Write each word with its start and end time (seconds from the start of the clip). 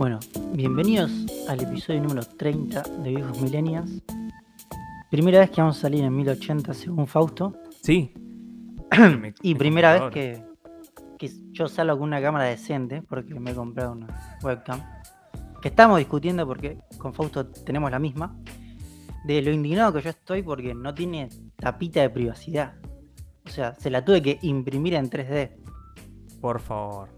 Bueno, 0.00 0.18
bienvenidos 0.54 1.10
al 1.46 1.62
episodio 1.62 2.00
número 2.00 2.22
30 2.22 2.82
de 3.02 3.10
Viejos 3.10 3.40
Millennials. 3.42 4.02
Primera 5.10 5.40
vez 5.40 5.50
que 5.50 5.60
vamos 5.60 5.76
a 5.76 5.80
salir 5.82 6.04
en 6.04 6.16
1080 6.16 6.72
según 6.72 7.06
Fausto. 7.06 7.54
Sí. 7.82 8.14
Y 9.42 9.54
primera 9.56 9.92
vez 9.92 10.10
que, 10.10 10.42
que 11.18 11.30
yo 11.52 11.68
salgo 11.68 11.98
con 11.98 12.08
una 12.08 12.22
cámara 12.22 12.46
decente 12.46 13.02
porque 13.02 13.34
me 13.34 13.50
he 13.50 13.54
comprado 13.54 13.92
una 13.92 14.38
webcam. 14.42 14.80
Que 15.60 15.68
estamos 15.68 15.98
discutiendo 15.98 16.46
porque 16.46 16.78
con 16.96 17.12
Fausto 17.12 17.46
tenemos 17.46 17.90
la 17.90 17.98
misma. 17.98 18.34
De 19.24 19.42
lo 19.42 19.52
indignado 19.52 19.92
que 19.92 20.00
yo 20.00 20.08
estoy 20.08 20.42
porque 20.42 20.74
no 20.74 20.94
tiene 20.94 21.28
tapita 21.56 22.00
de 22.00 22.08
privacidad. 22.08 22.72
O 23.50 23.52
sea, 23.52 23.74
se 23.74 23.90
la 23.90 24.04
tuve 24.04 24.22
que 24.22 24.38
imprimir 24.42 24.94
en 24.94 25.10
3D. 25.10 25.50
Por 26.40 26.60
favor. 26.60 27.08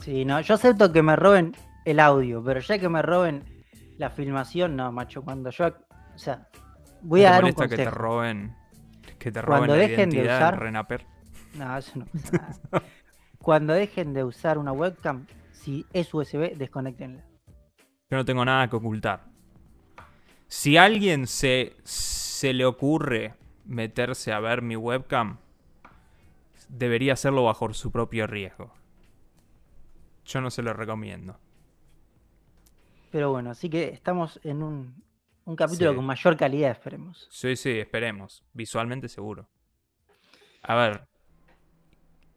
Sí, 0.00 0.26
no, 0.26 0.38
yo 0.42 0.54
acepto 0.56 0.92
que 0.92 1.00
me 1.02 1.16
roben 1.16 1.56
el 1.86 2.00
audio, 2.00 2.44
pero 2.44 2.60
ya 2.60 2.78
que 2.78 2.88
me 2.90 3.00
roben 3.00 3.42
la 3.96 4.10
filmación, 4.10 4.76
no, 4.76 4.92
macho, 4.92 5.22
cuando 5.22 5.48
yo, 5.48 5.68
o 5.68 6.18
sea, 6.18 6.48
voy 7.00 7.22
¿No 7.22 7.28
a 7.28 7.30
dar 7.30 7.44
un 7.44 7.50
molesta 7.54 7.62
que 7.68 7.76
te 7.76 7.84
consejo. 7.84 7.98
roben 8.02 8.54
que 9.18 9.32
te 9.32 9.40
roben 9.40 9.58
Cuando 9.60 9.74
la 9.76 9.80
dejen 9.82 10.10
de 10.10 10.22
usar- 10.24 10.58
Renaper? 10.58 11.06
No, 11.54 11.78
eso 11.78 11.92
no 11.98 12.06
nada. 12.32 12.82
Cuando 13.38 13.72
dejen 13.72 14.12
de 14.12 14.24
usar 14.24 14.58
una 14.58 14.72
webcam, 14.72 15.26
si 15.52 15.86
es 15.94 16.12
USB, 16.12 16.56
desconectenla. 16.58 17.22
Yo 18.10 18.16
no 18.18 18.24
tengo 18.26 18.44
nada 18.44 18.68
que 18.68 18.76
ocultar. 18.76 19.24
Si 20.46 20.76
a 20.76 20.84
alguien 20.84 21.26
se, 21.26 21.74
se 21.84 22.52
le 22.52 22.66
ocurre 22.66 23.34
meterse 23.64 24.32
a 24.32 24.40
ver 24.40 24.62
mi 24.62 24.76
webcam, 24.76 25.38
debería 26.68 27.14
hacerlo 27.14 27.44
bajo 27.44 27.72
su 27.74 27.90
propio 27.90 28.26
riesgo. 28.26 28.72
Yo 30.24 30.40
no 30.40 30.50
se 30.50 30.62
lo 30.62 30.72
recomiendo. 30.72 31.38
Pero 33.10 33.30
bueno, 33.30 33.50
así 33.50 33.68
que 33.68 33.88
estamos 33.88 34.40
en 34.44 34.62
un, 34.62 35.02
un 35.44 35.56
capítulo 35.56 35.90
Sí. 35.90 35.96
con 35.96 36.06
mayor 36.06 36.36
calidad, 36.36 36.70
esperemos. 36.70 37.28
Sí, 37.30 37.56
sí, 37.56 37.78
esperemos. 37.78 38.42
Visualmente 38.52 39.08
seguro. 39.08 39.48
A 40.62 40.74
ver. 40.76 41.04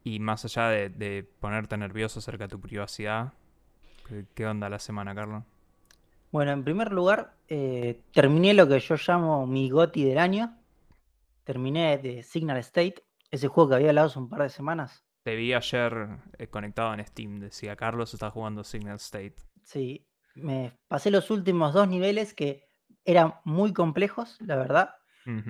Y 0.04 0.18
más 0.20 0.44
allá 0.44 0.68
de, 0.68 0.88
de 0.90 1.28
ponerte 1.40 1.76
nervioso 1.76 2.18
acerca 2.18 2.44
de 2.44 2.48
tu 2.48 2.60
privacidad, 2.60 3.32
¿qué, 4.34 4.46
onda 4.46 4.68
la 4.68 4.78
semana, 4.78 5.14
Carlos? 5.14 5.42
Bueno, 6.30 6.52
en 6.52 6.62
primer 6.64 6.92
lugar, 6.92 7.34
eh, 7.48 8.00
terminé 8.12 8.52
lo 8.54 8.68
que 8.68 8.78
yo 8.78 8.96
llamo 8.96 9.46
mi 9.46 9.70
GOTY 9.70 10.04
del 10.04 10.18
año. 10.18 10.56
Terminé 11.46 11.96
de 11.98 12.24
Signal 12.24 12.56
State, 12.58 12.96
ese 13.30 13.46
juego 13.46 13.70
que 13.70 13.76
había 13.76 13.90
hablado 13.90 14.08
hace 14.08 14.18
un 14.18 14.28
par 14.28 14.42
de 14.42 14.48
semanas. 14.48 15.04
Te 15.22 15.36
vi 15.36 15.54
ayer 15.54 16.18
eh, 16.38 16.48
conectado 16.48 16.92
en 16.92 17.06
Steam, 17.06 17.38
decía 17.38 17.76
Carlos 17.76 18.12
está 18.12 18.30
jugando 18.30 18.64
Signal 18.64 18.96
State. 18.96 19.36
Sí, 19.62 20.08
me 20.34 20.76
pasé 20.88 21.12
los 21.12 21.30
últimos 21.30 21.72
dos 21.72 21.86
niveles 21.86 22.34
que 22.34 22.68
eran 23.04 23.34
muy 23.44 23.72
complejos, 23.72 24.36
la 24.40 24.56
verdad. 24.56 24.90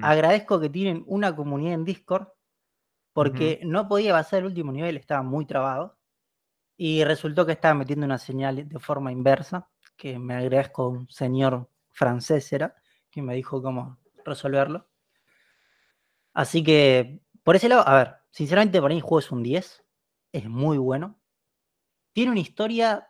Agradezco 0.02 0.58
que 0.58 0.70
tienen 0.70 1.02
una 1.06 1.34
comunidad 1.36 1.74
en 1.74 1.84
Discord, 1.84 2.28
porque 3.12 3.61
no 3.64 3.89
podía 3.89 4.12
pasar 4.12 4.41
el 4.41 4.47
último 4.47 4.72
nivel, 4.72 4.97
estaba 4.97 5.22
muy 5.22 5.47
trabado. 5.47 5.98
Y 6.78 7.05
resultó 7.05 7.44
que 7.47 7.52
estaba 7.52 7.74
metiendo 7.74 8.05
una 8.05 8.19
señal 8.19 8.69
de 8.69 8.78
forma 8.78 9.12
inversa, 9.12 9.70
que 9.97 10.19
me 10.19 10.34
agradezco 10.34 10.83
a 10.83 10.89
un 10.89 11.08
señor 11.08 11.70
francés, 11.91 12.52
era, 12.52 12.74
que 13.11 13.22
me 13.22 13.34
dijo 13.34 13.62
cómo 13.62 13.98
resolverlo. 14.24 14.89
Así 16.42 16.62
que, 16.62 17.23
por 17.45 17.56
ese 17.56 17.70
lado, 17.70 17.83
a 17.89 17.95
ver, 17.97 18.09
sinceramente 18.31 18.79
para 18.83 18.92
mí 18.92 18.97
el 18.97 19.03
juego 19.03 19.20
es 19.20 19.33
un 19.33 19.42
10, 19.42 19.83
es 20.33 20.47
muy 20.48 20.77
bueno. 20.77 21.19
Tiene 22.12 22.33
una 22.33 22.41
historia 22.41 23.09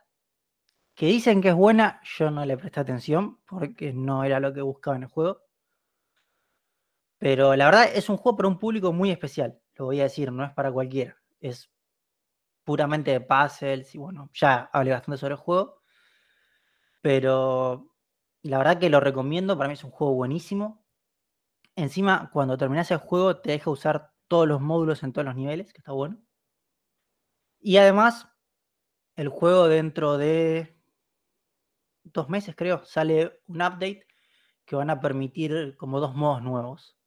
que 0.95 1.07
dicen 1.07 1.41
que 1.41 1.49
es 1.49 1.55
buena, 1.55 2.01
yo 2.03 2.31
no 2.31 2.45
le 2.45 2.57
presté 2.57 2.79
atención, 2.81 3.39
porque 3.47 3.93
no 3.93 4.23
era 4.23 4.39
lo 4.39 4.53
que 4.53 4.61
buscaba 4.61 4.97
en 4.97 5.03
el 5.03 5.09
juego. 5.09 5.41
Pero 7.19 7.55
la 7.55 7.65
verdad 7.65 7.89
es 7.93 8.09
un 8.09 8.17
juego 8.17 8.37
para 8.37 8.49
un 8.49 8.59
público 8.59 8.93
muy 8.93 9.11
especial, 9.11 9.59
lo 9.75 9.85
voy 9.85 9.99
a 9.99 10.03
decir, 10.03 10.31
no 10.31 10.43
es 10.43 10.51
para 10.53 10.71
cualquiera. 10.71 11.17
Es 11.39 11.69
puramente 12.63 13.11
de 13.11 13.21
puzzles 13.21 13.95
y 13.95 13.97
bueno, 13.97 14.29
ya 14.33 14.69
hablé 14.73 14.91
bastante 14.91 15.19
sobre 15.19 15.33
el 15.35 15.39
juego. 15.39 15.81
Pero 17.01 17.93
la 18.43 18.57
verdad 18.59 18.79
que 18.79 18.89
lo 18.89 18.99
recomiendo, 18.99 19.57
para 19.57 19.67
mí 19.67 19.73
es 19.73 19.83
un 19.83 19.91
juego 19.91 20.13
buenísimo. 20.13 20.83
Encima, 21.77 22.31
cuando 22.33 22.57
terminas 22.57 22.89
el 22.89 22.97
juego, 22.97 23.37
te 23.37 23.51
deja 23.51 23.69
usar 23.69 24.11
todos 24.27 24.47
los 24.47 24.59
módulos 24.59 25.03
en 25.03 25.13
todos 25.13 25.25
los 25.25 25.35
niveles, 25.35 25.71
que 25.71 25.77
está 25.77 25.91
bueno. 25.91 26.17
Y 27.59 27.77
además, 27.77 28.27
el 29.15 29.29
juego 29.29 29.67
dentro 29.67 30.17
de 30.17 30.75
dos 32.03 32.29
meses, 32.29 32.55
creo, 32.55 32.83
sale 32.83 33.41
un 33.45 33.57
update 33.57 34.07
que 34.65 34.75
van 34.75 34.89
a 34.89 34.99
permitir 34.99 35.77
como 35.77 35.99
dos 35.99 36.15
modos 36.15 36.41
nuevos. 36.41 36.97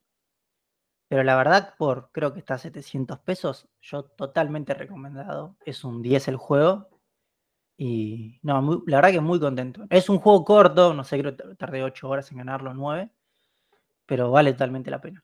Pero 1.09 1.23
la 1.23 1.35
verdad, 1.35 1.75
por 1.77 2.09
creo 2.13 2.31
que 2.31 2.39
está 2.39 2.53
a 2.53 2.57
700 2.57 3.19
pesos, 3.19 3.67
yo 3.81 4.03
totalmente 4.05 4.73
recomendado. 4.73 5.57
Es 5.65 5.83
un 5.83 6.01
10 6.01 6.29
el 6.29 6.37
juego. 6.37 6.87
Y 7.75 8.39
no, 8.41 8.83
la 8.87 8.97
verdad 8.99 9.11
que 9.11 9.19
muy 9.19 9.37
contento. 9.41 9.85
Es 9.89 10.07
un 10.07 10.19
juego 10.19 10.45
corto, 10.45 10.93
no 10.93 11.03
sé, 11.03 11.19
creo 11.19 11.35
que 11.35 11.55
tardé 11.55 11.83
8 11.83 12.07
horas 12.07 12.31
en 12.31 12.37
ganarlo, 12.37 12.73
9. 12.73 13.11
Pero 14.11 14.31
vale 14.35 14.53
totalmente 14.53 14.91
la 14.91 15.01
pena. 15.01 15.19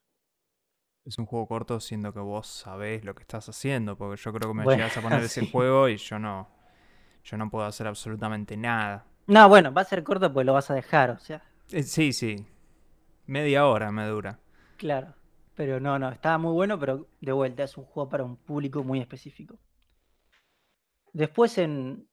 Es 1.05 1.17
un 1.17 1.25
juego 1.25 1.47
corto 1.47 1.79
siendo 1.79 2.13
que 2.13 2.19
vos 2.19 2.45
sabés 2.45 3.03
lo 3.03 3.15
que 3.15 3.23
estás 3.23 3.49
haciendo, 3.49 3.97
porque 3.97 4.21
yo 4.21 4.31
creo 4.33 4.49
que 4.49 4.53
me 4.57 4.67
Bueno, 4.67 4.67
llegas 4.67 4.95
a 4.97 5.01
poner 5.01 5.23
ese 5.23 5.41
juego 5.41 5.87
y 5.89 5.97
yo 5.97 6.19
no, 6.19 6.49
yo 7.23 7.37
no 7.37 7.49
puedo 7.51 7.65
hacer 7.65 7.87
absolutamente 7.87 8.57
nada. 8.57 9.05
No, 9.35 9.47
bueno, 9.47 9.71
va 9.73 9.81
a 9.83 9.85
ser 9.85 10.03
corto 10.03 10.33
porque 10.33 10.43
lo 10.45 10.53
vas 10.53 10.69
a 10.69 10.73
dejar, 10.73 11.11
o 11.11 11.19
sea, 11.19 11.41
Eh, 11.71 11.83
sí, 11.83 12.13
sí. 12.13 12.45
Media 13.27 13.67
hora 13.67 13.91
me 13.91 14.05
dura. 14.07 14.39
claro. 14.75 15.15
Pero 15.55 15.79
no, 15.79 15.97
no, 15.99 16.09
estaba 16.09 16.37
muy 16.37 16.53
bueno, 16.53 16.79
pero 16.79 17.09
de 17.19 17.31
vuelta, 17.31 17.63
es 17.63 17.77
un 17.77 17.85
juego 17.85 18.09
para 18.09 18.23
un 18.23 18.37
público 18.37 18.83
muy 18.83 18.99
específico. 18.99 19.59
Después 21.13 21.57
en, 21.57 22.07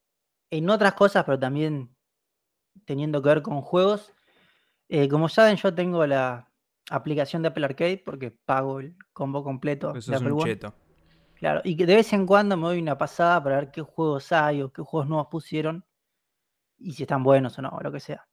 en 0.51 0.71
otras 0.71 0.95
cosas, 0.95 1.25
pero 1.25 1.39
también 1.39 1.95
teniendo 2.87 3.23
que 3.23 3.31
ver 3.31 3.43
con 3.43 3.63
juegos, 3.63 4.13
eh, 4.89 5.09
como 5.09 5.29
saben, 5.31 5.57
yo 5.59 5.75
tengo 5.75 6.07
la 6.07 6.53
aplicación 6.91 7.43
de 7.43 7.49
Apple 7.49 7.65
Arcade 7.67 8.03
porque 8.05 8.31
pago 8.31 8.81
el 8.81 8.97
combo 9.13 9.43
completo 9.45 9.95
Eso 9.95 10.13
de 10.13 10.17
es 10.17 10.23
un 10.23 10.33
One. 10.33 10.43
cheto. 10.43 10.75
Claro, 11.35 11.61
y 11.65 11.77
que 11.77 11.87
de 11.87 11.95
vez 11.97 12.13
en 12.13 12.27
cuando 12.27 12.57
me 12.57 12.65
doy 12.69 12.81
una 12.81 12.99
pasada 12.99 13.43
para 13.43 13.57
ver 13.57 13.71
qué 13.71 13.83
juegos 13.83 14.33
hay 14.33 14.63
o 14.63 14.73
qué 14.73 14.83
juegos 14.83 15.09
nuevos 15.09 15.29
pusieron 15.29 15.85
y 16.79 16.93
si 16.95 17.05
están 17.05 17.23
buenos 17.25 17.59
o 17.59 17.63
no, 17.63 17.71
o 17.71 17.81
lo 17.83 17.93
que 17.93 18.01
sea. 18.01 18.27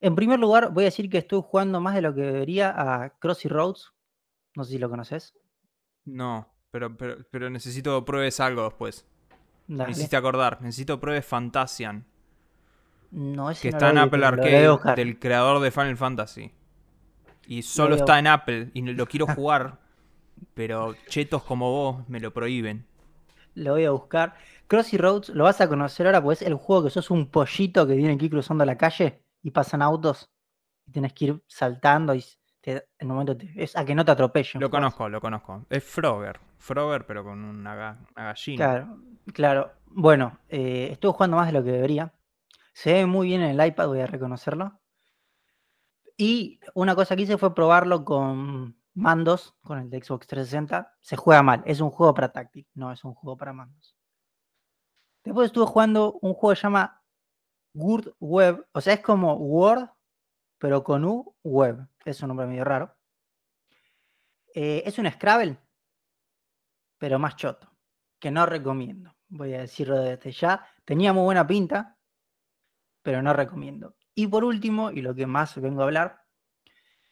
En 0.00 0.14
primer 0.14 0.38
lugar, 0.38 0.72
voy 0.72 0.84
a 0.84 0.86
decir 0.86 1.08
que 1.08 1.18
estoy 1.18 1.42
jugando 1.42 1.80
más 1.80 1.94
de 1.94 2.02
lo 2.02 2.14
que 2.14 2.20
debería 2.22 2.74
a 2.76 3.10
Crossy 3.18 3.48
Roads. 3.48 3.92
No 4.56 4.64
sé 4.64 4.72
si 4.72 4.78
lo 4.78 4.90
conoces. 4.90 5.34
No, 6.04 6.48
pero, 6.70 6.96
pero, 6.96 7.24
pero 7.30 7.48
necesito 7.50 8.04
pruebes 8.04 8.40
algo 8.40 8.64
después. 8.64 9.06
Me 9.76 9.86
Dale. 9.86 9.92
hiciste 9.92 10.16
acordar. 10.16 10.60
Necesito 10.62 11.00
pruebes 11.00 11.26
Fantasian, 11.26 12.06
No, 13.10 13.50
ese 13.50 13.68
que 13.68 13.70
no 13.70 13.78
está 13.78 13.90
en 13.90 13.98
Apple 13.98 14.24
Arcade 14.24 14.78
del 14.96 15.18
creador 15.18 15.60
de 15.60 15.70
Final 15.70 15.96
Fantasy. 15.96 16.52
Y 17.50 17.62
solo 17.62 17.96
está 17.96 18.18
en 18.20 18.28
Apple 18.28 18.70
y 18.74 18.82
no- 18.82 18.92
lo 18.92 19.06
quiero 19.06 19.26
jugar, 19.42 19.78
pero 20.54 20.94
chetos 21.08 21.42
como 21.42 21.70
vos 21.70 22.08
me 22.08 22.20
lo 22.20 22.32
prohíben. 22.32 22.86
Lo 23.54 23.72
voy 23.72 23.84
a 23.84 23.90
buscar. 23.90 24.34
Crossy 24.68 24.96
Roads 24.96 25.30
lo 25.30 25.44
vas 25.44 25.60
a 25.60 25.68
conocer 25.68 26.06
ahora, 26.06 26.22
pues 26.22 26.42
es 26.42 26.46
el 26.48 26.54
juego 26.54 26.84
que 26.84 26.90
sos 26.90 27.10
un 27.10 27.26
pollito 27.26 27.86
que 27.86 27.96
tiene 27.96 28.16
que 28.16 28.26
ir 28.26 28.30
cruzando 28.30 28.64
la 28.64 28.78
calle 28.78 29.24
y 29.42 29.50
pasan 29.50 29.82
autos 29.82 30.30
y 30.86 30.92
tienes 30.92 31.12
que 31.12 31.24
ir 31.26 31.42
saltando 31.48 32.14
y 32.14 32.24
te- 32.60 32.86
en 32.98 33.08
un 33.10 33.14
momento 33.16 33.36
te- 33.36 33.50
es 33.56 33.76
a 33.76 33.84
que 33.84 33.94
no 33.94 34.04
te 34.04 34.12
atropellen. 34.12 34.60
Lo 34.60 34.70
conozco, 34.70 35.08
lo 35.08 35.20
conozco. 35.20 35.66
Es 35.68 35.82
Frogger. 35.82 36.38
Frogger, 36.58 37.04
pero 37.06 37.24
con 37.24 37.42
una, 37.44 37.74
ga- 37.74 37.98
una 38.16 38.24
gallina. 38.26 38.56
Claro, 38.64 38.98
claro. 39.34 39.72
Bueno, 39.86 40.38
eh, 40.48 40.90
estuve 40.92 41.12
jugando 41.12 41.36
más 41.36 41.48
de 41.48 41.54
lo 41.54 41.64
que 41.64 41.72
debería. 41.72 42.12
Se 42.72 42.92
ve 42.92 43.06
muy 43.06 43.26
bien 43.26 43.42
en 43.42 43.58
el 43.60 43.66
iPad, 43.66 43.88
voy 43.88 44.00
a 44.00 44.06
reconocerlo. 44.06 44.79
Y 46.20 46.60
una 46.74 46.94
cosa 46.94 47.16
que 47.16 47.22
hice 47.22 47.38
fue 47.38 47.54
probarlo 47.54 48.04
con 48.04 48.78
mandos, 48.92 49.56
con 49.62 49.78
el 49.78 49.88
de 49.88 50.02
Xbox 50.02 50.26
360. 50.26 50.94
Se 51.00 51.16
juega 51.16 51.42
mal, 51.42 51.62
es 51.64 51.80
un 51.80 51.88
juego 51.88 52.12
para 52.12 52.30
táctil, 52.30 52.68
no 52.74 52.92
es 52.92 53.02
un 53.04 53.14
juego 53.14 53.38
para 53.38 53.54
mandos. 53.54 53.96
Después 55.24 55.46
estuve 55.46 55.64
jugando 55.64 56.18
un 56.20 56.34
juego 56.34 56.50
que 56.50 56.56
se 56.56 56.64
llama 56.64 57.02
Word 57.72 58.16
Web, 58.20 58.68
o 58.70 58.82
sea, 58.82 58.92
es 58.92 59.00
como 59.00 59.32
Word, 59.36 59.88
pero 60.58 60.84
con 60.84 61.06
U 61.06 61.34
Web. 61.42 61.88
Es 62.04 62.20
un 62.20 62.28
nombre 62.28 62.46
medio 62.46 62.64
raro. 62.64 62.94
Eh, 64.54 64.82
es 64.84 64.98
un 64.98 65.10
Scrabble, 65.10 65.56
pero 66.98 67.18
más 67.18 67.34
choto, 67.36 67.66
que 68.18 68.30
no 68.30 68.44
recomiendo. 68.44 69.16
Voy 69.28 69.54
a 69.54 69.60
decirlo 69.60 69.96
desde 69.96 70.32
ya. 70.32 70.66
Tenía 70.84 71.14
muy 71.14 71.24
buena 71.24 71.46
pinta, 71.46 71.96
pero 73.00 73.22
no 73.22 73.32
recomiendo. 73.32 73.96
Y 74.14 74.26
por 74.26 74.44
último, 74.44 74.90
y 74.90 75.02
lo 75.02 75.14
que 75.14 75.26
más 75.26 75.60
vengo 75.60 75.82
a 75.82 75.84
hablar, 75.84 76.20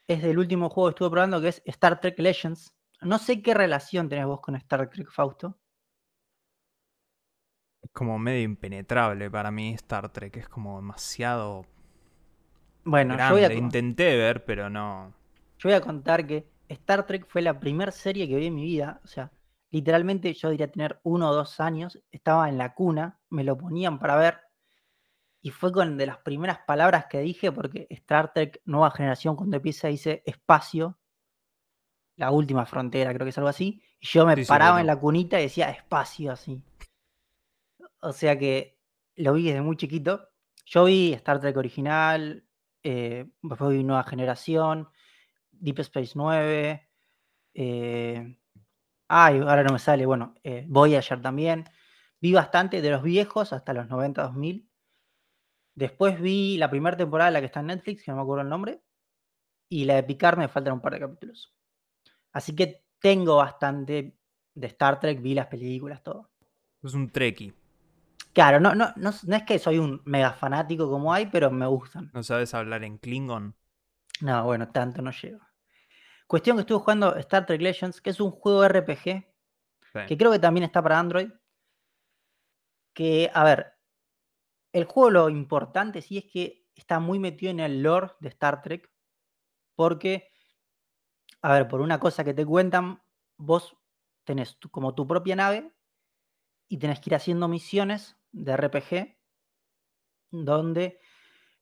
es 0.09 0.23
del 0.23 0.39
último 0.39 0.71
juego 0.71 0.89
que 0.89 0.95
estuve 0.95 1.11
probando, 1.11 1.41
que 1.41 1.49
es 1.49 1.63
Star 1.67 2.01
Trek 2.01 2.19
Legends, 2.19 2.75
No 3.03 3.19
sé 3.19 3.43
qué 3.43 3.55
relación 3.55 4.09
tenés 4.09 4.27
vos 4.27 4.41
con 4.41 4.57
Star 4.57 4.89
Trek, 4.89 5.11
Fausto. 5.11 5.59
Es 7.83 7.91
como 7.93 8.19
medio 8.19 8.43
impenetrable 8.43 9.31
para 9.31 9.51
mí 9.51 9.75
Star 9.75 10.11
Trek. 10.13 10.37
Es 10.39 10.49
como 10.49 10.77
demasiado. 10.77 11.65
Bueno, 12.85 13.15
grande. 13.15 13.43
yo 13.43 13.49
voy, 13.49 13.57
a, 13.57 13.59
Intenté 13.59 14.17
ver, 14.17 14.45
pero 14.45 14.69
no. 14.69 15.15
yo 15.59 15.69
voy 15.69 15.75
a 15.75 15.81
contar 15.81 16.27
que 16.27 16.49
Star 16.69 17.07
Trek 17.07 17.27
fue 17.29 17.43
la 17.43 17.61
primera 17.61 17.93
serie 17.93 18.27
que 18.29 18.37
vi 18.37 18.47
en 18.47 18.55
mi 18.55 18.65
vida. 18.65 19.01
O 19.05 19.07
sea, 19.07 19.31
literalmente 19.71 20.33
yo 20.33 20.51
diría 20.51 20.73
tener 20.73 20.99
uno 21.05 21.29
o 21.31 21.35
dos 21.35 21.61
años. 21.61 22.03
Estaba 22.11 22.49
en 22.49 22.59
la 22.59 22.75
cuna, 22.75 23.21
me 23.31 23.45
lo 23.45 23.57
ponían 23.57 23.99
para 23.99 24.17
ver. 24.17 24.48
Y 25.41 25.51
fue 25.51 25.71
con 25.73 25.97
de 25.97 26.07
las 26.07 26.19
primeras 26.19 26.59
palabras 26.67 27.07
que 27.07 27.21
dije, 27.21 27.53
porque 27.53 27.87
Star 27.91 28.33
Trek 28.33 28.61
Nueva 28.65 28.91
Generación, 28.91 29.37
cuando 29.37 29.57
empieza, 29.57 29.89
dice 29.89 30.23
espacio, 30.27 30.99
la 32.17 32.33
última 32.33 32.67
frontera, 32.67 33.13
creo 33.15 33.25
que 33.25 33.31
es 33.31 33.39
algo 33.39 33.49
así. 33.49 33.81
Y 34.01 34.07
yo 34.09 34.27
me 34.27 34.35
Sí, 34.37 34.45
paraba 34.45 34.73
bueno. 34.73 34.81
en 34.81 34.87
la 34.89 34.97
cunita 35.01 35.39
y 35.39 35.45
decía 35.45 35.71
espacio 35.71 36.33
así. 36.33 36.61
O 38.01 38.13
sea 38.13 38.39
que 38.39 38.79
lo 39.17 39.33
vi 39.35 39.45
desde 39.47 39.63
muy 39.63 39.77
chiquito. 39.77 40.29
Yo 40.67 40.85
vi 40.85 41.13
Star 41.15 41.41
Trek 41.41 41.57
original, 41.57 42.45
eh, 42.83 43.27
después 43.43 43.71
vi 43.71 43.85
Nueva 43.85 44.05
Generación, 44.05 44.89
Deep 45.53 45.79
Space 45.81 46.13
9. 46.15 46.89
Eh, 47.55 48.39
ay, 49.09 49.39
ahora 49.39 49.63
no 49.63 49.73
me 49.73 49.79
sale. 49.79 50.05
Bueno, 50.07 50.35
eh, 50.43 50.65
Voyager 50.69 51.23
también. 51.23 51.65
Vi 52.21 52.33
bastante 52.33 52.83
de 52.83 52.91
los 52.91 53.03
viejos 53.03 53.53
hasta 53.53 53.73
los 53.73 53.89
90, 53.89 54.23
2000. 54.25 54.68
Después 55.79 56.21
vi 56.21 56.59
la 56.59 56.69
primera 56.69 56.97
temporada, 56.97 57.31
la 57.31 57.39
que 57.39 57.47
está 57.47 57.61
en 57.61 57.67
Netflix, 57.69 58.03
que 58.03 58.11
no 58.11 58.17
me 58.17 58.23
acuerdo 58.25 58.43
el 58.43 58.49
nombre. 58.49 58.83
Y 59.69 59.85
la 59.85 59.95
de 59.95 60.03
Picard 60.03 60.37
me 60.37 60.49
faltan 60.49 60.73
un 60.73 60.81
par 60.81 60.95
de 60.95 60.99
capítulos. 60.99 61.55
Así 62.33 62.57
que 62.57 62.85
tengo 62.99 63.37
bastante 63.37 64.19
de 64.55 64.67
Star 64.67 64.99
Trek, 64.99 65.23
vi 65.23 65.35
las 65.35 65.47
películas, 65.47 66.03
todo. 66.03 66.33
Es 66.83 66.95
un 66.95 67.09
Trekkie. 67.11 67.55
Claro, 68.33 68.59
no, 68.59 68.75
no, 68.75 68.93
no, 68.97 69.13
no 69.23 69.37
es 69.37 69.43
que 69.45 69.61
soy 69.61 69.79
un 69.79 70.03
mega 70.05 70.33
fanático 70.33 70.91
como 70.91 71.13
hay, 71.13 71.27
pero 71.27 71.49
me 71.53 71.67
gustan. 71.69 72.11
¿No 72.13 72.25
sabes 72.25 72.55
hablar 72.55 72.83
en 72.83 72.99
Klingon? 72.99 73.55
No, 74.21 74.45
bueno, 74.47 74.69
tanto 74.73 75.01
no 75.01 75.13
llego. 75.13 75.39
Cuestión 76.27 76.57
que 76.57 76.63
estuve 76.63 76.81
jugando 76.81 77.15
Star 77.19 77.47
Trek 77.47 77.61
Legends, 77.63 78.01
que 78.01 78.11
es 78.11 78.19
un 78.21 78.33
juego 78.33 78.65
RPG, 78.69 79.29
Sí. 79.93 80.01
que 80.09 80.19
creo 80.19 80.33
que 80.33 80.41
también 80.41 80.65
está 80.65 80.83
para 80.83 80.99
Android. 80.99 81.31
Que, 82.93 83.31
a 83.33 83.45
ver, 83.45 83.78
el 84.79 84.85
juego 84.85 85.11
lo 85.11 85.29
importante 85.29 86.03
sí 86.03 86.19
es 86.19 86.25
que 86.25 86.67
está 86.75 87.01
muy 87.01 87.19
metido 87.19 87.51
en 87.51 87.61
el 87.61 87.83
lore 87.83 88.13
de 88.21 88.29
Star 88.29 88.63
Trek, 88.63 88.91
porque, 89.75 90.31
a 91.43 91.53
ver, 91.53 91.69
por 91.69 91.81
una 91.81 92.01
cosa 92.01 92.25
que 92.25 92.35
te 92.35 92.47
cuentan, 92.47 93.03
vos 93.37 93.77
tenés 94.25 94.57
como 94.71 94.95
tu 94.95 95.07
propia 95.07 95.37
nave 95.37 95.73
y 96.69 96.79
tenés 96.79 97.01
que 97.01 97.11
ir 97.11 97.15
haciendo 97.15 97.49
misiones 97.49 98.17
de 98.33 98.57
RPG, 98.57 99.19
donde 100.31 101.01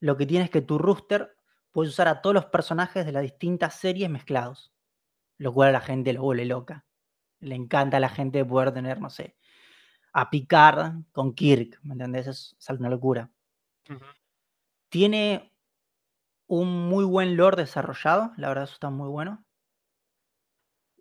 lo 0.01 0.17
que 0.17 0.27
tienes 0.27 0.47
es 0.47 0.51
que 0.51 0.63
tu 0.63 0.79
rooster 0.79 1.37
puedes 1.71 1.93
usar 1.93 2.09
a 2.09 2.21
todos 2.23 2.35
los 2.35 2.47
personajes 2.47 3.07
de 3.07 3.13
las 3.13 3.23
distintas 3.23 3.75
series 3.75 4.11
mezclados, 4.11 4.75
lo 5.39 5.53
cual 5.53 5.71
a 5.71 5.73
la 5.73 5.81
gente 5.81 6.13
lo 6.13 6.23
vuelve 6.23 6.45
loca. 6.45 6.87
Le 7.41 7.55
encanta 7.55 7.99
a 7.99 8.01
la 8.01 8.09
gente 8.09 8.45
poder 8.45 8.73
tener, 8.73 9.01
no 9.01 9.11
sé, 9.11 9.37
a 10.19 10.31
Picard 10.31 11.03
con 11.13 11.35
Kirk, 11.35 11.79
¿me 11.83 11.93
entendés? 11.93 12.27
Es, 12.27 12.57
es 12.59 12.71
una 12.71 12.89
locura. 12.89 13.31
Tiene 14.89 15.53
un 16.47 16.89
muy 16.89 17.05
buen 17.05 17.37
lore 17.37 17.57
desarrollado, 17.57 18.33
la 18.39 18.49
verdad 18.49 18.65
eso 18.65 18.73
está 18.73 18.89
muy 18.89 19.11
bueno. 19.11 19.45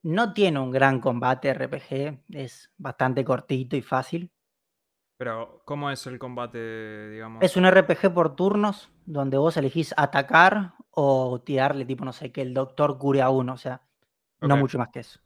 No 0.03 0.33
tiene 0.33 0.59
un 0.59 0.69
gran 0.69 0.99
combate 0.99 1.53
RPG, 1.53 2.25
es 2.33 2.73
bastante 2.77 3.23
cortito 3.23 3.77
y 3.77 3.81
fácil. 3.81 4.33
Pero, 5.17 5.61
¿cómo 5.63 5.89
es 5.91 6.05
el 6.07 6.19
combate, 6.19 7.09
digamos? 7.09 7.41
Es 7.41 7.55
un 7.55 7.65
RPG 7.65 8.13
por 8.13 8.35
turnos, 8.35 8.91
donde 9.05 9.37
vos 9.37 9.55
elegís 9.55 9.93
atacar 9.95 10.73
o 10.91 11.39
tirarle, 11.39 11.85
tipo, 11.85 12.03
no 12.03 12.11
sé, 12.11 12.33
que 12.33 12.41
el 12.41 12.53
doctor 12.53 12.97
cure 12.97 13.21
a 13.21 13.29
uno, 13.29 13.53
o 13.53 13.57
sea, 13.57 13.81
no 14.41 14.57
mucho 14.57 14.77
más 14.77 14.89
que 14.89 14.99
eso. 14.99 15.21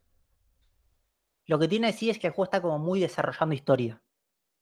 Lo 1.49 1.57
que 1.57 1.67
tiene 1.67 1.91
sí 1.93 2.11
es 2.11 2.19
que 2.19 2.27
el 2.27 2.33
juego 2.33 2.43
está 2.43 2.61
como 2.61 2.77
muy 2.77 2.99
desarrollando 2.99 3.55
historia. 3.55 3.99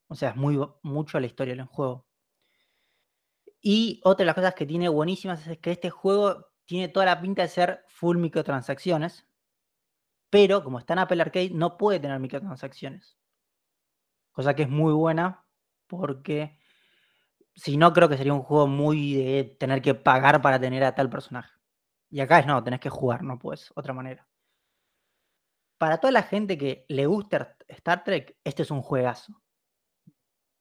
O 0.08 0.16
sea, 0.16 0.30
es 0.30 0.38
muy 0.38 0.58
mucho 0.84 1.20
la 1.20 1.26
historia 1.26 1.54
del 1.54 1.66
juego. 1.66 2.08
Y 3.62 4.00
otra 4.06 4.24
de 4.24 4.28
las 4.28 4.36
cosas 4.36 4.56
que 4.56 4.66
tiene 4.66 4.88
buenísimas 4.88 5.46
es 5.48 5.58
que 5.58 5.72
este 5.72 5.90
juego 5.90 6.48
tiene 6.64 6.88
toda 6.88 7.06
la 7.06 7.20
pinta 7.20 7.42
de 7.42 7.50
ser 7.50 7.84
full 7.90 8.16
microtransacciones. 8.16 9.28
Pero 10.30 10.64
como 10.64 10.80
está 10.80 10.94
en 10.94 11.00
Apple 11.00 11.22
Arcade, 11.22 11.50
no 11.50 11.78
puede 11.78 12.00
tener 12.00 12.22
microtransacciones. 12.22 13.18
Cosa 14.32 14.56
que 14.56 14.64
es 14.64 14.70
muy 14.70 14.94
buena 14.94 15.46
porque 15.88 16.58
si 17.54 17.76
no, 17.76 17.92
creo 17.92 18.08
que 18.08 18.16
sería 18.16 18.34
un 18.34 18.44
juego 18.44 18.68
muy 18.68 19.14
de 19.14 19.58
tener 19.60 19.82
que 19.82 19.94
pagar 19.94 20.42
para 20.42 20.58
tener 20.58 20.86
a 20.86 20.96
tal 20.96 21.10
personaje. 21.10 21.52
Y 22.10 22.22
acá 22.22 22.40
es 22.40 22.46
no, 22.48 22.64
tenés 22.64 22.80
que 22.80 22.90
jugar, 22.90 23.24
no 23.24 23.38
puedes, 23.40 23.74
otra 23.76 23.94
manera. 23.94 24.27
Para 25.78 26.00
toda 26.00 26.12
la 26.12 26.24
gente 26.24 26.58
que 26.58 26.86
le 26.88 27.06
gusta 27.06 27.56
Star 27.68 28.04
Trek, 28.04 28.36
este 28.44 28.64
es 28.64 28.72
un 28.72 28.82
juegazo. 28.82 29.42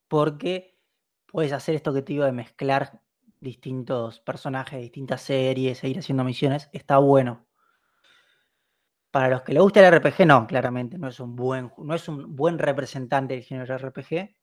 Porque 0.09 0.79
puedes 1.27 1.53
hacer 1.53 1.75
esto 1.75 1.93
que 1.93 2.03
te 2.03 2.13
digo 2.13 2.25
de 2.25 2.33
mezclar 2.33 3.01
distintos 3.41 4.21
personajes, 4.21 4.81
distintas 4.81 5.23
series, 5.23 5.83
e 5.83 5.89
ir 5.89 5.99
haciendo 5.99 6.25
misiones. 6.25 6.69
Está 6.73 6.99
bueno. 6.99 7.47
Para 9.11 9.29
los 9.29 9.43
que 9.43 9.55
le 9.55 9.61
gusta 9.61 9.87
el 9.87 9.99
RPG, 9.99 10.27
no, 10.27 10.47
claramente, 10.47 10.99
no 10.99 11.09
es 11.09 11.19
un 11.21 11.35
buen, 11.35 11.73
no 11.79 11.95
es 11.95 12.07
un 12.09 12.37
buen 12.37 12.59
representante 12.59 13.35
del 13.35 13.45
género 13.45 13.79
RPG. 13.79 14.37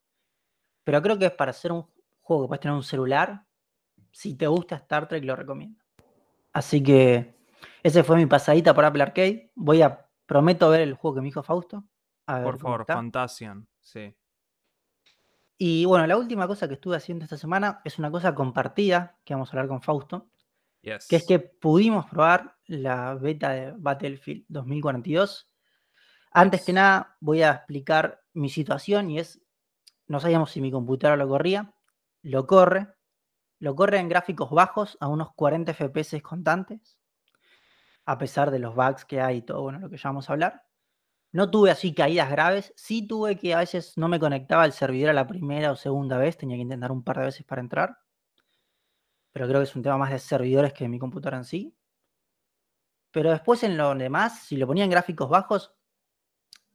Pero 0.82 1.02
creo 1.02 1.18
que 1.18 1.26
es 1.26 1.32
para 1.32 1.52
hacer 1.52 1.70
un 1.70 1.86
juego 2.20 2.42
que 2.42 2.48
puedes 2.48 2.60
tener 2.60 2.72
en 2.72 2.78
un 2.78 2.82
celular. 2.82 3.46
Si 4.10 4.36
te 4.36 4.46
gusta 4.46 4.76
Star 4.76 5.06
Trek, 5.06 5.24
lo 5.24 5.36
recomiendo. 5.36 5.82
Así 6.52 6.82
que 6.82 7.34
ese 7.82 8.02
fue 8.02 8.16
mi 8.16 8.26
pasadita 8.26 8.74
por 8.74 8.84
Apple 8.84 9.02
Arcade. 9.02 9.52
Voy 9.54 9.82
a, 9.82 10.03
prometo 10.26 10.70
ver 10.70 10.80
el 10.80 10.94
juego 10.94 11.16
que 11.16 11.20
me 11.20 11.26
dijo 11.26 11.42
Fausto. 11.42 11.84
A 12.26 12.36
ver 12.36 12.44
Por 12.44 12.58
favor. 12.58 12.86
Fantasian, 12.86 13.66
sí. 13.80 14.14
Y 15.56 15.84
bueno, 15.84 16.06
la 16.06 16.16
última 16.16 16.46
cosa 16.46 16.66
que 16.66 16.74
estuve 16.74 16.96
haciendo 16.96 17.24
esta 17.24 17.36
semana 17.36 17.80
es 17.84 17.98
una 17.98 18.10
cosa 18.10 18.34
compartida 18.34 19.18
que 19.24 19.34
vamos 19.34 19.48
a 19.48 19.52
hablar 19.52 19.68
con 19.68 19.82
Fausto, 19.82 20.28
Yes. 20.82 21.08
que 21.08 21.16
es 21.16 21.26
que 21.26 21.38
pudimos 21.38 22.06
probar 22.06 22.56
la 22.66 23.14
beta 23.14 23.50
de 23.50 23.72
Battlefield 23.76 24.44
2042. 24.48 25.48
Antes 26.32 26.64
que 26.64 26.72
nada, 26.72 27.16
voy 27.20 27.42
a 27.42 27.52
explicar 27.52 28.22
mi 28.34 28.50
situación 28.50 29.10
y 29.10 29.18
es, 29.18 29.40
no 30.06 30.20
sabíamos 30.20 30.50
si 30.50 30.60
mi 30.60 30.70
computadora 30.70 31.16
lo 31.16 31.28
corría, 31.28 31.72
lo 32.22 32.46
corre, 32.46 32.88
lo 33.60 33.74
corre 33.74 33.98
en 33.98 34.08
gráficos 34.08 34.50
bajos 34.50 34.98
a 35.00 35.08
unos 35.08 35.32
40 35.34 35.72
FPS 35.72 36.20
constantes, 36.20 36.98
a 38.06 38.18
pesar 38.18 38.50
de 38.50 38.58
los 38.58 38.74
bugs 38.74 39.04
que 39.04 39.20
hay 39.20 39.38
y 39.38 39.42
todo, 39.42 39.62
bueno, 39.62 39.78
lo 39.78 39.90
que 39.90 39.96
ya 39.96 40.08
vamos 40.08 40.28
a 40.28 40.34
hablar. 40.34 40.64
No 41.32 41.50
tuve 41.50 41.70
así 41.70 41.94
caídas 41.94 42.30
graves, 42.30 42.72
sí 42.76 43.06
tuve 43.06 43.36
que 43.38 43.54
a 43.54 43.58
veces 43.58 43.98
no 43.98 44.08
me 44.08 44.20
conectaba 44.20 44.64
al 44.64 44.72
servidor 44.72 45.10
a 45.10 45.14
la 45.14 45.26
primera 45.26 45.72
o 45.72 45.76
segunda 45.76 46.18
vez, 46.18 46.36
tenía 46.38 46.56
que 46.56 46.62
intentar 46.62 46.92
un 46.92 47.04
par 47.04 47.18
de 47.18 47.26
veces 47.26 47.44
para 47.44 47.60
entrar. 47.60 47.98
Pero 49.32 49.46
creo 49.48 49.60
que 49.60 49.64
es 49.64 49.76
un 49.76 49.82
tema 49.82 49.98
más 49.98 50.10
de 50.10 50.18
servidores 50.18 50.72
que 50.72 50.84
de 50.84 50.88
mi 50.88 50.98
computadora 50.98 51.38
en 51.38 51.44
sí. 51.44 51.76
Pero 53.10 53.30
después 53.30 53.62
en 53.62 53.76
lo 53.76 53.94
demás, 53.94 54.40
si 54.46 54.56
lo 54.56 54.66
ponía 54.66 54.84
en 54.84 54.90
gráficos 54.90 55.28
bajos, 55.28 55.74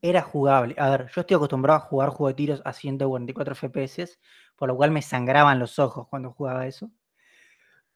era 0.01 0.21
jugable. 0.21 0.75
A 0.77 0.89
ver, 0.89 1.07
yo 1.13 1.21
estoy 1.21 1.36
acostumbrado 1.36 1.77
a 1.77 1.81
jugar 1.81 2.09
juegos 2.09 2.31
de 2.31 2.36
tiros 2.36 2.62
a 2.65 2.74
144 2.74 3.55
FPS, 3.55 4.19
por 4.55 4.67
lo 4.69 4.75
cual 4.75 4.91
me 4.91 5.01
sangraban 5.01 5.59
los 5.59 5.79
ojos 5.79 6.07
cuando 6.09 6.31
jugaba 6.31 6.67
eso. 6.67 6.91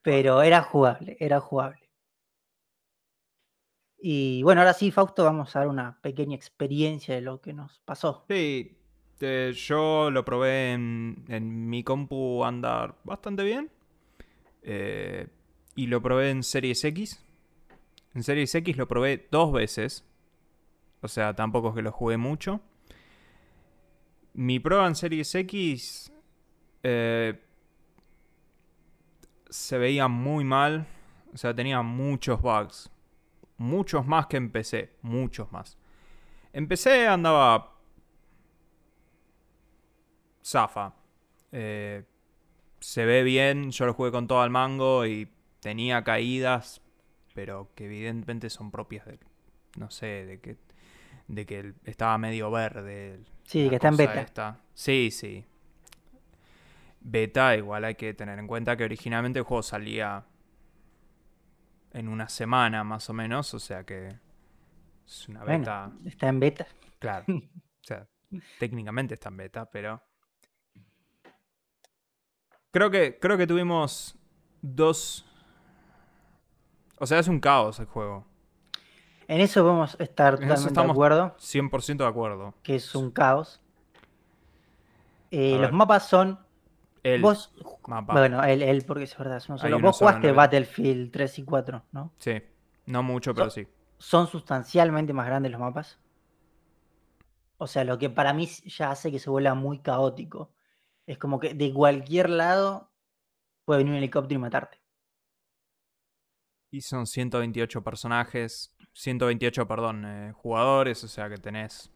Pero 0.02 0.42
era 0.44 0.62
jugable, 0.62 1.18
era 1.20 1.40
jugable. 1.40 1.83
Y 4.06 4.44
bueno, 4.44 4.60
ahora 4.60 4.74
sí, 4.74 4.92
Fausto, 4.92 5.24
vamos 5.24 5.56
a 5.56 5.60
dar 5.60 5.70
una 5.70 5.98
pequeña 6.02 6.36
experiencia 6.36 7.16
de 7.16 7.22
lo 7.22 7.40
que 7.40 7.54
nos 7.54 7.80
pasó. 7.86 8.26
Sí, 8.28 8.76
eh, 9.22 9.54
yo 9.56 10.12
lo 10.12 10.26
probé 10.26 10.74
en, 10.74 11.24
en 11.30 11.70
mi 11.70 11.86
compu 11.86 12.44
andar 12.44 12.98
bastante 13.06 13.44
bien. 13.44 13.72
Eh, 14.62 15.30
y 15.78 15.88
lo 15.88 16.02
probé 16.02 16.32
en 16.32 16.44
Series 16.44 16.84
X. 16.84 17.24
En 18.14 18.24
Series 18.24 18.54
X 18.54 18.76
lo 18.76 18.90
probé 18.90 19.30
dos 19.32 19.54
veces. 19.54 20.06
O 21.00 21.08
sea, 21.08 21.34
tampoco 21.34 21.70
es 21.70 21.76
que 21.76 21.82
lo 21.82 21.94
jugué 21.94 22.18
mucho. 22.18 22.60
Mi 24.34 24.60
prueba 24.60 24.86
en 24.86 24.96
Series 24.96 25.34
X 25.34 26.12
eh, 26.84 27.42
se 29.50 29.78
veía 29.78 30.10
muy 30.10 30.44
mal. 30.44 30.88
O 31.34 31.38
sea, 31.38 31.56
tenía 31.56 31.82
muchos 31.84 32.42
bugs. 32.42 32.90
Muchos 33.58 34.06
más 34.06 34.28
que 34.28 34.38
en 34.38 34.52
PC. 34.52 34.98
Muchos 35.02 35.52
más. 35.52 35.78
En 36.52 36.68
PC 36.68 37.08
andaba 37.08 37.74
zafa. 40.44 40.94
Eh, 41.52 42.04
se 42.80 43.06
ve 43.06 43.24
bien, 43.24 43.72
yo 43.72 43.86
lo 43.86 43.94
jugué 43.94 44.12
con 44.12 44.28
todo 44.28 44.42
al 44.42 44.50
mango 44.50 45.06
y 45.06 45.30
tenía 45.60 46.04
caídas, 46.04 46.82
pero 47.34 47.70
que 47.76 47.86
evidentemente 47.86 48.50
son 48.50 48.72
propias 48.72 49.06
de, 49.06 49.20
no 49.78 49.90
sé, 49.90 50.26
de 50.26 50.40
que 50.40 50.58
de 51.28 51.46
que 51.46 51.74
estaba 51.86 52.18
medio 52.18 52.52
verde. 52.52 53.20
Sí, 53.44 53.70
que 53.70 53.76
está 53.76 53.90
en 53.90 53.98
beta. 53.98 54.22
esta. 54.22 54.60
Sí, 54.74 55.10
sí. 55.12 55.46
Beta, 57.02 57.56
igual 57.58 57.86
hay 57.86 57.96
que 57.96 58.14
tener 58.14 58.40
en 58.40 58.48
cuenta 58.48 58.78
que 58.78 58.84
originalmente 58.84 59.40
el 59.40 59.46
juego 59.46 59.64
salía 59.64 60.26
en 61.94 62.08
una 62.10 62.28
semana 62.30 62.84
más 62.84 63.10
o 63.10 63.14
menos, 63.14 63.54
o 63.54 63.60
sea 63.60 63.84
que 63.86 64.18
es 65.06 65.30
una 65.30 65.44
Bueno. 65.44 65.60
beta, 65.60 65.92
Está 66.06 66.28
en 66.30 66.40
beta. 66.40 66.68
claro. 67.00 67.26
O 67.84 67.86
sea, 67.86 68.08
técnicamente 68.60 69.14
está 69.16 69.28
en 69.30 69.36
beta, 69.38 69.70
pero 69.70 70.02
creo 72.72 72.90
que 72.90 73.20
creo 73.20 73.38
que 73.38 73.46
tuvimos 73.48 74.16
dos 74.62 75.26
o 77.00 77.06
sea, 77.06 77.20
es 77.20 77.28
un 77.28 77.40
caos 77.42 77.80
el 77.80 77.86
juego. 77.88 78.26
En 79.28 79.42
eso 79.42 79.62
podemos 79.64 79.98
estar 80.00 80.36
En 80.42 80.50
eso 80.52 80.70
totalmente 80.70 80.82
de 80.82 80.92
acuerdo, 80.92 81.36
100% 81.40 81.98
de 81.98 82.06
acuerdo. 82.10 82.54
que 82.64 82.76
es 82.76 82.96
un 82.96 83.12
caos. 83.12 83.62
Eh, 85.32 85.56
A 85.56 85.58
los 85.58 85.62
ver. 85.62 85.74
mapas 85.74 86.08
son. 86.08 86.40
El 87.04 87.22
Vos. 87.22 87.54
mapa. 87.88 88.14
Bueno, 88.14 88.42
él, 88.44 88.62
él, 88.62 88.84
porque 88.88 89.04
es 89.04 89.18
verdad, 89.18 89.36
Hay 89.36 89.58
solo. 89.60 89.80
Vos 89.80 89.98
jugaste. 89.98 90.32
Battlefield 90.32 91.12
3 91.12 91.40
y 91.40 91.44
4, 91.44 91.84
¿no? 91.92 92.14
Sí, 92.18 92.42
no 92.86 93.04
mucho, 93.04 93.34
pero 93.36 93.50
sí. 93.50 93.68
Son 93.98 94.28
sustancialmente 94.28 95.12
más 95.14 95.26
grandes 95.26 95.52
los 95.52 95.60
mapas. 95.60 96.00
O 97.58 97.68
sea, 97.68 97.84
lo 97.84 97.98
que 97.98 98.10
para 98.10 98.34
mí 98.34 98.48
ya 98.48 98.92
hace 98.92 99.12
que 99.12 99.20
se 99.20 99.30
vuelva 99.30 99.54
muy 99.54 99.80
caótico. 99.80 100.54
Es 101.06 101.18
como 101.18 101.40
que 101.40 101.54
de 101.54 101.74
cualquier 101.74 102.30
lado 102.30 102.92
puede 103.66 103.80
venir 103.80 103.92
un 103.92 103.98
helicóptero 103.98 104.40
y 104.40 104.42
matarte. 104.42 104.82
Y 106.72 106.82
son 106.82 107.06
128 107.06 107.84
personajes, 107.84 108.76
128, 108.94 109.68
perdón, 109.68 110.06
eh, 110.06 110.32
jugadores, 110.34 111.04
o 111.04 111.08
sea 111.08 111.30
que 111.30 111.38
tenés... 111.38 111.92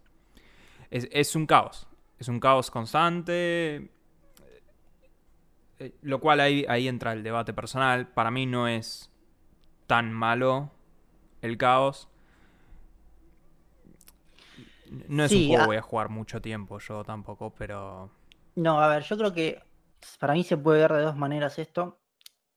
Es, 0.90 1.08
es 1.12 1.36
un 1.36 1.48
caos, 1.48 1.88
es 2.20 2.28
un 2.28 2.40
caos 2.40 2.70
constante, 2.70 3.92
eh, 5.80 5.94
lo 6.02 6.20
cual 6.20 6.40
ahí, 6.40 6.66
ahí 6.70 6.88
entra 6.88 7.14
el 7.14 7.24
debate 7.24 7.54
personal. 7.54 8.08
Para 8.08 8.32
mí 8.32 8.46
no 8.46 8.68
es 8.68 9.12
tan 9.88 10.12
malo 10.14 10.72
el 11.42 11.58
caos. 11.58 12.10
No 15.10 15.24
es 15.26 15.32
un 15.34 15.48
juego 15.48 15.58
a- 15.58 15.62
que 15.64 15.68
voy 15.68 15.78
a 15.78 15.82
jugar 15.82 16.10
mucho 16.10 16.42
tiempo 16.42 16.80
yo 16.80 17.04
tampoco, 17.04 17.54
pero... 17.58 18.10
No, 18.56 18.80
a 18.82 18.88
ver, 18.88 19.04
yo 19.04 19.18
creo 19.18 19.34
que 19.34 19.62
para 20.20 20.34
mí 20.34 20.44
se 20.44 20.58
puede 20.58 20.82
ver 20.82 20.94
de 20.94 21.02
dos 21.02 21.16
maneras 21.16 21.60
esto 21.60 22.02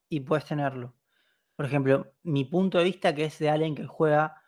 y 0.09 0.21
puedes 0.21 0.45
tenerlo. 0.45 0.95
Por 1.57 1.67
ejemplo, 1.67 2.13
mi 2.23 2.45
punto 2.45 2.79
de 2.79 2.85
vista, 2.85 3.15
que 3.15 3.25
es 3.27 3.39
de 3.39 3.51
alguien 3.51 3.75
que 3.75 3.87
juega 3.87 4.43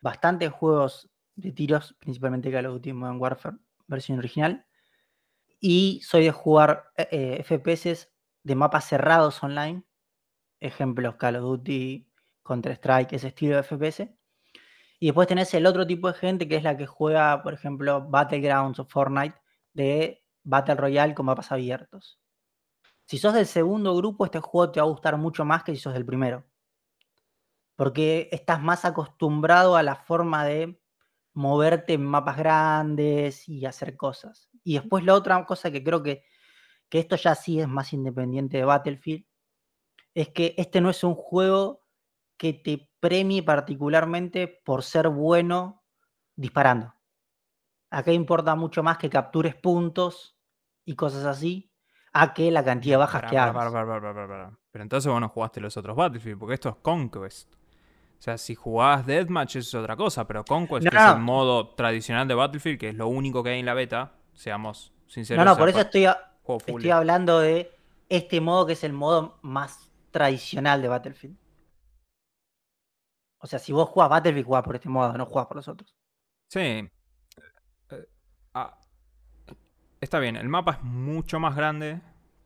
bastantes 0.00 0.50
juegos 0.52 1.10
de 1.34 1.52
tiros, 1.52 1.94
principalmente 1.98 2.50
Call 2.50 2.66
of 2.66 2.74
Duty 2.74 2.92
Modern 2.92 3.20
Warfare, 3.20 3.56
versión 3.86 4.18
original, 4.18 4.65
y 5.60 6.00
soy 6.02 6.24
de 6.24 6.30
jugar 6.32 6.90
eh, 6.96 7.42
FPS 7.44 8.08
de 8.42 8.54
mapas 8.54 8.84
cerrados 8.86 9.42
online, 9.42 9.84
ejemplos 10.60 11.16
Call 11.16 11.36
of 11.36 11.42
Duty, 11.42 12.08
Counter-Strike, 12.44 13.12
ese 13.12 13.28
estilo 13.28 13.56
de 13.56 13.62
FPS. 13.62 14.16
Y 14.98 15.06
después 15.06 15.28
tenés 15.28 15.52
el 15.54 15.66
otro 15.66 15.86
tipo 15.86 16.08
de 16.08 16.18
gente 16.18 16.48
que 16.48 16.56
es 16.56 16.62
la 16.62 16.76
que 16.76 16.86
juega, 16.86 17.42
por 17.42 17.54
ejemplo, 17.54 18.08
Battlegrounds 18.08 18.78
o 18.78 18.86
Fortnite 18.86 19.36
de 19.74 20.24
Battle 20.42 20.76
Royale 20.76 21.14
con 21.14 21.26
mapas 21.26 21.52
abiertos. 21.52 22.20
Si 23.06 23.18
sos 23.18 23.34
del 23.34 23.46
segundo 23.46 23.94
grupo, 23.96 24.24
este 24.24 24.40
juego 24.40 24.72
te 24.72 24.80
va 24.80 24.86
a 24.86 24.90
gustar 24.90 25.16
mucho 25.16 25.44
más 25.44 25.62
que 25.64 25.72
si 25.72 25.78
sos 25.80 25.92
del 25.94 26.06
primero. 26.06 26.44
Porque 27.76 28.28
estás 28.32 28.62
más 28.62 28.84
acostumbrado 28.84 29.76
a 29.76 29.82
la 29.82 29.96
forma 29.96 30.44
de 30.44 30.80
moverte 31.34 31.94
en 31.94 32.04
mapas 32.04 32.38
grandes 32.38 33.48
y 33.48 33.66
hacer 33.66 33.96
cosas. 33.96 34.50
Y 34.66 34.74
después 34.74 35.04
la 35.04 35.14
otra 35.14 35.46
cosa 35.46 35.70
que 35.70 35.84
creo 35.84 36.02
que, 36.02 36.24
que 36.88 36.98
esto 36.98 37.14
ya 37.14 37.36
sí 37.36 37.60
es 37.60 37.68
más 37.68 37.92
independiente 37.92 38.56
de 38.56 38.64
Battlefield, 38.64 39.24
es 40.12 40.30
que 40.30 40.56
este 40.58 40.80
no 40.80 40.90
es 40.90 41.04
un 41.04 41.14
juego 41.14 41.86
que 42.36 42.52
te 42.52 42.90
premie 42.98 43.44
particularmente 43.44 44.48
por 44.64 44.82
ser 44.82 45.08
bueno 45.08 45.84
disparando. 46.34 46.92
Acá 47.90 48.10
importa 48.10 48.56
mucho 48.56 48.82
más 48.82 48.98
que 48.98 49.08
captures 49.08 49.54
puntos 49.54 50.36
y 50.84 50.96
cosas 50.96 51.24
así, 51.26 51.72
a 52.12 52.34
que 52.34 52.50
la 52.50 52.64
cantidad 52.64 52.94
de 52.94 52.98
bajas 52.98 53.30
que 53.30 53.38
hagas. 53.38 53.72
Pero 54.72 54.82
entonces 54.82 55.12
vos 55.12 55.20
no 55.20 55.28
jugaste 55.28 55.60
los 55.60 55.76
otros 55.76 55.96
Battlefield, 55.96 56.40
porque 56.40 56.54
esto 56.54 56.70
es 56.70 56.76
Conquest. 56.82 57.54
O 57.54 58.22
sea, 58.22 58.36
si 58.36 58.56
jugabas 58.56 59.06
Deathmatch 59.06 59.56
eso 59.56 59.78
es 59.78 59.82
otra 59.84 59.94
cosa, 59.94 60.26
pero 60.26 60.44
Conquest, 60.44 60.86
No, 60.86 60.90
que 60.90 60.96
es 60.96 61.04
el 61.04 61.20
modo 61.20 61.68
tradicional 61.76 62.26
de 62.26 62.34
Battlefield, 62.34 62.80
que 62.80 62.88
es 62.88 62.96
lo 62.96 63.06
único 63.06 63.44
que 63.44 63.50
hay 63.50 63.60
en 63.60 63.66
la 63.66 63.74
beta, 63.74 64.14
seamos 64.36 64.92
sinceros. 65.08 65.44
No, 65.44 65.50
no, 65.50 65.58
por 65.58 65.68
eso 65.68 65.80
estoy, 65.80 66.06
a- 66.06 66.32
estoy 66.66 66.90
hablando 66.90 67.40
de 67.40 67.72
este 68.08 68.40
modo 68.40 68.66
que 68.66 68.74
es 68.74 68.84
el 68.84 68.92
modo 68.92 69.38
más 69.42 69.90
tradicional 70.12 70.80
de 70.82 70.88
Battlefield. 70.88 71.36
O 73.38 73.46
sea, 73.46 73.58
si 73.58 73.72
vos 73.72 73.88
jugás 73.88 74.08
Battlefield, 74.08 74.46
jugás 74.46 74.62
por 74.64 74.74
este 74.76 74.88
modo, 74.88 75.12
no 75.16 75.26
jugás 75.26 75.46
por 75.46 75.56
los 75.56 75.68
otros. 75.68 75.94
Sí. 76.48 76.60
Eh, 77.90 78.08
ah, 78.54 78.78
está 80.00 80.18
bien, 80.18 80.36
el 80.36 80.48
mapa 80.48 80.72
es 80.72 80.82
mucho 80.82 81.38
más 81.40 81.54
grande 81.56 82.00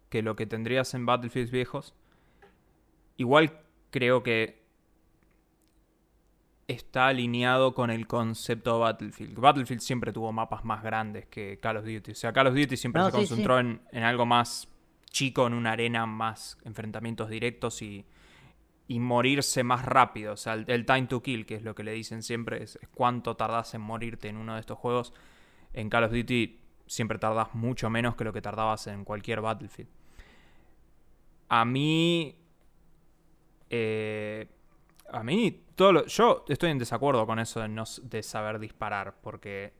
que 0.08 0.22
lo 0.22 0.34
que 0.36 0.46
tendrías 0.46 0.94
en 0.94 1.06
Battlefields 1.06 1.50
viejos. 1.50 1.94
Igual 3.16 3.60
creo 3.90 4.22
que 4.22 4.59
está 6.70 7.08
alineado 7.08 7.74
con 7.74 7.90
el 7.90 8.06
concepto 8.06 8.74
de 8.74 8.80
Battlefield. 8.80 9.38
Battlefield 9.38 9.80
siempre 9.80 10.12
tuvo 10.12 10.32
mapas 10.32 10.64
más 10.64 10.82
grandes 10.82 11.26
que 11.26 11.58
Call 11.60 11.78
of 11.78 11.84
Duty. 11.84 12.12
O 12.12 12.14
sea, 12.14 12.32
Call 12.32 12.48
of 12.48 12.54
Duty 12.54 12.76
siempre 12.76 13.02
No, 13.02 13.10
se 13.10 13.12
sí, 13.12 13.26
sí. 13.26 13.28
concentró 13.28 13.58
En, 13.58 13.80
en 13.92 14.02
algo 14.04 14.26
más 14.26 14.68
chico, 15.10 15.46
en 15.46 15.54
una 15.54 15.72
arena 15.72 16.06
más 16.06 16.58
enfrentamientos 16.64 17.28
directos 17.30 17.82
y, 17.82 18.04
y 18.88 19.00
morirse 19.00 19.62
más 19.64 19.84
rápido. 19.84 20.32
O 20.34 20.36
sea, 20.36 20.54
el, 20.54 20.64
el 20.68 20.86
time 20.86 21.06
to 21.06 21.22
kill, 21.22 21.46
que 21.46 21.56
es 21.56 21.62
lo 21.62 21.74
que 21.74 21.84
le 21.84 21.92
dicen 21.92 22.22
siempre, 22.22 22.62
es, 22.62 22.76
es 22.82 22.88
cuánto 22.88 23.36
tardás 23.36 23.74
en 23.74 23.80
morirte 23.82 24.28
en 24.28 24.36
uno 24.36 24.54
de 24.54 24.60
estos 24.60 24.78
juegos. 24.78 25.12
En 25.72 25.88
Call 25.90 26.04
of 26.04 26.12
Duty 26.12 26.60
siempre 26.86 27.18
tardás 27.18 27.54
mucho 27.54 27.90
menos 27.90 28.16
que 28.16 28.24
lo 28.24 28.32
que 28.32 28.42
tardabas 28.42 28.86
en 28.88 29.04
cualquier 29.04 29.40
Battlefield. 29.40 29.90
A 31.48 31.64
mí. 31.64 32.36
eh, 33.70 34.46
a 35.12 35.22
mí. 35.22 35.64
Yo 36.06 36.44
estoy 36.48 36.70
en 36.70 36.78
desacuerdo 36.78 37.26
con 37.26 37.38
eso 37.38 37.60
de, 37.60 37.68
no, 37.68 37.84
de 38.02 38.22
saber 38.22 38.58
disparar. 38.58 39.14
Porque. 39.22 39.72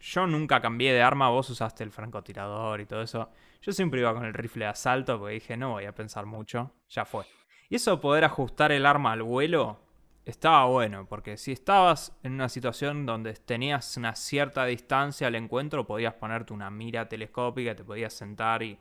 Yo 0.00 0.26
nunca 0.26 0.60
cambié 0.60 0.92
de 0.94 1.02
arma. 1.02 1.28
Vos 1.28 1.50
usaste 1.50 1.84
el 1.84 1.90
francotirador 1.90 2.80
y 2.80 2.86
todo 2.86 3.02
eso. 3.02 3.30
Yo 3.60 3.72
siempre 3.72 4.00
iba 4.00 4.14
con 4.14 4.24
el 4.24 4.32
rifle 4.32 4.64
de 4.64 4.70
asalto. 4.70 5.18
Porque 5.18 5.34
dije, 5.34 5.56
no 5.56 5.72
voy 5.72 5.84
a 5.84 5.94
pensar 5.94 6.24
mucho. 6.24 6.72
Ya 6.88 7.04
fue. 7.04 7.26
Y 7.68 7.76
eso 7.76 7.90
de 7.90 7.96
poder 7.98 8.24
ajustar 8.24 8.72
el 8.72 8.86
arma 8.86 9.12
al 9.12 9.22
vuelo. 9.22 9.80
Estaba 10.24 10.66
bueno, 10.66 11.06
porque 11.08 11.38
si 11.38 11.52
estabas 11.52 12.14
en 12.22 12.34
una 12.34 12.50
situación 12.50 13.06
donde 13.06 13.32
tenías 13.32 13.96
una 13.96 14.14
cierta 14.14 14.66
distancia 14.66 15.26
al 15.26 15.34
encuentro, 15.34 15.86
podías 15.86 16.12
ponerte 16.14 16.52
una 16.52 16.70
mira 16.70 17.08
telescópica, 17.08 17.74
te 17.74 17.82
podías 17.82 18.12
sentar 18.12 18.62
y 18.62 18.78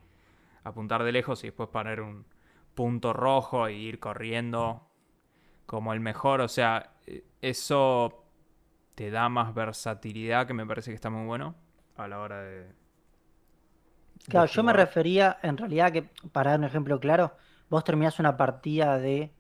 apuntar 0.65 1.03
de 1.03 1.13
lejos 1.13 1.45
y 1.45 1.47
después 1.47 1.69
poner 1.69 2.01
un 2.01 2.25
punto 2.75 3.13
rojo 3.13 3.69
y 3.69 3.75
ir 3.75 3.97
corriendo 3.97 4.86
como 5.67 5.93
el 5.93 5.99
mejor. 5.99 6.41
O 6.41 6.47
sea, 6.47 6.95
eh, 7.05 7.23
eso 7.41 8.25
te 8.95 9.11
da 9.11 9.29
más 9.29 9.53
versatilidad 9.53 10.47
que 10.47 10.55
me 10.55 10.65
parece 10.65 10.89
que 10.89 10.95
está 10.95 11.11
muy 11.11 11.27
bueno 11.27 11.53
a 11.95 12.07
la 12.07 12.19
hora 12.19 12.41
de... 12.41 12.63
de 12.63 12.75
Claro, 14.27 14.47
yo 14.47 14.63
me 14.63 14.73
refería 14.73 15.37
en 15.43 15.57
realidad 15.57 15.91
que, 15.91 16.09
para 16.31 16.51
dar 16.51 16.59
un 16.59 16.65
ejemplo 16.65 16.99
claro, 16.99 17.35
vos 17.69 17.83
terminás 17.83 18.17
una 18.19 18.35
partida 18.35 18.97
de, 18.97 19.35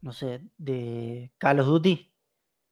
no 0.00 0.12
sé, 0.12 0.40
de 0.56 1.30
Call 1.36 1.60
of 1.60 1.66
Duty 1.66 2.10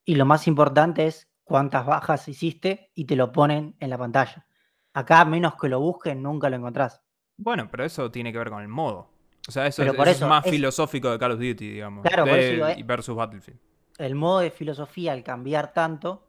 y 0.06 0.14
lo 0.14 0.24
más 0.24 0.46
importante 0.46 1.06
es 1.06 1.30
cuántas 1.44 1.84
bajas 1.84 2.26
hiciste 2.28 2.90
y 2.94 3.04
te 3.04 3.16
lo 3.16 3.32
ponen 3.32 3.76
en 3.80 3.90
la 3.90 3.98
pantalla. 3.98 4.46
Acá, 4.94 5.24
menos 5.26 5.56
que 5.56 5.68
lo 5.68 5.80
busquen, 5.80 6.22
nunca 6.22 6.48
lo 6.48 6.56
encontrás. 6.56 7.02
Bueno, 7.36 7.68
pero 7.70 7.84
eso 7.84 8.10
tiene 8.10 8.32
que 8.32 8.38
ver 8.38 8.50
con 8.50 8.62
el 8.62 8.68
modo. 8.68 9.10
O 9.48 9.52
sea, 9.52 9.66
eso, 9.66 9.82
Pero 9.82 9.92
es, 9.92 9.96
por 9.96 10.08
eso 10.08 10.24
es 10.24 10.28
más 10.28 10.44
es- 10.46 10.50
filosófico 10.52 11.10
de 11.10 11.18
Call 11.18 11.32
of 11.32 11.38
Duty, 11.38 11.70
digamos. 11.70 12.04
Claro, 12.04 12.24
por 12.24 12.38
eso 12.38 12.52
digo, 12.52 12.66
eh. 12.68 12.82
versus 12.84 13.14
Battlefield. 13.16 13.58
El 13.98 14.14
modo 14.14 14.40
de 14.40 14.50
filosofía, 14.50 15.12
al 15.12 15.22
cambiar 15.22 15.72
tanto, 15.72 16.26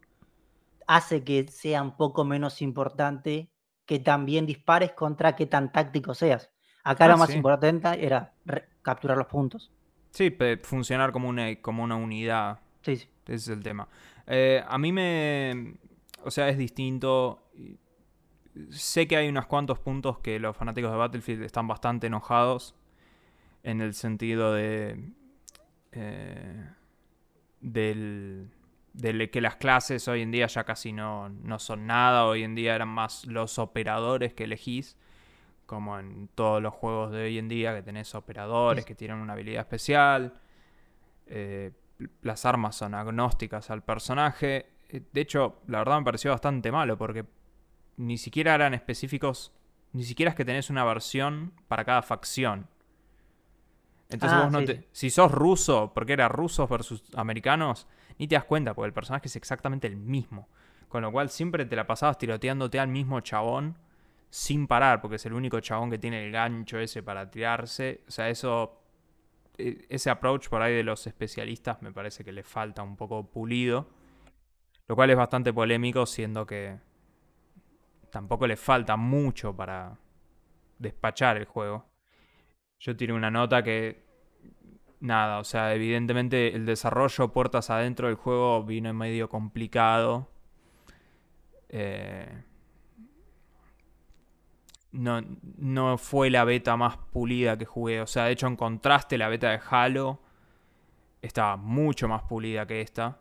hace 0.87 1.23
que 1.23 1.47
sea 1.47 1.81
un 1.81 1.97
poco 1.97 2.23
menos 2.23 2.61
importante 2.61 3.49
que 3.85 3.99
tan 3.99 4.25
bien 4.25 4.45
dispares 4.45 4.91
contra 4.93 5.35
que 5.35 5.45
tan 5.45 5.71
táctico 5.71 6.13
seas. 6.13 6.49
Acá 6.83 7.05
Ah, 7.05 7.09
lo 7.09 7.17
más 7.17 7.29
sí. 7.29 7.35
importante 7.37 8.05
era 8.05 8.33
capturar 8.81 9.17
los 9.17 9.27
puntos. 9.27 9.71
Sí, 10.11 10.35
funcionar 10.63 11.11
como 11.11 11.27
una, 11.27 11.59
como 11.61 11.83
una 11.83 11.95
unidad. 11.95 12.59
Sí, 12.81 12.95
sí. 12.97 13.09
Ese 13.25 13.35
es 13.35 13.47
el 13.49 13.63
tema. 13.63 13.87
Eh, 14.25 14.63
a 14.65 14.77
mí 14.77 14.91
me. 14.93 15.75
O 16.23 16.31
sea, 16.31 16.47
es 16.49 16.57
distinto. 16.57 17.43
Sé 18.71 19.07
que 19.07 19.17
hay 19.17 19.27
unos 19.27 19.45
cuantos 19.45 19.79
puntos 19.79 20.19
que 20.19 20.39
los 20.39 20.55
fanáticos 20.55 20.91
de 20.91 20.97
Battlefield 20.97 21.43
están 21.43 21.67
bastante 21.67 22.07
enojados. 22.07 22.73
En 23.63 23.81
el 23.81 23.93
sentido 23.93 24.53
de. 24.53 25.11
eh, 25.91 26.69
del. 27.61 28.49
de 28.93 29.29
que 29.29 29.41
las 29.41 29.55
clases 29.55 30.07
hoy 30.07 30.21
en 30.21 30.31
día 30.31 30.47
ya 30.47 30.63
casi 30.63 30.93
no, 30.93 31.29
no 31.29 31.59
son 31.59 31.85
nada, 31.87 32.25
hoy 32.25 32.43
en 32.43 32.55
día 32.55 32.75
eran 32.75 32.89
más 32.89 33.25
los 33.25 33.59
operadores 33.59 34.33
que 34.33 34.45
elegís, 34.45 34.97
como 35.65 35.99
en 35.99 36.29
todos 36.33 36.61
los 36.61 36.73
juegos 36.73 37.11
de 37.11 37.23
hoy 37.23 37.37
en 37.37 37.47
día 37.47 37.75
que 37.75 37.83
tenés 37.83 38.15
operadores 38.15 38.85
que 38.85 38.95
tienen 38.95 39.17
una 39.17 39.33
habilidad 39.33 39.61
especial. 39.61 40.39
Eh, 41.27 41.71
las 42.21 42.45
armas 42.45 42.75
son 42.75 42.93
agnósticas 42.93 43.69
al 43.69 43.83
personaje. 43.83 44.67
Eh, 44.89 45.01
de 45.11 45.21
hecho, 45.21 45.61
la 45.67 45.79
verdad 45.79 45.99
me 45.99 46.05
pareció 46.05 46.31
bastante 46.31 46.71
malo 46.71 46.97
porque 46.97 47.25
ni 47.97 48.17
siquiera 48.17 48.55
eran 48.55 48.73
específicos, 48.73 49.51
ni 49.93 50.03
siquiera 50.03 50.29
es 50.29 50.35
que 50.35 50.45
tenés 50.45 50.69
una 50.69 50.83
versión 50.85 51.53
para 51.67 51.83
cada 51.83 52.01
facción. 52.01 52.67
Entonces 54.09 54.37
Ah, 54.37 54.39
vos 54.39 54.51
no 54.51 54.59
sí, 54.59 54.65
te-. 54.65 54.87
Si 54.91 55.09
sos 55.09 55.31
ruso, 55.31 55.91
porque 55.93 56.13
era 56.13 56.27
rusos 56.29 56.69
versus 56.69 57.03
americanos, 57.15 57.87
ni 58.19 58.27
te 58.27 58.35
das 58.35 58.45
cuenta, 58.45 58.73
porque 58.73 58.87
el 58.87 58.93
personaje 58.93 59.27
es 59.27 59.35
exactamente 59.35 59.87
el 59.87 59.97
mismo. 59.97 60.47
Con 60.89 61.01
lo 61.01 61.11
cual 61.11 61.29
siempre 61.29 61.65
te 61.65 61.75
la 61.75 61.85
pasabas 61.87 62.17
tiroteándote 62.17 62.79
al 62.79 62.87
mismo 62.87 63.19
chabón 63.21 63.77
sin 64.29 64.67
parar, 64.67 65.01
porque 65.01 65.17
es 65.17 65.25
el 65.25 65.33
único 65.33 65.59
chabón 65.59 65.89
que 65.89 65.97
tiene 65.99 66.25
el 66.25 66.31
gancho 66.31 66.79
ese 66.79 67.03
para 67.03 67.29
tirarse. 67.29 68.01
O 68.07 68.11
sea, 68.11 68.29
eso. 68.29 68.81
e- 69.57 69.85
Ese 69.89 70.09
approach 70.11 70.49
por 70.49 70.61
ahí 70.61 70.75
de 70.75 70.83
los 70.83 71.07
especialistas 71.07 71.81
me 71.81 71.91
parece 71.93 72.23
que 72.23 72.31
le 72.31 72.43
falta 72.43 72.83
un 72.83 72.95
poco 72.97 73.25
pulido. 73.29 73.87
Lo 74.87 74.95
cual 74.95 75.09
es 75.11 75.17
bastante 75.17 75.53
polémico, 75.53 76.05
siendo 76.05 76.45
que 76.45 76.77
tampoco 78.09 78.47
le 78.47 78.55
falta 78.57 78.95
mucho 78.97 79.55
para 79.55 79.97
despachar 80.79 81.37
el 81.37 81.45
juego. 81.45 81.86
Yo 82.79 82.95
tiré 82.95 83.13
una 83.13 83.31
nota 83.31 83.63
que. 83.63 84.05
Nada, 84.99 85.39
o 85.39 85.43
sea, 85.43 85.75
evidentemente 85.75 86.55
el 86.55 86.65
desarrollo 86.65 87.31
puertas 87.31 87.69
adentro 87.69 88.07
del 88.07 88.15
juego 88.15 88.63
vino 88.63 88.91
medio 88.93 89.29
complicado. 89.29 90.27
Eh, 91.69 92.43
no, 94.93 95.21
no 95.57 95.97
fue 95.99 96.31
la 96.31 96.43
beta 96.43 96.75
más 96.77 96.97
pulida 96.97 97.57
que 97.57 97.65
jugué. 97.65 98.01
O 98.01 98.07
sea, 98.07 98.25
de 98.25 98.31
hecho, 98.31 98.47
en 98.47 98.55
contraste, 98.55 99.17
la 99.17 99.29
beta 99.29 99.51
de 99.51 99.59
Halo 99.69 100.19
estaba 101.21 101.57
mucho 101.57 102.07
más 102.07 102.23
pulida 102.23 102.65
que 102.65 102.81
esta. 102.81 103.19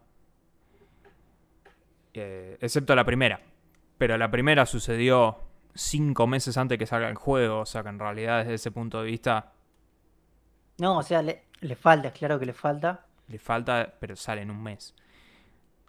Eh, 2.15 2.57
excepto 2.61 2.95
la 2.95 3.05
primera. 3.05 3.41
Pero 3.99 4.17
la 4.17 4.31
primera 4.31 4.65
sucedió 4.65 5.46
cinco 5.77 6.27
meses 6.27 6.57
antes 6.57 6.79
que 6.79 6.87
salga 6.87 7.09
el 7.09 7.17
juego. 7.17 7.61
O 7.61 7.67
sea 7.67 7.83
que 7.83 7.89
en 7.91 7.99
realidad, 7.99 8.39
desde 8.41 8.55
ese 8.55 8.71
punto 8.73 9.01
de 9.03 9.07
vista, 9.11 9.53
No, 10.79 10.99
o 10.99 11.03
sea, 11.03 11.23
le, 11.23 11.45
le 11.61 11.77
falta, 11.77 12.09
es 12.09 12.15
claro 12.15 12.39
que 12.39 12.47
le 12.47 12.53
falta. 12.55 13.07
le 13.29 13.39
falta, 13.39 13.95
pero 14.01 14.17
sale 14.17 14.43
en 14.43 14.51
un 14.51 14.63
mes. 14.63 14.95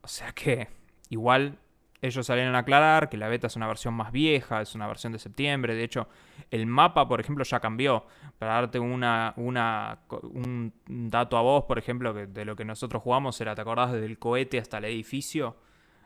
O 0.01 0.08
sea 0.08 0.32
que, 0.34 0.70
igual, 1.10 1.60
ellos 2.01 2.25
salieron 2.25 2.56
a 2.56 2.60
aclarar 2.60 3.10
que 3.10 3.17
la 3.17 3.27
beta 3.27 3.48
es 3.48 3.56
una 3.56 3.67
versión 3.67 3.94
más 3.94 4.12
vieja, 4.12 4.62
es 4.62 4.75
una 4.75 4.88
versión 4.88 5.13
de 5.13 5.20
septiembre. 5.20 5.75
De 5.75 5.84
hecho, 5.84 6.08
el 6.51 6.65
mapa, 6.67 7.08
por 7.08 7.20
ejemplo, 7.20 7.44
ya 7.44 7.60
cambió. 7.60 8.06
Para 8.39 8.53
darte 8.53 8.79
una, 8.79 9.34
un 9.38 10.74
dato 10.88 11.38
a 11.38 11.41
vos, 11.41 11.65
por 11.65 11.77
ejemplo, 11.79 12.13
que 12.13 12.27
de 12.27 12.46
lo 12.46 12.56
que 12.56 12.65
nosotros 12.65 13.01
jugamos 13.03 13.39
era, 13.41 13.56
¿te 13.56 13.62
acordás? 13.62 13.91
Desde 13.91 14.06
el 14.06 14.20
cohete 14.20 14.60
hasta 14.60 14.77
el 14.77 14.86
edificio. 14.86 15.58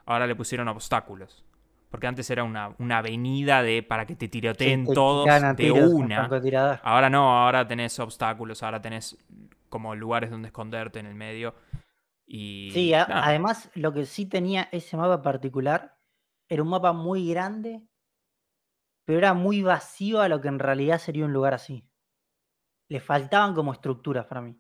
Ahora 0.06 0.28
le 0.28 0.36
pusieron 0.36 0.68
obstáculos. 0.70 1.44
Porque 1.92 2.08
antes 2.08 2.30
era 2.32 2.44
una, 2.46 2.76
una 2.80 3.00
avenida 3.00 3.64
de 3.64 3.84
para 3.84 4.08
que 4.08 4.16
te 4.16 4.30
tiroteen 4.30 4.88
te 4.88 4.94
todos 4.94 5.56
de 5.58 5.72
una. 5.72 6.34
Ahora 6.84 7.10
no, 7.10 7.38
ahora 7.38 7.68
tenés 7.68 8.00
obstáculos, 8.00 8.64
ahora 8.64 8.82
tenés 8.82 9.18
como 9.70 9.96
lugares 9.96 10.32
donde 10.32 10.48
esconderte 10.50 11.00
en 11.00 11.08
el 11.08 11.16
medio. 11.16 11.54
Y 12.28 12.72
Sí, 12.74 12.94
a- 12.96 13.04
además 13.22 13.70
lo 13.76 13.94
que 13.94 14.06
sí 14.08 14.26
tenía 14.26 14.68
ese 14.72 14.98
mapa 14.98 15.22
particular 15.22 15.96
era 16.50 16.64
un 16.64 16.70
mapa 16.70 16.92
muy 16.94 17.30
grande, 17.30 17.88
pero 19.06 19.20
era 19.20 19.36
muy 19.36 19.62
vacío 19.62 20.22
a 20.22 20.28
lo 20.28 20.42
que 20.42 20.48
en 20.48 20.58
realidad 20.58 20.98
sería 20.98 21.26
un 21.26 21.34
lugar 21.34 21.54
así. 21.54 21.88
Le 22.90 23.00
faltaban 23.00 23.56
como 23.56 23.74
estructuras 23.74 24.28
para 24.28 24.42
mí. 24.42 24.56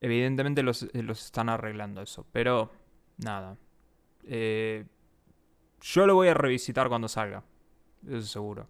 evidentemente 0.00 0.62
los, 0.62 0.82
eh, 0.84 1.02
los 1.02 1.24
están 1.24 1.48
arreglando 1.48 2.02
eso, 2.02 2.26
pero 2.32 2.70
nada. 3.18 3.56
Eh, 4.24 4.86
yo 5.80 6.06
lo 6.06 6.14
voy 6.14 6.28
a 6.28 6.34
revisitar 6.34 6.88
cuando 6.88 7.08
salga, 7.08 7.42
eso 8.08 8.22
seguro. 8.26 8.66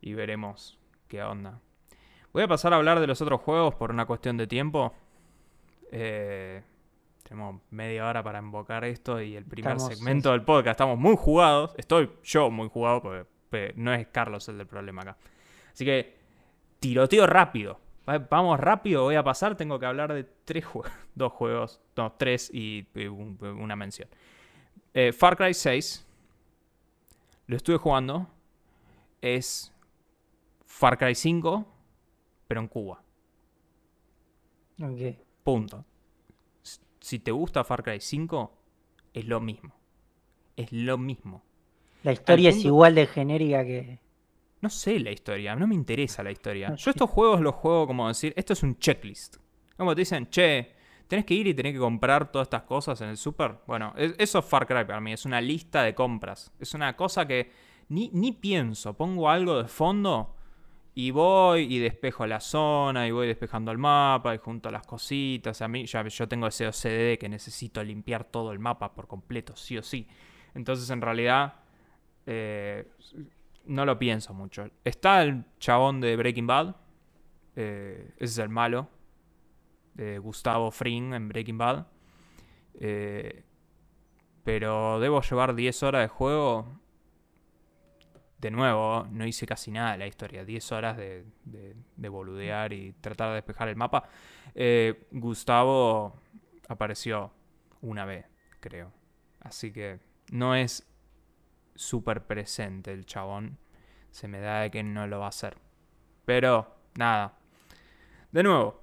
Y 0.00 0.14
veremos 0.14 0.78
qué 1.08 1.22
onda. 1.22 1.60
Voy 2.32 2.42
a 2.42 2.48
pasar 2.48 2.72
a 2.72 2.76
hablar 2.76 3.00
de 3.00 3.06
los 3.06 3.20
otros 3.20 3.40
juegos 3.40 3.74
por 3.74 3.90
una 3.90 4.06
cuestión 4.06 4.36
de 4.36 4.46
tiempo. 4.46 4.94
Eh, 5.90 6.62
tenemos 7.22 7.60
media 7.70 8.06
hora 8.06 8.22
para 8.22 8.38
invocar 8.38 8.84
esto 8.84 9.20
y 9.20 9.34
el 9.36 9.44
primer 9.44 9.72
Estamos, 9.72 9.94
segmento 9.96 10.30
del 10.32 10.42
podcast. 10.42 10.72
Estamos 10.76 10.98
muy 10.98 11.16
jugados. 11.16 11.74
Estoy 11.76 12.10
yo 12.22 12.50
muy 12.50 12.68
jugado 12.68 13.02
porque 13.02 13.72
no 13.76 13.92
es 13.92 14.06
Carlos 14.08 14.48
el 14.48 14.58
del 14.58 14.66
problema 14.66 15.02
acá. 15.02 15.16
Así 15.72 15.84
que 15.84 16.16
tiroteo 16.80 17.26
rápido. 17.26 17.80
Va- 18.08 18.18
Vamos 18.18 18.58
rápido, 18.60 19.02
voy 19.04 19.16
a 19.16 19.22
pasar. 19.24 19.56
Tengo 19.56 19.78
que 19.78 19.86
hablar 19.86 20.12
de 20.12 20.24
tres 20.44 20.64
juegos. 20.64 20.90
Dos 21.14 21.32
juegos. 21.32 21.80
No, 21.96 22.12
tres 22.12 22.50
y, 22.52 22.86
y 22.94 23.06
un- 23.06 23.38
una 23.42 23.76
mención. 23.76 24.08
Eh, 24.94 25.12
Far 25.12 25.36
Cry 25.36 25.54
6. 25.54 26.06
Lo 27.46 27.56
estuve 27.56 27.76
jugando. 27.76 28.28
Es 29.20 29.72
Far 30.66 30.98
Cry 30.98 31.14
5, 31.14 31.66
pero 32.46 32.60
en 32.60 32.68
Cuba. 32.68 33.02
Ok. 34.82 35.16
Punto. 35.42 35.84
Si 37.00 37.18
te 37.18 37.30
gusta 37.30 37.64
Far 37.64 37.82
Cry 37.82 38.00
5, 38.00 38.52
es 39.14 39.24
lo 39.26 39.40
mismo. 39.40 39.74
Es 40.56 40.72
lo 40.72 40.98
mismo. 40.98 41.42
La 42.02 42.12
historia 42.12 42.50
es 42.50 42.64
igual 42.64 42.94
de 42.94 43.06
genérica 43.06 43.64
que. 43.64 43.98
No 44.60 44.70
sé 44.70 44.98
la 44.98 45.12
historia, 45.12 45.54
no 45.54 45.68
me 45.68 45.74
interesa 45.74 46.22
la 46.22 46.32
historia. 46.32 46.74
Yo 46.74 46.90
estos 46.90 47.08
juegos 47.08 47.40
los 47.40 47.54
juego 47.54 47.86
como 47.86 48.08
decir, 48.08 48.32
esto 48.36 48.54
es 48.54 48.62
un 48.62 48.76
checklist. 48.78 49.36
Como 49.76 49.94
te 49.94 50.00
dicen, 50.00 50.28
che, 50.30 50.74
tenés 51.08 51.24
que 51.24 51.34
ir 51.34 51.46
y 51.48 51.54
tenés 51.54 51.72
que 51.72 51.78
comprar 51.78 52.30
todas 52.30 52.46
estas 52.46 52.62
cosas 52.62 53.00
en 53.00 53.08
el 53.08 53.16
super. 53.16 53.56
Bueno, 53.66 53.92
es- 53.96 54.14
eso 54.18 54.38
es 54.38 54.44
Far 54.44 54.66
Cry 54.66 54.84
para 54.84 55.00
mí, 55.00 55.12
es 55.12 55.24
una 55.24 55.40
lista 55.40 55.82
de 55.82 55.94
compras. 55.94 56.52
Es 56.60 56.74
una 56.74 56.94
cosa 56.96 57.26
que 57.26 57.50
ni, 57.88 58.10
ni 58.12 58.32
pienso, 58.32 58.94
pongo 58.96 59.28
algo 59.30 59.62
de 59.62 59.68
fondo 59.68 60.34
y 60.94 61.10
voy 61.10 61.62
y 61.74 61.78
despejo 61.78 62.26
la 62.26 62.40
zona 62.40 63.06
y 63.06 63.10
voy 63.12 63.26
despejando 63.28 63.70
el 63.72 63.78
mapa 63.78 64.34
y 64.34 64.38
junto 64.38 64.70
las 64.70 64.86
cositas. 64.86 65.62
A 65.62 65.68
mí 65.68 65.86
ya 65.86 66.06
yo 66.06 66.28
tengo 66.28 66.46
ese 66.46 66.66
OCD 66.66 67.18
que 67.18 67.28
necesito 67.28 67.82
limpiar 67.82 68.24
todo 68.24 68.52
el 68.52 68.58
mapa 68.58 68.92
por 68.94 69.06
completo, 69.06 69.56
sí 69.56 69.78
o 69.78 69.82
sí. 69.82 70.06
Entonces 70.54 70.90
en 70.90 71.00
realidad 71.00 71.54
eh, 72.26 72.86
no 73.66 73.84
lo 73.84 73.98
pienso 73.98 74.34
mucho. 74.34 74.68
Está 74.84 75.22
el 75.22 75.44
chabón 75.58 76.00
de 76.00 76.16
Breaking 76.16 76.46
Bad. 76.46 76.74
eh, 77.56 78.10
ese 78.16 78.24
es 78.24 78.38
el 78.38 78.48
malo. 78.50 78.88
De 79.98 80.18
Gustavo 80.18 80.70
Fring 80.70 81.12
en 81.12 81.28
Breaking 81.28 81.58
Bad. 81.58 81.86
Eh, 82.80 83.44
pero 84.44 84.98
debo 85.00 85.20
llevar 85.20 85.54
10 85.54 85.82
horas 85.82 86.02
de 86.02 86.08
juego. 86.08 86.80
De 88.38 88.50
nuevo, 88.52 89.06
no 89.10 89.26
hice 89.26 89.46
casi 89.46 89.70
nada 89.72 89.92
de 89.92 89.98
la 89.98 90.06
historia. 90.06 90.44
10 90.44 90.70
horas 90.72 90.96
de, 90.96 91.26
de- 91.44 91.74
de 91.96 92.08
boludear 92.08 92.72
y 92.72 92.92
tratar 93.00 93.30
de 93.30 93.34
despejar 93.36 93.68
el 93.68 93.76
mapa. 93.76 94.08
Eh, 94.54 95.06
Gustavo 95.10 96.20
apareció 96.68 97.32
una 97.80 98.04
vez, 98.04 98.26
creo. 98.60 98.92
Así 99.40 99.72
que 99.72 99.98
no 100.30 100.54
es 100.54 100.88
súper 101.74 102.26
presente 102.26 102.92
el 102.92 103.04
chabón. 103.06 103.58
Se 104.12 104.28
me 104.28 104.38
da 104.40 104.60
de 104.60 104.70
que 104.70 104.82
no 104.84 105.06
lo 105.08 105.18
va 105.18 105.26
a 105.26 105.30
hacer. 105.30 105.56
Pero, 106.24 106.76
nada. 106.96 107.36
De 108.30 108.42
nuevo. 108.44 108.80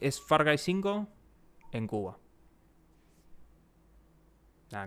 Es 0.00 0.20
Far 0.20 0.44
Cry 0.44 0.58
5 0.58 1.06
en 1.72 1.86
Cuba. 1.86 2.18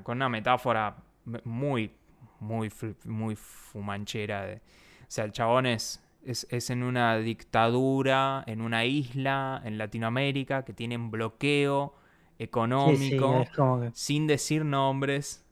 Con 0.04 0.18
una 0.18 0.30
metáfora 0.30 0.96
muy, 1.44 1.92
muy, 2.40 2.72
muy 3.06 3.36
fumanchera. 3.36 4.46
De, 4.46 4.56
o 4.56 5.06
sea, 5.08 5.26
el 5.26 5.32
chabón 5.32 5.66
es, 5.66 6.02
es, 6.24 6.48
es 6.50 6.70
en 6.70 6.84
una 6.84 7.18
dictadura, 7.18 8.44
en 8.48 8.62
una 8.62 8.86
isla, 8.86 9.62
en 9.66 9.78
Latinoamérica, 9.78 10.64
que 10.64 10.74
tienen 10.74 11.12
bloqueo 11.12 11.94
Sí, 12.86 12.98
sí, 12.98 13.16
económico 13.16 13.46
que. 13.80 13.92
sin 13.94 14.28
decir 14.28 14.66
nombres 14.66 15.43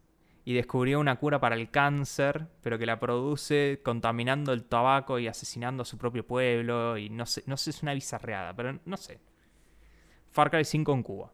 y 0.51 0.53
descubrió 0.53 0.99
una 0.99 1.15
cura 1.15 1.39
para 1.39 1.55
el 1.55 1.71
cáncer, 1.71 2.45
pero 2.61 2.77
que 2.77 2.85
la 2.85 2.99
produce 2.99 3.79
contaminando 3.85 4.51
el 4.51 4.65
tabaco 4.65 5.17
y 5.17 5.27
asesinando 5.27 5.83
a 5.83 5.85
su 5.85 5.97
propio 5.97 6.27
pueblo 6.27 6.97
y 6.97 7.09
no 7.09 7.25
sé, 7.25 7.41
no 7.45 7.55
sé, 7.55 7.69
es 7.69 7.81
una 7.81 7.93
bizarreada, 7.93 8.53
pero 8.53 8.77
no 8.83 8.97
sé. 8.97 9.21
Far 10.29 10.51
Cry 10.51 10.65
5 10.65 10.93
en 10.93 11.03
Cuba. 11.03 11.31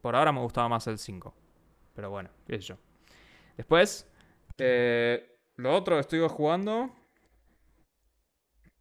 Por 0.00 0.16
ahora 0.16 0.32
me 0.32 0.40
gustaba 0.40 0.68
más 0.68 0.88
el 0.88 0.98
5. 0.98 1.32
Pero 1.94 2.10
bueno, 2.10 2.30
qué 2.44 2.58
yo. 2.58 2.76
Después, 3.56 4.10
eh, 4.58 5.38
lo 5.54 5.72
otro 5.72 5.94
que 5.94 6.00
estoy 6.00 6.18
jugando 6.28 6.90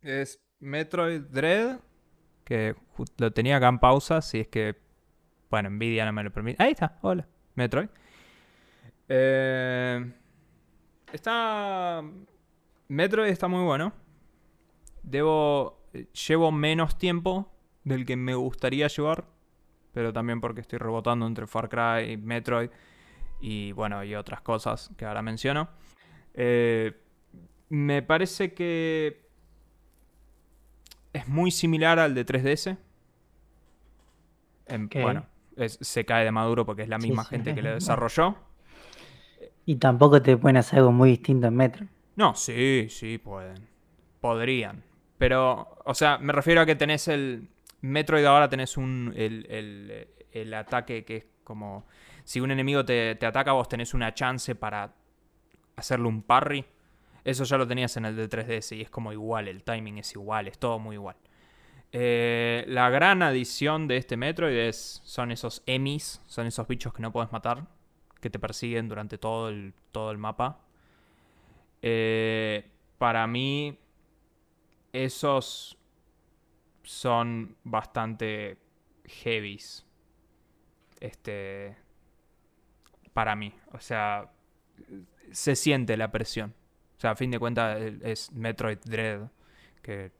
es 0.02 0.44
Metroid 0.60 1.22
Dread, 1.22 1.82
que 2.44 2.76
lo 3.18 3.32
tenía 3.32 3.58
acá 3.58 3.68
en 3.68 3.78
pausa, 3.78 4.24
si 4.24 4.40
es 4.40 4.48
que 4.48 4.76
Bueno, 5.52 5.70
Nvidia 5.70 6.06
no 6.06 6.14
me 6.14 6.24
lo 6.24 6.32
permite. 6.32 6.64
Ahí 6.64 6.72
está, 6.72 6.98
hola, 7.04 7.28
Metroid. 7.54 7.90
Eh, 9.14 10.10
está. 11.12 12.02
Metroid 12.88 13.30
está 13.30 13.48
muy 13.50 13.64
bueno. 13.64 13.92
Debo. 15.04 15.80
Llevo 16.28 16.52
menos 16.54 16.98
tiempo 16.98 17.52
del 17.84 18.06
que 18.06 18.16
me 18.16 18.34
gustaría 18.36 18.88
llevar. 18.88 19.26
Pero 19.94 20.14
también 20.14 20.40
porque 20.40 20.62
estoy 20.62 20.80
rebotando 20.80 21.28
entre 21.28 21.46
Far 21.48 21.68
Cry 21.68 22.14
y 22.14 22.18
Metroid. 22.18 22.70
Y 23.42 23.74
bueno, 23.74 24.02
y 24.06 24.16
otras 24.16 24.40
cosas 24.42 24.90
que 24.96 25.04
ahora 25.06 25.22
menciono. 25.22 25.68
Eh, 26.34 26.94
me 27.68 28.02
parece 28.02 28.54
que 28.54 29.28
es 31.12 31.28
muy 31.28 31.52
similar 31.52 32.00
al 32.00 32.16
de 32.16 32.24
3DS. 32.26 32.78
En- 34.68 34.86
Ok. 34.86 34.96
Bueno, 35.02 35.26
es- 35.58 35.78
se 35.82 36.06
cae 36.06 36.24
de 36.24 36.32
maduro 36.32 36.66
porque 36.66 36.84
es 36.84 36.90
la 36.90 36.98
misma 36.98 37.24
sí. 37.26 37.32
gente 37.32 37.54
que 37.54 37.62
lo 37.62 37.74
desarrolló. 37.74 38.38
Y 39.66 39.76
tampoco 39.76 40.22
te 40.22 40.38
pueden 40.38 40.58
hacer 40.58 40.80
algo 40.80 40.92
muy 40.92 41.12
distinto 41.12 41.48
en 41.48 41.56
Metro. 41.56 41.86
No, 42.16 42.36
sí, 42.36 42.88
sí, 42.90 43.18
pueden. 43.18 43.68
Podrían. 44.20 44.84
Pero, 45.18 45.78
o 45.86 45.94
sea, 45.94 46.18
me 46.18 46.34
refiero 46.34 46.62
a 46.62 46.66
que 46.66 46.76
tenés 46.76 47.08
el. 47.08 47.50
Metroid 47.82 48.26
ahora 48.26 48.50
tenés 48.50 48.78
un. 48.78 49.14
El, 49.16 49.46
el- 50.32 50.54
ataque 50.54 51.04
que 51.06 51.18
es 51.18 51.26
como. 51.44 51.86
Si 52.24 52.40
un 52.40 52.52
enemigo 52.52 52.86
te, 52.86 53.16
te 53.16 53.26
ataca, 53.26 53.52
vos 53.54 53.68
tenés 53.70 53.94
una 53.94 54.14
chance 54.14 54.56
para 54.56 54.94
hacerle 55.76 56.08
un 56.08 56.22
parry. 56.24 56.66
Eso 57.24 57.44
ya 57.44 57.58
lo 57.58 57.68
tenías 57.68 57.96
en 57.98 58.06
el 58.06 58.16
de 58.16 58.28
3DS 58.30 58.78
y 58.78 58.82
es 58.82 58.90
como 58.90 59.12
igual, 59.14 59.48
el 59.48 59.64
timing 59.64 60.00
es 60.00 60.14
igual, 60.14 60.48
es 60.48 60.58
todo 60.58 60.80
muy 60.80 60.96
igual. 60.96 61.16
Eh, 61.92 62.64
la 62.68 62.90
gran 62.90 63.22
adición 63.22 63.88
de 63.88 63.98
este 63.98 64.18
Metroid 64.18 64.56
es, 64.58 65.02
son 65.04 65.32
esos 65.32 65.62
emis, 65.68 66.22
son 66.26 66.48
esos 66.48 66.68
bichos 66.68 66.94
que 66.94 67.02
no 67.02 67.12
puedes 67.12 67.32
matar, 67.32 67.68
que 68.22 68.30
te 68.30 68.40
persiguen 68.40 68.88
durante 68.88 69.18
todo 69.18 69.50
el, 69.50 69.74
todo 69.92 70.12
el 70.12 70.18
mapa. 70.18 70.60
Eh, 71.82 72.70
para 72.98 73.28
mí, 73.28 73.78
esos 74.94 75.78
son 76.84 77.58
bastante 77.64 78.58
heavies. 79.06 79.86
Este. 81.00 81.76
Para 83.14 83.36
mí. 83.36 83.54
O 83.74 83.80
sea. 83.80 84.32
Se 85.32 85.56
siente 85.56 85.98
la 85.98 86.12
presión. 86.12 86.54
O 86.98 87.00
sea, 87.02 87.12
a 87.12 87.16
fin 87.16 87.32
de 87.32 87.40
cuentas 87.40 87.82
es 88.04 88.32
Metroid 88.32 88.80
Dread. 88.86 89.30
Que. 89.82 90.12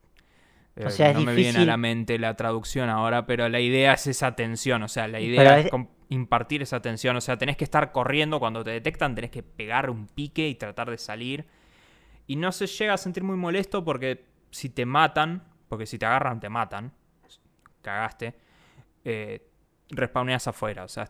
Eh, 0.76 0.86
O 0.86 0.90
sea, 0.90 1.10
es 1.10 1.14
no 1.16 1.22
me 1.22 1.34
viene 1.36 1.60
a 1.60 1.66
la 1.66 1.78
mente 1.78 2.18
la 2.20 2.36
traducción 2.36 2.90
ahora, 2.90 3.26
pero 3.26 3.48
la 3.50 3.60
idea 3.60 3.94
es 3.94 4.08
esa 4.08 4.36
tensión. 4.36 4.84
O 4.84 4.88
sea, 4.88 5.08
la 5.08 5.20
idea 5.20 5.58
es 5.60 5.66
es- 5.66 5.72
com- 5.72 5.90
impartir 6.10 6.62
esa 6.62 6.82
tensión. 6.82 7.16
O 7.18 7.22
sea, 7.22 7.38
tenés 7.38 7.58
que 7.58 7.64
estar 7.64 7.92
corriendo 7.92 8.40
cuando 8.40 8.64
te 8.64 8.72
detectan, 8.72 9.16
tenés 9.16 9.32
que 9.32 9.44
pegar 9.44 9.90
un 9.90 10.08
pique 10.08 10.48
y 10.48 10.56
tratar 10.56 10.90
de 10.90 10.98
salir. 10.98 11.46
Y 12.28 12.36
no 12.38 12.52
se 12.52 12.68
llega 12.68 12.94
a 12.94 12.98
sentir 12.98 13.24
muy 13.24 13.38
molesto 13.38 13.84
porque 13.84 14.26
si 14.52 14.70
te 14.70 14.86
matan, 14.86 15.44
porque 15.70 15.86
si 15.86 15.98
te 16.00 16.06
agarran 16.06 16.40
te 16.40 16.50
matan, 16.50 16.94
cagaste, 17.82 18.36
eh, 19.06 19.48
respawneas 19.90 20.48
afuera. 20.48 20.84
O 20.84 20.88
sea, 20.88 21.10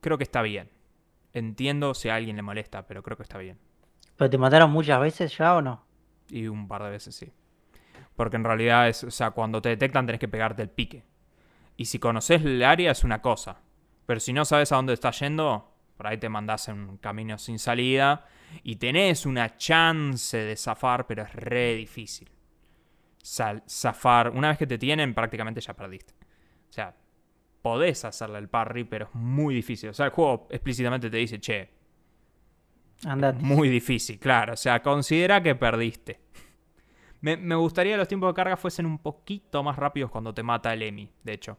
creo 0.00 0.18
que 0.18 0.24
está 0.24 0.42
bien. 0.42 0.70
Entiendo 1.32 1.94
si 1.94 2.08
a 2.08 2.16
alguien 2.16 2.36
le 2.36 2.42
molesta, 2.42 2.86
pero 2.86 3.02
creo 3.02 3.16
que 3.16 3.22
está 3.22 3.38
bien. 3.38 3.58
¿Pero 4.16 4.30
te 4.30 4.38
mataron 4.38 4.70
muchas 4.70 5.00
veces 5.00 5.36
ya 5.36 5.56
o 5.56 5.62
no? 5.62 5.84
Y 6.28 6.46
un 6.46 6.68
par 6.68 6.82
de 6.82 6.90
veces 6.90 7.14
sí. 7.14 7.32
Porque 8.16 8.36
en 8.36 8.44
realidad 8.44 8.88
es, 8.88 9.04
o 9.04 9.10
sea, 9.10 9.30
cuando 9.32 9.60
te 9.62 9.70
detectan 9.70 10.06
tenés 10.06 10.20
que 10.20 10.28
pegarte 10.28 10.62
el 10.62 10.70
pique. 10.70 11.04
Y 11.76 11.86
si 11.86 11.98
conoces 11.98 12.42
el 12.44 12.62
área 12.62 12.92
es 12.92 13.04
una 13.04 13.22
cosa. 13.22 13.60
Pero 14.06 14.20
si 14.20 14.32
no 14.32 14.44
sabes 14.44 14.72
a 14.72 14.76
dónde 14.76 14.92
estás 14.92 15.18
yendo, 15.20 15.72
por 15.96 16.06
ahí 16.06 16.18
te 16.18 16.28
mandás 16.28 16.68
en 16.68 16.78
un 16.78 16.96
camino 16.98 17.38
sin 17.38 17.58
salida. 17.58 18.26
Y 18.62 18.76
tenés 18.76 19.24
una 19.24 19.56
chance 19.56 20.36
de 20.36 20.56
zafar, 20.56 21.06
pero 21.06 21.22
es 21.22 21.32
re 21.34 21.74
difícil. 21.74 22.30
Sal- 23.22 23.62
zafar. 23.68 24.30
Una 24.30 24.48
vez 24.48 24.58
que 24.58 24.66
te 24.66 24.78
tienen, 24.78 25.14
prácticamente 25.14 25.60
ya 25.60 25.74
perdiste. 25.74 26.12
O 26.68 26.72
sea, 26.72 26.94
podés 27.62 28.04
hacerle 28.04 28.38
el 28.38 28.48
parry, 28.48 28.84
pero 28.84 29.06
es 29.06 29.14
muy 29.14 29.54
difícil. 29.54 29.90
O 29.90 29.94
sea, 29.94 30.06
el 30.06 30.12
juego 30.12 30.48
explícitamente 30.50 31.08
te 31.08 31.16
dice, 31.16 31.40
che, 31.40 31.70
Muy 33.40 33.68
difícil, 33.68 34.18
claro. 34.18 34.54
O 34.54 34.56
sea, 34.56 34.82
considera 34.82 35.42
que 35.42 35.54
perdiste. 35.54 36.20
Me, 37.20 37.54
gustaría 37.54 37.92
que 37.92 37.98
los 37.98 38.08
tiempos 38.08 38.30
de 38.30 38.34
carga 38.34 38.56
fuesen 38.56 38.84
un 38.84 38.98
poquito 38.98 39.62
más 39.62 39.76
rápidos 39.76 40.10
cuando 40.10 40.34
te 40.34 40.42
mata 40.42 40.72
el 40.72 40.82
Emi, 40.82 41.10
de 41.22 41.32
hecho. 41.32 41.56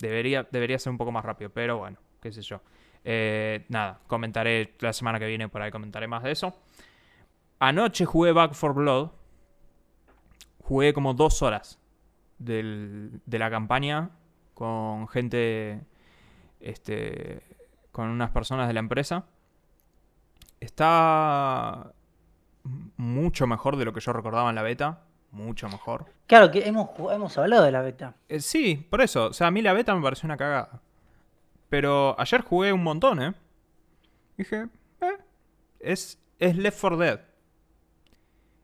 Debería, 0.00 0.46
debería 0.50 0.78
ser 0.78 0.90
un 0.90 0.98
poco 0.98 1.12
más 1.12 1.24
rápido, 1.24 1.50
pero 1.50 1.78
bueno, 1.78 1.98
qué 2.20 2.32
sé 2.32 2.42
yo. 2.42 2.60
Eh, 3.04 3.64
nada, 3.68 4.00
comentaré 4.08 4.74
la 4.80 4.92
semana 4.92 5.20
que 5.20 5.26
viene, 5.26 5.48
por 5.48 5.62
ahí 5.62 5.70
comentaré 5.70 6.08
más 6.08 6.24
de 6.24 6.32
eso. 6.32 6.60
Anoche 7.60 8.04
jugué 8.04 8.32
Back 8.32 8.54
for 8.54 8.74
Blood. 8.74 9.10
Jugué 10.58 10.92
como 10.92 11.14
dos 11.14 11.42
horas 11.42 11.78
de 12.38 13.20
la 13.26 13.50
campaña 13.50 14.10
con 14.54 15.06
gente, 15.08 15.82
este, 16.60 17.42
con 17.92 18.08
unas 18.08 18.30
personas 18.30 18.66
de 18.66 18.74
la 18.74 18.80
empresa. 18.80 19.26
Está 20.64 21.92
mucho 22.96 23.46
mejor 23.46 23.76
de 23.76 23.84
lo 23.84 23.92
que 23.92 24.00
yo 24.00 24.12
recordaba 24.12 24.48
en 24.48 24.54
la 24.56 24.62
beta. 24.62 25.02
Mucho 25.30 25.68
mejor. 25.68 26.06
Claro 26.26 26.50
que 26.50 26.66
hemos, 26.66 26.88
hemos 27.12 27.36
hablado 27.36 27.64
de 27.64 27.72
la 27.72 27.82
beta. 27.82 28.14
Eh, 28.28 28.40
sí, 28.40 28.76
por 28.88 29.02
eso. 29.02 29.26
O 29.26 29.32
sea, 29.32 29.48
a 29.48 29.50
mí 29.50 29.60
la 29.60 29.74
beta 29.74 29.94
me 29.94 30.02
pareció 30.02 30.26
una 30.26 30.36
cagada. 30.36 30.80
Pero 31.68 32.18
ayer 32.18 32.40
jugué 32.40 32.72
un 32.72 32.82
montón, 32.82 33.20
¿eh? 33.20 33.34
Dije, 34.38 34.68
eh, 35.00 35.18
es, 35.80 36.18
es 36.38 36.56
Left 36.56 36.80
4 36.80 36.96
Dead. 36.96 37.20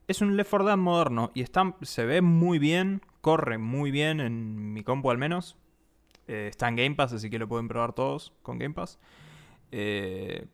Es 0.09 0.23
un 0.23 0.37
Left 0.37 0.51
4 0.51 0.67
Dead 0.67 0.77
moderno 0.77 1.33
y 1.35 1.43
está, 1.43 1.75
se 1.83 2.07
ve 2.07 2.23
muy 2.23 2.59
bien, 2.59 3.03
corre 3.21 3.59
muy 3.59 3.91
bien 3.91 4.21
en 4.21 4.73
mi 4.73 4.83
compu 4.83 5.11
al 5.11 5.19
menos. 5.19 5.57
Eh, 6.29 6.47
está 6.49 6.69
en 6.69 6.77
Game 6.77 6.95
Pass, 6.95 7.13
así 7.13 7.29
que 7.29 7.39
lo 7.39 7.49
pueden 7.49 7.69
probar 7.69 7.93
todos 7.93 8.33
con 8.43 8.59
Game 8.59 8.75
Pass. 8.75 8.99
Eh, 9.73 10.47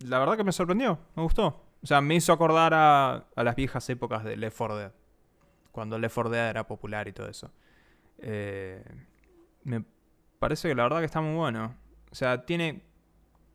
la 0.00 0.18
verdad 0.18 0.36
que 0.36 0.44
me 0.44 0.52
sorprendió, 0.52 0.98
me 1.14 1.22
gustó. 1.22 1.62
O 1.82 1.86
sea, 1.86 2.00
me 2.00 2.14
hizo 2.14 2.32
acordar 2.32 2.74
a, 2.74 3.26
a 3.34 3.44
las 3.44 3.54
viejas 3.54 3.88
épocas 3.90 4.24
de 4.24 4.36
Left 4.36 4.56
4 4.56 4.76
Dead. 4.76 4.92
Cuando 5.72 5.98
Left 5.98 6.14
4 6.14 6.30
Dead 6.30 6.50
era 6.50 6.66
popular 6.66 7.06
y 7.08 7.12
todo 7.12 7.28
eso. 7.28 7.50
Eh, 8.18 8.82
me 9.64 9.84
parece 10.38 10.68
que 10.68 10.74
la 10.74 10.84
verdad 10.84 11.00
que 11.00 11.06
está 11.06 11.20
muy 11.20 11.36
bueno. 11.36 11.76
O 12.10 12.14
sea, 12.14 12.44
tiene 12.44 12.82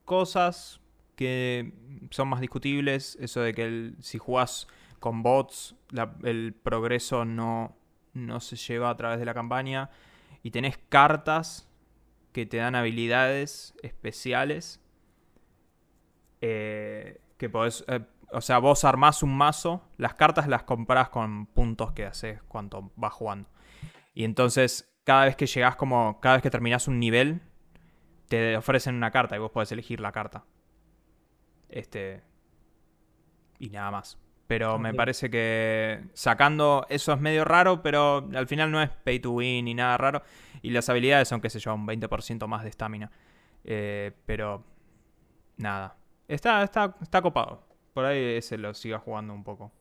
cosas 0.06 0.82
que 1.16 1.74
son 2.10 2.28
más 2.28 2.42
discutibles. 2.42 3.18
Eso 3.20 3.42
de 3.42 3.54
que 3.54 3.94
si 4.00 4.18
jugás 4.18 4.68
con 5.00 5.24
bots, 5.24 5.76
el 6.24 6.54
progreso 6.54 7.26
no, 7.26 7.76
no 8.14 8.40
se 8.40 8.56
lleva 8.56 8.90
a 8.90 8.98
través 8.98 9.20
de 9.20 9.26
la 9.26 9.34
campaña. 9.34 9.90
Y 10.44 10.52
tenés 10.52 10.78
cartas 10.90 11.68
que 12.32 12.46
te 12.46 12.58
dan 12.58 12.76
habilidades 12.76 13.74
especiales. 13.84 14.81
Eh, 16.42 17.22
que 17.38 17.50
podés. 17.50 17.86
eh, 17.88 18.02
o 18.34 18.42
sea, 18.42 18.60
vos 18.60 18.84
armás 18.84 19.24
un 19.24 19.36
mazo. 19.36 19.84
Las 19.98 20.16
cartas 20.16 20.48
las 20.48 20.64
comprás 20.64 21.10
con 21.10 21.46
puntos 21.48 21.92
que 21.94 22.06
haces 22.06 22.42
cuando 22.44 22.92
vas 22.96 23.14
jugando. 23.14 23.50
Y 24.14 24.24
entonces, 24.24 24.94
cada 25.04 25.26
vez 25.26 25.36
que 25.36 25.46
llegás 25.46 25.76
como. 25.76 26.20
Cada 26.20 26.36
vez 26.36 26.44
que 26.44 26.50
terminás 26.50 26.88
un 26.88 27.00
nivel, 27.00 27.42
te 28.28 28.58
ofrecen 28.58 28.96
una 28.96 29.12
carta 29.12 29.36
y 29.36 29.40
vos 29.40 29.52
podés 29.52 29.72
elegir 29.72 30.00
la 30.02 30.12
carta. 30.12 30.46
Este. 31.70 32.24
Y 33.60 33.70
nada 33.70 33.92
más. 33.92 34.18
Pero 34.48 34.78
me 34.78 34.94
parece 34.94 35.30
que 35.30 36.04
sacando 36.14 36.86
eso 36.90 37.14
es 37.14 37.22
medio 37.22 37.46
raro, 37.46 37.82
pero 37.82 38.28
al 38.36 38.48
final 38.48 38.70
no 38.70 38.82
es 38.82 38.90
pay 38.90 39.18
to 39.18 39.32
win 39.32 39.64
ni 39.64 39.74
nada 39.74 39.98
raro. 39.98 40.24
Y 40.62 40.72
las 40.72 40.90
habilidades 40.90 41.30
son, 41.30 41.40
qué 41.40 41.50
sé 41.50 41.60
yo, 41.60 41.74
un 41.74 41.88
20% 41.88 42.48
más 42.48 42.64
de 42.64 42.70
estamina. 42.70 43.10
Eh, 43.64 44.12
pero 44.26 44.66
nada. 45.56 45.96
Está, 46.32 46.64
está, 46.64 46.96
está 47.02 47.22
copado. 47.22 47.62
Por 47.94 48.06
ahí 48.06 48.36
ese 48.38 48.58
lo 48.58 48.74
siga 48.74 49.00
jugando 49.00 49.34
un 49.34 49.44
poco. 49.44 49.72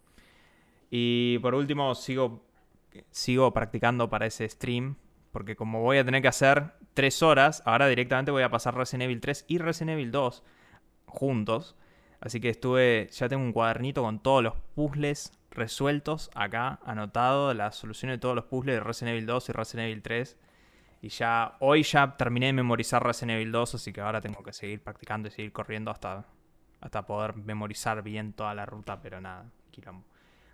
Y 0.91 1.39
por 1.39 1.55
último, 1.55 1.95
sigo, 1.95 2.45
sigo 3.13 3.53
practicando 3.53 4.11
para 4.11 4.27
ese 4.27 4.49
stream. 4.49 4.97
Porque 5.31 5.55
como 5.55 5.81
voy 5.81 5.99
a 5.99 6.05
tener 6.05 6.23
que 6.23 6.29
hacer 6.29 6.73
3 6.95 7.23
horas, 7.23 7.63
ahora 7.65 7.87
directamente 7.87 8.33
voy 8.33 8.43
a 8.43 8.51
pasar 8.51 8.75
Resident 8.75 9.05
Evil 9.05 9.21
3 9.21 9.45
y 9.47 9.59
Resident 9.59 9.93
Evil 9.93 10.11
2 10.11 10.43
juntos. 11.07 11.77
Así 12.21 12.41
que 12.41 12.49
estuve, 12.49 13.09
ya 13.13 13.29
tengo 13.29 13.45
un 13.45 13.53
cuadernito 13.53 14.03
con 14.03 14.21
todos 14.21 14.43
los 14.43 14.55
puzzles 14.75 15.33
resueltos 15.53 16.31
acá, 16.35 16.81
anotado, 16.85 17.55
la 17.55 17.71
solución 17.71 18.11
de 18.11 18.19
todos 18.19 18.35
los 18.35 18.47
puzzles 18.47 18.75
de 18.75 18.81
Resident 18.81 19.15
Evil 19.15 19.27
2 19.27 19.49
y 19.51 19.53
Resident 19.53 19.87
Evil 19.87 20.03
3. 20.03 20.37
Y 21.03 21.09
ya, 21.11 21.57
hoy 21.61 21.85
ya 21.85 22.17
terminé 22.17 22.47
de 22.47 22.55
memorizar 22.55 23.05
Resident 23.05 23.37
Evil 23.37 23.53
2, 23.53 23.77
así 23.77 23.93
que 23.93 24.01
ahora 24.01 24.21
tengo 24.21 24.43
que 24.43 24.53
seguir 24.53 24.83
practicando 24.83 25.29
y 25.29 25.31
seguir 25.31 25.53
corriendo 25.53 25.93
hasta, 25.93 26.27
hasta 26.81 27.07
poder 27.07 27.37
memorizar 27.37 28.03
bien 28.03 28.33
toda 28.33 28.55
la 28.55 28.67
ruta, 28.67 29.01
pero 29.01 29.21
nada, 29.21 29.51
quilombo. 29.71 30.05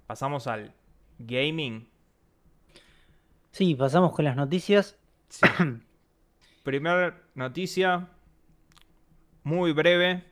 Pasamos 0.06 0.46
al 0.46 0.74
gaming. 1.18 1.88
Sí, 3.52 3.74
pasamos 3.74 4.12
con 4.12 4.24
las 4.24 4.36
noticias. 4.36 4.98
Sí. 5.28 5.46
Primera 6.62 7.22
noticia, 7.34 8.08
muy 9.44 9.72
breve. 9.72 10.24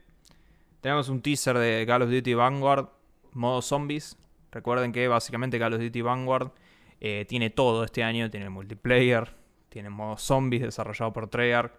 Tenemos 0.80 1.09
un 1.09 1.22
teaser 1.22 1.57
de 1.57 1.85
Call 1.87 2.02
of 2.02 2.11
Duty 2.11 2.35
Vanguard, 2.35 2.88
modo 3.33 3.62
zombies. 3.62 4.18
Recuerden 4.50 4.92
que 4.92 5.09
básicamente 5.09 5.59
Call 5.59 5.74
of 5.74 5.80
Duty 5.80 6.02
Vanguard 6.02 6.52
eh, 7.00 7.24
tiene 7.28 7.50
todo 7.50 7.85
este 7.85 8.02
año. 8.02 8.30
Tiene 8.30 8.50
multiplayer, 8.50 9.35
tiene 9.68 9.90
modo 9.90 10.16
zombies 10.16 10.62
desarrollado 10.62 11.12
por 11.12 11.28
Treyarch, 11.28 11.72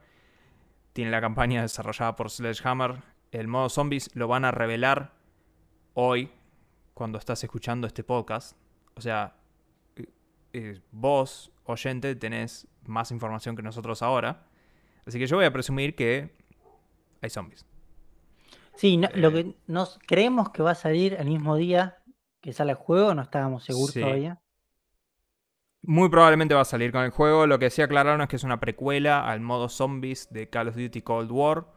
tiene 0.94 1.12
la 1.12 1.22
campaña 1.22 1.62
desarrollada 1.62 2.16
por 2.16 2.30
Sledgehammer. 2.30 3.04
El 3.40 3.48
modo 3.50 3.68
zombies 3.70 4.10
lo 4.16 4.28
van 4.30 4.46
a 4.46 4.52
revelar 4.52 5.14
hoy, 5.94 6.32
cuando 6.94 7.18
estás 7.18 7.44
escuchando 7.44 7.86
este 7.86 8.04
podcast. 8.04 8.58
O 8.96 9.02
sea, 9.02 9.36
eh, 9.98 10.06
eh, 10.54 10.82
vos, 10.92 11.52
oyente, 11.66 12.16
tenés 12.16 12.66
más 12.86 13.12
información 13.12 13.56
que 13.58 13.62
nosotros 13.62 14.02
ahora. 14.02 14.48
Así 15.06 15.20
que 15.20 15.28
yo 15.28 15.36
voy 15.36 15.46
a 15.46 15.52
presumir 15.52 15.96
que 15.96 16.34
hay 17.22 17.30
zombies. 17.30 17.66
Sí, 18.76 18.96
no- 18.98 19.10
lo 19.16 19.30
Eh. 19.30 19.34
que 19.34 19.56
nos 19.68 20.00
creemos 20.08 20.50
que 20.52 20.64
va 20.64 20.72
a 20.72 20.76
salir 20.76 21.14
el 21.16 21.28
mismo 21.28 21.56
día 21.58 21.98
que 22.42 22.54
sale 22.54 22.72
el 22.72 22.78
juego, 22.78 23.14
no 23.16 23.22
estábamos 23.22 23.66
seguros 23.66 23.92
Sí. 23.92 24.00
todavía. 24.02 24.40
Muy 25.82 26.10
probablemente 26.10 26.56
va 26.56 26.62
a 26.62 26.66
salir 26.66 26.92
con 26.94 27.04
el 27.04 27.12
juego. 27.12 27.48
Lo 27.48 27.60
que 27.60 27.70
sí 27.70 27.82
aclararon 27.82 28.22
es 28.22 28.28
que 28.30 28.38
es 28.38 28.44
una 28.46 28.60
precuela 28.62 29.30
al 29.30 29.42
modo 29.42 29.68
zombies 29.68 30.30
de 30.32 30.50
Call 30.50 30.70
of 30.70 30.76
Duty 30.78 31.02
Cold 31.02 31.32
War. 31.32 31.75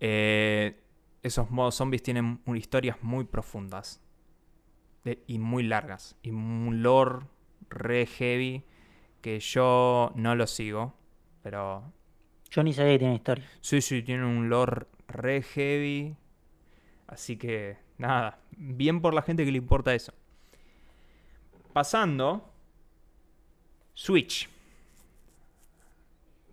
Eh, 0.00 0.80
esos 1.22 1.50
modos 1.50 1.74
zombies 1.74 2.02
tienen 2.02 2.40
historias 2.54 3.02
muy 3.02 3.24
profundas 3.24 4.00
de- 5.04 5.22
y 5.26 5.38
muy 5.38 5.62
largas. 5.62 6.16
Y 6.22 6.30
un 6.30 6.82
lore 6.82 7.26
re 7.70 8.06
heavy 8.06 8.64
que 9.22 9.40
yo 9.40 10.12
no 10.14 10.34
lo 10.34 10.46
sigo. 10.46 10.94
Pero 11.42 11.92
Yo 12.50 12.62
ni 12.62 12.72
sabía 12.72 12.92
que 12.92 12.98
tenía 13.00 13.14
historia. 13.14 13.44
sí, 13.60 13.80
sí, 13.80 14.02
tienen 14.02 14.24
un 14.26 14.48
lore 14.48 14.86
re 15.08 15.42
heavy. 15.42 16.16
Así 17.06 17.36
que 17.36 17.78
nada, 17.98 18.38
bien 18.50 19.00
por 19.00 19.14
la 19.14 19.22
gente 19.22 19.44
que 19.44 19.52
le 19.52 19.58
importa 19.58 19.94
eso. 19.94 20.12
Pasando, 21.72 22.52
Switch. 23.94 24.48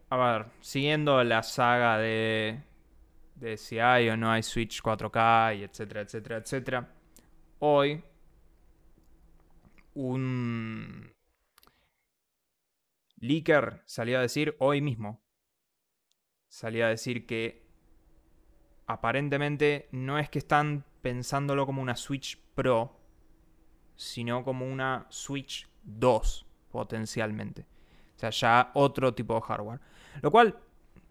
A 0.10 0.18
ver, 0.18 0.46
siguiendo 0.62 1.24
la 1.24 1.42
saga 1.44 1.98
de, 1.98 2.60
de 3.36 3.58
si 3.58 3.80
hay 3.80 4.10
o 4.10 4.18
no 4.18 4.32
hay 4.32 4.44
Switch 4.44 4.82
4K 4.82 5.58
y 5.60 5.64
etcétera, 5.64 6.02
etcétera, 6.02 6.38
etcétera. 6.38 6.94
Hoy, 7.60 8.04
un 9.94 11.14
leaker 13.18 13.82
salió 13.86 14.20
a 14.20 14.22
decir, 14.22 14.56
hoy 14.60 14.82
mismo, 14.82 15.24
salió 16.48 16.86
a 16.86 16.90
decir 16.90 17.26
que 17.26 17.66
aparentemente 18.86 19.88
no 19.92 20.20
es 20.20 20.30
que 20.30 20.40
están 20.40 20.86
pensándolo 21.02 21.66
como 21.66 21.82
una 21.82 21.96
Switch 21.96 22.38
Pro, 22.54 23.00
sino 23.96 24.44
como 24.44 24.66
una 24.66 25.06
Switch 25.10 25.68
2 25.84 26.46
potencialmente. 26.70 27.66
O 28.16 28.20
sea, 28.20 28.30
ya 28.30 28.72
otro 28.74 29.14
tipo 29.14 29.36
de 29.36 29.42
hardware. 29.42 29.80
Lo 30.22 30.32
cual 30.32 30.58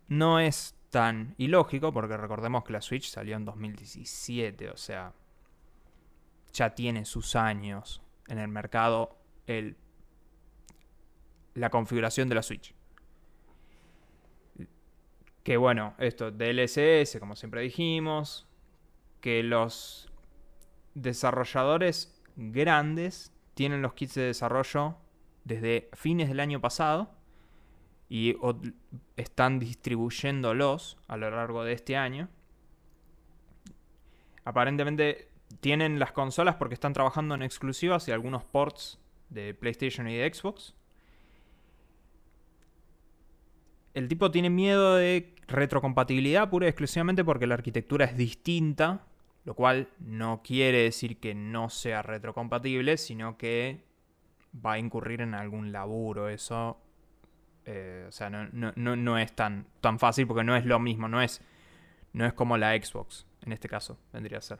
no 0.08 0.38
es 0.38 0.76
tan 0.92 1.34
ilógico 1.38 1.90
porque 1.90 2.18
recordemos 2.18 2.64
que 2.64 2.74
la 2.74 2.82
Switch 2.82 3.08
salió 3.08 3.34
en 3.34 3.46
2017, 3.46 4.68
o 4.68 4.76
sea, 4.76 5.14
ya 6.52 6.74
tiene 6.74 7.06
sus 7.06 7.34
años 7.34 8.02
en 8.28 8.38
el 8.38 8.48
mercado 8.48 9.16
el, 9.46 9.76
la 11.54 11.70
configuración 11.70 12.28
de 12.28 12.34
la 12.34 12.42
Switch. 12.42 12.74
Que 15.42 15.56
bueno, 15.56 15.94
esto, 15.98 16.30
DLSS, 16.30 17.18
como 17.18 17.36
siempre 17.36 17.62
dijimos, 17.62 18.46
que 19.22 19.42
los 19.42 20.12
desarrolladores 20.94 22.22
grandes 22.36 23.32
tienen 23.54 23.80
los 23.80 23.94
kits 23.94 24.14
de 24.16 24.24
desarrollo 24.24 24.98
desde 25.44 25.88
fines 25.94 26.28
del 26.28 26.40
año 26.40 26.60
pasado 26.60 27.10
y 28.12 28.36
están 29.16 29.58
distribuyéndolos 29.58 30.98
a 31.08 31.16
lo 31.16 31.30
largo 31.30 31.64
de 31.64 31.72
este 31.72 31.96
año. 31.96 32.28
Aparentemente 34.44 35.30
tienen 35.60 35.98
las 35.98 36.12
consolas 36.12 36.56
porque 36.56 36.74
están 36.74 36.92
trabajando 36.92 37.34
en 37.34 37.42
exclusivas 37.42 38.06
y 38.08 38.12
algunos 38.12 38.44
ports 38.44 38.98
de 39.30 39.54
PlayStation 39.54 40.10
y 40.10 40.16
de 40.18 40.30
Xbox. 40.30 40.74
El 43.94 44.08
tipo 44.08 44.30
tiene 44.30 44.50
miedo 44.50 44.96
de 44.96 45.34
retrocompatibilidad 45.48 46.50
pura 46.50 46.66
y 46.66 46.68
exclusivamente 46.68 47.24
porque 47.24 47.46
la 47.46 47.54
arquitectura 47.54 48.04
es 48.04 48.14
distinta, 48.14 49.06
lo 49.46 49.54
cual 49.54 49.88
no 50.00 50.42
quiere 50.42 50.82
decir 50.82 51.18
que 51.18 51.34
no 51.34 51.70
sea 51.70 52.02
retrocompatible, 52.02 52.98
sino 52.98 53.38
que 53.38 53.86
va 54.54 54.72
a 54.72 54.78
incurrir 54.78 55.22
en 55.22 55.32
algún 55.32 55.72
laburo. 55.72 56.28
Eso, 56.28 56.78
eh, 57.66 58.04
o 58.08 58.12
sea, 58.12 58.30
no, 58.30 58.48
no- 58.52 58.72
no- 58.76 58.96
no 58.96 59.18
es 59.18 59.32
tan, 59.34 59.66
tan 59.80 59.98
fácil 59.98 60.26
porque 60.26 60.44
no 60.44 60.56
es 60.56 60.64
lo 60.66 60.78
mismo, 60.78 61.08
no 61.08 61.20
es, 61.22 61.40
no 62.12 62.26
es 62.26 62.32
como 62.32 62.56
la 62.58 62.74
Xbox, 62.76 63.26
en 63.42 63.52
este 63.52 63.68
caso, 63.68 63.98
vendría 64.12 64.38
a 64.38 64.42
ser, 64.42 64.58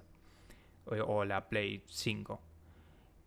o, 0.86 1.24
la 1.24 1.48
Play 1.48 1.82
5. 1.86 2.40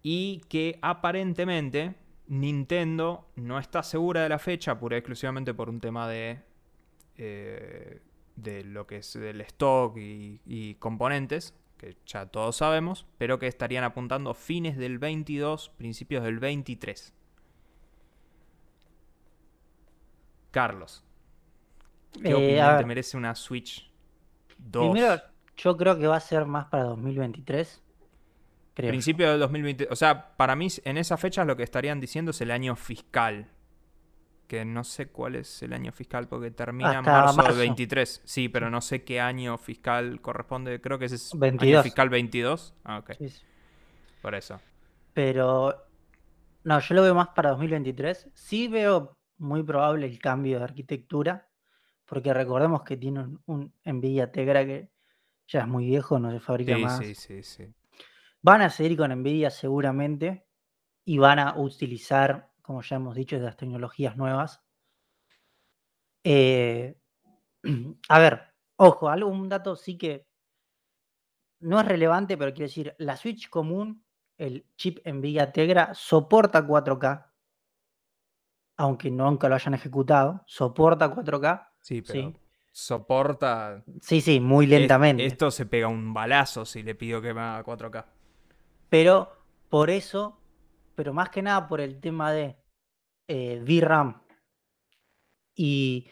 Y 0.04 0.42
que 0.50 0.78
aparentemente 0.82 1.96
Nintendo 2.28 3.28
no 3.36 3.60
está 3.60 3.82
segura 3.84 4.24
de 4.24 4.30
la 4.30 4.40
fecha, 4.40 4.80
pura 4.80 4.96
y 4.98 5.00
exclusivamente 5.00 5.54
por 5.54 5.70
un 5.70 5.80
tema 5.80 6.08
de, 6.08 6.40
eh, 7.18 8.02
de 8.36 8.64
lo 8.64 8.86
que 8.88 8.98
es 8.98 9.14
del 9.14 9.42
stock 9.42 9.98
y, 9.98 10.42
y 10.46 10.76
componentes, 10.76 11.54
que 11.78 11.98
ya 12.06 12.26
todos 12.28 12.58
sabemos, 12.58 13.06
pero 13.18 13.40
que 13.40 13.48
estarían 13.48 13.84
apuntando 13.84 14.34
fines 14.34 14.78
del 14.78 14.98
22, 15.00 15.70
principios 15.70 16.24
del 16.24 16.40
23. 16.40 17.14
Carlos, 20.56 21.04
¿qué 22.24 22.30
Eh, 22.30 22.34
opinión 22.34 22.78
te 22.78 22.86
merece 22.86 23.18
una 23.18 23.36
Switch 23.36 23.92
2? 24.58 24.92
primero, 24.94 25.22
yo 25.58 25.76
creo 25.76 25.98
que 26.00 26.08
va 26.08 26.16
a 26.16 26.22
ser 26.22 26.46
más 26.46 26.68
para 26.68 26.84
2023. 26.86 27.84
Creo. 28.74 28.90
Principio 28.90 29.30
del 29.30 29.40
2020. 29.42 29.90
O 29.92 29.96
sea, 29.98 30.36
para 30.38 30.56
mí 30.56 30.70
en 30.86 30.98
esas 30.98 31.20
fechas 31.20 31.46
lo 31.46 31.58
que 31.58 31.64
estarían 31.64 32.00
diciendo 32.00 32.32
es 32.32 32.40
el 32.40 32.52
año 32.52 32.78
fiscal. 32.78 33.50
Que 34.48 34.64
no 34.64 34.86
sé 34.86 35.08
cuál 35.08 35.36
es 35.36 35.62
el 35.62 35.74
año 35.74 35.92
fiscal 35.92 36.30
porque 36.30 36.52
termina 36.52 36.92
en 36.92 36.98
Hasta 37.00 37.12
marzo, 37.12 37.36
del 37.38 37.46
marzo. 37.48 37.60
23. 37.60 38.22
Sí, 38.24 38.48
pero 38.48 38.70
no 38.70 38.80
sé 38.80 39.04
qué 39.04 39.20
año 39.20 39.58
fiscal 39.58 40.22
corresponde. 40.22 40.80
Creo 40.80 40.98
que 41.00 41.06
ese 41.06 41.16
es 41.16 41.34
año 41.34 41.40
22. 41.42 41.84
fiscal 41.84 42.10
22. 42.10 42.76
Ah, 42.86 43.00
ok. 43.00 43.12
Sí, 43.18 43.30
sí. 43.30 43.42
Por 44.22 44.36
eso. 44.36 44.62
Pero, 45.14 45.76
no, 46.64 46.80
yo 46.80 46.96
lo 46.96 47.02
veo 47.02 47.14
más 47.16 47.30
para 47.30 47.50
2023. 47.52 48.30
Sí 48.34 48.68
veo 48.68 49.15
muy 49.38 49.64
probable 49.64 50.06
el 50.08 50.20
cambio 50.20 50.60
de 50.60 50.66
arquitectura, 50.66 51.50
porque 52.06 52.34
recordemos 52.34 52.84
que 52.84 52.98
tiene 52.98 53.22
un, 53.22 53.42
un 53.48 53.74
Nvidia 53.86 54.32
Tegra 54.32 54.66
que 54.66 54.92
ya 55.48 55.62
es 55.62 55.68
muy 55.68 55.86
viejo, 55.88 56.20
no 56.20 56.32
se 56.32 56.40
fabrica 56.40 56.78
Sí, 56.78 56.80
más. 56.80 57.16
sí, 57.16 57.16
sí, 57.16 57.44
sí. 57.44 57.74
Van 58.42 58.62
a 58.62 58.70
seguir 58.70 58.96
con 58.98 59.12
Nvidia 59.12 59.50
seguramente 59.50 60.48
y 61.06 61.18
van 61.18 61.40
a 61.40 61.58
utilizar, 61.58 62.54
como 62.62 62.82
ya 62.82 62.96
hemos 62.98 63.16
dicho, 63.16 63.38
las 63.40 63.58
tecnologías 63.58 64.18
nuevas. 64.18 64.64
Eh, 66.24 66.96
a 68.10 68.20
ver, 68.20 68.54
ojo, 68.78 69.10
algo, 69.10 69.30
un 69.30 69.50
dato 69.50 69.76
sí 69.76 69.98
que 69.98 70.28
no 71.60 71.80
es 71.80 71.88
relevante, 71.88 72.38
pero 72.38 72.52
quiero 72.54 72.68
decir, 72.68 72.96
la 73.00 73.18
Switch 73.18 73.50
común, 73.50 74.06
el 74.38 74.66
chip 74.76 75.00
Nvidia 75.06 75.52
Tegra, 75.52 75.94
soporta 75.94 76.66
4K, 76.66 77.34
aunque 78.78 79.12
nunca 79.12 79.50
lo 79.50 79.56
hayan 79.56 79.74
ejecutado, 79.74 80.44
soporta 80.46 81.10
4K. 81.10 81.72
Sí, 81.82 82.02
pero 82.02 82.32
Sí, 82.32 82.36
soporta. 82.74 83.84
sí, 84.02 84.22
sí, 84.22 84.40
muy 84.40 84.66
es- 84.66 84.72
lentamente. 84.72 85.26
esto 85.26 85.52
se 85.52 85.66
pega 85.66 85.88
un 85.88 86.14
balazo 86.14 86.66
si 86.66 86.84
le 86.84 86.96
pido 86.96 87.22
que 87.22 87.34
me 87.34 87.42
haga 87.42 87.64
4K. 87.64 88.06
Pero 88.90 89.32
por 89.70 89.90
eso, 89.90 90.40
pero 90.96 91.14
más 91.14 91.30
que 91.30 91.42
nada 91.42 91.68
por 91.68 91.82
el 91.82 92.00
tema 92.00 92.32
de 92.32 92.58
eh, 93.28 93.60
VRAM 93.64 94.22
y 95.56 96.08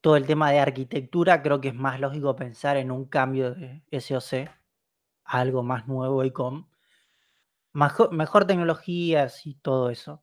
todo 0.00 0.16
el 0.16 0.26
tema 0.26 0.50
de 0.50 0.58
arquitectura, 0.60 1.42
creo 1.42 1.60
que 1.60 1.68
es 1.68 1.74
más 1.74 2.00
lógico 2.00 2.34
pensar 2.36 2.76
en 2.76 2.90
un 2.90 3.06
cambio 3.06 3.54
de 3.54 3.82
SoC 3.90 4.50
a 5.24 5.40
algo 5.40 5.62
más 5.62 5.86
nuevo 5.86 6.24
y 6.24 6.32
con 6.32 6.68
mejor 7.72 8.46
tecnologías 8.46 9.46
y 9.46 9.54
todo 9.54 9.90
eso. 9.90 10.22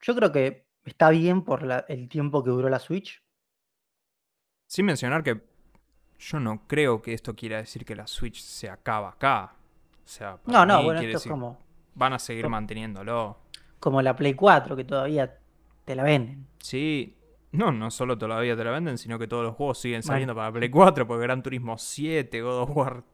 Yo 0.00 0.14
creo 0.14 0.32
que 0.32 0.66
está 0.84 1.10
bien 1.10 1.42
por 1.42 1.62
la- 1.62 1.84
el 1.88 2.08
tiempo 2.08 2.42
que 2.44 2.50
duró 2.50 2.68
la 2.68 2.78
Switch. 2.78 3.22
Sin 4.66 4.86
mencionar 4.86 5.22
que 5.22 5.40
yo 6.18 6.40
no 6.40 6.66
creo 6.66 7.00
que 7.00 7.14
esto 7.14 7.34
quiera 7.34 7.58
decir 7.58 7.84
que 7.84 7.94
la 7.96 8.06
Switch 8.06 8.40
se 8.42 8.68
acaba 8.68 9.10
acá. 9.10 9.54
O 10.04 10.08
sea, 10.08 10.36
para 10.38 10.58
No, 10.58 10.66
no, 10.66 10.78
mí 10.78 10.84
bueno, 10.84 11.00
esto 11.00 11.18
es 11.18 11.26
como... 11.26 11.58
van 11.94 12.12
a 12.12 12.18
seguir 12.18 12.44
como- 12.44 12.56
manteniéndolo. 12.56 13.38
como 13.80 14.02
la 14.02 14.14
Play 14.16 14.34
4, 14.34 14.74
que 14.76 14.84
todavía 14.84 15.38
te 15.84 15.94
la 15.94 16.02
venden. 16.02 16.46
Sí, 16.60 17.14
no, 17.52 17.70
no 17.72 17.90
solo 17.90 18.18
todavía 18.18 18.56
te 18.56 18.64
la 18.64 18.72
venden, 18.72 18.98
sino 18.98 19.18
que 19.18 19.26
todos 19.28 19.44
los 19.44 19.54
juegos 19.54 19.78
siguen 19.78 20.02
saliendo 20.02 20.34
para 20.34 20.52
Play 20.52 20.68
4, 20.70 21.06
porque 21.06 21.22
Gran 21.22 21.42
Turismo 21.42 21.78
7, 21.78 22.42
God 22.42 22.62
of 22.62 22.76
War 22.76 23.04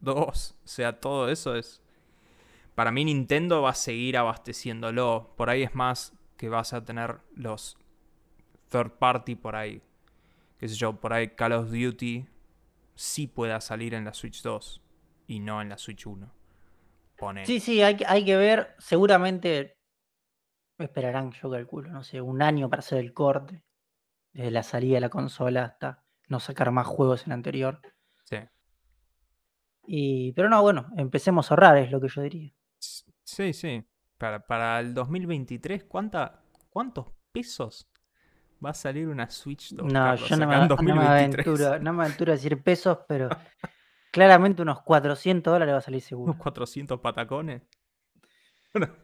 2, 0.00 0.54
o 0.64 0.68
sea, 0.68 0.98
todo 1.00 1.28
eso 1.28 1.54
es... 1.56 1.80
Para 2.74 2.90
mí 2.90 3.04
Nintendo 3.04 3.60
va 3.60 3.70
a 3.70 3.74
seguir 3.74 4.16
abasteciéndolo. 4.16 5.34
Por 5.36 5.50
ahí 5.50 5.62
es 5.62 5.74
más 5.74 6.14
que 6.42 6.48
vas 6.48 6.72
a 6.72 6.84
tener 6.84 7.20
los 7.36 7.78
third 8.68 8.90
party 8.98 9.36
por 9.36 9.54
ahí. 9.54 9.80
Qué 10.58 10.66
sé 10.66 10.74
yo, 10.74 10.98
por 10.98 11.12
ahí 11.12 11.28
Call 11.36 11.52
of 11.52 11.70
Duty 11.70 12.26
sí 12.96 13.28
pueda 13.28 13.60
salir 13.60 13.94
en 13.94 14.04
la 14.04 14.12
Switch 14.12 14.42
2 14.42 14.82
y 15.28 15.38
no 15.38 15.62
en 15.62 15.68
la 15.68 15.78
Switch 15.78 16.04
1. 16.04 16.34
Pone. 17.16 17.46
Sí, 17.46 17.60
sí, 17.60 17.80
hay, 17.80 17.96
hay 18.08 18.24
que 18.24 18.34
ver. 18.34 18.74
Seguramente 18.78 19.76
esperarán, 20.78 21.30
yo 21.30 21.48
calculo, 21.48 21.92
no 21.92 22.02
sé, 22.02 22.20
un 22.20 22.42
año 22.42 22.68
para 22.68 22.80
hacer 22.80 22.98
el 22.98 23.14
corte 23.14 23.62
desde 24.32 24.50
la 24.50 24.64
salida 24.64 24.94
de 24.94 25.02
la 25.02 25.10
consola 25.10 25.62
hasta 25.62 26.04
no 26.26 26.40
sacar 26.40 26.72
más 26.72 26.88
juegos 26.88 27.22
en 27.22 27.28
la 27.28 27.34
anterior. 27.34 27.80
Sí. 28.24 28.38
Y, 29.86 30.32
pero 30.32 30.48
no, 30.48 30.60
bueno, 30.60 30.88
empecemos 30.96 31.48
a 31.48 31.54
ahorrar, 31.54 31.76
es 31.76 31.92
lo 31.92 32.00
que 32.00 32.08
yo 32.08 32.20
diría. 32.20 32.52
Sí, 32.80 33.52
sí. 33.52 33.86
Para, 34.22 34.38
para 34.38 34.78
el 34.78 34.94
2023, 34.94 35.82
¿cuánta, 35.82 36.44
¿cuántos 36.70 37.06
pesos 37.32 37.90
va 38.64 38.70
a 38.70 38.74
salir 38.74 39.08
una 39.08 39.28
Switch 39.28 39.74
2? 39.74 39.84
No, 39.84 39.92
Carlos, 39.92 40.28
yo 40.30 40.36
no 40.36 40.46
me, 40.46 40.54
no 40.54 40.60
me 40.60 40.68
2023? 40.68 41.46
aventuro, 41.48 41.78
no 41.80 41.92
me 41.92 42.02
aventuro 42.04 42.30
a 42.30 42.36
decir 42.36 42.62
pesos, 42.62 42.98
pero 43.08 43.30
claramente 44.12 44.62
unos 44.62 44.80
400 44.82 45.52
dólares 45.52 45.74
va 45.74 45.78
a 45.78 45.80
salir 45.80 46.00
seguro. 46.02 46.30
¿Unos 46.34 46.40
400 46.40 47.00
patacones? 47.00 47.62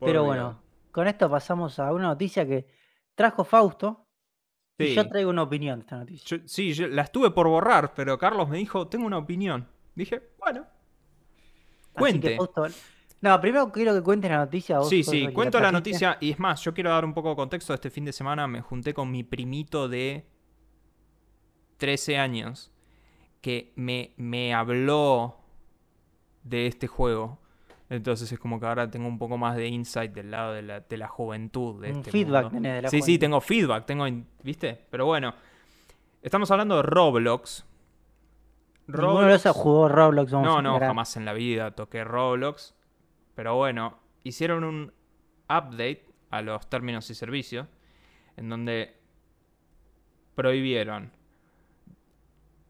Pero 0.00 0.22
bueno, 0.24 0.62
con 0.92 1.08
esto 1.08 1.30
pasamos 1.30 1.78
a 1.78 1.90
una 1.94 2.08
noticia 2.08 2.46
que 2.46 2.66
trajo 3.14 3.42
Fausto. 3.42 4.06
Y 4.76 4.94
yo 4.94 5.02
Sí. 5.04 5.08
traigo 5.08 5.30
una 5.30 5.44
opinión 5.44 5.78
de 5.78 5.84
esta 5.84 5.96
noticia. 5.96 6.36
Yo- 6.36 6.42
sí, 6.46 6.74
yo 6.74 6.88
la 6.88 7.02
estuve 7.04 7.30
por 7.30 7.48
borrar, 7.48 7.94
pero 7.94 8.18
Carlos 8.18 8.50
me 8.50 8.58
dijo, 8.58 8.86
tengo 8.88 9.06
una 9.06 9.16
opinión. 9.16 9.66
Dije, 9.94 10.34
bueno, 10.38 10.66
Así 11.94 12.20
que 12.20 12.36
cuente. 12.36 12.36
Fausto. 12.36 12.66
No, 13.20 13.40
primero 13.40 13.72
quiero 13.72 13.94
que 13.94 14.02
cuentes 14.02 14.30
la 14.30 14.38
noticia. 14.38 14.78
vos 14.78 14.88
Sí, 14.88 15.02
sí, 15.02 15.28
cuento 15.32 15.58
la 15.60 15.72
noticia 15.72 16.18
y 16.20 16.30
es 16.30 16.38
más, 16.38 16.60
yo 16.62 16.72
quiero 16.72 16.90
dar 16.90 17.04
un 17.04 17.14
poco 17.14 17.30
de 17.30 17.36
contexto. 17.36 17.74
Este 17.74 17.90
fin 17.90 18.04
de 18.04 18.12
semana 18.12 18.46
me 18.46 18.60
junté 18.60 18.94
con 18.94 19.10
mi 19.10 19.24
primito 19.24 19.88
de 19.88 20.26
13 21.78 22.18
años 22.18 22.70
que 23.40 23.72
me, 23.76 24.12
me 24.16 24.54
habló 24.54 25.36
de 26.44 26.66
este 26.66 26.86
juego. 26.86 27.40
Entonces 27.90 28.30
es 28.30 28.38
como 28.38 28.60
que 28.60 28.66
ahora 28.66 28.90
tengo 28.90 29.08
un 29.08 29.18
poco 29.18 29.38
más 29.38 29.56
de 29.56 29.66
insight 29.66 30.12
del 30.12 30.30
lado 30.30 30.52
de 30.52 30.62
la, 30.62 30.80
de 30.80 30.96
la 30.96 31.08
juventud. 31.08 31.80
De 31.80 31.90
este 31.90 32.10
feedback 32.10 32.44
mundo. 32.44 32.56
tenés 32.56 32.74
de 32.76 32.82
la 32.82 32.88
Sí, 32.90 33.02
sí, 33.02 33.18
tengo 33.18 33.40
feedback, 33.40 33.86
tengo, 33.86 34.06
¿viste? 34.42 34.86
Pero 34.90 35.06
bueno, 35.06 35.34
estamos 36.22 36.50
hablando 36.50 36.76
de 36.76 36.82
Roblox. 36.82 37.64
Ninguno 38.86 39.22
de 39.22 39.34
esos 39.34 39.56
jugó 39.56 39.88
Roblox. 39.88 40.32
Vamos 40.32 40.46
No, 40.46 40.62
no, 40.62 40.78
jamás 40.78 41.16
en 41.16 41.24
la 41.24 41.32
vida 41.32 41.70
toqué 41.72 42.04
Roblox. 42.04 42.74
Pero 43.38 43.54
bueno, 43.54 44.00
hicieron 44.24 44.64
un 44.64 44.92
update 45.44 46.04
a 46.30 46.42
los 46.42 46.68
términos 46.68 47.08
y 47.08 47.14
servicios 47.14 47.68
en 48.36 48.48
donde 48.48 48.96
prohibieron 50.34 51.12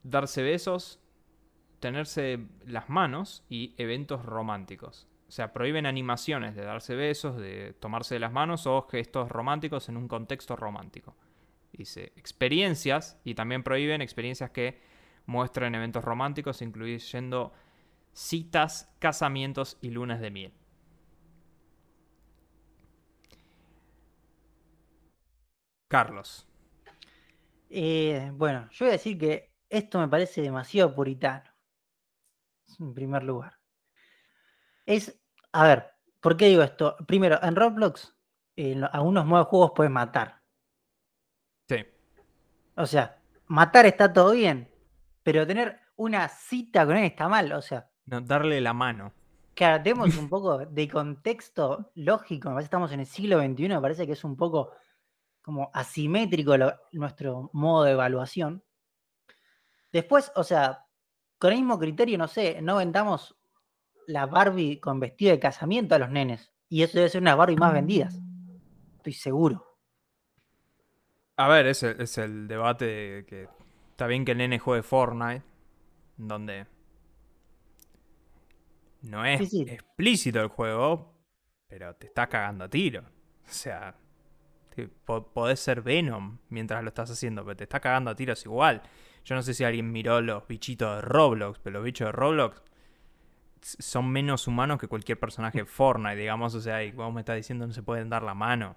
darse 0.03 0.43
besos, 0.43 1.01
tenerse 1.81 2.41
las 2.67 2.91
manos 2.91 3.47
y 3.49 3.75
eventos 3.79 4.27
románticos. 4.27 5.09
O 5.27 5.31
sea, 5.31 5.55
prohíben 5.55 5.87
animaciones 5.87 6.55
de 6.55 6.65
darse 6.65 6.95
besos, 6.95 7.39
de 7.39 7.73
tomarse 7.81 8.17
de 8.17 8.21
las 8.21 8.33
manos 8.33 8.67
o 8.67 8.83
gestos 8.83 9.31
románticos 9.31 9.89
en 9.89 9.97
un 9.97 10.07
contexto 10.07 10.55
romántico. 10.55 11.17
Dice 11.73 12.13
experiencias 12.15 13.19
y 13.25 13.35
también 13.35 13.63
prohíben 13.63 14.03
experiencias 14.03 14.51
que 14.51 14.83
muestren 15.25 15.75
eventos 15.75 16.05
románticos, 16.05 16.61
incluyendo 16.61 17.55
citas, 18.13 18.95
casamientos 18.99 19.79
y 19.81 19.93
lunas 19.93 20.21
de 20.21 20.31
miel. 20.31 20.58
Carlos. 25.89 26.47
Eh, 27.71 28.31
bueno, 28.35 28.69
yo 28.71 28.87
voy 28.87 28.91
a 28.91 28.93
decir 28.93 29.19
que 29.19 29.53
esto 29.69 29.99
me 29.99 30.09
parece 30.09 30.41
demasiado 30.43 30.95
puritano. 30.95 31.51
En 32.79 32.95
primer 32.95 33.23
lugar. 33.25 33.59
Es, 34.87 35.19
a 35.53 35.65
ver, 35.67 35.87
¿por 36.21 36.37
qué 36.37 36.47
digo 36.47 36.63
esto? 36.63 36.97
Primero, 37.07 37.39
en 37.43 37.57
Roblox, 37.57 38.15
en 38.57 38.83
lo- 38.83 38.93
algunos 38.93 39.27
modos 39.27 39.47
de 39.47 39.51
juegos 39.51 39.73
puedes 39.75 39.91
matar. 39.93 40.41
Sí. 41.69 41.85
O 42.77 42.87
sea, 42.87 43.19
matar 43.47 43.87
está 43.87 44.13
todo 44.13 44.33
bien, 44.33 44.71
pero 45.23 45.47
tener 45.47 45.81
una 45.97 46.29
cita 46.29 46.87
con 46.87 46.97
él 46.97 47.05
está 47.05 47.29
mal. 47.29 47.53
O 47.53 47.61
sea, 47.63 47.91
No, 48.07 48.21
darle 48.21 48.61
la 48.61 48.73
mano. 48.73 49.13
claro, 49.55 49.83
demos 49.83 50.17
un 50.17 50.29
poco 50.29 50.59
de 50.59 50.89
contexto 50.89 51.91
lógico. 51.97 52.49
Me 52.49 52.55
parece 52.55 52.67
que 52.67 52.69
estamos 52.69 52.93
en 52.93 53.01
el 53.01 53.07
siglo 53.07 53.39
XXI, 53.41 53.69
me 53.69 53.81
parece 53.81 54.07
que 54.07 54.13
es 54.13 54.25
un 54.25 54.37
poco 54.37 54.73
como 55.49 55.71
asimétrico 55.73 56.59
lo- 56.59 56.75
nuestro 56.93 57.49
modo 57.55 57.85
de 57.85 57.93
evaluación. 57.93 58.63
Después, 59.93 60.33
o 60.35 60.45
sea, 60.45 60.87
con 61.39 61.53
el 61.53 61.59
mismo 61.59 61.79
criterio, 61.79 62.19
no 62.19 62.29
sé, 62.29 62.61
no 62.63 62.77
vendamos 62.77 63.37
la 64.07 64.27
Barbie 64.27 64.81
con 64.81 65.01
vestido 65.01 65.33
de 65.33 65.41
casamiento 65.41 65.95
a 65.95 65.99
los 65.99 66.11
nenes. 66.11 66.53
Y 66.69 66.83
eso 66.83 66.99
debe 66.99 67.11
ser 67.11 67.23
una 67.23 67.35
Barbie 67.37 67.57
más 67.57 67.73
vendidas. 67.73 68.21
Estoy 68.99 69.15
seguro. 69.15 69.67
A 71.37 71.49
ver, 71.49 71.67
es 71.67 71.83
el, 71.83 72.01
es 72.01 72.19
el 72.19 72.49
debate 72.49 72.85
de 72.85 73.25
que 73.27 73.49
está 73.91 74.07
bien 74.07 74.25
que 74.25 74.33
el 74.33 74.39
nene 74.39 74.59
juegue 74.59 74.83
Fortnite, 74.83 75.43
donde 76.17 76.67
no 79.03 79.25
es 79.25 79.39
Sí, 79.39 79.47
sí. 79.47 79.67
explícito 79.67 80.41
el 80.41 80.49
juego, 80.49 81.15
pero 81.67 81.95
te 81.97 82.07
está 82.07 82.29
cagando 82.29 82.65
a 82.65 82.69
tiro. 82.69 83.01
O 83.03 83.51
sea, 83.53 83.95
po- 84.87 85.33
podés 85.33 85.59
ser 85.61 85.83
Venom 85.83 86.39
mientras 86.49 86.83
lo 86.83 86.89
estás 86.89 87.11
haciendo, 87.11 87.45
pero 87.45 87.57
te 87.57 87.65
está 87.65 87.81
cagando 87.81 88.11
a 88.11 88.15
tiros 88.15 88.45
igual. 88.47 88.83
Yo 89.25 89.35
no 89.35 89.43
sé 89.43 89.53
si 89.55 89.65
alguien 89.65 89.91
miró 89.91 90.21
los 90.21 90.47
bichitos 90.47 90.97
de 90.97 91.03
Roblox, 91.03 91.59
pero 91.59 91.75
los 91.79 91.85
bichos 91.85 92.07
de 92.07 92.13
Roblox 92.13 92.63
son 93.61 94.09
menos 94.11 94.47
humanos 94.47 94.79
que 94.79 94.87
cualquier 94.89 95.19
personaje 95.19 95.59
de 95.59 95.65
Fortnite, 95.67 96.17
digamos. 96.17 96.55
O 96.55 96.61
sea, 96.61 96.83
y 96.85 96.93
vos 96.93 97.13
me 97.13 97.21
estás 97.21 97.37
diciendo 97.37 97.67
no 97.67 97.73
se 97.73 97.83
pueden 97.83 98.09
dar 98.09 98.23
la 98.23 98.35
mano. 98.35 98.77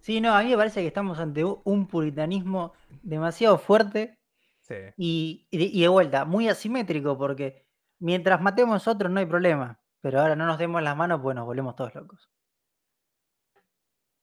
Sí, 0.00 0.20
no, 0.20 0.34
a 0.34 0.42
mí 0.42 0.50
me 0.50 0.56
parece 0.56 0.80
que 0.80 0.86
estamos 0.88 1.18
ante 1.18 1.44
un 1.44 1.86
puritanismo 1.86 2.72
demasiado 3.02 3.58
fuerte 3.58 4.16
Sí. 4.62 4.74
y, 4.96 5.46
y 5.50 5.58
de, 5.58 5.64
y 5.64 5.80
de 5.82 5.88
vuelta, 5.88 6.24
muy 6.24 6.48
asimétrico, 6.48 7.18
porque 7.18 7.66
mientras 7.98 8.40
matemos 8.40 8.86
a 8.86 8.90
otros 8.92 9.10
no 9.10 9.20
hay 9.20 9.26
problema. 9.26 9.78
Pero 10.00 10.20
ahora 10.20 10.34
no 10.36 10.46
nos 10.46 10.58
demos 10.58 10.82
las 10.82 10.96
manos, 10.96 11.20
pues 11.22 11.36
nos 11.36 11.44
volvemos 11.44 11.76
todos 11.76 11.94
locos. 11.94 12.30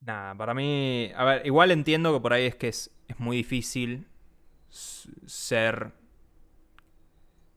Nada, 0.08 0.36
para 0.36 0.54
mí. 0.54 1.12
A 1.16 1.24
ver, 1.26 1.46
igual 1.46 1.72
entiendo 1.72 2.14
que 2.14 2.22
por 2.22 2.34
ahí 2.34 2.46
es 2.46 2.56
que 2.56 2.70
es, 2.70 2.92
es 3.08 3.20
muy 3.20 3.38
difícil 3.38 4.08
ser. 5.26 5.92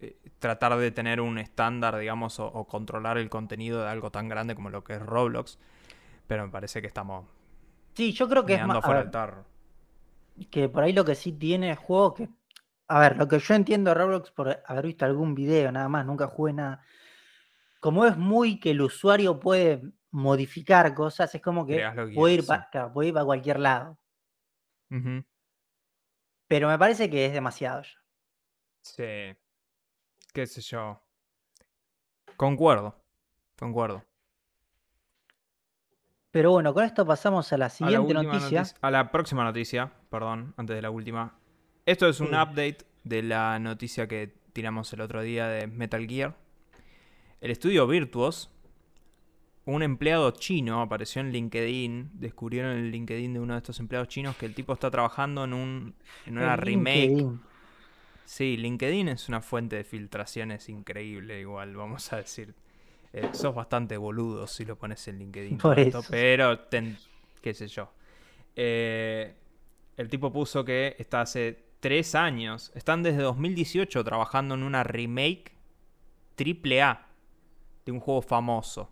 eh, 0.00 0.16
tratar 0.38 0.76
de 0.76 0.90
tener 0.90 1.20
un 1.20 1.38
estándar, 1.38 1.96
digamos, 1.98 2.40
o, 2.40 2.46
o 2.46 2.66
controlar 2.66 3.18
el 3.18 3.30
contenido 3.30 3.82
de 3.82 3.88
algo 3.88 4.10
tan 4.10 4.28
grande 4.28 4.54
como 4.54 4.70
lo 4.70 4.84
que 4.84 4.94
es 4.94 5.02
Roblox. 5.02 5.58
Pero 6.26 6.46
me 6.46 6.52
parece 6.52 6.80
que 6.82 6.88
estamos 6.88 7.26
Sí, 7.94 8.12
yo 8.12 8.28
creo 8.28 8.44
que 8.46 8.54
es 8.54 8.62
más. 8.62 8.80
fuera 8.82 9.00
ver, 9.00 9.02
del 9.02 9.10
tarro. 9.10 9.46
que 10.50 10.68
por 10.68 10.82
ahí 10.82 10.92
lo 10.92 11.04
que 11.04 11.14
sí 11.14 11.32
tiene 11.32 11.70
es 11.72 11.78
juego 11.78 12.14
que. 12.14 12.28
A 12.88 12.98
ver, 13.00 13.16
lo 13.16 13.28
que 13.28 13.38
yo 13.38 13.54
entiendo 13.54 13.90
de 13.90 13.94
Roblox 13.94 14.30
por 14.32 14.60
haber 14.66 14.86
visto 14.86 15.04
algún 15.04 15.34
video 15.34 15.70
nada 15.72 15.88
más, 15.88 16.04
nunca 16.06 16.26
jugué 16.26 16.52
nada. 16.52 16.82
Como 17.80 18.06
es 18.06 18.16
muy 18.16 18.60
que 18.60 18.70
el 18.72 18.82
usuario 18.82 19.40
puede 19.40 19.82
modificar 20.12 20.92
cosas, 20.94 21.34
es 21.34 21.40
como 21.42 21.64
que 21.66 21.82
puede 22.14 22.34
ir, 22.34 22.40
quieras, 22.40 22.66
para 22.72 22.92
puede 22.92 23.08
ir 23.08 23.14
para 23.14 23.24
cualquier 23.26 23.60
lado. 23.60 23.98
Pero 26.48 26.68
me 26.68 26.78
parece 26.78 27.08
que 27.08 27.26
es 27.26 27.32
demasiado 27.32 27.82
ya. 27.82 27.98
Sí. 28.82 29.36
Qué 30.32 30.46
sé 30.46 30.60
yo. 30.62 31.00
Concuerdo. 32.36 32.96
Concuerdo. 33.58 34.04
Pero 36.30 36.52
bueno, 36.52 36.72
con 36.72 36.84
esto 36.84 37.04
pasamos 37.04 37.52
a 37.52 37.58
la 37.58 37.64
A 37.64 37.68
la 37.68 37.70
siguiente 37.70 38.14
noticia. 38.14 38.60
noticia- 38.62 38.78
A 38.80 38.90
la 38.90 39.10
próxima 39.10 39.44
noticia, 39.44 39.92
perdón, 40.10 40.54
antes 40.56 40.76
de 40.76 40.82
la 40.82 40.90
última. 40.90 41.38
Esto 41.86 42.08
es 42.08 42.20
un 42.20 42.28
Sí. 42.28 42.34
update 42.34 42.78
de 43.02 43.22
la 43.22 43.58
noticia 43.58 44.06
que 44.06 44.28
tiramos 44.52 44.92
el 44.92 45.00
otro 45.00 45.22
día 45.22 45.48
de 45.48 45.66
Metal 45.66 46.06
Gear. 46.06 46.36
El 47.40 47.50
estudio 47.50 47.86
Virtuos, 47.86 48.50
un 49.74 49.82
empleado 49.82 50.30
chino 50.32 50.80
apareció 50.82 51.20
en 51.20 51.32
LinkedIn. 51.32 52.10
Descubrieron 52.14 52.72
en 52.72 52.84
el 52.86 52.90
LinkedIn 52.90 53.34
de 53.34 53.40
uno 53.40 53.54
de 53.54 53.58
estos 53.58 53.80
empleados 53.80 54.08
chinos 54.08 54.36
que 54.36 54.46
el 54.46 54.54
tipo 54.54 54.72
está 54.72 54.90
trabajando 54.90 55.44
en, 55.44 55.52
un, 55.54 55.94
en 56.26 56.38
una 56.38 56.56
remake. 56.56 57.08
LinkedIn. 57.08 57.40
Sí, 58.24 58.56
LinkedIn 58.56 59.08
es 59.08 59.28
una 59.28 59.40
fuente 59.40 59.76
de 59.76 59.84
filtraciones 59.84 60.68
increíble, 60.68 61.40
igual, 61.40 61.74
vamos 61.76 62.12
a 62.12 62.16
decir. 62.18 62.54
Eh, 63.12 63.28
sos 63.32 63.54
bastante 63.54 63.96
boludo 63.96 64.46
si 64.46 64.64
lo 64.64 64.76
pones 64.76 65.06
en 65.08 65.18
LinkedIn. 65.18 65.58
Por 65.58 65.78
esto, 65.78 65.98
eso. 65.98 66.10
pero, 66.10 66.60
ten- 66.60 66.96
qué 67.42 67.54
sé 67.54 67.66
yo. 67.68 67.92
Eh, 68.56 69.34
el 69.96 70.08
tipo 70.08 70.32
puso 70.32 70.64
que 70.64 70.96
está 70.98 71.22
hace 71.22 71.64
tres 71.80 72.14
años, 72.14 72.72
están 72.74 73.02
desde 73.02 73.22
2018 73.22 74.04
trabajando 74.04 74.54
en 74.54 74.62
una 74.62 74.84
remake 74.84 75.52
triple 76.36 76.82
A 76.82 77.08
de 77.86 77.92
un 77.92 78.00
juego 78.00 78.22
famoso. 78.22 78.90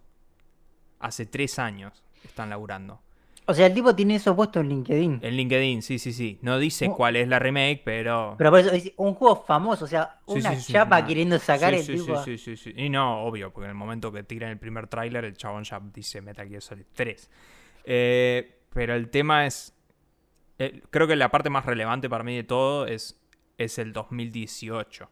Hace 1.00 1.26
tres 1.26 1.58
años 1.58 2.02
están 2.24 2.50
laburando. 2.50 3.00
O 3.46 3.54
sea, 3.54 3.66
el 3.66 3.72
tipo 3.72 3.94
tiene 3.96 4.16
eso 4.16 4.36
puesto 4.36 4.60
en 4.60 4.68
LinkedIn. 4.68 5.20
En 5.22 5.34
LinkedIn, 5.36 5.80
sí, 5.80 5.98
sí, 5.98 6.12
sí. 6.12 6.38
No 6.42 6.58
dice 6.58 6.88
Oh. 6.90 6.94
cuál 6.94 7.16
es 7.16 7.26
la 7.28 7.38
remake, 7.38 7.80
pero... 7.82 8.34
Pero 8.36 8.50
por 8.50 8.60
eso 8.60 8.70
dice, 8.70 8.92
un 8.98 9.14
juego 9.14 9.42
famoso, 9.46 9.86
o 9.86 9.88
sea, 9.88 10.18
una 10.26 10.54
sí, 10.54 10.60
sí, 10.60 10.72
chapa 10.74 11.06
queriendo 11.06 11.38
sacar 11.38 11.72
el 11.72 11.82
sí, 11.82 11.94
tipo. 11.94 12.22
Sí, 12.24 12.36
sí, 12.36 12.56
sí, 12.56 12.72
sí. 12.74 12.82
Y 12.82 12.90
no, 12.90 13.22
obvio, 13.22 13.50
porque 13.50 13.64
en 13.64 13.70
el 13.70 13.76
momento 13.76 14.12
que 14.12 14.22
tiran 14.22 14.50
el 14.50 14.58
primer 14.58 14.86
tráiler, 14.86 15.24
el 15.24 15.34
chabón 15.34 15.64
ya 15.64 15.80
dice 15.94 16.20
Metal 16.20 16.46
Gear 16.46 16.60
Solid 16.60 16.84
3. 16.92 17.30
Eh, 17.84 18.58
pero 18.74 18.94
el 18.94 19.08
tema 19.08 19.46
es... 19.46 19.74
eh, 20.58 20.82
creo 20.90 21.06
que 21.06 21.16
la 21.16 21.30
parte 21.30 21.48
más 21.48 21.64
relevante 21.64 22.10
para 22.10 22.24
mí 22.24 22.36
de 22.36 22.44
todo 22.44 22.86
es, 22.86 23.18
es 23.56 23.78
el 23.78 23.94
2018. 23.94 25.08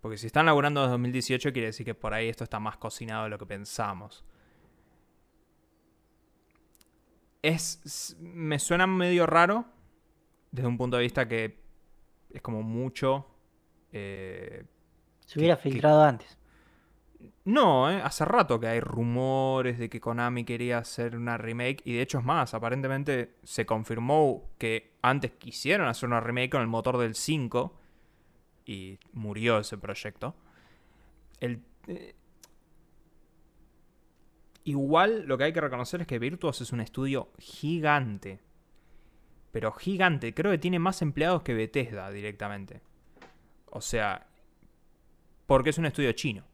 Porque 0.00 0.16
si 0.16 0.26
están 0.26 0.46
laburando 0.46 0.80
desde 0.82 0.92
2018, 0.92 1.52
quiere 1.52 1.66
decir 1.68 1.84
que 1.84 1.94
por 1.94 2.14
ahí 2.14 2.28
esto 2.28 2.44
está 2.44 2.60
más 2.60 2.76
cocinado 2.76 3.24
de 3.24 3.30
lo 3.30 3.38
que 3.38 3.46
pensamos. 3.46 4.24
Es, 7.42 8.16
me 8.20 8.58
suena 8.58 8.86
medio 8.86 9.26
raro 9.26 9.64
desde 10.50 10.66
un 10.68 10.76
punto 10.76 10.96
de 10.96 11.04
vista 11.04 11.28
que 11.28 11.60
es 12.30 12.42
como 12.42 12.62
mucho... 12.62 13.26
eh, 13.92 14.64
Se 15.24 15.38
hubiera 15.38 15.56
que- 15.56 15.62
que- 15.64 15.70
filtrado 15.70 16.02
antes. 16.02 16.36
no, 17.44 17.90
¿eh? 17.90 18.00
hace 18.02 18.24
rato 18.24 18.58
que 18.60 18.66
hay 18.68 18.80
rumores 18.80 19.78
de 19.78 19.88
que 19.88 20.00
Konami 20.00 20.44
quería 20.44 20.78
hacer 20.78 21.16
una 21.16 21.38
remake 21.38 21.82
y 21.84 21.94
de 21.94 22.02
hecho 22.02 22.18
es 22.18 22.24
más, 22.24 22.54
aparentemente 22.54 23.36
se 23.44 23.66
confirmó 23.66 24.50
que 24.58 24.96
antes 25.02 25.32
quisieron 25.32 25.86
hacer 25.88 26.08
una 26.08 26.20
remake 26.20 26.50
con 26.50 26.60
el 26.62 26.68
motor 26.68 26.98
del 26.98 27.14
5 27.14 27.77
y 28.68 28.98
murió 29.12 29.58
ese 29.58 29.78
proyecto. 29.78 30.36
El, 31.40 31.62
eh, 31.86 32.14
Igual 34.68 35.24
lo 35.26 35.38
que 35.38 35.44
hay 35.44 35.52
que 35.54 35.62
reconocer 35.62 36.02
es 36.02 36.06
que 36.06 36.18
Virtuos 36.18 36.60
es 36.60 36.72
un 36.72 36.82
estudio 36.82 37.30
gigante. 37.38 38.38
Pero 39.50 39.72
gigante, 39.72 40.34
creo 40.34 40.52
que 40.52 40.58
tiene 40.58 40.78
más 40.78 41.00
empleados 41.00 41.40
que 41.40 41.54
Bethesda 41.54 42.10
directamente. 42.10 42.82
O 43.70 43.80
sea, 43.80 44.26
porque 45.46 45.70
es 45.70 45.78
un 45.78 45.86
estudio 45.86 46.12
chino. 46.12 46.44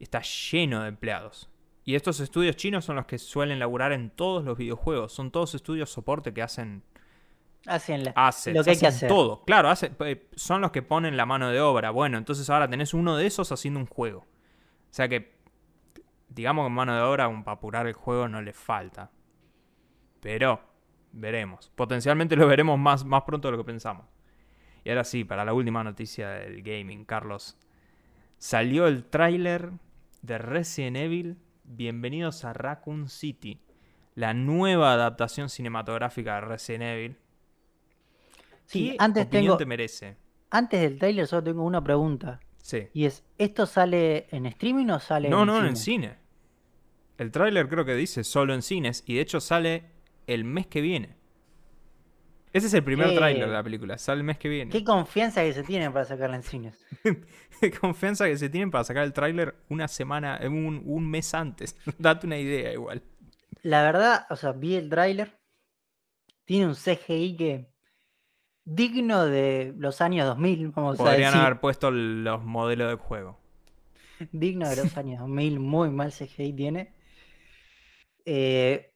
Está 0.00 0.20
lleno 0.22 0.82
de 0.82 0.88
empleados. 0.88 1.48
Y 1.84 1.94
estos 1.94 2.18
estudios 2.18 2.56
chinos 2.56 2.84
son 2.84 2.96
los 2.96 3.06
que 3.06 3.18
suelen 3.18 3.60
laburar 3.60 3.92
en 3.92 4.10
todos 4.10 4.44
los 4.44 4.58
videojuegos. 4.58 5.12
Son 5.12 5.30
todos 5.30 5.54
estudios 5.54 5.90
soporte 5.90 6.34
que 6.34 6.42
hacen 6.42 6.82
Hacen 7.66 8.04
la- 8.04 8.12
lo 8.54 8.64
que 8.64 8.70
hay 8.70 8.78
que 8.78 8.86
hacen 8.86 8.96
hacer. 8.96 9.08
todo. 9.08 9.44
Claro, 9.44 9.70
eh, 10.06 10.28
son 10.36 10.60
los 10.62 10.70
que 10.70 10.82
ponen 10.82 11.16
la 11.16 11.26
mano 11.26 11.50
de 11.50 11.60
obra. 11.60 11.90
Bueno, 11.90 12.16
entonces 12.18 12.48
ahora 12.50 12.68
tenés 12.68 12.94
uno 12.94 13.16
de 13.16 13.26
esos 13.26 13.50
haciendo 13.52 13.78
un 13.80 13.86
juego. 13.86 14.20
O 14.20 14.26
sea 14.92 15.08
que, 15.08 15.38
digamos 16.28 16.66
que 16.66 16.70
mano 16.70 16.94
de 16.94 17.02
obra 17.02 17.28
un- 17.28 17.44
para 17.44 17.56
apurar 17.56 17.86
el 17.86 17.92
juego 17.94 18.28
no 18.28 18.40
le 18.40 18.52
falta. 18.52 19.10
Pero, 20.20 20.60
veremos. 21.12 21.70
Potencialmente 21.74 22.36
lo 22.36 22.46
veremos 22.46 22.78
más, 22.78 23.04
más 23.04 23.22
pronto 23.22 23.48
de 23.48 23.52
lo 23.52 23.58
que 23.58 23.66
pensamos. 23.66 24.06
Y 24.84 24.90
ahora 24.90 25.04
sí, 25.04 25.24
para 25.24 25.44
la 25.44 25.52
última 25.52 25.84
noticia 25.84 26.30
del 26.30 26.62
gaming, 26.62 27.04
Carlos. 27.04 27.58
Salió 28.38 28.86
el 28.86 29.04
tráiler 29.04 29.72
de 30.22 30.38
Resident 30.38 30.96
Evil. 30.96 31.38
Bienvenidos 31.64 32.44
a 32.44 32.52
Raccoon 32.52 33.08
City. 33.08 33.60
La 34.14 34.32
nueva 34.32 34.92
adaptación 34.94 35.48
cinematográfica 35.48 36.36
de 36.36 36.40
Resident 36.42 36.82
Evil. 36.84 37.18
Sí, 38.68 38.90
¿Qué 38.90 38.96
antes 38.98 39.26
opinión 39.26 39.44
tengo, 39.46 39.56
te 39.56 39.66
merece? 39.66 40.16
antes 40.50 40.80
del 40.80 40.98
trailer 40.98 41.26
solo 41.26 41.42
tengo 41.42 41.64
una 41.64 41.82
pregunta. 41.82 42.38
Sí. 42.62 42.86
Y 42.92 43.06
es, 43.06 43.24
¿esto 43.38 43.64
sale 43.66 44.26
en 44.30 44.46
streaming 44.46 44.88
o 44.90 44.98
sale 45.00 45.28
No, 45.30 45.40
en 45.42 45.46
no, 45.46 45.54
cine? 45.56 45.68
en 45.68 45.76
cine. 45.76 46.16
El 47.16 47.30
tráiler 47.32 47.68
creo 47.68 47.84
que 47.84 47.94
dice 47.94 48.22
solo 48.24 48.52
en 48.54 48.62
cines 48.62 49.02
y 49.06 49.14
de 49.14 49.22
hecho 49.22 49.40
sale 49.40 49.84
el 50.26 50.44
mes 50.44 50.66
que 50.66 50.80
viene. 50.82 51.16
Ese 52.52 52.66
es 52.66 52.74
el 52.74 52.84
primer 52.84 53.08
Qué- 53.10 53.16
tráiler 53.16 53.46
de 53.46 53.52
la 53.52 53.62
película, 53.62 53.98
sale 53.98 54.18
el 54.18 54.24
mes 54.24 54.38
que 54.38 54.48
viene. 54.48 54.70
Qué 54.70 54.84
confianza 54.84 55.42
que 55.42 55.52
se 55.52 55.62
tienen 55.64 55.92
para 55.92 56.04
sacarla 56.04 56.36
en 56.36 56.42
cines. 56.42 56.78
Qué 57.60 57.70
confianza 57.70 58.26
que 58.26 58.36
se 58.36 58.48
tienen 58.50 58.70
para 58.70 58.84
sacar 58.84 59.04
el 59.04 59.12
tráiler 59.12 59.54
una 59.68 59.88
semana, 59.88 60.38
eh, 60.40 60.48
un, 60.48 60.82
un 60.84 61.10
mes 61.10 61.32
antes. 61.34 61.76
Date 61.98 62.26
una 62.26 62.38
idea 62.38 62.72
igual. 62.72 63.02
La 63.62 63.82
verdad, 63.82 64.26
o 64.30 64.36
sea, 64.36 64.52
vi 64.52 64.76
el 64.76 64.88
tráiler. 64.88 65.38
Tiene 66.44 66.66
un 66.66 66.74
CGI 66.74 67.36
que 67.36 67.68
digno 68.70 69.24
de 69.24 69.72
los 69.78 70.00
años 70.00 70.26
2000, 70.26 70.68
vamos 70.72 70.94
a 71.00 71.04
Podrían 71.04 71.32
decir. 71.32 71.40
haber 71.40 71.60
puesto 71.60 71.90
los 71.90 72.44
modelos 72.44 72.88
del 72.88 72.98
juego. 72.98 73.38
Digno 74.32 74.68
de 74.68 74.76
los 74.76 74.96
años 74.98 75.20
2000, 75.20 75.58
muy 75.60 75.90
mal 75.90 76.12
CGI 76.12 76.52
tiene. 76.52 76.94
Eh, 78.24 78.92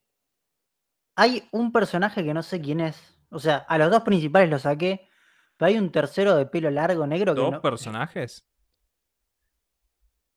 hay 1.16 1.48
un 1.52 1.72
personaje 1.72 2.22
que 2.24 2.34
no 2.34 2.42
sé 2.42 2.60
quién 2.60 2.80
es. 2.80 3.18
O 3.30 3.38
sea, 3.38 3.58
a 3.58 3.78
los 3.78 3.90
dos 3.90 4.02
principales 4.02 4.50
los 4.50 4.62
saqué. 4.62 5.08
Pero 5.56 5.68
hay 5.68 5.78
un 5.78 5.90
tercero 5.92 6.34
de 6.36 6.46
pelo 6.46 6.70
largo 6.70 7.06
negro 7.06 7.34
que 7.34 7.40
¿Dos 7.40 7.52
no- 7.52 7.62
personajes? 7.62 8.46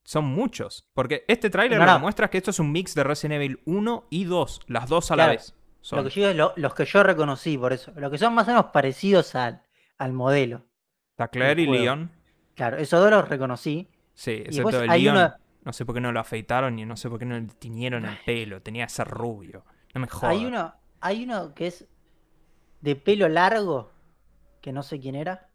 Son 0.04 0.24
muchos. 0.24 0.88
Porque 0.94 1.24
este 1.26 1.50
tráiler 1.50 1.80
No, 1.80 1.98
muestra 1.98 2.26
es 2.26 2.30
que 2.30 2.38
esto 2.38 2.52
es 2.52 2.60
un 2.60 2.70
mix 2.70 2.94
de 2.94 3.02
Resident 3.02 3.34
Evil 3.42 3.60
1 3.66 4.06
y 4.10 4.24
2. 4.24 4.60
Las 4.68 4.88
dos 4.88 5.10
a 5.10 5.16
la 5.16 5.26
vez. 5.28 5.55
Son. 5.86 5.98
Lo 5.98 6.04
que 6.04 6.10
yo 6.10 6.20
digo 6.22 6.30
es 6.30 6.36
lo- 6.36 6.52
los 6.56 6.74
que 6.74 6.84
yo 6.84 7.02
reconocí, 7.04 7.56
por 7.56 7.72
eso. 7.72 7.92
Los 7.94 8.10
que 8.10 8.18
son 8.18 8.34
más 8.34 8.48
o 8.48 8.50
menos 8.50 8.66
parecidos 8.72 9.36
al, 9.36 9.62
al 9.98 10.12
modelo. 10.12 10.66
Está 11.10 11.28
Claire 11.28 11.62
y 11.62 11.66
juego. 11.66 11.82
Leon. 11.84 12.10
Claro, 12.56 12.76
esos 12.78 13.00
dos 13.00 13.08
los 13.10 13.28
reconocí. 13.28 13.88
Sí, 14.14 14.42
excepto 14.44 14.82
el 14.82 14.90
Leon. 15.02 15.16
uno- 15.16 15.34
No 15.64 15.72
sé 15.72 15.84
por 15.86 15.94
qué 15.94 16.00
no 16.00 16.10
lo 16.10 16.18
afeitaron 16.18 16.76
y 16.78 16.84
no 16.86 16.96
sé 16.96 17.08
por 17.08 17.20
qué 17.20 17.24
no 17.24 17.38
le 17.38 17.46
tiñeron 17.46 18.04
el 18.04 18.18
pelo. 18.26 18.60
Tenía 18.62 18.86
que 18.86 18.92
ser 18.92 19.06
rubio. 19.06 19.64
No 19.94 20.00
me 20.00 20.08
jodas. 20.08 20.32
Hay 20.34 20.44
uno, 20.44 20.74
hay 21.00 21.22
uno 21.24 21.54
que 21.54 21.68
es 21.68 21.86
de 22.80 22.96
pelo 22.96 23.28
largo, 23.28 23.92
que 24.60 24.72
no 24.72 24.82
sé 24.82 24.98
quién 24.98 25.14
era. 25.14 25.50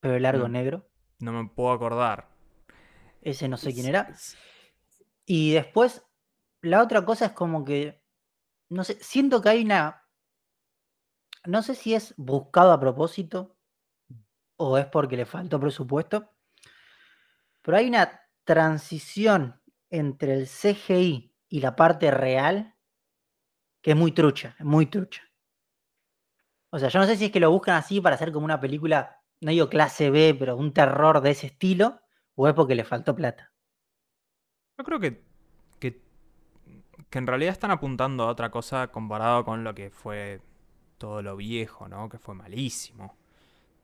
Pelo 0.00 0.18
largo 0.18 0.48
Mm. 0.48 0.52
negro. 0.52 0.86
No 1.20 1.32
me 1.32 1.48
puedo 1.48 1.72
acordar. 1.72 2.28
Ese 3.22 3.48
no 3.48 3.56
sé 3.56 3.72
quién 3.72 3.86
era. 3.86 4.14
Y 5.26 5.52
después, 5.52 6.04
la 6.62 6.82
otra 6.82 7.04
cosa 7.04 7.26
es 7.26 7.32
como 7.32 7.64
que, 7.64 7.99
no 8.70 8.84
sé, 8.84 8.98
siento 9.02 9.42
que 9.42 9.50
hay 9.50 9.64
una, 9.64 10.08
no 11.44 11.62
sé 11.62 11.74
si 11.74 11.94
es 11.94 12.14
buscado 12.16 12.72
a 12.72 12.80
propósito 12.80 13.56
o 14.56 14.78
es 14.78 14.86
porque 14.86 15.16
le 15.16 15.26
faltó 15.26 15.58
presupuesto, 15.60 16.32
pero 17.62 17.76
hay 17.76 17.88
una 17.88 18.20
transición 18.44 19.60
entre 19.90 20.34
el 20.34 20.46
CGI 20.46 21.34
y 21.48 21.60
la 21.60 21.74
parte 21.76 22.10
real 22.10 22.76
que 23.82 23.92
es 23.92 23.96
muy 23.96 24.12
trucha, 24.12 24.56
muy 24.60 24.86
trucha. 24.86 25.22
O 26.70 26.78
sea, 26.78 26.88
yo 26.88 27.00
no 27.00 27.06
sé 27.06 27.16
si 27.16 27.26
es 27.26 27.32
que 27.32 27.40
lo 27.40 27.50
buscan 27.50 27.74
así 27.74 28.00
para 28.00 28.14
hacer 28.14 28.30
como 28.30 28.44
una 28.44 28.60
película, 28.60 29.20
no 29.40 29.50
digo 29.50 29.68
clase 29.68 30.10
B, 30.10 30.36
pero 30.38 30.56
un 30.56 30.72
terror 30.72 31.20
de 31.20 31.30
ese 31.30 31.48
estilo, 31.48 32.00
o 32.36 32.46
es 32.46 32.54
porque 32.54 32.76
le 32.76 32.84
faltó 32.84 33.16
plata. 33.16 33.52
Yo 34.78 34.84
creo 34.84 35.00
que, 35.00 35.29
que 37.10 37.18
en 37.18 37.26
realidad 37.26 37.52
están 37.52 37.70
apuntando 37.72 38.22
a 38.24 38.28
otra 38.28 38.50
cosa 38.50 38.88
comparado 38.88 39.44
con 39.44 39.64
lo 39.64 39.74
que 39.74 39.90
fue 39.90 40.40
todo 40.96 41.22
lo 41.22 41.36
viejo, 41.36 41.88
¿no? 41.88 42.08
Que 42.08 42.18
fue 42.18 42.34
malísimo. 42.34 43.04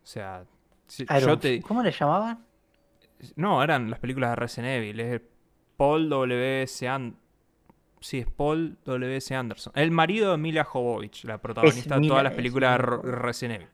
O 0.02 0.06
sea, 0.06 0.44
si- 0.86 1.04
yo 1.06 1.16
Iron- 1.18 1.40
te... 1.40 1.60
¿Cómo 1.62 1.82
le 1.82 1.90
llamaban? 1.90 2.44
No, 3.34 3.62
eran 3.62 3.90
las 3.90 3.98
películas 3.98 4.30
de 4.30 4.36
Resident 4.36 4.68
Evil. 4.68 5.00
Es 5.00 5.20
Paul 5.76 6.08
W.S. 6.08 6.86
Anderson. 6.88 7.26
Sí, 8.00 8.18
es 8.20 8.26
Paul 8.30 8.78
W.S. 8.84 9.34
Anderson. 9.34 9.72
El 9.74 9.90
marido 9.90 10.30
de 10.32 10.36
Mila 10.38 10.64
Jovovich, 10.64 11.24
la 11.24 11.38
protagonista 11.38 11.98
de 11.98 12.06
todas 12.06 12.22
las 12.22 12.34
películas 12.34 12.78
de. 12.78 12.86
Resident 13.12 13.56
Evil. 13.62 13.68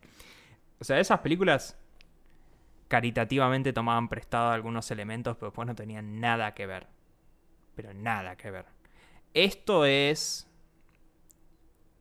O 0.80 0.84
sea, 0.84 0.98
esas 1.00 1.18
películas 1.20 1.76
caritativamente 2.88 3.72
tomaban 3.72 4.09
prestado 4.09 4.50
algunos 4.53 4.90
elementos, 4.90 5.36
pero 5.36 5.48
después 5.50 5.66
no 5.66 5.74
tenían 5.74 6.20
nada 6.20 6.55
que 6.55 6.66
ver. 6.66 6.86
Pero 7.74 7.92
nada 7.94 8.36
que 8.36 8.50
ver. 8.50 8.66
Esto 9.35 9.87
es 9.87 10.47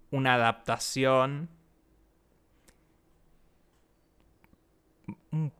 una 0.09 0.33
adaptación 0.35 1.49
un 5.31 5.53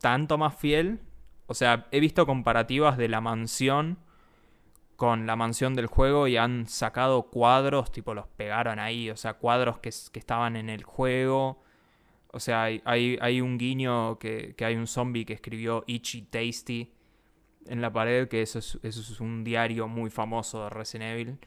tanto 0.00 0.38
más 0.38 0.56
fiel. 0.56 1.00
O 1.46 1.54
sea, 1.54 1.86
he 1.90 2.00
visto 2.00 2.26
comparativas 2.26 2.96
de 2.96 3.08
la 3.08 3.20
mansión 3.20 3.98
con 4.96 5.26
la 5.26 5.36
mansión 5.36 5.74
del 5.74 5.86
juego 5.86 6.26
y 6.26 6.38
han 6.38 6.66
sacado 6.66 7.24
cuadros, 7.24 7.92
tipo 7.92 8.14
los 8.14 8.26
pegaron 8.28 8.78
ahí, 8.78 9.10
o 9.10 9.16
sea, 9.16 9.34
cuadros 9.34 9.78
que, 9.78 9.90
estaban 9.90 10.56
en 10.56 10.70
el 10.70 10.82
juego. 10.84 11.62
O 12.32 12.40
sea, 12.40 12.64
hay 12.64 13.40
un 13.42 13.58
guiño 13.58 14.18
que, 14.18 14.54
que 14.56 14.64
hay 14.64 14.76
un 14.76 14.86
zombie 14.86 15.26
que 15.26 15.34
escribió 15.34 15.84
Itchy 15.86 16.22
Tasty 16.22 16.95
en 17.68 17.80
la 17.80 17.92
pared, 17.92 18.28
que 18.28 18.42
eso 18.42 18.58
es, 18.58 18.78
eso 18.82 19.00
es 19.00 19.20
un 19.20 19.44
diario 19.44 19.88
muy 19.88 20.10
famoso 20.10 20.64
de 20.64 20.70
Resident 20.70 21.12
Evil. 21.12 21.38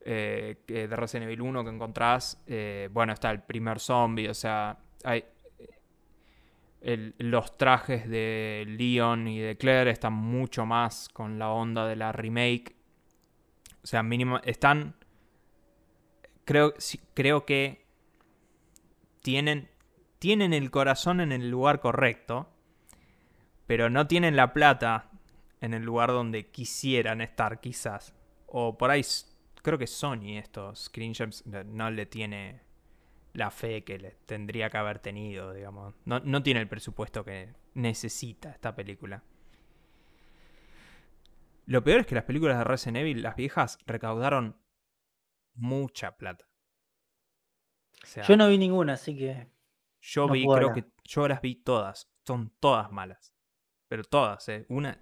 eh, 0.00 0.56
de 0.66 0.96
Resident 0.96 1.26
Evil 1.26 1.42
1 1.42 1.64
que 1.64 1.70
encontrás. 1.70 2.42
eh, 2.46 2.88
bueno, 2.92 3.12
está 3.12 3.30
el 3.30 3.42
primer 3.42 3.80
zombie, 3.80 4.28
o 4.28 4.34
sea, 4.34 4.78
hay, 5.04 5.24
los 6.80 7.56
trajes 7.58 8.08
de 8.08 8.64
Leon 8.66 9.28
y 9.28 9.38
de 9.40 9.56
Claire 9.56 9.90
están 9.90 10.12
mucho 10.12 10.64
más 10.64 11.08
con 11.08 11.38
la 11.38 11.50
onda 11.50 11.86
de 11.86 11.96
la 11.96 12.12
remake. 12.12 12.76
O 13.82 13.86
sea, 13.86 14.02
mínimo, 14.02 14.40
están... 14.44 14.94
Creo, 16.44 16.72
creo 17.14 17.44
que 17.44 17.84
tienen, 19.22 19.68
tienen 20.18 20.54
el 20.54 20.70
corazón 20.70 21.20
en 21.20 21.32
el 21.32 21.50
lugar 21.50 21.80
correcto, 21.80 22.48
pero 23.66 23.90
no 23.90 24.06
tienen 24.06 24.36
la 24.36 24.54
plata 24.54 25.07
en 25.60 25.74
el 25.74 25.82
lugar 25.82 26.10
donde 26.10 26.50
quisieran 26.50 27.20
estar 27.20 27.60
quizás. 27.60 28.14
O 28.46 28.76
por 28.78 28.90
ahí, 28.90 29.02
creo 29.62 29.78
que 29.78 29.86
Sony 29.86 30.38
estos 30.38 30.84
Screen 30.84 31.14
Gems 31.14 31.44
no- 31.46 31.90
le 31.90 32.06
tiene 32.06 32.62
la 33.34 33.50
fe 33.50 33.84
que 33.84 33.98
le 33.98 34.12
tendría 34.26 34.70
que 34.70 34.78
haber 34.78 34.98
tenido, 34.98 35.52
digamos. 35.52 35.94
No, 36.04 36.20
no 36.20 36.42
tiene 36.42 36.60
el 36.60 36.68
presupuesto 36.68 37.24
que 37.24 37.54
necesita 37.74 38.50
esta 38.50 38.74
película. 38.74 39.22
Lo 41.66 41.84
peor 41.84 42.00
es 42.00 42.06
que 42.06 42.14
las 42.14 42.24
películas 42.24 42.56
de 42.58 42.64
Resident 42.64 42.96
Evil, 42.98 43.22
las 43.22 43.36
viejas, 43.36 43.78
recaudaron 43.86 44.56
mucha 45.54 46.16
plata. 46.16 46.46
O 48.02 48.06
sea, 48.06 48.24
Yo 48.24 48.36
no 48.36 48.48
vi 48.48 48.56
ninguna, 48.58 48.94
así 48.94 49.16
que. 49.16 49.48
yo 50.00 50.26
no 50.26 50.32
vi, 50.32 50.42
creo 50.44 50.70
hablar. 50.70 50.74
que 50.74 50.84
yo 51.04 51.28
las 51.28 51.42
vi 51.42 51.56
todas. 51.56 52.10
Son 52.26 52.50
todas 52.60 52.90
malas. 52.90 53.34
Pero 53.88 54.04
todas, 54.04 54.48
¿eh? 54.48 54.66
Una, 54.68 54.98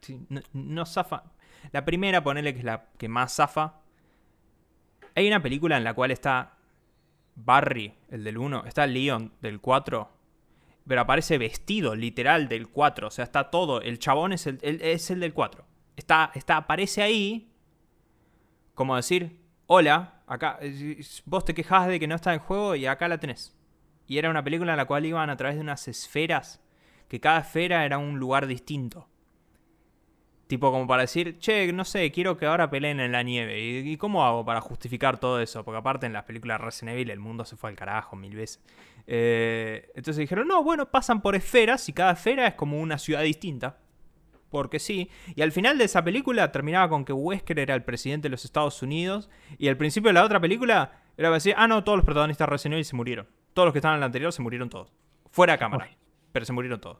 no, 0.53 0.87
zafa. 0.87 1.24
La 1.72 1.84
primera, 1.84 2.22
ponele 2.22 2.53
que 2.53 2.61
es 2.61 2.64
la 2.64 2.87
que 2.99 3.09
más 3.09 3.34
zafa. 3.34 3.80
Hay 5.14 5.26
una 5.26 5.43
película 5.43 5.76
en 5.76 5.84
la 5.84 5.95
cual 5.95 6.11
está 6.11 6.57
Barry, 7.34 7.95
el 8.11 8.22
del 8.24 8.39
1, 8.39 8.64
está 8.66 8.87
Leon 8.87 9.32
del 9.41 9.61
4, 9.61 10.11
pero 10.87 11.01
aparece 11.01 11.39
vestido, 11.39 11.95
literal, 11.97 12.49
del 12.49 12.68
4. 12.68 13.09
O 13.09 13.11
sea, 13.11 13.24
está 13.24 13.51
todo. 13.51 13.80
El 13.80 13.99
chabón 13.99 14.32
es 14.32 14.47
el, 14.47 14.59
el- 14.62 14.80
es 14.82 15.11
el 15.11 15.20
del 15.20 15.32
4. 15.34 15.64
Está, 15.97 16.30
está, 16.34 16.59
aparece 16.59 17.03
ahí, 17.03 17.51
como 18.74 18.95
decir, 18.97 19.41
hola, 19.66 20.22
acá, 20.26 20.59
eh, 20.61 21.01
vos 21.24 21.45
te 21.45 21.55
quejas 21.55 21.89
de 21.89 21.99
que 21.99 22.07
no 22.07 22.14
está 22.14 22.32
en 22.34 22.41
juego 22.41 22.74
y 22.76 22.87
acá 22.87 23.09
la 23.09 23.18
tenés. 23.18 23.57
Y 24.07 24.18
era 24.18 24.30
una 24.30 24.45
película 24.45 24.72
en 24.72 24.76
la 24.76 24.84
cual 24.84 25.07
iban 25.07 25.30
a 25.30 25.37
través 25.37 25.57
de 25.57 25.62
unas 25.62 25.89
esferas, 25.89 26.62
que 27.09 27.21
cada 27.21 27.41
esfera 27.41 27.85
era 27.85 27.99
un 27.99 28.19
lugar 28.19 28.47
distinto. 28.47 29.09
Tipo 30.47 30.71
como 30.71 30.87
para 30.87 31.03
decir, 31.03 31.39
che, 31.39 31.73
no 31.73 31.85
sé, 31.85 32.13
quiero 32.13 32.37
que 32.37 32.47
ahora 32.47 32.71
peleen 32.71 33.01
en 33.01 33.11
la 33.11 33.25
nieve. 33.25 33.61
¿Y, 33.61 33.97
cómo 33.97 34.25
hago 34.25 34.45
para 34.45 34.61
justificar 34.61 35.19
todo 35.19 35.41
eso? 35.41 35.65
Porque 35.65 35.79
aparte 35.79 36.07
en 36.07 36.13
las 36.13 36.25
películas 36.25 36.61
de 36.61 36.65
Resident 36.65 36.95
Evil 36.95 37.11
el 37.11 37.19
mundo 37.19 37.45
se 37.45 37.57
fue 37.57 37.71
al 37.71 37.77
carajo 37.77 38.15
mil 38.15 38.37
veces. 38.37 38.63
Eh, 39.09 39.91
entonces 39.97 40.19
dijeron, 40.19 40.47
no, 40.47 40.63
bueno, 40.63 40.89
pasan 40.89 41.21
por 41.21 41.35
esferas 41.35 41.89
y 41.89 41.93
cada 41.93 42.13
esfera 42.13 42.47
es 42.47 42.55
como 42.55 42.81
una 42.81 42.97
ciudad 42.99 43.23
distinta. 43.23 43.79
Porque 44.49 44.79
sí. 44.79 45.11
Y 45.35 45.43
al 45.43 45.51
final 45.51 45.79
de 45.79 45.85
esa 45.85 46.05
película 46.05 46.53
terminaba 46.53 46.89
con 46.89 47.05
que 47.05 47.13
Wesker 47.13 47.59
era 47.59 47.75
el 47.75 47.83
presidente 47.83 48.27
de 48.27 48.31
los 48.31 48.45
Estados 48.45 48.81
Unidos. 48.83 49.29
Y 49.59 49.67
al 49.67 49.77
principio 49.77 50.11
de 50.11 50.15
la 50.15 50.25
otra 50.25 50.39
película 50.39 51.03
era 51.17 51.31
decir, 51.31 51.55
ah, 51.57 51.67
no, 51.67 51.83
todos 51.83 51.99
los 51.99 52.05
protagonistas 52.05 52.47
de 52.47 52.51
Resident 52.53 52.75
Evil 52.75 52.85
se 52.85 52.95
murieron. 52.95 53.27
Todos 53.53 53.67
los 53.67 53.73
que 53.73 53.79
estaban 53.81 53.97
en 53.97 54.01
la 54.01 54.07
anterior 54.07 54.33
se 54.33 54.43
murieron 54.43 54.71
todos. 54.71 54.93
Fuera 55.33 55.59
cámara. 55.59 55.91
Pero 56.37 56.45
se 56.45 56.53
murieron 56.53 56.78
todos. 56.78 56.99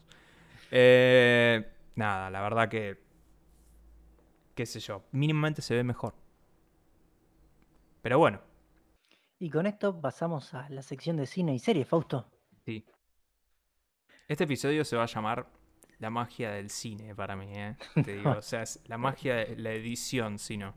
Eh, 0.71 1.63
nada, 1.95 2.31
la 2.31 2.41
verdad 2.41 2.71
que. 2.71 2.97
qué 4.55 4.65
sé 4.65 4.81
yo. 4.81 5.05
Mínimamente 5.13 5.61
se 5.61 5.75
ve 5.75 5.85
mejor. 5.85 6.15
Pero 8.01 8.19
bueno, 8.19 8.41
Y 9.39 9.51
con 9.51 9.67
esto 9.67 10.01
pasamos 10.01 10.55
a 10.55 10.71
la 10.71 10.81
sección 10.81 11.19
de 11.19 11.27
cine 11.27 11.55
y 11.55 11.59
series, 11.59 11.87
Fausto. 11.87 12.31
sí. 12.65 12.87
Este 14.27 14.45
episodio 14.45 14.87
se 14.87 14.97
va 14.97 15.03
a 15.03 15.07
llamar 15.07 15.47
La 15.99 16.09
magia 16.09 16.51
del 16.53 16.71
cine 16.71 17.15
para 17.15 17.37
mí, 17.37 17.53
¿eh? 17.53 17.77
Te 18.03 18.17
digo, 18.17 18.31
o 18.39 18.41
sea, 18.43 18.63
es 18.63 18.81
la 18.87 18.97
magia 18.97 19.35
de 19.35 19.57
la 19.57 19.73
edición, 19.73 20.39
si 20.39 20.57
no. 20.57 20.73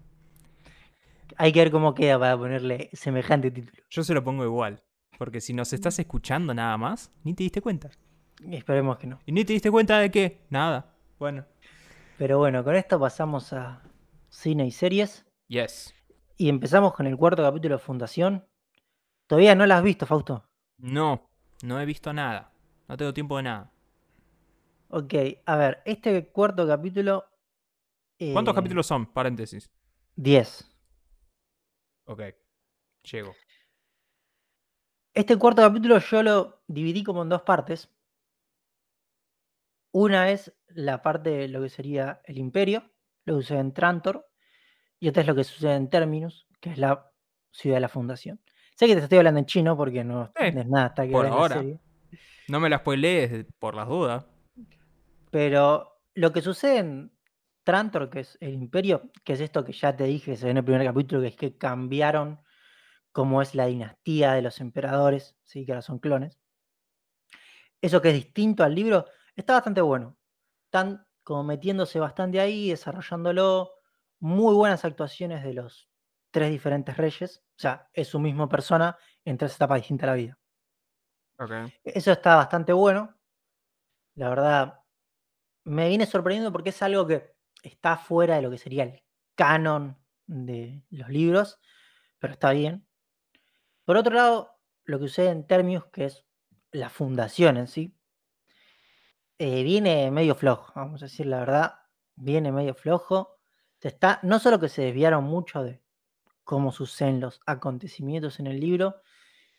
Hay 1.37 1.53
que 1.53 1.59
ver 1.59 1.71
cómo 1.71 1.93
queda 1.93 2.19
para 2.19 2.37
ponerle 2.37 2.89
semejante 2.91 3.51
título. 3.51 3.81
Yo 3.89 4.03
se 4.03 4.13
lo 4.13 4.21
pongo 4.21 4.43
igual. 4.43 4.83
Porque 5.17 5.39
si 5.39 5.53
nos 5.53 5.71
estás 5.71 5.97
escuchando 5.97 6.53
nada 6.53 6.77
más, 6.77 7.09
ni 7.23 7.33
te 7.33 7.43
diste 7.43 7.61
cuenta. 7.61 7.89
Esperemos 8.47 8.97
que 8.97 9.07
no. 9.07 9.19
¿Y 9.25 9.31
ni 9.31 9.45
te 9.45 9.53
diste 9.53 9.71
cuenta 9.71 9.99
de 9.99 10.11
qué? 10.11 10.45
Nada. 10.49 10.93
Bueno. 11.17 11.45
Pero 12.17 12.37
bueno, 12.37 12.63
con 12.63 12.75
esto 12.75 12.99
pasamos 12.99 13.53
a 13.53 13.81
cine 14.29 14.65
y 14.65 14.71
series. 14.71 15.25
Yes. 15.47 15.93
Y 16.37 16.49
empezamos 16.49 16.93
con 16.93 17.07
el 17.07 17.17
cuarto 17.17 17.43
capítulo 17.43 17.75
de 17.75 17.79
Fundación. 17.79 18.45
Todavía 19.27 19.55
no 19.55 19.65
la 19.65 19.77
has 19.77 19.83
visto, 19.83 20.05
Fausto. 20.05 20.45
No, 20.77 21.29
no 21.63 21.79
he 21.79 21.85
visto 21.85 22.13
nada. 22.13 22.53
No 22.87 22.97
tengo 22.97 23.13
tiempo 23.13 23.37
de 23.37 23.43
nada. 23.43 23.71
Ok, 24.89 25.13
a 25.45 25.55
ver, 25.55 25.81
este 25.85 26.27
cuarto 26.29 26.65
capítulo. 26.65 27.25
¿Cuántos 28.33 28.53
eh, 28.53 28.55
capítulos 28.55 28.87
son? 28.87 29.05
Paréntesis. 29.05 29.69
10. 30.15 30.77
Ok. 32.05 32.21
Llego. 33.03 33.33
Este 35.13 35.37
cuarto 35.37 35.61
capítulo 35.61 35.99
yo 35.99 36.23
lo 36.23 36.63
dividí 36.67 37.03
como 37.03 37.21
en 37.21 37.29
dos 37.29 37.43
partes. 37.43 37.89
Una 39.91 40.29
es 40.31 40.53
la 40.67 41.01
parte 41.01 41.29
de 41.31 41.47
lo 41.47 41.61
que 41.61 41.69
sería 41.69 42.21
el 42.25 42.37
imperio, 42.37 42.91
lo 43.25 43.35
que 43.37 43.41
sucede 43.41 43.59
en 43.59 43.73
Trantor, 43.73 44.27
y 44.99 45.07
otra 45.07 45.21
es 45.21 45.27
lo 45.27 45.35
que 45.35 45.43
sucede 45.43 45.75
en 45.75 45.89
Terminus, 45.89 46.47
que 46.59 46.71
es 46.71 46.77
la 46.77 47.11
ciudad 47.51 47.77
de 47.77 47.81
la 47.81 47.89
fundación. 47.89 48.41
Sé 48.75 48.87
que 48.87 48.95
te 48.95 49.01
estoy 49.01 49.17
hablando 49.17 49.39
en 49.39 49.45
chino 49.45 49.75
porque 49.75 50.03
no 50.03 50.31
Eh, 50.35 50.53
es 50.55 50.67
nada 50.67 50.85
hasta 50.87 51.05
que 51.05 51.11
por 51.11 51.25
la 51.25 51.31
ahora. 51.31 51.55
serie. 51.57 51.79
No 52.47 52.59
me 52.59 52.69
la 52.69 52.77
spoilees 52.79 53.45
por 53.59 53.75
las 53.75 53.87
dudas. 53.87 54.25
Pero 55.31 56.01
lo 56.15 56.31
que 56.31 56.41
sucede 56.41 56.77
en 56.79 57.11
Trantor, 57.63 58.09
que 58.09 58.21
es 58.21 58.37
el 58.41 58.53
imperio, 58.53 59.11
que 59.23 59.33
es 59.33 59.41
esto 59.41 59.63
que 59.63 59.73
ya 59.73 59.95
te 59.95 60.05
dije, 60.05 60.35
se 60.35 60.45
ve 60.45 60.51
en 60.51 60.57
el 60.57 60.63
primer 60.63 60.83
capítulo, 60.85 61.21
que 61.21 61.27
es 61.27 61.35
que 61.35 61.57
cambiaron 61.57 62.39
cómo 63.11 63.41
es 63.41 63.53
la 63.53 63.65
dinastía 63.67 64.33
de 64.33 64.41
los 64.41 64.59
emperadores, 64.59 65.35
¿sí? 65.43 65.65
que 65.65 65.73
ahora 65.73 65.81
son 65.81 65.99
clones. 65.99 66.39
Eso 67.81 68.01
que 68.01 68.09
es 68.09 68.15
distinto 68.15 68.63
al 68.63 68.75
libro, 68.75 69.05
está 69.39 69.53
bastante 69.53 69.81
bueno. 69.81 70.17
Están 70.65 71.05
como 71.23 71.43
metiéndose 71.43 71.99
bastante 71.99 72.39
ahí, 72.39 72.69
desarrollándolo. 72.69 73.71
Muy 74.19 74.53
buenas 74.53 74.83
actuaciones 74.85 75.43
de 75.43 75.53
los 75.53 75.89
tres 76.31 76.51
diferentes 76.51 76.97
reyes. 76.97 77.43
O 77.55 77.59
sea, 77.59 77.89
es 77.93 78.07
su 78.07 78.19
misma 78.19 78.49
persona 78.49 78.97
en 79.25 79.37
tres 79.37 79.55
etapas 79.55 79.79
distintas 79.79 80.07
de 80.07 80.07
la 80.07 80.15
vida. 80.15 80.39
Ok. 81.39 81.51
Eso 81.83 82.11
está 82.11 82.35
bastante 82.35 82.73
bueno. 82.73 83.15
La 84.15 84.29
verdad, 84.29 84.79
me 85.63 85.87
viene 85.87 86.05
sorprendiendo 86.05 86.51
porque 86.51 86.71
es 86.71 86.81
algo 86.81 87.07
que 87.07 87.33
está 87.63 87.97
fuera 87.97 88.35
de 88.35 88.41
lo 88.41 88.49
que 88.49 88.57
sería 88.57 88.83
el 88.83 89.03
canon 89.35 89.97
de 90.25 90.83
los 90.89 91.09
libros, 91.09 91.59
pero 92.19 92.33
está 92.33 92.51
bien. 92.51 92.85
Por 93.85 93.97
otro 93.97 94.13
lado, 94.13 94.59
lo 94.83 94.99
que 94.99 95.07
sucede 95.07 95.29
en 95.29 95.47
Termius, 95.47 95.85
que 95.85 96.05
es 96.05 96.25
la 96.71 96.89
fundación 96.89 97.57
en 97.57 97.67
sí, 97.67 97.98
eh, 99.39 99.63
viene 99.63 100.11
medio 100.11 100.35
flojo, 100.35 100.73
vamos 100.75 101.01
a 101.01 101.05
decir 101.05 101.25
la 101.25 101.39
verdad, 101.39 101.79
viene 102.15 102.51
medio 102.51 102.75
flojo. 102.75 103.39
Está, 103.79 104.19
no 104.21 104.37
solo 104.39 104.59
que 104.59 104.67
se 104.67 104.81
desviaron 104.81 105.23
mucho 105.23 105.63
de 105.63 105.81
cómo 106.43 106.73
suceden 106.73 107.21
los 107.21 107.39
acontecimientos 107.45 108.41
en 108.41 108.47
el 108.47 108.59
libro, 108.59 109.01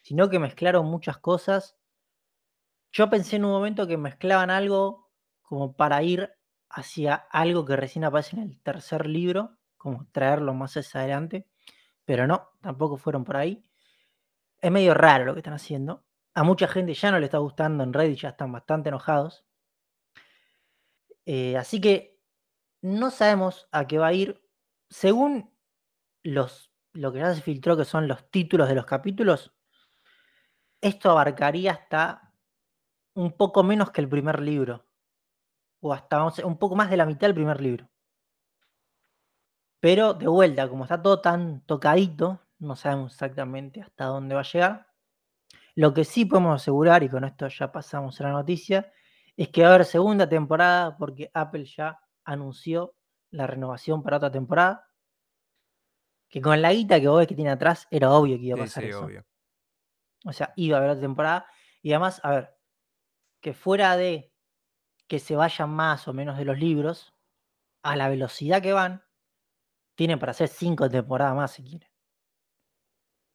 sino 0.02 0.28
que 0.28 0.38
mezclaron 0.38 0.84
muchas 0.84 1.16
cosas. 1.16 1.78
Yo 2.92 3.08
pensé 3.08 3.36
en 3.36 3.46
un 3.46 3.52
momento 3.52 3.86
que 3.86 3.96
mezclaban 3.96 4.50
algo 4.50 5.10
como 5.40 5.74
para 5.74 6.02
ir 6.02 6.30
hacia 6.68 7.14
algo 7.14 7.64
que 7.64 7.76
recién 7.76 8.04
aparece 8.04 8.36
en 8.36 8.42
el 8.42 8.60
tercer 8.60 9.06
libro, 9.06 9.56
como 9.78 10.06
traerlo 10.12 10.52
más 10.52 10.76
hacia 10.76 11.00
adelante, 11.00 11.46
pero 12.04 12.26
no, 12.26 12.50
tampoco 12.60 12.98
fueron 12.98 13.24
por 13.24 13.38
ahí. 13.38 13.64
Es 14.60 14.70
medio 14.70 14.92
raro 14.92 15.24
lo 15.24 15.32
que 15.32 15.40
están 15.40 15.54
haciendo. 15.54 16.04
A 16.34 16.42
mucha 16.42 16.68
gente 16.68 16.92
ya 16.92 17.10
no 17.10 17.18
le 17.18 17.24
está 17.24 17.38
gustando 17.38 17.82
en 17.82 17.94
Reddit, 17.94 18.18
ya 18.18 18.28
están 18.30 18.52
bastante 18.52 18.90
enojados. 18.90 19.46
Eh, 21.26 21.56
así 21.56 21.80
que 21.80 22.20
no 22.82 23.10
sabemos 23.10 23.68
a 23.72 23.86
qué 23.86 23.98
va 23.98 24.08
a 24.08 24.12
ir. 24.12 24.42
Según 24.88 25.54
los, 26.22 26.72
lo 26.92 27.12
que 27.12 27.20
ya 27.20 27.34
se 27.34 27.42
filtró, 27.42 27.76
que 27.76 27.84
son 27.84 28.08
los 28.08 28.30
títulos 28.30 28.68
de 28.68 28.74
los 28.74 28.86
capítulos, 28.86 29.54
esto 30.80 31.10
abarcaría 31.10 31.72
hasta 31.72 32.34
un 33.14 33.32
poco 33.32 33.62
menos 33.62 33.90
que 33.90 34.00
el 34.00 34.08
primer 34.08 34.40
libro. 34.40 34.86
O 35.80 35.92
hasta 35.92 36.18
vamos 36.18 36.38
a 36.38 36.46
un 36.46 36.58
poco 36.58 36.76
más 36.76 36.90
de 36.90 36.96
la 36.96 37.06
mitad 37.06 37.26
del 37.26 37.34
primer 37.34 37.60
libro. 37.60 37.88
Pero 39.80 40.14
de 40.14 40.28
vuelta, 40.28 40.68
como 40.68 40.84
está 40.84 41.00
todo 41.00 41.20
tan 41.20 41.62
tocadito, 41.62 42.40
no 42.58 42.76
sabemos 42.76 43.12
exactamente 43.12 43.80
hasta 43.80 44.04
dónde 44.04 44.34
va 44.34 44.42
a 44.42 44.44
llegar. 44.44 44.86
Lo 45.74 45.94
que 45.94 46.04
sí 46.04 46.26
podemos 46.26 46.60
asegurar, 46.60 47.02
y 47.02 47.08
con 47.08 47.24
esto 47.24 47.48
ya 47.48 47.72
pasamos 47.72 48.20
a 48.20 48.24
la 48.24 48.32
noticia, 48.32 48.92
es 49.42 49.48
que 49.50 49.62
va 49.62 49.68
a 49.70 49.74
haber 49.74 49.86
segunda 49.86 50.28
temporada 50.28 50.96
porque 50.96 51.30
Apple 51.34 51.64
ya 51.64 51.98
anunció 52.24 52.94
la 53.30 53.46
renovación 53.46 54.02
para 54.02 54.18
otra 54.18 54.30
temporada. 54.30 54.86
Que 56.28 56.40
con 56.40 56.60
la 56.62 56.72
guita 56.72 57.00
que 57.00 57.08
vos 57.08 57.18
ves 57.18 57.28
que 57.28 57.34
tiene 57.34 57.50
atrás, 57.50 57.86
era 57.90 58.10
obvio 58.12 58.36
que 58.38 58.44
iba 58.44 58.54
a 58.56 58.58
Sí, 58.58 58.62
pasar 58.64 58.82
sí, 58.84 58.88
eso. 58.90 59.04
obvio. 59.04 59.24
O 60.24 60.32
sea, 60.32 60.52
iba 60.56 60.76
a 60.76 60.78
haber 60.80 60.90
otra 60.90 61.02
temporada. 61.02 61.46
Y 61.82 61.92
además, 61.92 62.20
a 62.22 62.30
ver, 62.30 62.54
que 63.40 63.54
fuera 63.54 63.96
de 63.96 64.32
que 65.08 65.18
se 65.18 65.36
vayan 65.36 65.70
más 65.70 66.08
o 66.08 66.12
menos 66.12 66.38
de 66.38 66.44
los 66.44 66.58
libros, 66.58 67.14
a 67.82 67.96
la 67.96 68.08
velocidad 68.08 68.62
que 68.62 68.72
van, 68.72 69.02
tienen 69.96 70.18
para 70.18 70.32
hacer 70.32 70.48
cinco 70.48 70.88
temporadas 70.90 71.34
más 71.36 71.52
si 71.52 71.62
quieren. 71.64 71.88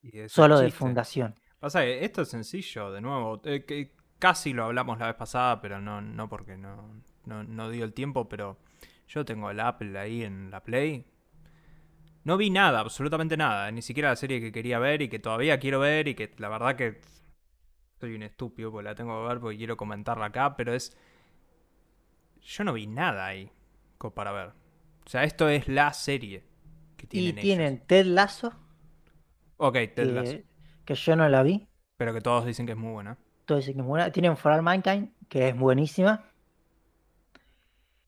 Y 0.02 0.30
Solo 0.30 0.60
de 0.60 0.72
fundación. 0.72 1.36
Pasa 1.60 1.82
que 1.82 2.06
esto 2.06 2.22
es 2.22 2.30
sencillo, 2.30 2.92
de 2.92 3.02
nuevo. 3.02 3.42
eh, 3.46 3.66
que 3.66 3.96
casi 4.20 4.54
lo 4.54 4.66
hablamos 4.66 5.00
la 5.00 5.08
vez 5.08 5.16
pasada, 5.16 5.62
pero 5.62 5.80
no, 5.82 6.02
no 6.02 6.30
porque 6.30 6.58
no, 6.58 7.02
no, 7.26 7.44
no 7.44 7.70
dio 7.70 7.86
el 7.86 7.94
tiempo. 7.94 8.28
Pero 8.30 8.58
yo 9.08 9.26
tengo 9.26 9.50
el 9.52 9.60
Apple 9.60 9.98
ahí 10.00 10.24
en 10.24 10.52
la 10.52 10.64
Play. 10.64 11.06
No 12.24 12.38
vi 12.38 12.50
nada, 12.50 12.80
absolutamente 12.80 13.38
nada. 13.38 13.72
Ni 13.72 13.82
siquiera 13.82 14.10
la 14.10 14.16
serie 14.16 14.42
que 14.42 14.52
quería 14.52 14.80
ver 14.80 15.02
y 15.02 15.10
que 15.10 15.20
todavía 15.20 15.60
quiero 15.60 15.80
ver. 15.80 16.08
Y 16.08 16.16
que 16.16 16.34
la 16.38 16.50
verdad 16.50 16.76
que 16.76 17.02
soy 18.00 18.16
un 18.16 18.24
estúpido 18.24 18.72
porque 18.72 18.86
la 18.90 18.96
tengo 18.96 19.22
que 19.22 19.28
ver 19.30 19.40
porque 19.40 19.58
quiero 19.58 19.78
comentarla 19.78 20.28
acá. 20.28 20.56
Pero 20.56 20.74
es. 20.74 20.96
Yo 22.42 22.64
no 22.64 22.74
vi 22.74 22.88
nada 22.88 23.26
ahí 23.26 23.52
para 24.14 24.32
ver. 24.32 24.50
O 25.06 25.10
sea, 25.10 25.24
esto 25.24 25.50
es 25.50 25.68
la 25.68 25.94
serie 25.94 26.44
que 26.98 27.08
Y 27.12 27.34
tienen 27.34 27.38
ellos. 27.40 27.42
tienen 27.42 27.80
Ted 27.88 28.06
Lasso, 28.06 28.54
Ok, 29.58 29.78
Ted 29.96 30.10
Lasso. 30.10 30.38
que, 30.38 30.46
que 30.86 30.96
yo 30.96 31.16
no 31.16 31.28
la 31.30 31.44
vi. 31.44 31.68
Pero 31.98 32.14
que 32.14 32.22
todos 32.22 32.46
dicen 32.46 32.66
que 32.66 32.72
es 32.74 32.78
muy 32.78 32.92
buena. 32.94 33.18
Todo 33.46 33.58
dicen 33.60 33.76
que 33.76 33.82
es 33.82 33.86
buena. 33.88 34.12
Tienen 34.12 34.36
For 34.38 34.52
All 34.52 34.62
Mankind, 34.62 35.10
que 35.30 35.50
es 35.50 35.58
buenísima. 35.58 36.24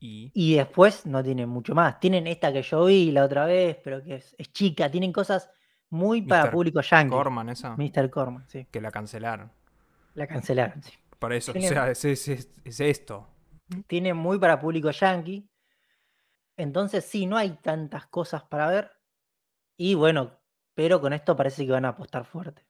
Y. 0.00 0.30
Y 0.34 0.54
después 0.56 1.06
no 1.06 1.22
tienen 1.22 1.48
mucho 1.48 1.74
más. 1.74 1.98
Tienen 2.00 2.26
esta 2.26 2.52
que 2.52 2.62
yo 2.62 2.84
vi 2.84 3.10
la 3.10 3.24
otra 3.24 3.46
vez, 3.46 3.76
pero 3.82 4.02
que 4.02 4.16
es, 4.16 4.34
es 4.38 4.52
chica. 4.52 4.90
Tienen 4.90 5.12
cosas 5.12 5.50
muy 5.90 6.22
para 6.22 6.50
público 6.50 6.80
yankee. 6.80 7.10
Corman 7.10 7.48
esa. 7.48 7.76
Mr. 7.76 8.10
Corman, 8.10 8.44
sí. 8.48 8.66
Que 8.70 8.80
la 8.80 8.90
cancelaron. 8.90 9.50
La 10.14 10.26
cancelaron, 10.26 10.82
sí. 10.82 10.92
Por 11.18 11.32
eso, 11.32 11.52
Tiene- 11.52 11.66
o 11.68 11.70
sea, 11.70 11.90
es- 11.90 12.04
es 12.04 12.80
esto. 12.80 13.26
Tiene 13.86 14.14
muy 14.14 14.38
para 14.38 14.60
público 14.60 14.90
yankee. 14.90 15.48
Entonces 16.56 17.04
sí, 17.04 17.26
no 17.26 17.36
hay 17.36 17.50
tantas 17.62 18.06
cosas 18.06 18.42
para 18.44 18.68
ver. 18.68 18.90
Y 19.76 19.94
bueno, 19.94 20.32
pero 20.74 21.00
con 21.00 21.12
esto 21.12 21.36
parece 21.36 21.64
que 21.66 21.72
van 21.72 21.84
a 21.84 21.88
apostar 21.90 22.24
fuerte. 22.24 22.64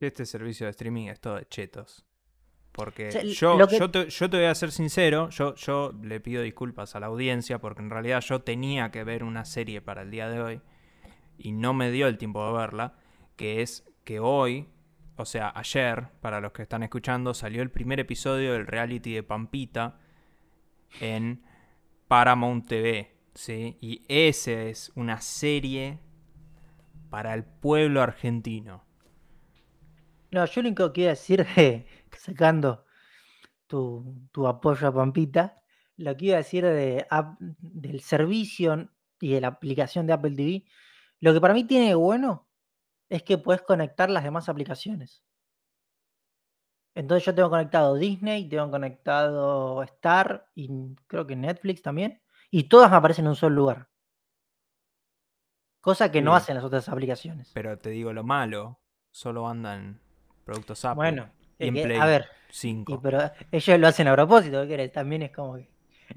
Este 0.00 0.26
servicio 0.26 0.66
de 0.66 0.70
streaming 0.70 1.06
es 1.06 1.20
todo 1.20 1.36
de 1.36 1.46
chetos. 1.46 2.04
Porque 2.72 3.08
O 3.08 3.12
sea, 3.12 3.20
l- 3.22 3.32
yo, 3.32 3.66
que- 3.66 3.78
yo, 3.78 3.90
te, 3.90 4.10
yo 4.10 4.28
te 4.30 4.36
voy 4.36 4.46
a 4.46 4.54
ser 4.54 4.70
sincero, 4.70 5.30
yo, 5.30 5.54
yo 5.54 5.92
le 6.02 6.20
pido 6.20 6.42
disculpas 6.42 6.94
a 6.94 7.00
la 7.00 7.06
audiencia 7.06 7.58
porque 7.58 7.80
en 7.80 7.88
realidad 7.90 8.20
yo 8.20 8.42
tenía 8.42 8.90
que 8.90 9.04
ver 9.04 9.24
una 9.24 9.44
serie 9.46 9.80
para 9.80 10.02
el 10.02 10.10
día 10.10 10.28
de 10.28 10.40
hoy 10.40 10.60
y 11.38 11.52
no 11.52 11.72
me 11.72 11.90
dio 11.90 12.06
el 12.06 12.18
tiempo 12.18 12.46
de 12.46 12.52
verla, 12.58 12.98
que 13.36 13.62
es 13.62 13.84
que 14.04 14.20
hoy, 14.20 14.68
o 15.16 15.24
sea, 15.24 15.50
ayer, 15.54 16.08
para 16.20 16.40
los 16.42 16.52
que 16.52 16.62
están 16.62 16.82
escuchando, 16.82 17.32
salió 17.32 17.62
el 17.62 17.70
primer 17.70 17.98
episodio 18.00 18.52
del 18.52 18.66
reality 18.66 19.14
de 19.14 19.22
Pampita 19.22 19.98
en 21.00 21.42
Paramount 22.08 22.66
TV, 22.68 23.16
¿sí? 23.34 23.78
Y 23.80 24.02
ese 24.08 24.68
es 24.68 24.92
una 24.94 25.22
serie 25.22 25.98
para 27.08 27.32
el 27.32 27.44
pueblo 27.44 28.02
argentino. 28.02 28.84
No, 30.30 30.44
yo 30.44 30.62
lo 30.62 30.68
único 30.68 30.92
que 30.92 31.02
iba 31.02 31.10
a 31.10 31.14
decir, 31.14 31.46
de- 31.56 31.86
sacando 32.16 32.84
tu, 33.66 34.28
tu 34.32 34.46
apoyo 34.46 34.88
a 34.88 34.94
Pampita, 34.94 35.62
lo 35.96 36.16
que 36.16 36.26
iba 36.26 36.34
a 36.34 36.38
decir 36.38 36.64
de, 36.64 37.06
app- 37.10 37.38
del 37.40 38.00
servicio 38.00 38.88
y 39.20 39.32
de 39.32 39.40
la 39.40 39.48
aplicación 39.48 40.06
de 40.06 40.12
Apple 40.12 40.34
TV, 40.36 40.64
lo 41.20 41.32
que 41.32 41.40
para 41.40 41.54
mí 41.54 41.64
tiene 41.64 41.88
de 41.88 41.94
bueno 41.94 42.46
es 43.08 43.22
que 43.22 43.38
puedes 43.38 43.62
conectar 43.62 44.10
las 44.10 44.24
demás 44.24 44.48
aplicaciones. 44.48 45.22
Entonces 46.94 47.24
yo 47.26 47.34
tengo 47.34 47.50
conectado 47.50 47.94
Disney, 47.94 48.48
tengo 48.48 48.70
conectado 48.70 49.82
Star 49.82 50.48
y 50.54 50.68
creo 51.06 51.26
que 51.26 51.36
Netflix 51.36 51.82
también, 51.82 52.22
y 52.50 52.64
todas 52.64 52.90
me 52.90 52.96
aparecen 52.96 53.26
en 53.26 53.30
un 53.30 53.36
solo 53.36 53.54
lugar. 53.54 53.88
Cosa 55.80 56.10
que 56.10 56.20
no 56.22 56.34
hacen 56.34 56.56
las 56.56 56.64
otras 56.64 56.88
aplicaciones. 56.88 57.52
Pero 57.54 57.78
te 57.78 57.90
digo 57.90 58.12
lo 58.12 58.24
malo, 58.24 58.80
solo 59.12 59.46
andan 59.46 60.00
productos 60.46 60.84
Apple. 60.86 60.96
Bueno, 60.96 61.30
y 61.58 61.68
es 61.68 61.68
en 61.68 61.74
que, 61.74 61.82
Play 61.82 61.98
a 61.98 62.06
ver, 62.06 62.26
5. 62.50 62.94
Y 62.94 62.98
pero 62.98 63.18
ellos 63.52 63.80
lo 63.80 63.88
hacen 63.88 64.08
a 64.08 64.14
propósito, 64.14 64.66
¿qué? 64.66 64.88
También 64.88 65.22
es 65.22 65.32
como 65.32 65.56
que 65.56 65.68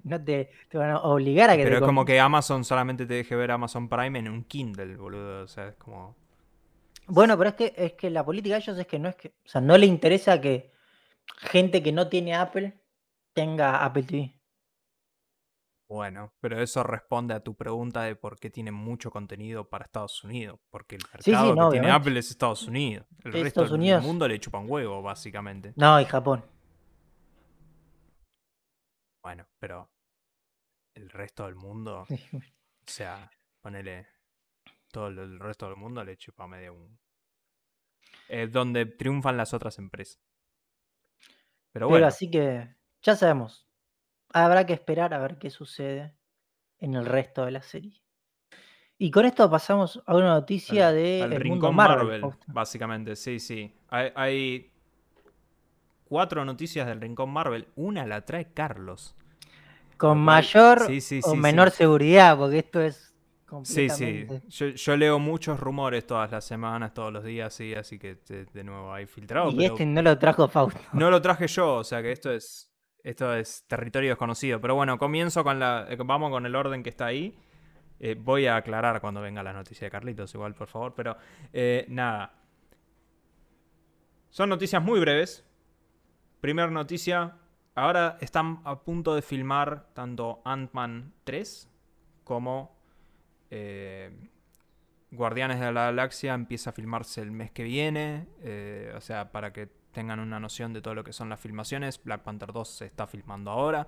no 0.04 0.24
te, 0.24 0.52
te 0.70 0.78
van 0.78 0.92
a 0.92 1.00
obligar 1.02 1.50
a 1.50 1.58
que 1.58 1.64
Pero 1.64 1.70
te 1.70 1.76
es 1.78 1.82
como 1.82 2.02
com- 2.02 2.06
que 2.06 2.20
Amazon 2.20 2.64
solamente 2.64 3.06
te 3.06 3.16
deje 3.16 3.36
ver 3.36 3.52
Amazon 3.52 3.90
Prime 3.90 4.20
en 4.20 4.30
un 4.30 4.44
Kindle, 4.46 4.96
boludo. 4.98 5.44
O 5.44 5.48
sea, 5.48 5.68
es 5.70 5.76
como. 5.76 6.16
Bueno, 7.08 7.38
pero 7.38 7.50
es 7.50 7.56
que 7.56 7.74
es 7.76 7.94
que 7.94 8.10
la 8.10 8.24
política 8.24 8.56
de 8.56 8.62
ellos 8.62 8.78
es 8.78 8.88
que 8.88 9.00
no 9.00 9.10
es 9.10 9.16
que, 9.16 9.30
o 9.30 9.50
sea, 9.50 9.62
no 9.62 9.78
le 9.78 9.86
interesa 9.88 10.40
que 10.40 10.72
gente 11.38 11.84
que 11.84 11.92
no 11.92 12.08
tiene 12.10 12.36
Apple 12.36 12.80
tenga 13.34 13.84
Apple 13.86 14.04
TV. 14.04 14.39
Bueno, 15.90 16.32
pero 16.40 16.62
eso 16.62 16.84
responde 16.84 17.34
a 17.34 17.40
tu 17.44 17.56
pregunta 17.56 18.04
de 18.04 18.16
por 18.16 18.40
qué 18.40 18.52
tiene 18.52 18.72
mucho 18.72 19.10
contenido 19.10 19.68
para 19.68 19.86
Estados 19.86 20.24
Unidos. 20.24 20.60
Porque 20.70 20.96
el 20.98 21.02
sí, 21.20 21.32
mercado 21.32 21.56
no, 21.56 21.70
que 21.72 21.80
tiene. 21.80 21.92
Apple 21.92 22.20
es 22.20 22.30
Estados 22.30 22.68
Unidos. 22.68 23.08
El 23.24 23.34
resto 23.34 23.64
del 23.64 23.74
Unidos. 23.74 24.04
mundo 24.04 24.28
le 24.28 24.40
chupa 24.40 24.60
un 24.60 24.70
huevo, 24.70 25.02
básicamente. 25.02 25.74
No, 25.76 26.00
y 26.00 26.06
Japón. 26.06 26.46
Bueno, 29.24 29.48
pero 29.60 29.90
el 30.96 31.10
resto 31.10 31.46
del 31.46 31.56
mundo, 31.56 32.06
o 32.08 32.08
sea, 32.86 33.30
ponele 33.62 34.08
todo 34.92 35.08
el- 35.08 35.18
el 35.20 35.40
resto 35.40 35.66
del 35.68 35.76
mundo 35.76 36.04
le 36.04 36.18
chupa 36.18 36.48
medio 36.48 36.74
un... 36.74 37.00
Es 38.28 38.52
donde 38.52 38.86
triunfan 38.86 39.38
las 39.38 39.54
otras 39.54 39.78
empresas. 39.80 40.20
Pero 41.72 41.88
Pero 41.88 41.90
bueno, 41.90 42.08
así 42.08 42.30
que 42.30 42.76
ya 43.02 43.16
sabemos. 43.16 43.68
Habrá 44.34 44.66
que 44.66 44.74
esperar 44.74 45.14
a 45.14 45.20
ver 45.20 45.38
qué 45.38 45.50
sucede 45.50 46.14
en 46.80 46.94
el 46.96 47.06
resto 47.06 47.46
de 47.46 47.52
la 47.52 47.62
serie. 47.62 48.02
Y 48.98 49.12
con 49.12 49.26
esto 49.26 49.50
pasamos 49.50 50.02
a 50.06 50.16
una 50.16 50.30
noticia 50.30 50.90
al, 50.90 50.96
de 50.96 51.24
al 51.24 51.34
el 51.34 51.46
mundo 51.46 51.68
rincón 51.68 51.76
Marvel. 51.76 52.22
Básicamente, 52.48 53.16
sí, 53.16 53.40
sí. 53.40 53.74
Hay, 53.88 54.12
hay 54.16 54.72
cuatro 56.04 56.44
noticias 56.44 56.86
del 56.86 57.00
rincón 57.00 57.30
Marvel. 57.30 57.68
Una 57.76 58.06
la 58.06 58.26
trae 58.26 58.52
Carlos. 58.54 59.16
Con 59.98 60.18
mayor 60.20 60.86
sí, 60.88 61.02
sí, 61.02 61.22
o 61.24 61.32
sí, 61.32 61.38
menor 61.38 61.72
sí. 61.72 61.78
seguridad, 61.78 62.38
porque 62.38 62.60
esto 62.60 62.82
es 62.82 63.10
Sí, 63.64 63.90
sí. 63.90 64.28
Yo, 64.50 64.68
yo 64.68 64.98
leo 64.98 65.18
muchos 65.18 65.60
rumores 65.60 66.06
todas 66.06 66.32
las 66.32 66.46
semanas, 66.46 66.94
todos 66.94 67.12
los 67.12 67.24
días, 67.24 67.54
sí, 67.54 67.74
así 67.74 67.98
que 67.98 68.16
de, 68.28 68.46
de 68.46 68.64
nuevo 68.64 68.94
hay 68.94 69.08
filtrado. 69.08 69.50
y 69.50 69.56
pero 69.56 69.74
este 69.74 69.86
no 69.86 70.02
lo 70.02 70.18
trajo 70.20 70.48
Fausto. 70.48 70.80
No 70.94 71.10
lo 71.10 71.22
traje 71.22 71.48
yo, 71.48 71.76
o 71.78 71.84
sea 71.84 72.02
que 72.02 72.12
esto 72.12 72.32
es 72.32 72.69
esto 73.04 73.34
es 73.34 73.66
territorio 73.68 74.10
desconocido. 74.10 74.60
Pero 74.62 74.76
bueno, 74.76 74.98
comienzo 74.98 75.44
con 75.44 75.60
la. 75.60 75.88
eh, 75.90 75.98
Vamos 75.98 76.32
con 76.32 76.46
el 76.46 76.56
orden 76.56 76.84
que 76.84 76.90
está 76.90 77.08
ahí. 77.08 77.38
Eh, 78.00 78.16
voy 78.18 78.48
a 78.48 78.56
aclarar 78.56 79.02
cuando 79.02 79.22
venga 79.22 79.44
la 79.44 79.54
noticia 79.54 79.86
de 79.86 79.92
Carlitos, 79.92 80.34
igual, 80.34 80.56
por 80.56 80.68
favor. 80.68 80.94
Pero 80.96 81.18
eh, 81.54 81.86
nada. 81.90 82.34
Son 84.30 84.50
noticias 84.50 84.82
muy 84.82 85.00
breves. 85.00 85.46
Primera 86.42 86.70
noticia. 86.70 87.38
Ahora 87.76 88.18
están 88.22 88.62
a 88.66 88.80
punto 88.82 89.16
de 89.16 89.22
filmar 89.22 89.88
tanto 89.94 90.42
Ant-Man 90.44 91.14
3 91.24 91.70
como 92.24 92.78
Guardianes 95.12 95.60
de 95.60 95.72
la 95.72 95.86
Galaxia 95.86 96.34
empieza 96.34 96.70
a 96.70 96.74
filmarse 96.74 97.22
el 97.22 97.32
mes 97.32 97.52
que 97.52 97.64
viene. 97.64 98.28
o 98.96 99.02
sea, 99.02 99.32
para 99.32 99.54
que 99.54 99.70
tengan 99.92 100.20
una 100.20 100.40
noción 100.40 100.74
de 100.74 100.82
todo 100.82 100.96
lo 100.96 101.04
que 101.04 101.14
son 101.14 101.30
las 101.30 101.40
filmaciones. 101.40 102.02
Black 102.04 102.22
Panther 102.22 102.52
2 102.54 102.70
se 102.70 102.86
está 102.86 103.08
filmando 103.08 103.52
ahora. 103.52 103.88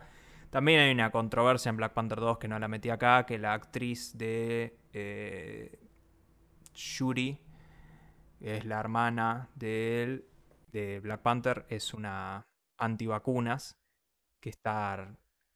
También 0.49 0.82
hay 0.82 0.91
una 0.91 1.12
controversia 1.12 1.70
en 1.70 1.78
Black 1.78 1.93
Panther 1.93 2.20
2 2.20 2.38
que 2.38 2.47
no 2.47 2.60
la 2.60 2.68
metí 2.68 2.89
acá, 2.89 3.26
que 3.26 3.38
la 3.38 3.54
actriz 3.54 4.18
de 4.18 4.78
eh, 4.91 5.80
Shuri, 6.74 7.39
es 8.41 8.66
la 8.66 8.80
hermana 8.80 9.49
de 9.56 10.04
él, 10.04 10.26
de 10.72 10.99
Black 10.99 11.22
Panther, 11.22 11.66
es 11.70 11.93
una 11.93 12.43
antivacunas, 12.78 13.78
que 14.41 14.49
está, 14.49 15.16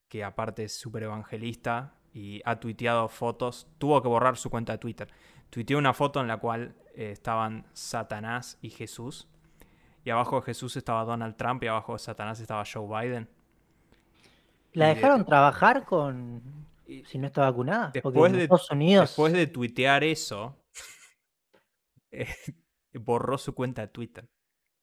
que 0.10 0.24
aparte 0.24 0.66
es 0.66 0.78
súper 0.78 1.04
evangelista 1.04 1.96
y 2.14 2.42
ha 2.46 2.60
tuiteado 2.60 3.10
fotos, 3.10 3.68
tuvo 3.78 4.02
que 4.02 4.08
borrar 4.08 4.38
su 4.38 4.50
cuenta 4.50 4.74
de 4.74 4.78
Twitter. 4.78 5.12
Tuiteó 5.50 5.78
una 5.78 5.94
foto 5.94 6.22
en 6.22 6.28
la 6.28 6.38
cual 6.38 6.76
eh, 6.94 7.12
estaban 7.12 7.68
Satanás 7.74 8.58
y 8.62 8.70
Jesús. 8.70 9.28
Y 10.06 10.12
abajo 10.12 10.38
de 10.40 10.46
Jesús 10.46 10.78
estaba 10.78 11.04
Donald 11.04 11.36
Trump 11.36 11.62
y 11.64 11.68
abajo 11.68 11.94
de 11.94 12.00
Satanás 12.00 12.40
estaba 12.40 12.64
Joe 12.72 12.88
Biden. 12.88 13.28
¿La 14.74 14.86
y 14.86 14.90
de- 14.90 14.96
dejaron 14.96 15.26
trabajar 15.26 15.84
con 15.84 16.42
si 17.06 17.18
no 17.18 17.28
está 17.28 17.42
vacunada? 17.42 17.92
Porque 17.92 18.02
Después 18.20 18.32
en 18.32 18.38
de- 18.38 18.44
Estados 18.44 18.72
Unidos. 18.72 19.10
después 19.10 19.34
de 19.34 19.48
tuitear 19.48 20.04
eso, 20.04 20.56
eh, 22.12 22.28
borró 22.94 23.38
su 23.38 23.54
cuenta 23.56 23.82
de 23.82 23.88
Twitter. 23.90 24.30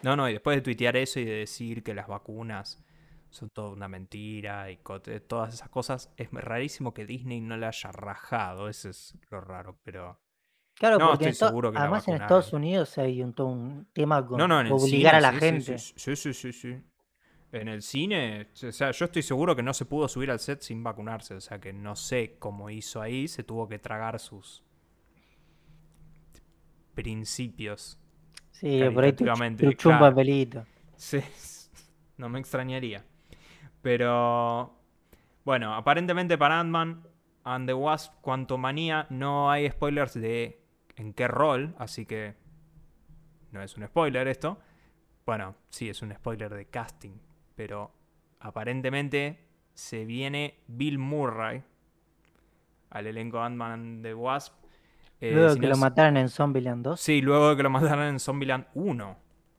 No, 0.03 0.17
no, 0.17 0.29
y 0.29 0.33
después 0.33 0.57
de 0.57 0.63
tuitear 0.63 0.97
eso 0.97 1.21
y 1.21 1.25
de 1.25 1.35
decir 1.35 1.85
que 1.85 1.95
las 1.95 2.09
vacunas 2.09 2.83
son 3.31 3.49
toda 3.51 3.71
una 3.71 3.87
mentira 3.89 4.71
y 4.73 4.79
todas 5.29 5.55
esas 5.55 5.69
cosas. 5.69 6.13
Es 6.17 6.31
rarísimo 6.33 6.93
que 6.93 7.07
Disney 7.07 7.41
no 7.41 7.57
le 7.57 7.67
haya 7.67 7.93
rajado, 7.93 8.69
eso 8.69 8.91
es 8.91 9.17
lo 9.31 9.41
raro, 9.41 9.79
pero... 9.85 10.21
Claro, 10.83 10.99
No, 10.99 11.11
porque 11.11 11.27
en 11.27 11.31
estoy 11.31 11.47
seguro 11.49 11.71
que 11.71 11.75
la 11.77 11.83
además 11.83 12.09
en 12.09 12.15
vacunaron. 12.15 12.25
Estados 12.25 12.53
Unidos 12.53 12.99
hay 12.99 13.23
un, 13.23 13.33
todo 13.35 13.47
un 13.47 13.87
tema 13.93 14.27
con 14.27 14.37
No, 14.37 14.49
no, 14.49 14.61
en 14.61 14.67
el 14.67 14.73
obligar 14.73 14.89
cine, 14.91 15.09
a 15.11 15.21
la 15.21 15.31
sí, 15.31 15.35
sí, 15.35 15.41
gente. 15.41 15.79
Sí, 15.79 16.17
sí, 16.17 16.35
sí, 16.35 16.53
sí. 16.53 16.83
En 17.53 17.69
el 17.69 17.83
cine, 17.83 18.49
o 18.53 18.73
sea, 18.73 18.91
yo 18.91 19.05
estoy 19.05 19.23
seguro 19.23 19.55
que 19.55 19.63
no 19.63 19.75
se 19.75 19.85
pudo 19.85 20.09
subir 20.09 20.33
al 20.33 20.41
set 20.41 20.61
sin 20.61 20.83
vacunarse, 20.83 21.35
o 21.35 21.41
sea, 21.41 21.61
que 21.61 21.73
no 21.73 21.95
sé 21.95 22.35
cómo 22.41 22.69
hizo 22.69 23.01
ahí, 23.01 23.29
se 23.29 23.45
tuvo 23.45 23.69
que 23.69 23.79
tragar 23.79 24.19
sus 24.19 24.65
principios. 26.97 27.97
Sí, 28.51 28.83
por 28.93 29.05
ahí 29.05 29.13
tu 29.13 29.25
chumpa 29.75 29.99
claro. 29.99 30.17
pelito. 30.17 30.67
Sí, 30.97 31.21
no 32.17 32.29
me 32.29 32.41
extrañaría. 32.41 33.05
Pero, 33.83 34.77
bueno, 35.45 35.77
aparentemente 35.77 36.37
para 36.37 36.59
Ant-Man 36.59 37.07
and 37.45 37.69
the 37.69 37.75
Wasp, 37.75 38.15
Quantumania, 38.21 39.07
no 39.11 39.49
hay 39.49 39.71
spoilers 39.71 40.15
de 40.15 40.62
en 40.97 41.13
qué 41.15 41.29
rol, 41.29 41.75
así 41.79 42.07
que 42.07 42.35
no 43.51 43.63
es 43.63 43.77
un 43.77 43.87
spoiler 43.87 44.29
esto. 44.29 44.59
Bueno, 45.27 45.55
sí, 45.71 45.89
es 45.89 46.03
un 46.03 46.13
spoiler 46.15 46.53
de 46.55 46.67
casting, 46.67 47.13
pero 47.55 47.93
aparentemente 48.41 49.39
se 49.75 50.05
viene 50.05 50.59
Bill 50.67 50.99
Murray 50.99 51.63
al 52.91 53.07
elenco 53.07 53.41
Ant-Man 53.41 54.01
the 54.03 54.15
Wasp. 54.15 54.55
Eh, 55.21 55.33
Luego 55.33 55.51
si 55.55 55.61
que 55.61 55.67
no 55.67 55.69
lo 55.69 55.75
es- 55.75 55.81
mataran 55.81 56.17
en 56.17 56.29
Zombieland 56.29 56.85
2. 56.85 57.01
Sí, 57.01 57.21
luego 57.23 57.51
de 57.51 57.57
que 57.57 57.63
lo 57.63 57.71
mataron 57.71 58.07
en 58.07 58.19
Zombieland 58.21 58.67
1. 58.75 59.17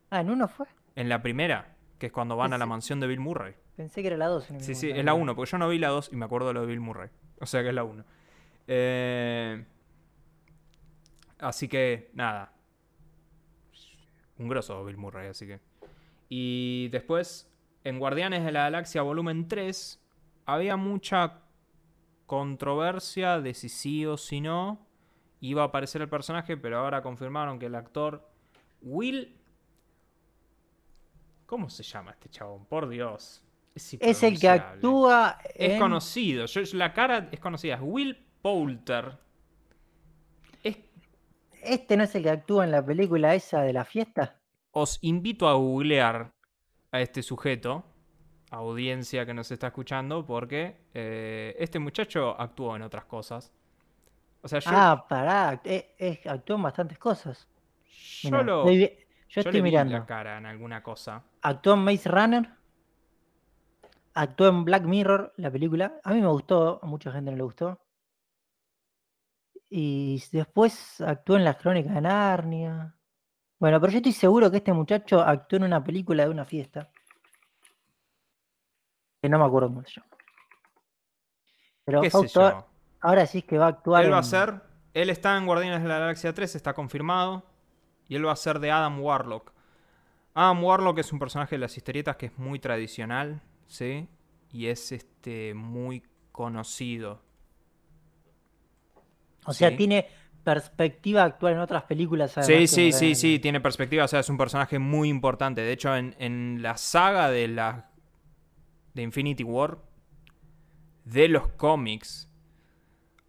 Ah, 0.10 0.22
en 0.22 0.30
uno 0.30 0.48
fue. 0.48 0.68
En 0.96 1.10
la 1.10 1.22
primera, 1.22 1.76
que 1.98 2.08
es 2.08 2.12
cuando 2.12 2.36
van 2.36 2.54
a 2.54 2.58
la 2.58 2.66
mansión 2.66 3.00
de 3.00 3.08
Bill 3.08 3.20
Murray. 3.22 3.56
Pensé 3.76 4.02
que 4.02 4.08
era 4.10 4.18
la 4.18 4.28
2. 4.28 4.44
si 4.44 4.54
no 4.54 4.60
me 4.60 4.66
Sí, 4.66 4.76
sí, 4.76 4.92
es 4.92 5.04
la 5.04 5.14
1, 5.16 5.36
porque 5.36 5.50
yo 5.52 5.58
no 5.58 5.70
vi 5.70 5.80
la 5.80 5.88
2 5.90 6.10
y 6.12 6.16
me 6.16 6.26
acuerdo 6.26 6.50
de 6.50 6.54
lo 6.54 6.62
de 6.62 6.68
Bill 6.68 6.82
Murray. 6.82 7.10
O 7.40 7.46
sea 7.48 7.64
que 7.64 7.70
es 7.70 7.74
la 7.74 7.84
1. 7.84 8.04
Eh, 8.68 9.66
así 11.44 11.68
que, 11.68 12.10
nada. 12.14 12.54
Un 14.38 14.48
grosso 14.48 14.84
Bill 14.84 14.98
Murray, 14.98 15.28
así 15.28 15.46
que. 15.46 15.60
Y 16.30 16.88
después, 16.89 17.52
en 17.84 18.00
Guardianes 18.00 18.44
de 18.44 18.52
la 18.52 18.64
Galaxia 18.64 19.02
Volumen 19.02 19.48
3, 19.48 20.02
había 20.46 20.78
mucha 20.78 21.41
controversia 22.26 23.39
de 23.39 23.54
si 23.54 23.70
sí 23.70 24.06
o 24.06 24.18
si 24.18 24.41
no 24.41 24.88
iba 25.41 25.62
a 25.62 25.66
aparecer 25.66 26.02
el 26.02 26.10
personaje, 26.10 26.58
pero 26.58 26.80
ahora 26.80 27.02
confirmaron 27.02 27.60
que 27.60 27.68
el 27.68 27.76
actor 27.76 28.28
Will... 28.82 29.38
¿Cómo 31.46 31.70
se 31.70 31.84
llama 31.84 32.12
este 32.12 32.30
chabón? 32.30 32.66
Por 32.66 32.88
Dios. 32.89 33.44
Es, 33.76 33.94
Es 34.00 34.24
el 34.24 34.39
que 34.39 34.50
actúa 34.50 35.38
Es 35.54 35.80
conocido. 35.80 36.46
Yo, 36.46 36.62
la 36.74 36.94
cara 36.94 37.30
es 37.32 37.39
conocida. 37.39 37.76
Es 37.76 37.82
Will 37.84 38.18
Poulter. 38.41 39.18
Es- 41.64 41.80
Este 41.80 41.97
no 41.97 42.03
es 42.03 42.16
el 42.16 42.24
que 42.24 42.30
actúa 42.30 42.64
en 42.66 42.72
la 42.72 42.86
película 42.86 43.34
esa 43.36 43.61
de 43.61 43.74
la 43.74 43.86
fiesta. 43.86 44.39
os 44.76 44.97
invito 45.01 45.47
a 45.47 45.53
googlear 45.53 46.32
a 46.91 46.99
este 47.01 47.22
sujeto, 47.22 47.84
audiencia 48.49 49.26
que 49.26 49.34
nos 49.34 49.51
está 49.51 49.68
escuchando, 49.68 50.26
porque 50.26 50.78
eh, 50.93 51.55
este 51.59 51.78
muchacho 51.80 52.36
actuó 52.39 52.76
en 52.76 52.82
otras 52.82 53.05
cosas. 53.05 53.51
O 54.41 54.47
sea, 54.47 54.59
yo, 54.59 54.72
Ah, 54.74 55.05
pará. 55.07 55.61
eh, 55.64 55.95
eh, 55.99 56.22
actuó 56.26 56.55
en 56.55 56.64
bastantes 56.64 56.97
cosas. 56.97 57.47
yo 58.24 58.30
Mirá, 58.32 58.43
lo- 58.43 58.66
yo 58.72 58.72
yo 58.72 58.88
estoy 59.41 59.53
le 59.53 59.61
mirando. 59.61 59.93
la 59.93 60.05
cara 60.05 60.38
en 60.39 60.45
alguna 60.47 60.82
cosa. 60.84 61.24
Actuó 61.41 61.74
en 61.76 61.80
Maze 61.84 62.09
Runner. 62.09 62.49
Actuó 64.16 64.47
en 64.47 64.64
Black 64.66 64.84
Mirror, 64.84 65.34
la 65.38 65.49
película. 65.51 65.99
A 66.03 66.14
mí 66.14 66.22
me 66.22 66.28
gustó, 66.28 66.80
a 66.84 66.86
mucha 66.86 67.11
gente 67.11 67.32
no 67.32 67.38
le 67.38 67.43
gustó. 67.43 67.80
Y 69.76 70.24
después 70.32 71.02
actuó 71.02 71.36
en 71.36 71.46
Las 71.46 71.58
Crónicas 71.58 71.96
de 71.96 72.02
Narnia. 72.02 72.96
Bueno, 73.58 73.82
pero 73.82 73.92
yo 73.92 73.98
estoy 73.98 74.12
seguro 74.12 74.52
que 74.52 74.58
este 74.58 74.72
muchacho 74.72 75.20
actuó 75.20 75.58
en 75.58 75.64
una 75.64 75.84
película 75.84 76.26
de 76.26 76.30
una 76.30 76.46
fiesta. 76.46 76.92
Que 79.20 79.30
no 79.30 79.40
me 79.40 79.46
acuerdo 79.46 79.70
cómo 79.70 79.84
se 79.84 79.94
llama. 80.00 80.16
Pero 81.86 82.02
ahora 83.02 83.26
sí 83.26 83.40
es 83.40 83.46
que 83.46 83.58
va 83.58 83.66
a 83.66 83.70
actuar 83.70 84.06
Él 84.06 84.14
va 84.14 84.20
a 84.20 84.24
ser. 84.24 84.62
Él 84.94 85.10
está 85.10 85.36
en 85.38 85.48
Guardianes 85.48 85.82
de 85.82 85.90
la 85.90 85.98
Galaxia 85.98 86.36
3, 86.36 86.56
está 86.56 86.76
confirmado. 86.76 87.44
Y 88.08 88.16
él 88.16 88.28
va 88.28 88.34
a 88.34 88.36
ser 88.36 88.60
de 88.60 88.70
Adam 88.70 89.02
Warlock. 89.02 89.54
Adam 90.36 90.64
Warlock 90.64 91.00
es 91.00 91.12
un 91.12 91.18
personaje 91.18 91.56
de 91.56 91.60
las 91.62 91.76
historietas 91.76 92.16
que 92.18 92.28
es 92.28 92.38
muy 92.38 92.60
tradicional, 92.60 93.42
¿sí? 93.66 94.08
Y 94.52 94.68
es 94.68 94.92
este 94.92 95.56
muy 95.56 96.04
conocido. 96.32 97.24
O 99.46 99.54
sea, 99.54 99.70
Sí. 99.70 99.78
tiene 99.78 100.08
perspectiva 100.44 101.22
de 101.22 101.28
actuar 101.28 101.54
en 101.54 101.60
otras 101.60 101.84
películas. 101.84 102.34
Sí, 102.41 102.68
sí, 102.68 102.91
sí, 102.91 103.16
sí, 103.16 103.39
tiene 103.39 103.62
perspectiva. 103.62 104.04
O 104.06 104.08
sea, 104.08 104.20
es 104.20 104.30
un 104.30 104.38
personaje 104.38 104.78
muy 104.80 105.10
importante. 105.10 105.62
De 105.62 105.72
hecho, 105.72 105.96
en, 105.96 106.16
en 106.20 106.62
la 106.62 106.78
saga 106.78 107.30
de 107.30 107.48
la. 107.48 107.89
de 108.94 109.02
Infinity 109.02 109.44
War. 109.44 109.78
De 111.06 111.28
los 111.28 111.48
cómics. 111.50 112.30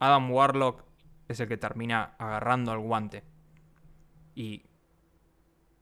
Adam 0.01 0.31
Warlock 0.31 0.85
es 1.29 1.41
el 1.41 1.49
que 1.49 1.57
termina 1.57 2.15
agarrando 2.19 2.73
al 2.73 2.79
guante. 2.81 3.23
Y 4.35 4.63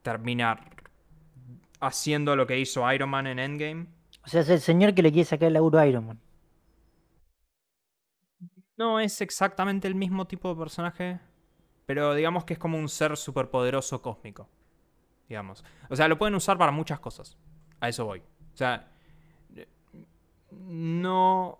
termina 0.03 0.59
haciendo 1.79 2.35
lo 2.35 2.47
que 2.47 2.59
hizo 2.59 2.89
Iron 2.93 3.09
Man 3.09 3.27
en 3.27 3.39
Endgame. 3.39 3.87
O 4.25 4.27
sea, 4.29 4.41
es 4.41 4.49
el 4.49 4.61
señor 4.61 4.93
que 4.93 5.01
le 5.03 5.11
quiere 5.11 5.25
sacar 5.25 5.47
el 5.47 5.53
laburo 5.53 5.79
a 5.79 5.87
Iron 5.87 6.05
Man. 6.05 6.19
No 8.77 8.99
es 8.99 9.21
exactamente 9.21 9.87
el 9.87 9.95
mismo 9.95 10.25
tipo 10.25 10.49
de 10.49 10.59
personaje, 10.59 11.19
pero 11.85 12.13
digamos 12.15 12.45
que 12.45 12.53
es 12.53 12.59
como 12.59 12.77
un 12.77 12.89
ser 12.89 13.15
superpoderoso 13.17 14.01
cósmico. 14.01 14.49
Digamos. 15.27 15.63
O 15.89 15.95
sea, 15.95 16.07
lo 16.07 16.17
pueden 16.17 16.35
usar 16.35 16.57
para 16.57 16.71
muchas 16.71 16.99
cosas. 16.99 17.37
A 17.79 17.89
eso 17.89 18.05
voy. 18.05 18.19
O 18.19 18.57
sea, 18.57 18.91
no. 20.51 21.59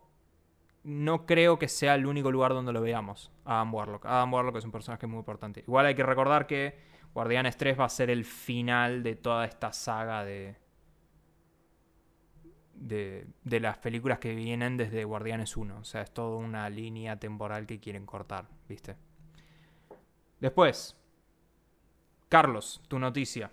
No 0.84 1.26
creo 1.26 1.58
que 1.58 1.70
sea 1.70 1.96
el 1.96 2.06
único 2.06 2.30
lugar 2.30 2.54
donde 2.54 2.74
lo 2.74 2.82
veamos. 2.82 3.32
Adam 3.46 3.74
Warlock. 3.74 4.06
Adam 4.06 4.34
Warlock 4.34 4.58
es 4.58 4.66
un 4.66 4.72
personaje 4.72 5.08
muy 5.08 5.20
importante. 5.20 5.62
Igual 5.62 5.86
hay 5.86 5.96
que 5.96 6.04
recordar 6.04 6.46
que 6.46 6.78
Guardianes 7.14 7.56
3 7.56 7.80
va 7.80 7.86
a 7.86 7.90
ser 7.90 8.10
el 8.10 8.26
final 8.26 9.02
de 9.02 9.16
toda 9.16 9.46
esta 9.46 9.72
saga 9.72 10.26
de. 10.26 10.58
De, 12.84 13.28
de 13.46 13.60
las 13.62 13.78
películas 13.78 14.20
que 14.20 14.36
vienen 14.36 14.76
desde 14.76 15.06
Guardianes 15.06 15.56
1. 15.56 15.78
O 15.80 15.84
sea, 15.86 16.02
es 16.02 16.12
toda 16.12 16.36
una 16.36 16.70
línea 16.70 17.18
temporal 17.18 17.66
que 17.66 17.80
quieren 17.80 18.06
cortar, 18.06 18.46
¿viste? 18.68 18.98
Después, 20.42 20.98
Carlos, 22.28 22.82
tu 22.90 23.00
noticia. 23.00 23.52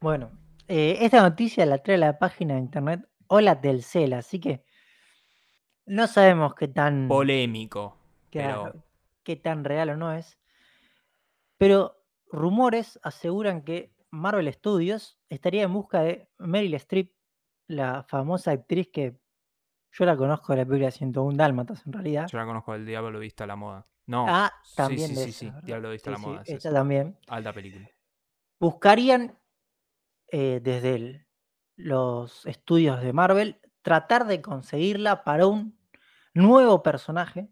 Bueno, 0.00 0.30
eh, 0.68 0.98
esta 1.00 1.20
noticia 1.20 1.66
la 1.66 1.78
trae 1.78 1.98
la 1.98 2.18
página 2.18 2.54
de 2.54 2.60
internet 2.60 3.08
Hola 3.26 3.60
Telcel, 3.60 4.12
así 4.12 4.38
que 4.38 4.64
no 5.86 6.06
sabemos 6.06 6.54
qué 6.54 6.68
tan, 6.68 7.08
Polémico. 7.08 7.96
Pero 8.30 8.84
qué 9.24 9.36
tan 9.36 9.64
real 9.64 9.90
o 9.90 9.96
no 9.96 10.12
es. 10.12 10.38
Pero 11.58 12.00
rumores 12.30 13.00
aseguran 13.02 13.62
que 13.62 13.92
Marvel 14.10 14.52
Studios 14.52 15.18
estaría 15.28 15.64
en 15.64 15.72
busca 15.72 16.02
de 16.02 16.28
Meryl 16.38 16.74
Streep, 16.74 17.12
la 17.70 18.02
famosa 18.04 18.50
actriz 18.52 18.88
que 18.92 19.16
yo 19.92 20.04
la 20.04 20.16
conozco 20.16 20.52
de 20.52 20.58
la 20.58 20.66
película 20.66 20.90
101 20.90 21.36
Dálmatas 21.36 21.86
en 21.86 21.92
realidad. 21.92 22.26
yo 22.28 22.38
la 22.38 22.44
conozco 22.46 22.74
el 22.74 22.84
Diablo 22.86 23.18
Vista 23.18 23.44
a 23.44 23.46
la 23.46 23.56
Moda. 23.56 23.86
No. 24.06 24.26
ah, 24.28 24.52
también 24.74 25.08
sí, 25.10 25.14
de 25.14 25.24
sí, 25.32 25.46
esa, 25.46 25.60
sí. 25.60 25.66
Diablo 25.66 25.90
Vista 25.90 26.10
a 26.10 26.12
la 26.14 26.18
Moda. 26.18 26.44
sí, 26.44 26.52
es 26.52 26.56
esta 26.58 26.68
esa. 26.70 26.78
también. 26.78 27.16
Alta 27.28 27.52
película. 27.52 27.88
buscarían 28.58 29.38
eh, 30.32 30.60
desde 30.62 30.94
el- 30.94 31.26
los 31.76 32.44
estudios 32.46 33.00
de 33.02 33.12
Marvel 33.12 33.60
tratar 33.82 34.26
de 34.26 34.40
conseguirla 34.42 35.24
para 35.24 35.46
un 35.46 35.76
nuevo 36.34 36.82
personaje 36.82 37.48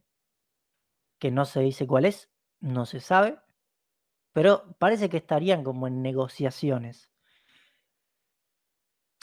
que 1.19 1.31
no 1.33 1.45
se 1.45 1.61
dice 1.61 1.87
cuál 1.87 2.05
es, 2.05 2.31
no 2.61 2.87
se 2.87 3.01
sabe, 3.01 3.39
pero 4.33 4.77
parece 4.79 5.09
que 5.09 5.17
estarían 5.17 5.65
como 5.65 5.87
en 5.89 6.03
negociaciones. 6.03 7.11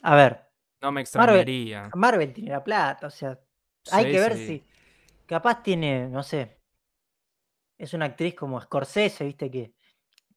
A 0.03 0.15
ver, 0.15 0.44
No 0.81 0.91
me 0.91 1.01
extrañaría. 1.01 1.89
Marvel 1.95 2.33
tiene 2.33 2.51
la 2.51 2.63
plata, 2.63 3.07
o 3.07 3.09
sea, 3.09 3.39
hay 3.91 4.05
Sí, 4.05 4.11
que 4.11 4.19
ver 4.19 4.33
sí. 4.35 4.47
si 4.47 4.63
capaz 5.25 5.63
tiene, 5.63 6.07
no 6.09 6.23
sé, 6.23 6.57
es 7.77 7.93
una 7.93 8.05
actriz 8.05 8.35
como 8.35 8.59
Scorsese, 8.61 9.25
viste, 9.25 9.49
que, 9.51 9.73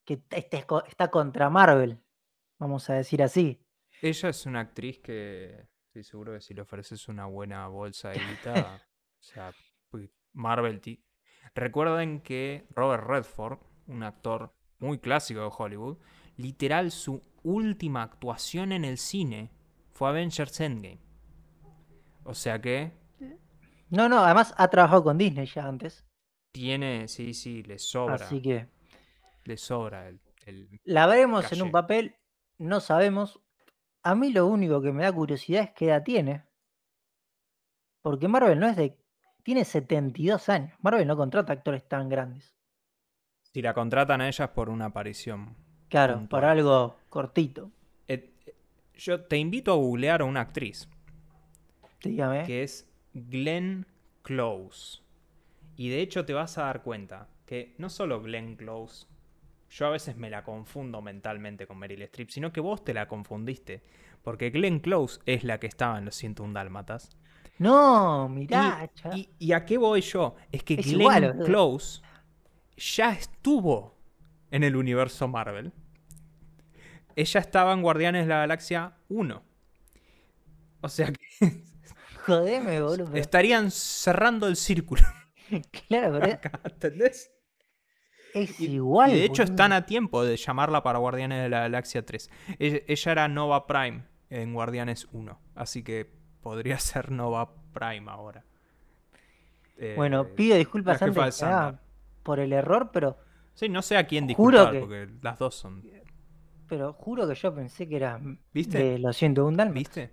que 0.04 0.22
está, 0.30 0.64
está 0.86 1.10
contra 1.10 1.50
Marvel, 1.50 1.98
vamos 2.58 2.88
a 2.90 2.94
decir 2.94 3.22
así. 3.22 3.60
Ella 4.00 4.28
es 4.28 4.46
una 4.46 4.60
actriz 4.60 4.98
que 5.00 5.66
estoy 5.86 6.04
seguro 6.04 6.32
que 6.32 6.40
si 6.40 6.54
le 6.54 6.62
ofreces 6.62 7.08
una 7.08 7.26
buena 7.26 7.66
bolsa 7.68 8.10
de 8.10 8.18
guita, 8.18 8.80
o 9.20 9.22
sea, 9.22 9.52
pues, 9.90 10.10
Marvel. 10.32 10.80
Recuerden 11.54 12.20
que 12.20 12.66
Robert 12.70 13.04
Redford, 13.04 13.58
un 13.86 14.02
actor 14.02 14.52
muy 14.78 14.98
clásico 14.98 15.40
de 15.40 15.50
Hollywood, 15.56 15.98
literal 16.36 16.90
su 16.90 17.22
última 17.42 18.02
actuación 18.02 18.72
en 18.72 18.84
el 18.84 18.98
cine 18.98 19.50
fue 19.98 20.08
Avengers 20.10 20.60
Endgame. 20.60 21.00
O 22.24 22.32
sea 22.32 22.60
que 22.60 22.92
No, 23.90 24.08
no, 24.08 24.20
además 24.20 24.54
ha 24.56 24.68
trabajado 24.68 25.02
con 25.02 25.18
Disney 25.18 25.46
ya 25.46 25.66
antes. 25.66 26.04
tiene, 26.52 27.08
sí, 27.08 27.34
sí, 27.34 27.62
le 27.64 27.78
sobra. 27.80 28.14
Así 28.14 28.40
que 28.40 28.68
Le 29.44 29.56
sobra 29.56 30.08
el, 30.08 30.20
el- 30.46 30.80
la 30.84 31.06
veremos 31.06 31.50
en 31.52 31.62
un 31.62 31.70
papel, 31.72 32.14
no 32.58 32.80
sabemos. 32.80 33.40
A 34.04 34.14
mí 34.14 34.32
lo 34.32 34.46
único 34.46 34.80
que 34.80 34.92
me 34.92 35.02
da 35.02 35.12
curiosidad 35.12 35.62
es 35.64 35.70
qué 35.72 35.86
edad 35.86 36.04
tiene. 36.04 36.44
Porque 38.02 38.28
Marvel 38.28 38.58
no 38.60 38.68
es 38.68 38.76
de. 38.76 38.96
Tiene 39.42 39.64
72 39.64 40.48
años. 40.48 40.72
Marvel 40.80 41.06
no 41.06 41.16
contrata 41.16 41.52
actores 41.52 41.86
tan 41.88 42.08
grandes. 42.08 42.54
Si 43.42 43.62
la 43.62 43.74
contratan 43.74 44.20
a 44.20 44.28
ellas 44.28 44.50
por 44.50 44.68
una 44.68 44.86
aparición. 44.86 45.56
Claro, 45.88 46.14
Puntual. 46.18 46.28
para 46.40 46.52
algo 46.52 46.96
cortito. 47.08 47.72
Yo 48.98 49.20
te 49.20 49.38
invito 49.38 49.72
a 49.72 49.76
googlear 49.76 50.20
a 50.22 50.24
una 50.24 50.40
actriz 50.40 50.88
Dígame. 52.02 52.44
que 52.44 52.62
es 52.62 52.86
Glenn 53.14 53.86
Close. 54.22 55.00
Y 55.76 55.88
de 55.88 56.00
hecho 56.00 56.24
te 56.24 56.34
vas 56.34 56.58
a 56.58 56.64
dar 56.64 56.82
cuenta 56.82 57.28
que 57.46 57.74
no 57.78 57.88
solo 57.88 58.20
Glenn 58.20 58.56
Close, 58.56 59.06
yo 59.70 59.86
a 59.86 59.90
veces 59.90 60.16
me 60.16 60.30
la 60.30 60.42
confundo 60.42 61.00
mentalmente 61.00 61.66
con 61.66 61.78
Meryl 61.78 62.02
Streep, 62.02 62.30
sino 62.30 62.52
que 62.52 62.60
vos 62.60 62.84
te 62.84 62.92
la 62.92 63.06
confundiste. 63.06 63.82
Porque 64.22 64.50
Glenn 64.50 64.80
Close 64.80 65.20
es 65.26 65.44
la 65.44 65.60
que 65.60 65.68
estaba 65.68 65.98
en 65.98 66.04
los 66.04 66.16
101 66.16 66.52
Dálmatas. 66.52 67.16
No, 67.58 68.28
mirá. 68.28 68.90
Y, 69.14 69.28
y 69.38 69.52
a 69.52 69.64
qué 69.64 69.78
voy 69.78 70.00
yo? 70.00 70.34
Es 70.50 70.64
que 70.64 70.74
Es 70.74 70.86
Glenn 70.86 71.00
igual. 71.00 71.38
Close 71.44 72.02
ya 72.76 73.12
estuvo 73.12 73.94
en 74.50 74.64
el 74.64 74.76
universo 74.76 75.28
Marvel. 75.28 75.72
Ella 77.18 77.40
estaba 77.40 77.72
en 77.72 77.82
Guardianes 77.82 78.22
de 78.26 78.28
la 78.28 78.38
Galaxia 78.38 78.92
1. 79.08 79.42
O 80.82 80.88
sea 80.88 81.10
que 81.12 81.18
Jodeme, 82.26 82.80
boludo. 82.80 83.06
pero- 83.06 83.16
estarían 83.16 83.70
cerrando 83.70 84.46
el 84.46 84.56
círculo. 84.56 85.02
Claro, 85.88 86.18
pero 86.20 86.34
acá, 86.34 86.60
¿Entendés? 86.62 87.32
es 88.34 88.60
Y- 88.60 88.66
igual. 88.74 89.10
y 89.10 89.14
de 89.14 89.24
hecho 89.24 89.42
boludo. 89.42 89.52
están 89.54 89.72
a 89.72 89.86
tiempo 89.86 90.22
de 90.24 90.36
llamarla 90.36 90.82
para 90.82 90.98
Guardianes 90.98 91.42
de 91.42 91.48
la 91.48 91.60
Galaxia 91.60 92.04
3. 92.04 92.30
Ella, 92.58 92.78
ella 92.86 93.12
era 93.12 93.28
Nova 93.28 93.66
Prime 93.66 94.04
en 94.28 94.52
Guardianes 94.52 95.08
1. 95.10 95.40
Así 95.54 95.82
que 95.82 96.08
podría 96.42 96.78
ser 96.78 97.10
Nova 97.10 97.50
Prime 97.72 98.10
ahora. 98.10 98.44
Eh, 99.78 99.94
Bueno, 99.96 100.26
pido 100.36 100.56
disculpas 100.58 101.00
antes 101.00 101.36
Sandra. 101.36 101.80
por 102.22 102.38
el 102.40 102.52
error, 102.52 102.90
pero, 102.92 103.16
Sí, 103.54 103.68
no 103.70 103.80
sé 103.82 103.96
a 103.96 104.06
quién 104.06 104.26
disculpar, 104.26 104.70
que- 104.72 104.80
porque 104.80 105.08
las 105.22 105.38
dos 105.38 105.54
son. 105.54 105.82
Pero 106.68 106.92
juro 106.92 107.26
que 107.28 107.34
yo 107.34 107.54
pensé 107.54 107.88
que 107.88 107.96
era 107.96 108.20
¿Viste? 108.52 108.78
de 108.78 108.98
los 108.98 109.16
101 109.16 109.56
Dálmatas. 109.56 109.74
¿Viste? 109.78 110.10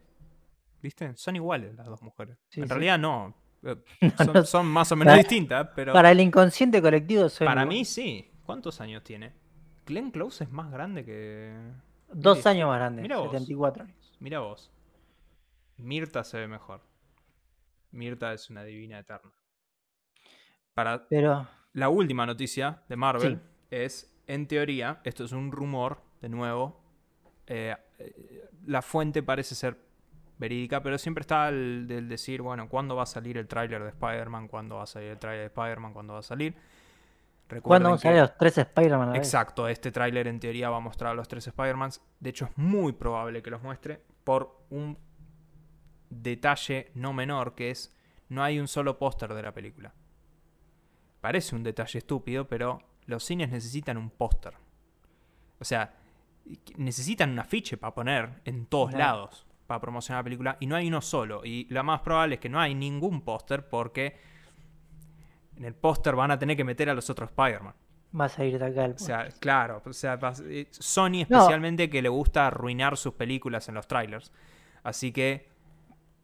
¿Viste? 0.81 1.15
Son 1.15 1.35
iguales 1.35 1.75
las 1.75 1.85
dos 1.87 2.01
mujeres. 2.01 2.37
Sí, 2.49 2.61
en 2.61 2.67
sí. 2.67 2.69
realidad 2.73 2.99
no. 2.99 3.35
Eh, 3.63 3.75
No, 4.01 4.25
son, 4.25 4.33
no. 4.33 4.43
son 4.45 4.65
más 4.67 4.91
o 4.91 4.95
menos 4.95 5.11
Para- 5.13 5.21
distintas, 5.23 5.67
pero 5.75 5.91
para, 5.93 5.99
Para 5.99 6.11
el 6.11 6.19
inconsciente 6.19 6.81
colectivo 6.81 7.27
soy 7.29 7.47
igual. 7.47 7.67
mí 7.67 7.83
sí. 7.85 8.31
¿Cuántos 8.45 8.79
años 8.81 9.03
tiene? 9.03 9.33
Glenn 9.87 10.11
Close 10.11 10.43
es 10.43 10.51
más 10.51 10.71
grande 10.71 11.03
que. 11.03 11.55
dos 12.13 12.45
años 12.45 12.67
más 12.69 12.77
grande, 12.79 13.01
mira 13.01 13.17
vos. 13.17 13.31
74 13.31 13.83
años. 13.83 14.15
Mira 14.19 14.39
vos. 14.39 14.71
Mirta 15.77 16.23
se 16.23 16.37
ve 16.39 16.47
mejor. 16.47 16.81
Mirta 17.91 18.33
es 18.33 18.49
una 18.49 18.63
divina 18.63 18.99
eterna. 18.99 19.31
Para 20.73 21.07
Pero 21.07 21.47
la 21.73 21.89
última 21.89 22.25
noticia 22.25 22.81
de 22.89 22.95
Marvel 22.95 23.35
Sí. 23.35 23.41
es, 23.71 24.13
en 24.27 24.47
teoría, 24.47 25.01
esto 25.03 25.23
es 25.25 25.31
un 25.31 25.51
rumor, 25.51 26.01
de 26.25 26.29
nuevo. 26.29 26.81
eh, 27.45 27.75
eh, 27.99 28.49
la 28.65 28.81
fuente 28.81 29.21
parece 29.21 29.53
ser 29.53 29.77
verídica, 30.39 30.81
pero 30.81 30.97
siempre 30.97 31.21
está 31.21 31.49
el 31.49 31.85
del 31.87 32.09
decir, 32.09 32.41
bueno, 32.41 32.67
¿cuándo 32.67 32.95
va 32.95 33.03
a 33.03 33.05
salir 33.05 33.37
el 33.37 33.47
tráiler 33.47 33.83
de 33.83 33.89
Spider-Man? 33.89 34.47
¿Cuándo 34.47 34.77
va 34.77 34.83
a 34.83 34.87
salir 34.87 35.09
el 35.11 35.19
tráiler 35.19 35.41
de 35.41 35.45
Spider-Man? 35.53 35.93
¿Cuándo 35.93 36.13
va 36.13 36.19
a 36.19 36.23
salir? 36.23 36.53
¿cuándo 36.53 37.55
Recuerden 37.55 37.83
vamos 37.83 37.99
a 37.99 38.01
que- 38.01 38.09
ver 38.09 38.21
los 38.23 38.37
tres 38.39 38.57
Spider-Man 38.57 39.09
a 39.09 39.11
vez? 39.11 39.19
Exacto, 39.19 39.67
este 39.67 39.91
tráiler 39.91 40.25
en 40.27 40.39
teoría 40.39 40.71
va 40.71 40.77
a 40.77 40.79
mostrar 40.79 41.11
a 41.11 41.13
los 41.13 41.27
tres 41.27 41.45
Spider-Mans. 41.45 42.01
De 42.19 42.31
hecho, 42.31 42.45
es 42.45 42.57
muy 42.57 42.93
probable 42.93 43.43
que 43.43 43.51
los 43.51 43.61
muestre 43.61 44.01
por 44.23 44.57
un 44.71 44.97
detalle 46.09 46.89
no 46.95 47.13
menor, 47.13 47.53
que 47.53 47.69
es 47.69 47.93
no 48.29 48.43
hay 48.43 48.59
un 48.59 48.67
solo 48.67 48.97
póster 48.97 49.31
de 49.35 49.43
la 49.43 49.51
película. 49.53 49.93
Parece 51.21 51.55
un 51.55 51.61
detalle 51.61 51.99
estúpido, 51.99 52.47
pero 52.47 52.79
los 53.05 53.23
cines 53.23 53.51
necesitan 53.51 53.97
un 53.97 54.09
póster. 54.09 54.55
O 55.59 55.63
sea, 55.65 55.93
necesitan 56.77 57.31
un 57.31 57.39
afiche 57.39 57.77
para 57.77 57.93
poner 57.93 58.41
en 58.45 58.65
todos 58.67 58.91
Claro. 58.91 59.03
lados 59.21 59.45
para 59.67 59.79
promocionar 59.81 60.19
la 60.19 60.23
película 60.25 60.57
y 60.59 60.67
no 60.67 60.75
hay 60.75 60.87
uno 60.87 61.01
solo. 61.01 61.43
Y 61.43 61.65
lo 61.73 61.83
más 61.83 62.01
probable 62.01 62.35
es 62.35 62.41
que 62.41 62.49
no 62.49 62.59
hay 62.59 62.75
ningún 62.75 63.21
póster 63.21 63.67
porque 63.67 64.15
en 65.57 65.65
el 65.65 65.73
póster 65.73 66.15
van 66.15 66.31
a 66.31 66.37
tener 66.37 66.55
que 66.55 66.63
meter 66.63 66.89
a 66.89 66.93
los 66.93 67.09
otros 67.09 67.29
Spider-Man. 67.29 67.73
Va 68.19 68.25
a 68.25 68.29
salir 68.29 68.59
de 68.59 68.65
acá 68.65 68.85
el 68.85 68.93
O 68.93 68.99
sea, 68.99 69.27
claro, 69.39 69.81
o 69.83 69.93
sea, 69.93 70.19
eh, 70.43 70.67
Sony 70.71 71.09
No. 71.09 71.37
especialmente 71.39 71.89
que 71.89 72.01
le 72.01 72.09
gusta 72.09 72.47
arruinar 72.47 72.95
sus 72.95 73.13
películas 73.15 73.67
en 73.67 73.75
los 73.75 73.87
trailers. 73.87 74.31
Así 74.83 75.11
que, 75.11 75.49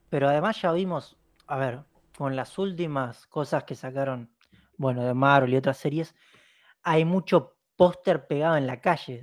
Pero 0.09 0.29
además 0.29 0.61
ya 0.61 0.71
vimos, 0.73 1.17
a 1.47 1.57
ver, 1.57 1.79
con 2.17 2.35
las 2.35 2.57
últimas 2.59 3.25
cosas 3.27 3.63
que 3.63 3.75
sacaron, 3.75 4.29
bueno, 4.77 5.03
de 5.03 5.13
Marvel 5.13 5.53
y 5.53 5.57
otras 5.57 5.77
series, 5.77 6.13
hay 6.83 7.05
mucho 7.05 7.55
póster 7.75 8.27
pegado 8.27 8.55
en 8.57 8.67
la 8.67 8.79
calle. 8.81 9.21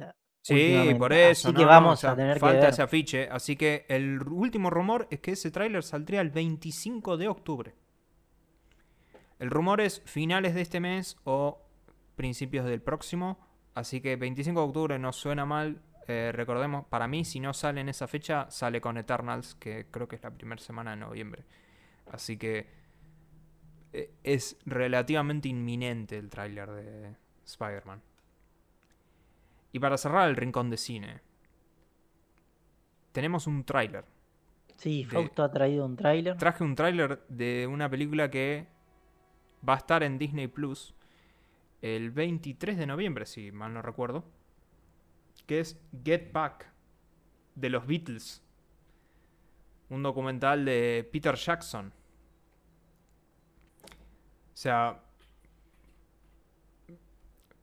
Sí, 0.54 0.94
por 0.98 1.12
eso. 1.12 1.48
Así 1.48 1.54
no, 1.54 1.58
que 1.58 1.64
vamos 1.64 1.94
o 1.94 1.96
sea, 1.96 2.12
a 2.12 2.16
tener 2.16 2.34
que 2.34 2.40
falta 2.40 2.60
ver. 2.60 2.70
ese 2.70 2.82
afiche. 2.82 3.28
Así 3.30 3.56
que 3.56 3.84
el 3.88 4.22
último 4.22 4.70
rumor 4.70 5.06
es 5.10 5.20
que 5.20 5.32
ese 5.32 5.50
tráiler 5.50 5.82
saldría 5.82 6.20
el 6.20 6.30
25 6.30 7.16
de 7.16 7.28
octubre. 7.28 7.74
El 9.38 9.50
rumor 9.50 9.80
es 9.80 10.02
finales 10.04 10.54
de 10.54 10.62
este 10.62 10.80
mes 10.80 11.16
o 11.24 11.60
principios 12.16 12.66
del 12.66 12.82
próximo. 12.82 13.38
Así 13.74 14.00
que 14.00 14.16
25 14.16 14.60
de 14.60 14.66
octubre 14.66 14.98
no 14.98 15.12
suena 15.12 15.46
mal. 15.46 15.80
Eh, 16.08 16.32
recordemos, 16.32 16.86
para 16.86 17.06
mí, 17.06 17.24
si 17.24 17.38
no 17.38 17.52
sale 17.52 17.80
en 17.80 17.88
esa 17.88 18.08
fecha, 18.08 18.50
sale 18.50 18.80
con 18.80 18.96
Eternals, 18.96 19.54
que 19.54 19.86
creo 19.90 20.08
que 20.08 20.16
es 20.16 20.22
la 20.22 20.30
primera 20.30 20.60
semana 20.60 20.92
de 20.92 20.96
noviembre. 20.96 21.44
Así 22.10 22.36
que 22.38 22.66
eh, 23.92 24.10
es 24.24 24.56
relativamente 24.64 25.48
inminente 25.48 26.16
el 26.16 26.30
tráiler 26.30 26.70
de 26.70 27.14
Spider-Man. 27.44 28.02
Y 29.72 29.78
para 29.80 29.98
cerrar 29.98 30.28
el 30.28 30.36
rincón 30.36 30.70
de 30.70 30.76
cine, 30.76 31.20
tenemos 33.12 33.46
un 33.46 33.64
tráiler. 33.64 34.04
Sí, 34.76 35.04
de- 35.04 35.10
Fausto 35.10 35.42
ha 35.42 35.50
traído 35.50 35.84
un 35.84 35.96
tráiler. 35.96 36.36
Traje 36.36 36.64
un 36.64 36.74
tráiler 36.74 37.22
de 37.28 37.66
una 37.66 37.88
película 37.90 38.30
que 38.30 38.66
va 39.68 39.74
a 39.74 39.78
estar 39.78 40.02
en 40.02 40.18
Disney 40.18 40.46
Plus 40.46 40.94
el 41.82 42.10
23 42.10 42.76
de 42.78 42.86
noviembre, 42.86 43.26
si 43.26 43.50
mal 43.52 43.74
no 43.74 43.82
recuerdo. 43.82 44.24
Que 45.46 45.60
es 45.60 45.80
Get 46.04 46.32
Back 46.32 46.70
de 47.54 47.70
los 47.70 47.86
Beatles. 47.86 48.42
Un 49.90 50.02
documental 50.02 50.64
de 50.64 51.08
Peter 51.12 51.34
Jackson. 51.34 51.92
O 53.82 54.60
sea, 54.60 55.00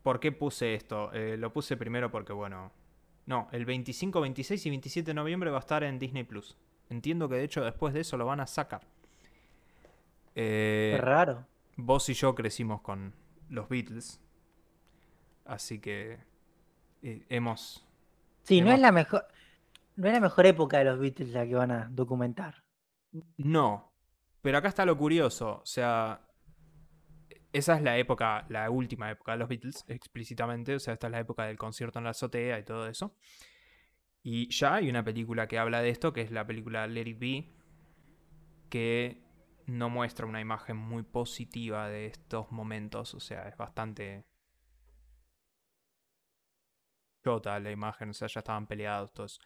¿por 0.05 0.19
qué 0.19 0.31
puse 0.31 0.75
esto? 0.75 1.11
Eh, 1.13 1.35
lo 1.35 1.51
puse 1.51 1.77
primero 1.77 2.11
porque, 2.11 2.31
bueno, 2.31 2.71
no, 3.25 3.47
el 3.51 3.65
25, 3.65 4.21
26 4.21 4.63
y 4.67 4.69
27 4.69 5.09
de 5.09 5.13
noviembre 5.15 5.49
va 5.49 5.57
a 5.57 5.61
estar 5.61 5.83
en 5.83 5.97
Disney 5.97 6.23
Plus. 6.23 6.55
Entiendo 6.91 7.27
que 7.27 7.37
de 7.37 7.43
hecho 7.43 7.63
después 7.63 7.91
de 7.95 8.01
eso 8.01 8.15
lo 8.15 8.27
van 8.27 8.39
a 8.39 8.45
sacar. 8.45 8.81
Eh, 10.35 10.93
Qué 10.95 11.01
raro. 11.01 11.47
vos 11.75 12.07
y 12.07 12.13
yo 12.13 12.35
crecimos 12.35 12.81
con 12.81 13.15
los 13.49 13.67
Beatles. 13.67 14.21
Así 15.43 15.79
que 15.79 16.19
eh, 17.01 17.25
hemos... 17.29 17.83
Sí, 18.43 18.61
no 18.61 18.71
es 18.71 18.79
la 18.79 18.91
mejor. 18.91 19.25
No 19.95 20.05
es 20.05 20.13
la 20.13 20.19
mejor 20.19 20.45
época 20.45 20.77
de 20.77 20.85
los 20.85 20.99
Beatles 20.99 21.29
la 21.29 21.47
que 21.47 21.55
van 21.55 21.71
a 21.71 21.89
documentar. 21.89 22.63
No, 23.37 23.91
pero 24.43 24.59
acá 24.59 24.67
está 24.67 24.85
lo 24.85 24.95
curioso. 24.95 25.61
O 25.63 25.65
sea, 25.65 26.21
esa 27.55 27.77
es 27.77 27.81
la 27.81 27.97
época, 27.97 28.45
la 28.49 28.69
última 28.69 29.09
época 29.09 29.31
de 29.31 29.37
los 29.37 29.47
Beatles, 29.47 29.85
explícitamente. 29.87 30.75
O 30.75 30.79
sea, 30.79 30.93
esta 30.93 31.07
es 31.07 31.11
la 31.11 31.21
época 31.21 31.45
del 31.45 31.57
concierto 31.57 31.99
en 31.99 32.03
la 32.03 32.11
azotea 32.11 32.59
y 32.59 32.63
todo 32.63 32.87
eso. 32.87 33.15
Y 34.23 34.49
ya 34.49 34.75
hay 34.75 34.89
una 34.89 35.05
película 35.05 35.47
que 35.47 35.57
habla 35.57 35.81
de 35.81 35.89
esto, 35.89 36.11
que 36.11 36.21
es 36.21 36.31
la 36.31 36.45
película 36.45 36.85
Let 36.87 37.07
It 37.07 37.19
Be, 37.19 37.49
que 38.69 39.21
no 39.67 39.89
muestra 39.89 40.25
una 40.25 40.41
imagen 40.41 40.75
muy 40.75 41.03
positiva 41.03 41.87
de 41.87 42.07
estos 42.07 42.51
momentos. 42.51 43.13
O 43.13 43.21
sea, 43.21 43.47
es 43.47 43.55
bastante 43.55 44.25
chota 47.23 47.57
la 47.61 47.71
imagen, 47.71 48.09
o 48.09 48.13
sea, 48.13 48.27
ya 48.27 48.39
estaban 48.39 48.67
peleados 48.67 49.13
todos. 49.13 49.39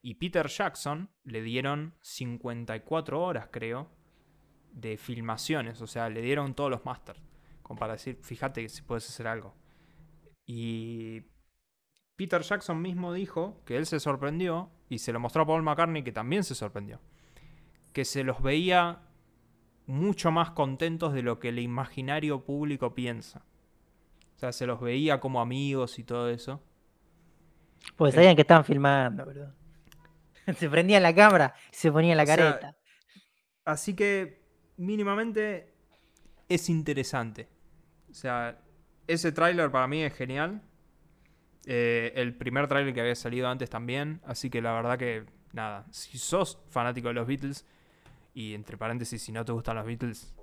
Y 0.00 0.14
Peter 0.14 0.46
Jackson 0.48 1.10
le 1.24 1.42
dieron 1.42 1.94
54 2.00 3.20
horas, 3.20 3.48
creo, 3.50 3.90
de 4.72 4.96
filmaciones. 4.96 5.82
O 5.82 5.86
sea, 5.86 6.08
le 6.08 6.22
dieron 6.22 6.54
todos 6.54 6.70
los 6.70 6.86
masters. 6.86 7.29
Como 7.70 7.78
para 7.78 7.92
decir, 7.92 8.18
fíjate 8.20 8.68
si 8.68 8.82
puedes 8.82 9.08
hacer 9.08 9.28
algo. 9.28 9.54
Y 10.44 11.22
Peter 12.16 12.42
Jackson 12.42 12.82
mismo 12.82 13.12
dijo 13.12 13.62
que 13.64 13.76
él 13.76 13.86
se 13.86 14.00
sorprendió 14.00 14.72
y 14.88 14.98
se 14.98 15.12
lo 15.12 15.20
mostró 15.20 15.42
a 15.42 15.46
Paul 15.46 15.62
McCartney, 15.62 16.02
que 16.02 16.10
también 16.10 16.42
se 16.42 16.56
sorprendió, 16.56 17.00
que 17.92 18.04
se 18.04 18.24
los 18.24 18.42
veía 18.42 19.02
mucho 19.86 20.32
más 20.32 20.50
contentos 20.50 21.12
de 21.12 21.22
lo 21.22 21.38
que 21.38 21.50
el 21.50 21.60
imaginario 21.60 22.44
público 22.44 22.92
piensa. 22.92 23.44
O 24.34 24.38
sea, 24.40 24.50
se 24.50 24.66
los 24.66 24.80
veía 24.80 25.20
como 25.20 25.40
amigos 25.40 26.00
y 26.00 26.02
todo 26.02 26.28
eso. 26.28 26.60
Pues 27.94 28.16
sabían 28.16 28.34
que 28.34 28.42
estaban 28.42 28.64
filmando, 28.64 29.24
¿verdad? 29.24 29.54
Se 30.58 30.68
prendían 30.68 31.04
la 31.04 31.14
cámara 31.14 31.54
y 31.72 31.76
se 31.76 31.92
ponían 31.92 32.16
la 32.16 32.24
O 32.24 32.26
sea, 32.26 32.36
careta. 32.36 32.76
Así 33.64 33.94
que 33.94 34.42
mínimamente 34.76 35.72
es 36.48 36.68
interesante. 36.68 37.59
O 38.10 38.14
sea, 38.14 38.58
ese 39.06 39.32
tráiler 39.32 39.70
para 39.70 39.86
mí 39.86 40.02
es 40.02 40.14
genial. 40.14 40.62
Eh, 41.66 42.12
el 42.16 42.34
primer 42.34 42.66
tráiler 42.68 42.94
que 42.94 43.00
había 43.00 43.14
salido 43.14 43.48
antes 43.48 43.70
también. 43.70 44.20
Así 44.24 44.50
que 44.50 44.62
la 44.62 44.72
verdad 44.72 44.98
que, 44.98 45.24
nada, 45.52 45.86
si 45.90 46.18
sos 46.18 46.58
fanático 46.70 47.08
de 47.08 47.14
los 47.14 47.26
Beatles, 47.26 47.66
y 48.34 48.54
entre 48.54 48.76
paréntesis, 48.78 49.22
si 49.22 49.32
no 49.32 49.44
te 49.44 49.52
gustan 49.52 49.76
los 49.76 49.86
Beatles, 49.86 50.34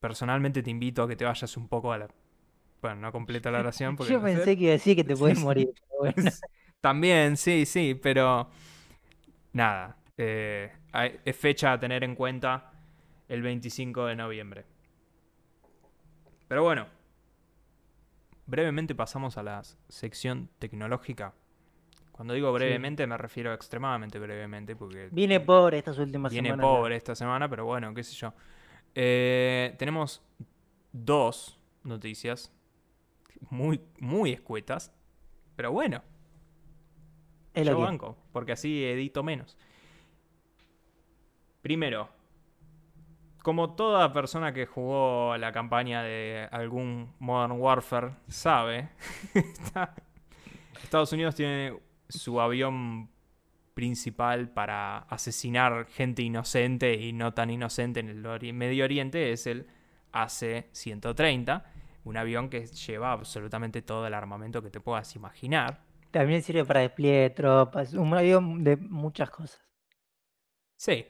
personalmente 0.00 0.62
te 0.62 0.70
invito 0.70 1.02
a 1.02 1.08
que 1.08 1.16
te 1.16 1.24
vayas 1.24 1.56
un 1.56 1.68
poco 1.68 1.92
a 1.92 1.98
la... 1.98 2.08
Bueno, 2.80 2.96
no 3.00 3.12
completa 3.12 3.50
la 3.50 3.60
oración 3.60 3.96
porque 3.96 4.12
Yo 4.12 4.20
no 4.20 4.26
sé. 4.28 4.34
pensé 4.36 4.56
que 4.56 4.62
iba 4.64 4.70
a 4.70 4.72
decir 4.74 4.96
que 4.96 5.04
te 5.04 5.16
puedes 5.16 5.38
morir. 5.38 5.70
bueno. 5.98 6.14
También, 6.80 7.36
sí, 7.36 7.66
sí, 7.66 7.98
pero 8.00 8.48
nada. 9.52 9.96
eh, 10.16 10.72
es 11.24 11.36
fecha 11.36 11.72
a 11.72 11.80
tener 11.80 12.04
en 12.04 12.14
cuenta 12.14 12.72
el 13.28 13.42
25 13.42 14.06
de 14.06 14.16
noviembre. 14.16 14.64
Pero 16.48 16.62
bueno, 16.62 16.86
brevemente 18.46 18.94
pasamos 18.94 19.36
a 19.38 19.42
la 19.42 19.62
sección 19.88 20.48
tecnológica. 20.58 21.32
Cuando 22.12 22.32
digo 22.34 22.52
brevemente 22.52 23.06
me 23.06 23.18
refiero 23.18 23.50
a 23.50 23.54
extremadamente 23.54 24.18
brevemente 24.18 24.74
porque 24.74 25.08
Vine 25.12 25.40
pobre 25.40 25.78
estas 25.78 25.98
últimas 25.98 26.32
viene 26.32 26.48
semanas. 26.50 26.64
pobre 26.66 26.96
esta 26.96 27.14
semana, 27.14 27.48
pero 27.48 27.66
bueno, 27.66 27.92
qué 27.92 28.02
sé 28.02 28.14
yo. 28.14 28.32
Eh, 28.94 29.74
tenemos 29.78 30.22
dos 30.92 31.58
noticias 31.82 32.50
muy, 33.50 33.82
muy 34.00 34.32
escuetas, 34.32 34.92
pero 35.56 35.72
bueno, 35.72 36.02
yo 37.54 37.64
que- 37.76 37.82
banco, 37.84 38.16
porque 38.32 38.52
así 38.52 38.82
edito 38.84 39.22
menos. 39.22 39.58
Primero, 41.60 42.08
como 43.46 43.76
toda 43.76 44.12
persona 44.12 44.52
que 44.52 44.66
jugó 44.66 45.36
la 45.36 45.52
campaña 45.52 46.02
de 46.02 46.48
algún 46.50 47.12
Modern 47.20 47.52
Warfare 47.52 48.14
sabe, 48.26 48.88
Estados 50.82 51.12
Unidos 51.12 51.36
tiene 51.36 51.78
su 52.08 52.40
avión 52.40 53.08
principal 53.72 54.48
para 54.48 54.98
asesinar 54.98 55.86
gente 55.86 56.22
inocente 56.22 56.94
y 56.94 57.12
no 57.12 57.34
tan 57.34 57.50
inocente 57.50 58.00
en 58.00 58.08
el 58.08 58.52
Medio 58.52 58.84
Oriente, 58.84 59.30
es 59.30 59.46
el 59.46 59.68
AC-130, 60.10 61.62
un 62.02 62.16
avión 62.16 62.50
que 62.50 62.66
lleva 62.66 63.12
absolutamente 63.12 63.80
todo 63.80 64.08
el 64.08 64.14
armamento 64.14 64.60
que 64.60 64.70
te 64.70 64.80
puedas 64.80 65.14
imaginar. 65.14 65.84
También 66.10 66.42
sirve 66.42 66.64
para 66.64 66.80
despliegue 66.80 67.20
de 67.20 67.30
tropas. 67.30 67.94
Un 67.94 68.12
avión 68.12 68.64
de 68.64 68.76
muchas 68.76 69.30
cosas. 69.30 69.64
Sí, 70.74 71.06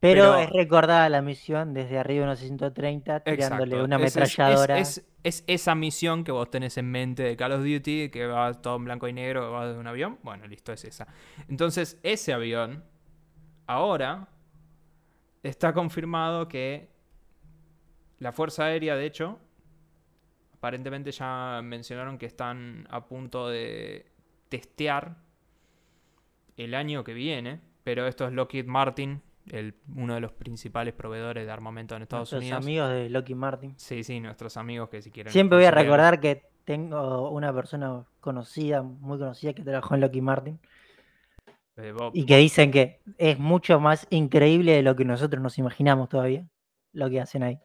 Pero, 0.00 0.22
Pero- 0.22 0.38
es 0.38 0.50
recordada 0.50 1.08
la 1.10 1.20
misión 1.20 1.74
desde 1.74 1.98
arriba 1.98 2.20
de 2.20 2.30
unos 2.30 2.38
130 2.38 3.20
tirándole 3.20 3.76
Exacto. 3.76 3.84
una 3.84 3.96
Es- 3.96 4.02
es- 4.02 4.16
es- 4.16 4.16
ametralladora. 4.38 4.78
Es, 4.78 5.04
es 5.24 5.44
esa 5.46 5.74
misión 5.74 6.24
que 6.24 6.32
vos 6.32 6.50
tenés 6.50 6.78
en 6.78 6.90
mente 6.90 7.22
de 7.22 7.36
Call 7.36 7.52
of 7.52 7.60
Duty, 7.60 8.08
que 8.08 8.26
va 8.26 8.54
todo 8.54 8.76
en 8.76 8.84
blanco 8.84 9.08
y 9.08 9.12
negro, 9.12 9.42
que 9.42 9.48
va 9.48 9.72
de 9.72 9.78
un 9.78 9.86
avión. 9.86 10.18
Bueno, 10.22 10.46
listo, 10.46 10.72
es 10.72 10.84
esa. 10.84 11.06
Entonces, 11.48 11.98
ese 12.02 12.32
avión, 12.32 12.82
ahora, 13.66 14.28
está 15.42 15.74
confirmado 15.74 16.48
que 16.48 16.88
la 18.20 18.32
Fuerza 18.32 18.64
Aérea, 18.64 18.96
de 18.96 19.04
hecho, 19.04 19.38
aparentemente 20.54 21.10
ya 21.12 21.60
mencionaron 21.62 22.16
que 22.16 22.24
están 22.26 22.86
a 22.90 23.04
punto 23.06 23.48
de 23.48 24.06
testear 24.48 25.16
el 26.56 26.74
año 26.74 27.04
que 27.04 27.12
viene, 27.14 27.60
pero 27.84 28.06
esto 28.06 28.26
es 28.26 28.32
Lockheed 28.32 28.66
Martin, 28.66 29.22
el, 29.50 29.74
uno 29.94 30.14
de 30.14 30.20
los 30.20 30.32
principales 30.32 30.94
proveedores 30.94 31.44
de 31.46 31.52
armamento 31.52 31.96
en 31.96 32.02
Estados 32.02 32.32
Nuestros 32.32 32.42
Unidos. 32.42 32.64
amigos 32.64 32.90
de 32.90 33.10
Lockheed 33.10 33.36
Martin. 33.36 33.74
Sí, 33.78 34.02
sí, 34.04 34.20
nuestros 34.20 34.56
amigos 34.56 34.88
que 34.88 35.02
si 35.02 35.10
quieren. 35.10 35.32
Siempre 35.32 35.58
voy 35.58 35.64
a 35.66 35.70
recordar 35.70 36.20
que 36.20 36.42
tengo 36.64 37.30
una 37.30 37.52
persona 37.52 38.04
conocida, 38.20 38.82
muy 38.82 39.18
conocida, 39.18 39.52
que 39.52 39.62
trabajó 39.62 39.94
en 39.94 40.00
Lockheed 40.02 40.22
Martin 40.22 40.60
Eh, 41.76 41.92
vos- 41.92 42.12
y 42.14 42.26
que 42.26 42.36
dicen 42.36 42.70
que 42.70 43.00
es 43.18 43.38
mucho 43.38 43.80
más 43.80 44.06
increíble 44.10 44.72
de 44.72 44.82
lo 44.82 44.94
que 44.96 45.04
nosotros 45.04 45.42
nos 45.42 45.58
imaginamos 45.58 46.08
todavía, 46.08 46.46
lo 46.92 47.08
que 47.10 47.20
hacen 47.20 47.42
ahí. 47.42 47.58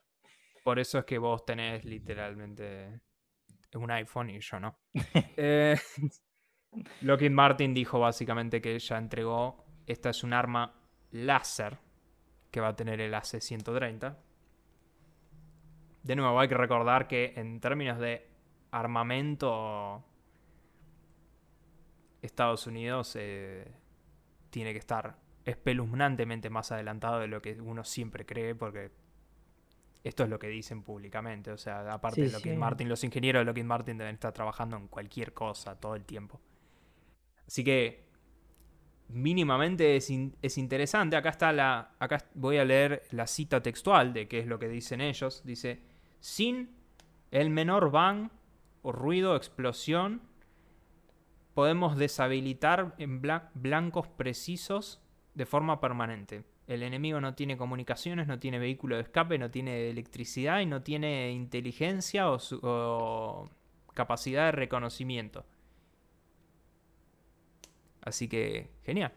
Por 0.63 0.79
eso 0.79 0.97
es 0.99 1.05
que 1.05 1.17
vos 1.17 1.45
tenés 1.45 1.85
literalmente 1.85 3.01
un 3.75 3.91
iPhone 3.91 4.29
y 4.29 4.39
yo 4.39 4.59
no. 4.59 4.79
Eh, 5.37 5.77
Lockheed 7.01 7.31
Martin 7.31 7.73
dijo 7.73 7.99
básicamente 7.99 8.61
que 8.61 8.77
ya 8.79 8.97
entregó. 8.97 9.63
Esta 9.85 10.09
es 10.09 10.23
un 10.23 10.33
arma 10.33 10.73
láser 11.15 11.77
que 12.51 12.61
va 12.61 12.69
a 12.69 12.75
tener 12.75 13.01
el 13.01 13.13
AC-130. 13.13 14.15
De 16.03 16.15
nuevo, 16.15 16.39
hay 16.39 16.47
que 16.47 16.55
recordar 16.55 17.07
que 17.07 17.33
en 17.35 17.59
términos 17.59 17.99
de 17.99 18.27
armamento, 18.71 20.03
Estados 22.21 22.67
Unidos 22.67 23.15
eh, 23.19 23.71
tiene 24.49 24.71
que 24.73 24.79
estar 24.79 25.17
espeluznantemente 25.45 26.49
más 26.49 26.71
adelantado 26.71 27.19
de 27.19 27.27
lo 27.27 27.41
que 27.41 27.59
uno 27.61 27.83
siempre 27.83 28.25
cree, 28.25 28.55
porque 28.55 28.91
esto 30.03 30.23
es 30.23 30.29
lo 30.29 30.37
que 30.39 30.47
dicen 30.47 30.83
públicamente. 30.83 31.51
O 31.51 31.57
sea, 31.57 31.91
aparte 31.93 32.21
Sí, 32.21 32.21
de 32.23 32.31
Lockheed 32.31 32.53
sí. 32.53 32.57
Martin, 32.57 32.89
los 32.89 33.03
ingenieros 33.03 33.41
de 33.41 33.45
Lockheed 33.45 33.65
Martin 33.65 33.97
deben 33.97 34.15
estar 34.15 34.31
trabajando 34.33 34.77
en 34.77 34.87
cualquier 34.87 35.33
cosa 35.33 35.79
todo 35.79 35.95
el 35.95 36.05
tiempo. 36.05 36.39
Así 37.47 37.63
que 37.63 38.04
mínimamente 39.09 39.95
es, 39.95 40.09
in- 40.09 40.35
es 40.41 40.57
interesante. 40.57 41.15
Acá 41.15 41.29
está 41.29 41.51
la. 41.51 41.91
Acá 41.99 42.25
voy 42.33 42.57
a 42.57 42.65
leer 42.65 43.03
la 43.11 43.27
cita 43.27 43.61
textual 43.61 44.13
de 44.13 44.27
qué 44.27 44.39
es 44.39 44.47
lo 44.47 44.59
que 44.59 44.67
dicen 44.67 45.01
ellos. 45.01 45.43
Dice: 45.45 45.81
Sin 46.19 46.69
el 47.31 47.49
menor 47.49 47.91
bang 47.91 48.29
o 48.81 48.91
ruido 48.91 49.35
explosión, 49.35 50.21
podemos 51.53 51.97
deshabilitar 51.97 52.95
en 52.97 53.21
bla- 53.21 53.49
blancos 53.53 54.07
precisos 54.07 55.01
de 55.33 55.45
forma 55.45 55.79
permanente. 55.79 56.43
El 56.67 56.81
enemigo 56.81 57.21
no 57.21 57.35
tiene 57.35 57.57
comunicaciones, 57.57 58.27
no 58.27 58.39
tiene 58.39 58.57
vehículo 58.59 58.95
de 58.95 59.03
escape, 59.03 59.37
no 59.37 59.51
tiene 59.51 59.89
electricidad 59.89 60.61
y 60.61 60.65
no 60.65 60.81
tiene 60.81 61.31
inteligencia 61.31 62.29
o, 62.29 62.39
su- 62.39 62.59
o 62.63 63.49
capacidad 63.93 64.45
de 64.47 64.51
reconocimiento. 64.53 65.45
Así 68.05 68.27
que, 68.29 68.71
genial. 68.83 69.13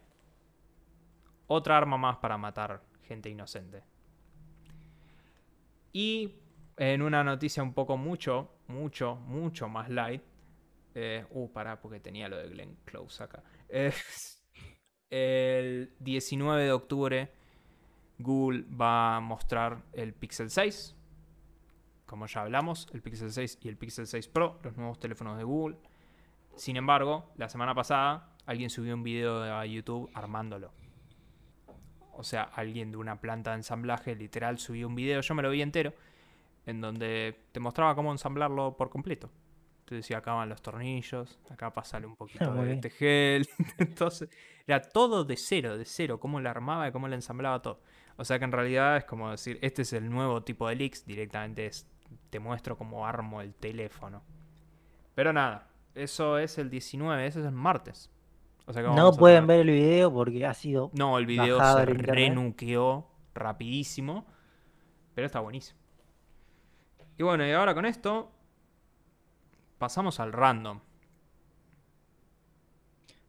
Otra 1.46 1.76
arma 1.76 1.96
más 1.96 2.16
para 2.16 2.36
matar 2.36 2.82
gente 3.02 3.30
inocente. 3.30 3.84
Y 5.92 6.34
en 6.76 7.02
una 7.02 7.22
noticia 7.22 7.62
un 7.62 7.74
poco 7.74 7.96
mucho, 7.96 8.50
mucho, 8.66 9.16
mucho 9.16 9.68
más 9.68 9.88
light. 9.88 10.22
eh, 10.94 11.24
uh, 11.30 11.52
pará, 11.52 11.80
porque 11.80 12.00
tenía 12.00 12.28
lo 12.28 12.38
de 12.38 12.48
Glenn 12.48 12.76
Close 12.84 13.22
acá. 13.22 13.42
El 15.10 15.94
19 16.00 16.64
de 16.64 16.72
octubre, 16.72 17.32
Google 18.18 18.64
va 18.68 19.16
a 19.16 19.20
mostrar 19.20 19.82
el 19.92 20.12
Pixel 20.12 20.50
6. 20.50 20.94
Como 22.04 22.26
ya 22.26 22.42
hablamos, 22.42 22.88
el 22.92 23.00
Pixel 23.00 23.32
6 23.32 23.58
y 23.62 23.68
el 23.68 23.76
Pixel 23.76 24.06
6 24.06 24.28
Pro, 24.28 24.58
los 24.62 24.76
nuevos 24.76 24.98
teléfonos 24.98 25.38
de 25.38 25.44
Google. 25.44 25.78
Sin 26.56 26.76
embargo, 26.76 27.32
la 27.36 27.48
semana 27.48 27.74
pasada 27.74 28.36
alguien 28.48 28.70
subió 28.70 28.94
un 28.94 29.02
video 29.02 29.42
a 29.42 29.66
YouTube 29.66 30.10
armándolo. 30.14 30.72
O 32.12 32.24
sea, 32.24 32.44
alguien 32.44 32.90
de 32.90 32.96
una 32.96 33.20
planta 33.20 33.50
de 33.50 33.56
ensamblaje 33.58 34.16
literal 34.16 34.58
subió 34.58 34.88
un 34.88 34.94
video, 34.94 35.20
yo 35.20 35.34
me 35.34 35.42
lo 35.42 35.50
vi 35.50 35.60
entero, 35.60 35.92
en 36.64 36.80
donde 36.80 37.42
te 37.52 37.60
mostraba 37.60 37.94
cómo 37.94 38.10
ensamblarlo 38.10 38.74
por 38.74 38.88
completo. 38.88 39.30
Te 39.84 39.96
decía, 39.96 40.18
acá 40.18 40.32
van 40.32 40.48
los 40.48 40.62
tornillos, 40.62 41.38
acá 41.50 41.74
pasale 41.74 42.06
un 42.06 42.16
poquito 42.16 42.44
Ah, 42.50 42.64
de 42.64 42.72
este 42.72 42.88
gel. 42.88 43.48
Entonces, 43.78 44.30
era 44.66 44.80
todo 44.80 45.24
de 45.24 45.36
cero, 45.36 45.76
de 45.76 45.84
cero, 45.84 46.18
cómo 46.18 46.40
lo 46.40 46.48
armaba 46.48 46.88
y 46.88 46.92
cómo 46.92 47.06
lo 47.06 47.14
ensamblaba 47.14 47.60
todo. 47.60 47.82
O 48.16 48.24
sea 48.24 48.38
que 48.38 48.46
en 48.46 48.52
realidad 48.52 48.96
es 48.96 49.04
como 49.04 49.30
decir, 49.30 49.58
este 49.60 49.82
es 49.82 49.92
el 49.92 50.08
nuevo 50.08 50.42
tipo 50.42 50.66
de 50.68 50.74
leaks, 50.74 51.04
directamente 51.04 51.66
es, 51.66 51.86
te 52.30 52.38
muestro 52.38 52.78
cómo 52.78 53.06
armo 53.06 53.42
el 53.42 53.54
teléfono. 53.54 54.22
Pero 55.14 55.34
nada, 55.34 55.68
eso 55.94 56.38
es 56.38 56.56
el 56.56 56.70
19, 56.70 57.26
eso 57.26 57.40
es 57.40 57.46
el 57.46 57.52
martes. 57.52 58.10
O 58.68 58.72
sea 58.72 58.82
que 58.82 58.88
No 58.90 59.12
pueden 59.12 59.46
ver 59.46 59.60
el 59.60 59.70
video 59.70 60.12
porque 60.12 60.44
ha 60.44 60.52
sido 60.52 60.90
No, 60.92 61.18
el 61.18 61.26
video 61.26 61.58
se 61.58 61.86
renuqueó 61.86 63.08
rapidísimo, 63.34 64.26
pero 65.14 65.26
está 65.26 65.40
buenísimo. 65.40 65.80
Y 67.16 67.22
bueno, 67.22 67.46
y 67.46 67.50
ahora 67.50 67.74
con 67.74 67.86
esto 67.86 68.30
pasamos 69.78 70.20
al 70.20 70.32
random. 70.32 70.80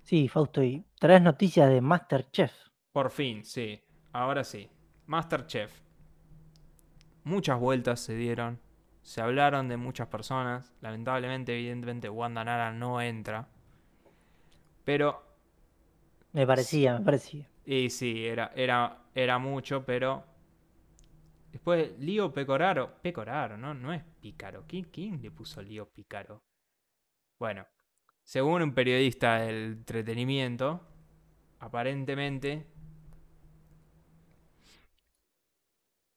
Sí, 0.04 0.28
Fausto, 0.28 0.64
y 0.64 0.86
traes 1.00 1.22
noticias 1.22 1.70
de 1.70 1.82
Masterchef. 1.82 2.52
Por 2.92 3.10
fin, 3.12 3.46
sí. 3.46 3.82
Ahora 4.12 4.44
sí. 4.44 4.70
Masterchef. 5.06 5.82
Muchas 7.24 7.60
vueltas 7.60 8.00
se 8.00 8.16
dieron. 8.16 8.60
Se 9.04 9.22
hablaron 9.22 9.68
de 9.70 9.78
muchas 9.78 10.08
personas. 10.08 10.76
Lamentablemente, 10.82 11.54
evidentemente, 11.54 12.10
Wanda 12.10 12.44
Nara 12.44 12.74
no 12.74 13.02
entra. 13.02 13.48
Pero. 14.84 15.29
Me 16.34 16.48
parecía, 16.48 16.98
me 16.98 17.06
parecía. 17.06 17.48
Y 17.66 17.90
sí, 17.90 18.26
era, 18.26 18.52
era, 18.56 19.04
era 19.14 19.38
mucho, 19.40 19.86
pero. 19.86 20.26
Después, 21.52 21.98
Lío 22.00 22.32
Pecoraro. 22.34 23.02
Pecoraro, 23.02 23.58
¿no? 23.58 23.74
No 23.74 23.94
es 23.94 24.04
Pícaro. 24.22 24.66
¿Quién, 24.68 24.86
quién 24.86 25.22
le 25.22 25.32
puso 25.32 25.62
Lío 25.62 25.88
Pícaro? 25.90 26.44
Bueno, 27.40 27.66
según 28.24 28.62
un 28.62 28.74
periodista 28.74 29.40
del 29.40 29.74
entretenimiento, 29.74 30.82
aparentemente 31.60 32.68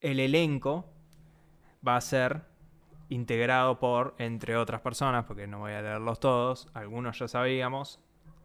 el 0.00 0.20
elenco 0.20 0.84
va 1.86 1.96
a 1.96 2.00
ser 2.00 2.42
integrado 3.08 3.78
por, 3.78 4.14
entre 4.18 4.56
otras 4.56 4.80
personas, 4.80 5.24
porque 5.24 5.46
no 5.46 5.60
voy 5.60 5.72
a 5.72 5.82
leerlos 5.82 6.20
todos, 6.20 6.68
algunos 6.74 7.18
ya 7.18 7.28
sabíamos. 7.28 8.00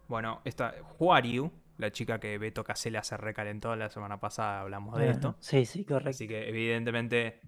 Bueno, 0.07 0.41
esta 0.45 0.73
Juariu, 0.97 1.51
la 1.77 1.91
chica 1.91 2.19
que 2.19 2.37
Beto 2.37 2.63
Casella 2.63 3.03
se 3.03 3.17
recalentó 3.17 3.75
la 3.75 3.89
semana 3.89 4.19
pasada, 4.19 4.61
hablamos 4.61 4.95
de 4.95 4.99
Bueno, 5.05 5.11
esto. 5.11 5.35
Sí, 5.39 5.65
sí, 5.65 5.83
correcto. 5.85 6.09
Así 6.09 6.27
que 6.27 6.47
evidentemente 6.49 7.41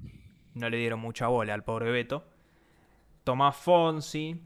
no 0.56 0.70
le 0.70 0.78
dieron 0.78 1.00
mucha 1.00 1.28
bola 1.28 1.54
al 1.54 1.64
pobre 1.64 1.92
Beto. 1.92 2.26
Tomás 3.24 3.56
Fonsi. 3.56 4.42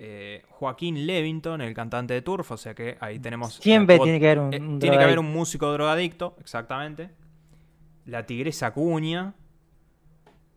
eh, 0.00 0.44
Joaquín 0.50 1.06
Levington, 1.06 1.60
el 1.60 1.74
cantante 1.74 2.14
de 2.14 2.22
Turf, 2.22 2.52
o 2.52 2.56
sea 2.56 2.72
que 2.74 2.96
ahí 3.00 3.18
tenemos... 3.18 3.56
la 3.58 3.62
Siempre 3.62 3.96
cuota- 3.96 4.04
tiene 4.04 4.20
que 4.20 4.26
haber 4.28 4.38
un, 4.38 4.54
eh, 4.54 4.60
un 4.60 4.78
tiene 4.78 4.96
que 4.96 5.04
haber 5.04 5.18
un 5.18 5.32
músico 5.32 5.72
drogadicto, 5.72 6.36
exactamente. 6.40 7.10
La 8.06 8.24
tigresa 8.24 8.72
Cuña. 8.72 9.34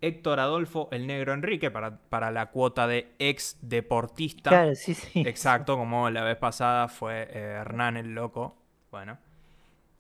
Héctor 0.02 0.40
Adolfo, 0.40 0.90
el 0.92 1.06
negro 1.06 1.34
Enrique, 1.34 1.70
para, 1.70 1.98
para 1.98 2.32
la 2.32 2.48
cuota 2.52 2.88
de 2.88 3.16
ex 3.20 3.58
deportista. 3.62 4.50
Claro, 4.50 4.76
sí, 4.76 4.96
sí. 4.96 5.22
Exacto, 5.22 5.78
como 5.78 6.10
la 6.10 6.24
vez 6.24 6.38
pasada 6.38 6.88
fue 6.88 7.30
eh, 7.32 7.58
Hernán 7.62 7.98
el 7.98 8.14
Loco. 8.14 8.58
Bueno. 8.90 9.20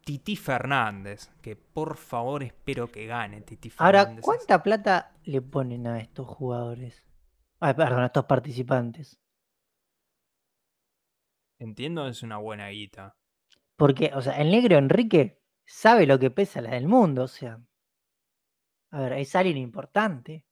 Titi 0.03 0.35
Fernández, 0.35 1.29
que 1.41 1.55
por 1.55 1.95
favor 1.95 2.41
espero 2.41 2.91
que 2.91 3.05
gane 3.05 3.41
Titi 3.41 3.69
Fernández. 3.69 4.07
Ahora, 4.07 4.21
¿cuánta 4.21 4.63
plata 4.63 5.13
le 5.23 5.41
ponen 5.41 5.85
a 5.85 5.99
estos 5.99 6.27
jugadores? 6.27 7.05
Ay, 7.59 7.75
perdón, 7.75 8.01
a 8.01 8.07
estos 8.07 8.25
participantes. 8.25 9.19
Entiendo, 11.59 12.07
es 12.07 12.23
una 12.23 12.37
buena 12.37 12.69
guita. 12.69 13.15
Porque, 13.75 14.11
o 14.15 14.21
sea, 14.21 14.41
el 14.41 14.49
negro 14.49 14.77
Enrique 14.77 15.39
sabe 15.67 16.07
lo 16.07 16.17
que 16.17 16.31
pesa 16.31 16.61
la 16.61 16.71
del 16.71 16.87
mundo, 16.87 17.23
o 17.23 17.27
sea. 17.27 17.59
A 18.91 19.01
ver, 19.01 19.13
es 19.13 19.35
alguien 19.35 19.57
importante. 19.57 20.45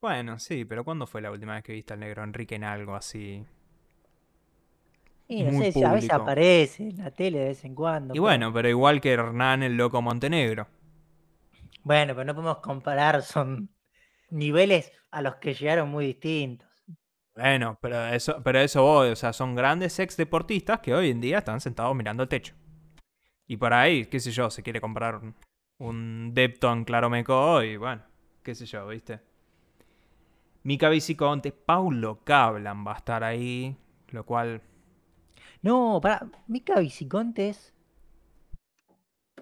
Bueno, 0.00 0.38
sí, 0.40 0.64
pero 0.64 0.84
¿cuándo 0.84 1.06
fue 1.06 1.20
la 1.20 1.30
última 1.30 1.54
vez 1.54 1.62
que 1.62 1.72
viste 1.72 1.92
al 1.92 2.00
negro 2.00 2.24
Enrique 2.24 2.54
en 2.56 2.64
algo 2.64 2.94
así? 2.96 3.44
Y 5.28 5.44
no 5.44 5.52
Muy 5.52 5.64
sé, 5.64 5.72
si 5.72 5.84
a 5.84 5.92
veces 5.92 6.10
público. 6.10 6.22
aparece 6.22 6.88
en 6.88 6.98
la 6.98 7.10
tele 7.12 7.38
de 7.38 7.44
vez 7.46 7.64
en 7.64 7.74
cuando. 7.74 8.14
Y 8.14 8.18
pero- 8.18 8.22
bueno, 8.22 8.52
pero 8.52 8.68
igual 8.68 9.00
que 9.00 9.12
Hernán 9.12 9.62
el 9.62 9.76
Loco 9.76 10.02
Montenegro. 10.02 10.66
Bueno, 11.82 12.14
pero 12.14 12.24
no 12.24 12.34
podemos 12.34 12.58
comparar, 12.58 13.22
son 13.22 13.68
niveles 14.30 14.92
a 15.10 15.22
los 15.22 15.36
que 15.36 15.54
llegaron 15.54 15.88
muy 15.90 16.06
distintos. 16.06 16.68
Bueno, 17.34 17.78
pero 17.80 18.06
eso, 18.08 18.42
pero 18.42 18.58
eso 18.58 18.82
voy, 18.82 19.10
o 19.10 19.16
sea, 19.16 19.32
son 19.32 19.54
grandes 19.54 19.98
ex 20.00 20.16
deportistas 20.16 20.80
que 20.80 20.94
hoy 20.94 21.10
en 21.10 21.20
día 21.20 21.38
están 21.38 21.60
sentados 21.60 21.94
mirando 21.94 22.24
el 22.24 22.28
techo. 22.28 22.54
Y 23.46 23.56
por 23.58 23.74
ahí, 23.74 24.06
qué 24.06 24.20
sé 24.20 24.32
yo, 24.32 24.50
se 24.50 24.62
quiere 24.62 24.80
comprar 24.80 25.16
un, 25.16 25.34
un 25.78 26.32
Depton 26.34 26.84
Claromeco 26.84 27.62
y 27.62 27.76
bueno, 27.76 28.02
qué 28.42 28.54
sé 28.54 28.66
yo, 28.66 28.86
¿viste? 28.88 29.20
Mica 30.64 30.88
Viciconte, 30.88 31.52
Paulo 31.52 32.20
Cablan 32.24 32.86
va 32.86 32.94
a 32.94 32.96
estar 32.98 33.24
ahí, 33.24 33.76
lo 34.10 34.24
cual 34.26 34.60
No, 35.62 36.00
para, 36.02 36.28
Mica 36.46 36.78
Viciconte 36.80 37.48
es. 37.50 37.74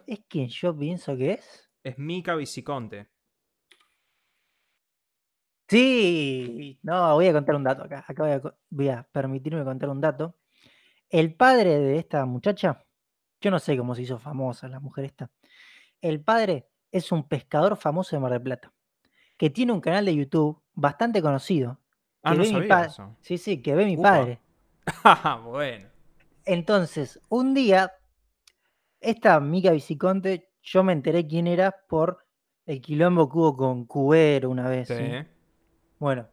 Es 0.06 0.20
quien 0.28 0.48
yo 0.48 0.76
pienso 0.76 1.16
que 1.16 1.32
es. 1.32 1.68
es 1.82 1.98
Mica 1.98 2.34
Viciconte. 2.36 3.08
Sí, 5.68 6.78
no, 6.82 7.14
voy 7.14 7.26
a 7.26 7.32
contar 7.32 7.56
un 7.56 7.64
dato 7.64 7.82
acá. 7.82 8.04
Acá 8.06 8.22
voy 8.22 8.32
a, 8.32 8.42
voy 8.70 8.88
a 8.88 9.02
permitirme 9.10 9.64
contar 9.64 9.88
un 9.88 10.00
dato. 10.00 10.36
El 11.10 11.34
padre 11.34 11.78
de 11.78 11.98
esta 11.98 12.24
muchacha, 12.26 12.84
yo 13.40 13.50
no 13.50 13.58
sé 13.58 13.76
cómo 13.76 13.94
se 13.94 14.02
hizo 14.02 14.18
famosa 14.18 14.68
la 14.68 14.80
mujer 14.80 15.06
esta. 15.06 15.30
El 16.08 16.20
padre 16.20 16.68
es 16.92 17.10
un 17.10 17.26
pescador 17.26 17.76
famoso 17.76 18.14
de 18.14 18.20
Mar 18.20 18.30
del 18.32 18.42
Plata, 18.42 18.72
que 19.36 19.50
tiene 19.50 19.72
un 19.72 19.80
canal 19.80 20.04
de 20.04 20.14
YouTube 20.14 20.62
bastante 20.74 21.20
conocido. 21.20 21.80
Ah, 22.22 22.30
que 22.32 22.36
no 22.38 22.42
ve 22.42 22.48
mi 22.48 22.54
sabía 22.54 22.68
pa- 22.68 22.84
eso. 22.86 23.16
Sí, 23.20 23.38
sí, 23.38 23.60
que 23.60 23.74
ve 23.74 23.84
mi 23.84 23.96
Upa. 23.96 24.10
padre. 24.10 24.40
Ah, 25.04 25.40
bueno. 25.44 25.88
Entonces, 26.44 27.20
un 27.28 27.54
día, 27.54 27.92
esta 29.00 29.40
Mica 29.40 29.72
Viciconte, 29.72 30.52
yo 30.62 30.84
me 30.84 30.92
enteré 30.92 31.26
quién 31.26 31.46
era 31.48 31.72
por 31.88 32.24
el 32.66 32.80
quilombo 32.80 33.28
que 33.28 33.38
hubo 33.38 33.56
con 33.56 33.84
Cubero 33.84 34.50
una 34.50 34.68
vez. 34.68 34.86
Sí. 34.88 34.94
¿sí? 34.94 35.12
Bueno, 35.98 36.28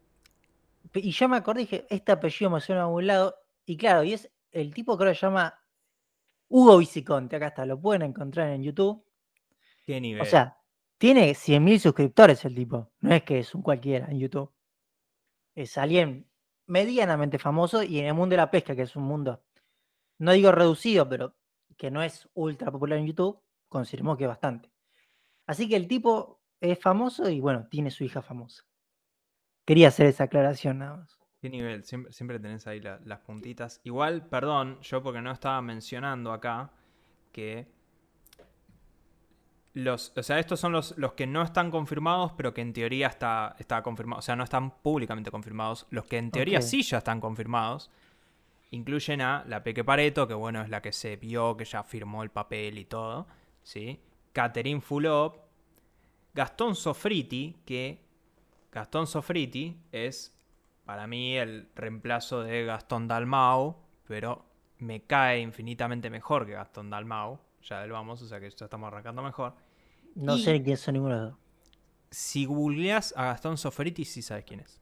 y 0.94 1.12
yo 1.12 1.28
me 1.30 1.38
acordé 1.38 1.62
dije, 1.62 1.88
este 1.90 2.12
apellido 2.12 2.52
me 2.52 2.62
suena 2.62 2.82
a 2.82 2.86
algún 2.86 3.08
lado. 3.08 3.36
Y 3.66 3.76
claro, 3.78 4.04
y 4.04 4.14
es 4.14 4.30
el 4.52 4.72
tipo 4.74 4.98
creo 4.98 5.12
que 5.12 5.16
se 5.18 5.26
llama 5.26 5.60
Hugo 6.48 6.78
Viciconte, 6.78 7.36
acá 7.38 7.48
está, 7.48 7.66
lo 7.66 7.80
pueden 7.80 8.04
encontrar 8.04 8.50
en 8.50 8.62
YouTube. 8.64 9.04
Qué 9.86 10.00
nivel. 10.00 10.22
O 10.22 10.26
sea, 10.26 10.58
tiene 10.98 11.34
100.000 11.36 11.80
suscriptores 11.80 12.44
el 12.46 12.56
tipo, 12.56 12.92
no 13.02 13.14
es 13.14 13.24
que 13.24 13.40
es 13.40 13.54
un 13.56 13.62
cualquiera 13.62 14.08
en 14.10 14.20
YouTube. 14.20 14.52
Es 15.56 15.78
alguien 15.78 16.30
medianamente 16.68 17.38
famoso 17.38 17.84
y 17.84 18.00
en 18.00 18.06
el 18.06 18.14
mundo 18.14 18.34
de 18.34 18.38
la 18.38 18.50
pesca, 18.52 18.76
que 18.76 18.84
es 18.84 18.96
un 18.96 19.04
mundo, 19.04 19.44
no 20.20 20.32
digo 20.32 20.52
reducido, 20.52 21.08
pero 21.10 21.36
que 21.78 21.92
no 21.92 22.02
es 22.02 22.30
ultra 22.34 22.72
popular 22.72 23.00
en 23.00 23.08
YouTube, 23.08 23.40
confirmó 23.68 24.16
que 24.16 24.28
bastante. 24.28 24.72
Así 25.46 25.68
que 25.68 25.76
el 25.76 25.88
tipo 25.88 26.42
es 26.62 26.80
famoso 26.80 27.30
y 27.30 27.42
bueno, 27.42 27.68
tiene 27.70 27.92
su 27.92 28.04
hija 28.04 28.22
famosa. 28.22 28.64
Quería 29.66 29.90
hacer 29.90 30.06
esa 30.08 30.26
aclaración 30.26 30.80
nada 30.80 30.98
más. 30.98 31.18
Qué 31.42 31.50
nivel, 31.50 31.84
siempre, 31.84 32.14
siempre 32.14 32.40
tenés 32.40 32.66
ahí 32.68 32.80
la- 32.80 33.02
las 33.04 33.20
puntitas. 33.20 33.82
Igual, 33.84 34.28
perdón, 34.30 34.80
yo 34.82 35.04
porque 35.04 35.22
no 35.22 35.32
estaba 35.32 35.62
mencionando 35.62 36.32
acá 36.32 36.72
que 37.34 37.68
los, 39.74 40.14
o 40.16 40.22
sea, 40.22 40.40
estos 40.40 40.60
son 40.60 40.72
los, 40.72 40.98
los 40.98 41.14
que 41.14 41.26
no 41.26 41.42
están 41.42 41.72
confirmados, 41.72 42.34
pero 42.34 42.54
que 42.54 42.62
en 42.62 42.74
teoría 42.74 43.08
está, 43.08 43.56
está 43.58 43.82
confirmado. 43.82 44.20
O 44.20 44.22
sea, 44.22 44.36
no 44.36 44.44
están 44.44 44.70
públicamente 44.70 45.32
confirmados. 45.32 45.88
Los 45.90 46.06
que 46.06 46.18
en 46.18 46.32
teoría 46.32 46.62
sí 46.62 46.84
ya 46.84 47.00
están 47.00 47.20
confirmados. 47.20 47.90
Incluyen 48.72 49.22
a 49.22 49.44
la 49.48 49.64
Peque 49.64 49.84
Pareto, 49.84 50.28
que 50.28 50.34
bueno, 50.34 50.62
es 50.62 50.70
la 50.70 50.82
que 50.82 50.92
se 50.92 51.16
vio, 51.16 51.58
que 51.58 51.66
ya 51.66 51.84
firmó 51.84 52.24
el 52.24 52.30
papel 52.30 52.78
y 52.78 52.86
todo. 52.86 53.28
¿Sí? 53.64 54.00
Catherine 54.32 54.82
Fulop. 54.82 55.38
Gastón 56.36 56.76
Sofriti, 56.76 57.58
que 57.64 58.00
Gastón 58.72 59.06
Sofriti 59.06 59.78
es 59.92 60.36
para 60.84 61.06
mí 61.06 61.38
el 61.38 61.70
reemplazo 61.76 62.42
de 62.42 62.66
Gastón 62.66 63.08
Dalmau, 63.08 63.78
pero 64.08 64.44
me 64.80 65.04
cae 65.04 65.40
infinitamente 65.40 66.10
mejor 66.10 66.48
que 66.48 66.54
Gastón 66.54 66.90
Dalmau. 66.90 67.40
Ya 67.62 67.82
del 67.82 67.92
vamos, 67.92 68.22
o 68.22 68.28
sea 68.28 68.40
que 68.40 68.50
ya 68.50 68.66
estamos 68.66 68.88
arrancando 68.88 69.22
mejor. 69.22 69.54
No 70.16 70.36
Y- 70.38 70.44
sé 70.44 70.62
quién 70.64 70.78
son 70.78 70.94
ninguno 70.94 71.16
de 71.16 71.22
los 71.22 71.32
dos. 71.32 71.40
Si 72.12 72.46
googleas 72.46 73.14
a 73.18 73.26
Gastón 73.26 73.58
Sofriti, 73.58 74.06
sí 74.06 74.22
sabes 74.22 74.46
quién 74.46 74.60
es. 74.60 74.80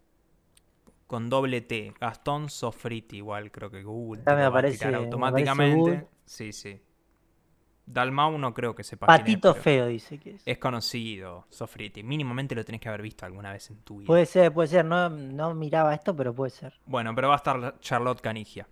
Con 1.07 1.29
doble 1.29 1.61
T. 1.61 1.93
Gastón 1.99 2.49
Sofriti, 2.49 3.17
igual 3.17 3.51
creo 3.51 3.69
que 3.69 3.83
Google. 3.83 4.21
Ya 4.25 4.35
me 4.35 4.43
aparece- 4.43 4.89
me 4.89 4.95
automáticamente. 4.97 6.07
Sí, 6.25 6.51
sí. 6.53 6.81
Dalmau 7.85 8.37
no 8.37 8.53
creo 8.53 8.73
que 8.75 8.83
sepa 8.83 9.07
quién 9.07 9.15
es, 9.15 9.21
Patito 9.21 9.53
feo, 9.55 9.87
dice 9.87 10.17
que 10.19 10.35
es. 10.35 10.43
Es 10.45 10.57
conocido, 10.59 11.45
Sofriti. 11.49 12.03
Mínimamente 12.03 12.55
lo 12.55 12.63
tenés 12.63 12.79
que 12.79 12.87
haber 12.87 13.01
visto 13.01 13.25
alguna 13.25 13.51
vez 13.51 13.69
en 13.69 13.81
tu 13.81 13.97
vida. 13.97 14.07
Puede 14.07 14.25
ser, 14.25 14.53
puede 14.53 14.67
ser. 14.69 14.85
No, 14.85 15.09
no 15.09 15.53
miraba 15.53 15.93
esto, 15.93 16.15
pero 16.15 16.33
puede 16.33 16.51
ser. 16.51 16.79
Bueno, 16.85 17.13
pero 17.15 17.27
va 17.29 17.33
a 17.35 17.37
estar 17.37 17.79
Charlotte 17.79 18.21
Canigia. 18.21 18.67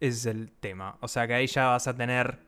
Ese 0.00 0.16
es 0.16 0.26
el 0.26 0.52
tema. 0.52 0.96
O 1.00 1.08
sea 1.08 1.26
que 1.26 1.34
ahí 1.34 1.46
ya 1.46 1.66
vas 1.68 1.86
a 1.88 1.94
tener. 1.96 2.38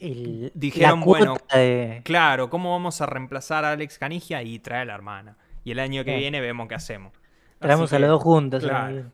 El- 0.00 0.52
Dijeron, 0.54 1.00
la 1.00 1.04
bueno, 1.06 1.36
de- 1.52 2.00
Claro, 2.04 2.48
¿cómo 2.50 2.70
vamos 2.72 3.00
a 3.00 3.06
reemplazar 3.06 3.64
a 3.64 3.72
Alex 3.72 3.98
Canigia 3.98 4.42
y 4.42 4.58
traer 4.60 4.82
a 4.82 4.84
la 4.86 4.94
hermana? 4.94 5.36
Y 5.64 5.72
el 5.72 5.78
año 5.80 6.04
que 6.04 6.16
viene 6.16 6.40
vemos 6.40 6.68
qué 6.68 6.74
hacemos. 6.76 7.12
Traemos 7.58 7.92
a 7.92 7.98
los 7.98 8.08
dos 8.08 8.22
juntos. 8.22 8.62
claro. 8.64 9.12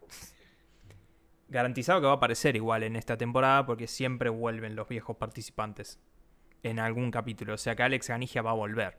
Garantizado 1.49 2.01
que 2.01 2.07
va 2.07 2.13
a 2.13 2.17
aparecer 2.17 2.57
igual 2.57 2.83
en 2.83 2.97
esta 2.97 3.17
temporada 3.17 3.65
porque 3.67 3.87
siempre 3.87 4.29
vuelven 4.31 4.75
los 4.77 4.89
viejos 4.89 5.17
participantes 5.17 6.01
en 6.63 6.79
algún 6.79 7.11
capítulo. 7.11 7.55
O 7.55 7.59
sea 7.59 7.77
que 7.77 7.83
Alex 7.83 8.09
Canigia 8.09 8.43
va 8.43 8.51
a 8.51 8.55
volver. 8.55 8.97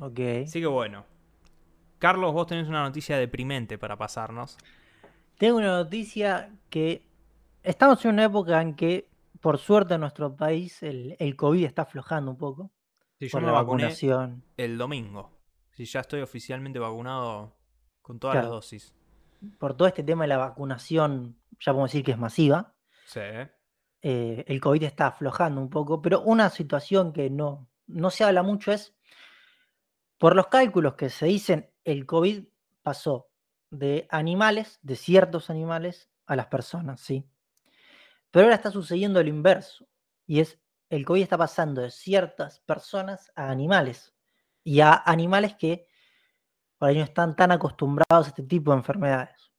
Ok. 0.00 0.20
Así 0.44 0.60
que 0.60 0.66
bueno. 0.66 1.04
Carlos, 1.98 2.32
vos 2.32 2.46
tenés 2.46 2.68
una 2.68 2.82
noticia 2.82 3.16
deprimente 3.18 3.78
para 3.78 3.96
pasarnos. 3.96 4.56
Tengo 5.38 5.58
una 5.58 5.68
noticia 5.78 6.50
que 6.70 7.02
estamos 7.62 8.04
en 8.04 8.12
una 8.12 8.24
época 8.24 8.60
en 8.62 8.74
que, 8.74 9.08
por 9.40 9.58
suerte, 9.58 9.94
en 9.94 10.00
nuestro 10.00 10.34
país 10.36 10.82
el, 10.82 11.16
el 11.18 11.36
COVID 11.36 11.64
está 11.64 11.82
aflojando 11.82 12.30
un 12.30 12.38
poco. 12.38 12.72
Sí, 13.18 13.28
yo 13.28 13.32
por 13.32 13.40
me 13.42 13.46
la 13.46 13.52
vacuné 13.52 13.84
vacunación. 13.84 14.44
el 14.56 14.76
domingo. 14.78 15.32
Si 15.72 15.84
ya 15.84 16.00
estoy 16.00 16.20
oficialmente 16.22 16.78
vacunado 16.78 17.56
con 18.02 18.18
todas 18.18 18.34
Claro. 18.34 18.48
las 18.48 18.52
dosis. 18.56 18.94
Por 19.58 19.74
todo 19.76 19.88
este 19.88 20.02
tema 20.02 20.24
de 20.24 20.28
la 20.28 20.38
vacunación, 20.38 21.38
ya 21.60 21.72
podemos 21.72 21.90
decir 21.90 22.04
que 22.04 22.12
es 22.12 22.18
masiva. 22.18 22.74
Sí. 23.06 23.20
eh, 24.02 24.44
el 24.46 24.60
COVID 24.60 24.82
está 24.84 25.08
aflojando 25.08 25.60
un 25.60 25.70
poco, 25.70 26.00
pero 26.02 26.20
una 26.22 26.50
situación 26.50 27.12
que 27.12 27.30
no, 27.30 27.68
no 27.86 28.10
se 28.10 28.24
habla 28.24 28.42
mucho 28.42 28.72
es, 28.72 28.94
por 30.18 30.34
los 30.34 30.46
cálculos 30.48 30.94
que 30.94 31.10
se 31.10 31.26
dicen, 31.26 31.70
el 31.84 32.06
COVID 32.06 32.44
pasó 32.82 33.28
de 33.70 34.06
animales, 34.10 34.78
de 34.82 34.96
ciertos 34.96 35.50
animales, 35.50 36.10
a 36.26 36.34
las 36.36 36.46
personas, 36.46 37.00
¿sí? 37.00 37.28
Pero 38.36 38.48
ahora 38.48 38.56
está 38.56 38.70
sucediendo 38.70 39.22
lo 39.22 39.30
inverso, 39.30 39.88
y 40.26 40.40
es, 40.40 40.60
el 40.90 41.06
COVID 41.06 41.22
está 41.22 41.38
pasando 41.38 41.80
de 41.80 41.90
ciertas 41.90 42.60
personas 42.60 43.32
a 43.34 43.48
animales, 43.48 44.14
y 44.62 44.80
a 44.80 44.92
animales 45.06 45.54
que 45.54 45.88
por 46.76 46.90
ahí 46.90 46.98
no 46.98 47.04
están 47.04 47.34
tan 47.34 47.50
acostumbrados 47.50 48.26
a 48.26 48.28
este 48.28 48.42
tipo 48.42 48.72
de 48.72 48.76
enfermedades. 48.76 49.50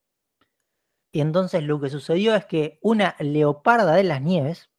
Y 1.11 1.21
entonces 1.21 1.63
lo 1.63 1.81
que 1.81 1.89
sucedió 1.89 2.35
es 2.35 2.45
que 2.45 2.77
una 2.83 3.15
leoparda 3.17 3.95
de 3.95 4.03
las 4.03 4.21
nieves 4.21 4.69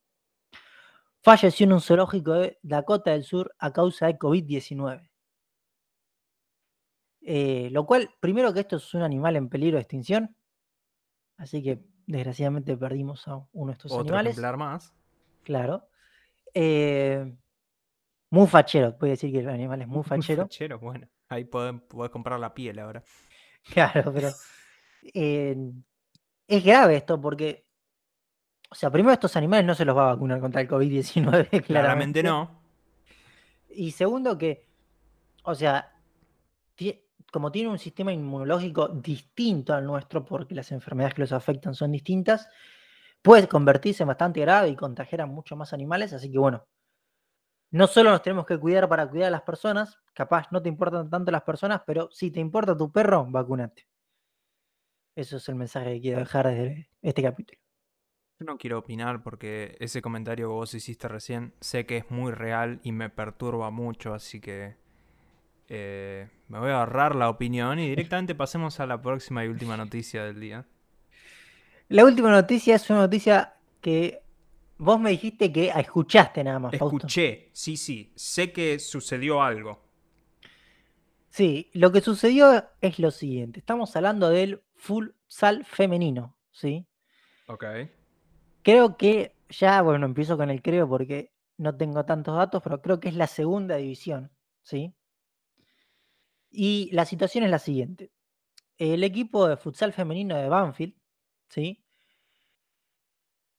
falleció 1.21 1.67
en 1.67 1.73
un 1.73 1.81
zoológico 1.81 2.35
de 2.35 2.61
Dakota 2.63 3.11
del 3.11 3.25
Sur 3.25 3.53
a 3.59 3.73
causa 3.73 4.07
de 4.07 4.17
COVID-19. 4.17 5.11
Eh, 7.23 7.69
lo 7.73 7.85
cual, 7.85 8.15
primero 8.21 8.55
que 8.55 8.61
esto 8.61 8.77
es 8.77 8.95
un 8.95 9.03
animal 9.03 9.35
en 9.35 9.49
peligro 9.49 9.77
de 9.77 9.83
extinción, 9.83 10.37
así 11.37 11.65
que 11.65 11.98
desgraciadamente 12.09 12.77
perdimos 12.77 13.29
a 13.29 13.37
uno 13.53 13.71
de 13.71 13.73
estos 13.75 13.93
Otro 13.93 14.17
animales. 14.17 14.33
ejemplar 14.33 14.57
más. 14.57 14.95
Claro. 15.45 15.89
Eh, 16.55 17.37
muy 18.31 18.47
fachero, 18.47 18.97
puede 18.97 19.13
decir 19.13 19.31
que 19.31 19.41
el 19.41 19.49
animal 19.49 19.83
es 19.83 19.89
muy 19.89 20.03
fachero. 20.03 20.45
Fachero, 20.45 20.79
bueno. 20.79 21.07
Ahí 21.29 21.45
podés, 21.45 21.81
podés 21.83 22.11
comprar 22.11 22.41
la 22.41 22.53
piel 22.53 22.79
ahora. 22.81 23.03
Claro, 23.75 24.15
pero 24.15 24.31
eh, 25.13 25.55
es 26.47 26.65
grave 26.65 26.97
esto 26.97 27.21
porque, 27.21 27.67
o 28.71 28.75
sea, 28.75 28.91
primero 28.91 29.13
estos 29.13 29.37
animales 29.37 29.67
no 29.67 29.75
se 29.75 29.85
los 29.85 29.95
va 29.95 30.05
a 30.05 30.15
vacunar 30.15 30.41
contra 30.41 30.63
el 30.63 30.69
COVID-19, 30.69 31.23
claramente. 31.23 31.63
Claramente 31.65 32.23
no. 32.23 32.63
Y 33.69 33.91
segundo 33.91 34.39
que, 34.39 34.67
o 35.43 35.55
sea, 35.55 35.98
como 37.33 37.53
tiene 37.53 37.69
un 37.69 37.79
sistema 37.79 38.13
inmunológico 38.13 38.89
distinto 38.89 39.75
al 39.75 39.85
nuestro, 39.85 40.25
porque 40.25 40.55
las 40.55 40.73
enfermedades 40.73 41.15
que 41.15 41.23
los 41.23 41.33
afectan 41.33 41.75
son 41.75 41.93
distintas, 41.93 42.49
puede 43.23 43.49
convertirse 43.49 44.03
en 44.03 44.09
bastante 44.09 44.41
grave 44.41 44.69
y 44.69 44.77
contagiar 44.77 45.23
a 45.23 45.27
muchos 45.27 45.59
más 45.59 45.73
animales, 45.73 46.13
así 46.13 46.31
que 46.31 46.39
bueno, 46.39 46.67
no 47.71 47.87
solo 47.87 48.11
nos 48.11 48.23
tenemos 48.23 48.47
que 48.47 48.59
cuidar 48.59 48.89
para 48.89 49.09
cuidar 49.09 49.29
a 49.29 49.31
las 49.31 49.43
personas, 49.43 49.99
capaz 50.15 50.51
no 50.51 50.63
te 50.63 50.71
importan 50.71 51.11
tanto 51.11 51.31
las 51.31 51.43
personas, 51.43 51.83
pero 51.87 52.09
si 52.11 52.31
te 52.31 52.41
importa 52.41 52.77
tu 52.77 52.91
perro, 52.91 53.27
vacunate. 53.29 53.87
Eso 55.15 55.37
es 55.37 55.49
el 55.49 55.57
mensaje 55.57 55.95
que 55.95 56.01
quiero 56.01 56.21
dejar 56.21 56.47
desde 56.47 56.89
este 57.03 57.23
capítulo. 57.23 57.61
Yo 58.41 58.47
no 58.47 58.57
quiero 58.57 58.79
opinar 58.79 59.23
porque 59.23 59.77
ese 59.81 60.01
comentario 60.01 60.49
que 60.49 60.55
vos 60.55 60.73
hiciste 60.73 61.09
recién 61.09 61.55
sé 61.61 61.87
que 61.87 61.97
es 61.99 62.11
muy 62.11 62.31
real 62.31 62.81
y 62.85 62.93
me 62.93 63.11
perturba 63.11 63.71
mucho, 63.71 64.15
así 64.15 64.41
que 64.41 64.77
eh, 65.69 66.29
me 66.49 66.59
voy 66.59 66.71
a 66.71 66.81
ahorrar 66.81 67.15
la 67.15 67.29
opinión 67.29 67.79
y 67.79 67.89
directamente 67.89 68.35
pasemos 68.35 68.81
a 68.81 68.87
la 68.87 69.01
próxima 69.01 69.45
y 69.45 69.49
última 69.49 69.77
noticia 69.77 70.25
del 70.25 70.41
día. 70.41 70.67
La 71.89 72.05
última 72.05 72.31
noticia 72.31 72.77
es 72.77 72.89
una 72.91 73.01
noticia 73.01 73.55
que 73.81 74.23
vos 74.79 74.99
me 74.99 75.11
dijiste 75.11 75.53
que 75.53 75.69
escuchaste 75.69 76.43
nada 76.43 76.59
más, 76.59 76.77
Fausto. 76.77 76.97
Escuché, 76.97 77.51
sí, 77.53 77.77
sí, 77.77 78.13
sé 78.15 78.53
que 78.53 78.79
sucedió 78.79 79.43
algo. 79.43 79.83
Sí, 81.31 81.71
lo 81.75 81.93
que 81.93 82.01
sucedió 82.01 82.65
es 82.81 82.99
lo 82.99 83.11
siguiente. 83.11 83.61
Estamos 83.61 83.95
hablando 83.95 84.31
del 84.31 84.63
futsal 84.75 85.65
femenino, 85.65 86.37
¿sí? 86.51 86.87
Ok. 87.47 87.65
Creo 88.63 88.97
que 88.97 89.35
ya, 89.49 89.83
bueno, 89.83 90.07
empiezo 90.07 90.37
con 90.37 90.51
el 90.51 90.63
creo 90.63 90.89
porque 90.89 91.33
no 91.57 91.77
tengo 91.77 92.05
tantos 92.05 92.37
datos, 92.37 92.63
pero 92.63 92.81
creo 92.81 93.01
que 93.01 93.09
es 93.09 93.15
la 93.15 93.27
segunda 93.27 93.77
división, 93.77 94.31
¿sí? 94.63 94.95
Y 96.51 96.91
la 96.93 97.05
situación 97.05 97.45
es 97.45 97.51
la 97.51 97.59
siguiente. 97.59 98.13
El 98.77 99.05
equipo 99.05 99.49
de 99.49 99.57
futsal 99.57 99.93
femenino 99.93 100.37
de 100.37 100.49
Banfield, 100.49 100.95
¿sí? 101.49 101.85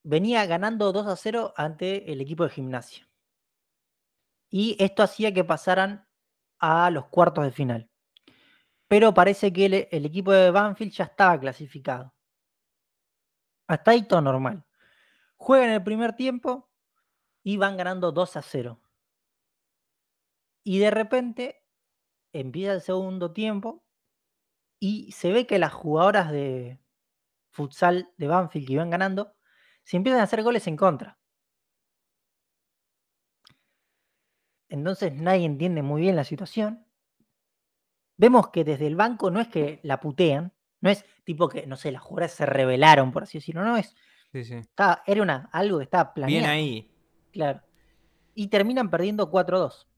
Venía 0.03 0.45
ganando 0.45 0.91
2 0.91 1.07
a 1.07 1.15
0 1.15 1.53
ante 1.57 2.11
el 2.11 2.21
equipo 2.21 2.43
de 2.43 2.49
gimnasia. 2.49 3.07
Y 4.49 4.75
esto 4.79 5.03
hacía 5.03 5.33
que 5.33 5.43
pasaran 5.43 6.07
a 6.57 6.89
los 6.89 7.07
cuartos 7.07 7.43
de 7.43 7.51
final. 7.51 7.89
Pero 8.87 9.13
parece 9.13 9.53
que 9.53 9.65
el, 9.65 9.87
el 9.91 10.05
equipo 10.05 10.31
de 10.31 10.51
Banfield 10.51 10.91
ya 10.91 11.03
estaba 11.03 11.39
clasificado. 11.39 12.13
Hasta 13.67 13.91
ahí 13.91 14.07
todo 14.07 14.21
normal. 14.21 14.65
Juegan 15.35 15.69
el 15.69 15.83
primer 15.83 16.15
tiempo 16.15 16.69
y 17.43 17.57
van 17.57 17.77
ganando 17.77 18.11
2 18.11 18.37
a 18.37 18.41
0. 18.41 18.81
Y 20.63 20.79
de 20.79 20.91
repente 20.91 21.58
empieza 22.33 22.73
el 22.73 22.81
segundo 22.81 23.31
tiempo 23.33 23.83
y 24.79 25.11
se 25.11 25.31
ve 25.31 25.45
que 25.45 25.59
las 25.59 25.73
jugadoras 25.73 26.31
de 26.31 26.79
futsal 27.51 28.11
de 28.17 28.27
Banfield 28.27 28.67
que 28.67 28.73
iban 28.73 28.89
ganando 28.89 29.35
se 29.83 29.97
empiezan 29.97 30.21
a 30.21 30.23
hacer 30.23 30.43
goles 30.43 30.67
en 30.67 30.77
contra. 30.77 31.19
Entonces 34.69 35.13
nadie 35.13 35.45
entiende 35.45 35.81
muy 35.81 36.01
bien 36.01 36.15
la 36.15 36.23
situación. 36.23 36.85
Vemos 38.17 38.49
que 38.49 38.63
desde 38.63 38.85
el 38.85 38.95
banco 38.95 39.31
no 39.31 39.41
es 39.41 39.47
que 39.47 39.79
la 39.83 39.99
putean, 39.99 40.53
no 40.81 40.89
es 40.89 41.05
tipo 41.23 41.49
que, 41.49 41.65
no 41.65 41.75
sé, 41.75 41.91
las 41.91 42.01
jugadoras 42.01 42.33
se 42.33 42.45
rebelaron, 42.45 43.11
por 43.11 43.23
así 43.23 43.39
decirlo, 43.39 43.63
no 43.63 43.77
es. 43.77 43.95
Sí, 44.31 44.43
sí. 44.43 44.55
Estaba, 44.55 45.01
era 45.07 45.23
una, 45.23 45.49
algo 45.51 45.79
que 45.79 45.85
estaba 45.85 46.13
planeado. 46.13 46.41
Bien 46.41 46.51
ahí. 46.51 46.91
Claro. 47.31 47.61
Y 48.35 48.47
terminan 48.47 48.89
perdiendo 48.89 49.31
4-2. 49.31 49.88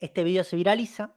Este 0.00 0.24
video 0.24 0.44
se 0.44 0.56
viraliza 0.56 1.16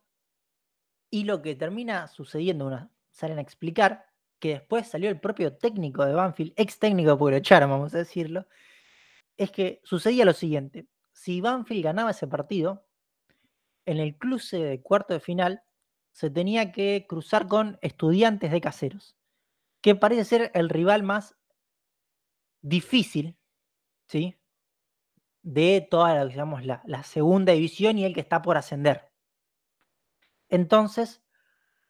y 1.10 1.26
lo 1.26 1.42
que 1.42 1.56
termina 1.56 2.08
sucediendo, 2.08 2.66
una, 2.66 2.92
salen 3.12 3.38
a 3.38 3.42
explicar 3.42 4.06
que 4.40 4.50
después 4.50 4.88
salió 4.88 5.10
el 5.10 5.20
propio 5.20 5.56
técnico 5.56 6.06
de 6.06 6.14
Banfield, 6.14 6.54
ex 6.56 6.80
técnico 6.80 7.18
porque 7.18 7.32
lo 7.32 7.38
echaron, 7.38 7.70
vamos 7.70 7.94
a 7.94 8.00
decirlo, 8.00 8.48
es 9.38 9.52
que 9.52 9.82
sucedía 9.84 10.26
lo 10.26 10.34
siguiente. 10.34 10.88
Si 11.14 11.42
Banfield 11.42 11.84
ganaba 11.84 12.12
ese 12.12 12.28
partido, 12.28 12.86
en 13.86 14.00
el 14.00 14.18
cruce 14.18 14.58
de 14.58 14.82
cuarto 14.82 15.14
de 15.14 15.20
final 15.20 15.64
se 16.12 16.30
tenía 16.30 16.72
que 16.72 17.06
cruzar 17.08 17.48
con 17.48 17.78
estudiantes 17.82 18.52
de 18.52 18.62
caseros, 18.62 19.16
que 19.82 19.96
parece 19.96 20.26
ser 20.26 20.52
el 20.54 20.70
rival 20.70 21.04
más 21.04 21.36
difícil, 22.62 23.38
¿sí? 24.08 24.41
De 25.44 25.88
toda 25.90 26.14
la, 26.14 26.26
digamos, 26.26 26.66
la, 26.66 26.82
la 26.86 27.04
segunda 27.04 27.54
división 27.54 27.98
y 27.98 28.06
el 28.06 28.14
que 28.14 28.22
está 28.22 28.42
por 28.42 28.58
ascender. 28.58 29.12
Entonces, 30.50 31.24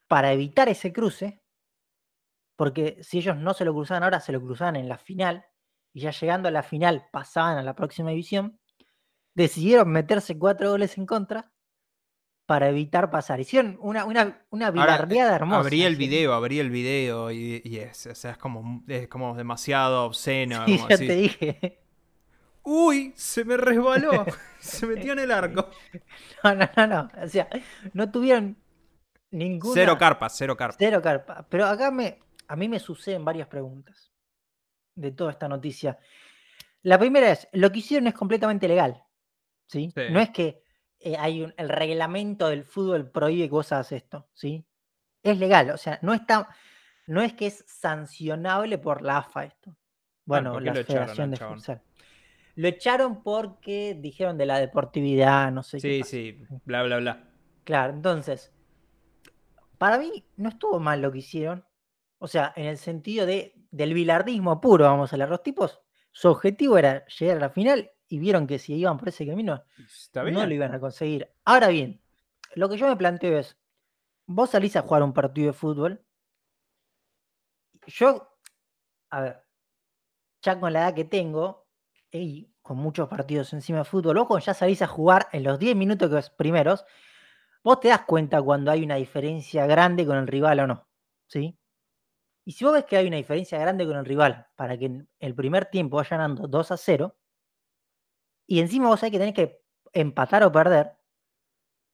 para 0.07 0.31
evitar 0.31 0.69
ese 0.69 0.93
cruce, 0.93 1.41
porque 2.55 2.97
si 3.01 3.17
ellos 3.17 3.37
no 3.37 3.53
se 3.53 3.65
lo 3.65 3.73
cruzaban 3.73 4.03
ahora, 4.03 4.19
se 4.19 4.31
lo 4.31 4.41
cruzaban 4.41 4.75
en 4.75 4.87
la 4.87 4.97
final, 4.97 5.45
y 5.93 6.01
ya 6.01 6.11
llegando 6.11 6.47
a 6.47 6.51
la 6.51 6.63
final 6.63 7.07
pasaban 7.11 7.57
a 7.57 7.63
la 7.63 7.75
próxima 7.75 8.11
división, 8.11 8.59
decidieron 9.33 9.89
meterse 9.91 10.37
cuatro 10.37 10.69
goles 10.69 10.97
en 10.97 11.05
contra 11.05 11.51
para 12.45 12.69
evitar 12.69 13.09
pasar. 13.09 13.39
Hicieron 13.39 13.77
una, 13.81 14.05
una, 14.05 14.45
una 14.49 14.71
bilardeada 14.71 15.35
hermosa. 15.35 15.59
abrí 15.59 15.83
el 15.83 15.95
video, 15.95 16.33
abrí 16.33 16.59
el 16.59 16.69
video 16.69 17.31
y, 17.31 17.61
y 17.63 17.77
es, 17.77 18.05
o 18.07 18.15
sea, 18.15 18.31
es 18.31 18.37
como, 18.37 18.83
es 18.87 19.07
como 19.07 19.35
demasiado 19.35 20.05
obsceno. 20.05 20.65
Sí, 20.65 20.75
como 20.77 20.89
ya 20.89 20.95
así. 20.95 21.07
te 21.07 21.15
dije. 21.15 21.80
Uy, 22.63 23.13
se 23.15 23.43
me 23.43 23.57
resbaló. 23.57 24.25
se 24.59 24.85
metió 24.85 25.13
en 25.13 25.19
el 25.19 25.31
arco. 25.31 25.69
No, 26.43 26.55
no, 26.55 26.69
no, 26.75 26.87
no. 26.87 27.09
O 27.23 27.27
sea, 27.27 27.47
no 27.93 28.11
tuvieron 28.11 28.57
ninguna. 29.31 29.73
Cero 29.73 29.97
carpa, 29.97 30.29
cero 30.29 30.55
carpa. 30.55 30.75
Cero 30.77 31.01
carpa. 31.01 31.45
Pero 31.49 31.65
acá 31.65 31.91
me, 31.91 32.19
a 32.47 32.55
mí 32.55 32.69
me 32.69 32.79
suceden 32.79 33.25
varias 33.25 33.47
preguntas 33.47 34.11
de 34.95 35.11
toda 35.11 35.31
esta 35.31 35.47
noticia. 35.47 35.97
La 36.83 36.99
primera 36.99 37.31
es, 37.31 37.47
lo 37.53 37.71
que 37.71 37.79
hicieron 37.79 38.07
es 38.07 38.13
completamente 38.13 38.67
legal. 38.67 39.03
¿sí? 39.67 39.91
Sí. 39.95 40.01
No 40.11 40.19
es 40.19 40.29
que 40.29 40.63
eh, 40.99 41.15
hay 41.17 41.43
un, 41.43 41.53
el 41.57 41.69
reglamento 41.69 42.49
del 42.49 42.63
fútbol 42.63 43.09
prohíbe 43.09 43.45
que 43.45 43.51
vos 43.51 43.71
hagas 43.71 43.91
esto. 43.91 44.27
¿sí? 44.33 44.65
Es 45.23 45.37
legal. 45.37 45.69
O 45.71 45.77
sea, 45.77 45.99
no 46.01 46.13
está, 46.13 46.49
no 47.07 47.21
es 47.21 47.33
que 47.33 47.47
es 47.47 47.63
sancionable 47.67 48.77
por 48.77 49.01
la 49.01 49.17
AFA 49.17 49.45
esto. 49.45 49.75
Bueno, 50.25 50.53
¿por 50.53 50.63
qué 50.63 50.71
la 50.71 50.79
echaron 50.79 51.07
Federación 51.07 51.31
de? 51.31 51.37
Futsal. 51.37 51.81
Lo 52.55 52.67
echaron 52.67 53.23
porque 53.23 53.97
dijeron 53.99 54.37
de 54.37 54.45
la 54.45 54.59
deportividad, 54.59 55.51
no 55.51 55.63
sé 55.63 55.79
qué. 55.79 56.03
Sí, 56.03 56.03
sí, 56.03 56.45
bla, 56.65 56.83
bla, 56.83 56.97
bla. 56.97 57.29
Claro, 57.63 57.93
entonces, 57.93 58.51
para 59.77 59.97
mí 59.97 60.25
no 60.37 60.49
estuvo 60.49 60.79
mal 60.79 61.01
lo 61.01 61.11
que 61.11 61.19
hicieron, 61.19 61.65
O 62.19 62.27
sea, 62.27 62.53
en 62.55 62.65
el 62.65 62.77
sentido 62.77 63.25
de, 63.25 63.55
del 63.71 63.93
bilardismo 63.93 64.61
puro, 64.61 64.85
vamos 64.85 65.11
a 65.11 65.15
hablar. 65.15 65.29
Los 65.29 65.43
tipos, 65.43 65.81
su 66.11 66.29
objetivo 66.29 66.77
era 66.77 67.05
llegar 67.05 67.37
a 67.37 67.39
la 67.39 67.49
final 67.49 67.91
y 68.07 68.19
vieron 68.19 68.45
que 68.45 68.59
si 68.59 68.75
iban 68.75 68.97
por 68.97 69.09
ese 69.09 69.25
camino, 69.25 69.63
Está 69.77 70.23
no 70.23 70.45
lo 70.45 70.53
iban 70.53 70.73
a 70.73 70.79
conseguir. 70.79 71.31
Ahora 71.45 71.69
bien, 71.69 72.01
lo 72.55 72.69
que 72.69 72.77
yo 72.77 72.87
me 72.87 72.95
planteo 72.95 73.39
es, 73.39 73.57
vos 74.25 74.49
salís 74.49 74.75
a 74.75 74.81
jugar 74.81 75.03
un 75.03 75.13
partido 75.13 75.47
de 75.47 75.53
fútbol, 75.53 76.05
yo, 77.87 78.37
a 79.09 79.21
ver, 79.21 79.45
ya 80.41 80.59
con 80.59 80.73
la 80.73 80.81
edad 80.81 80.93
que 80.93 81.05
tengo 81.05 81.60
con 82.61 82.77
muchos 82.77 83.07
partidos 83.07 83.53
encima 83.53 83.79
de 83.79 83.85
fútbol, 83.85 84.17
vos 84.17 84.27
cuando 84.27 84.45
ya 84.45 84.53
salís 84.53 84.81
a 84.81 84.87
jugar 84.87 85.27
en 85.31 85.43
los 85.43 85.59
10 85.59 85.75
minutos 85.75 86.29
primeros, 86.31 86.85
vos 87.63 87.79
te 87.79 87.89
das 87.89 88.01
cuenta 88.05 88.41
cuando 88.41 88.71
hay 88.71 88.83
una 88.83 88.95
diferencia 88.95 89.65
grande 89.65 90.05
con 90.05 90.17
el 90.17 90.27
rival 90.27 90.59
o 90.61 90.67
no, 90.67 90.87
¿sí? 91.27 91.57
Y 92.45 92.53
si 92.53 92.65
vos 92.65 92.73
ves 92.73 92.85
que 92.85 92.97
hay 92.97 93.07
una 93.07 93.17
diferencia 93.17 93.59
grande 93.59 93.85
con 93.87 93.97
el 93.97 94.05
rival 94.05 94.47
para 94.55 94.77
que 94.77 94.85
en 94.85 95.09
el 95.19 95.35
primer 95.35 95.65
tiempo 95.67 95.97
vaya 95.97 96.17
ganando 96.17 96.47
2 96.47 96.71
a 96.71 96.77
0, 96.77 97.15
y 98.47 98.59
encima 98.59 98.87
vos 98.89 98.99
sabés 98.99 99.13
que 99.13 99.19
tenés 99.19 99.33
que 99.33 99.61
empatar 99.93 100.43
o 100.43 100.51
perder, 100.51 100.91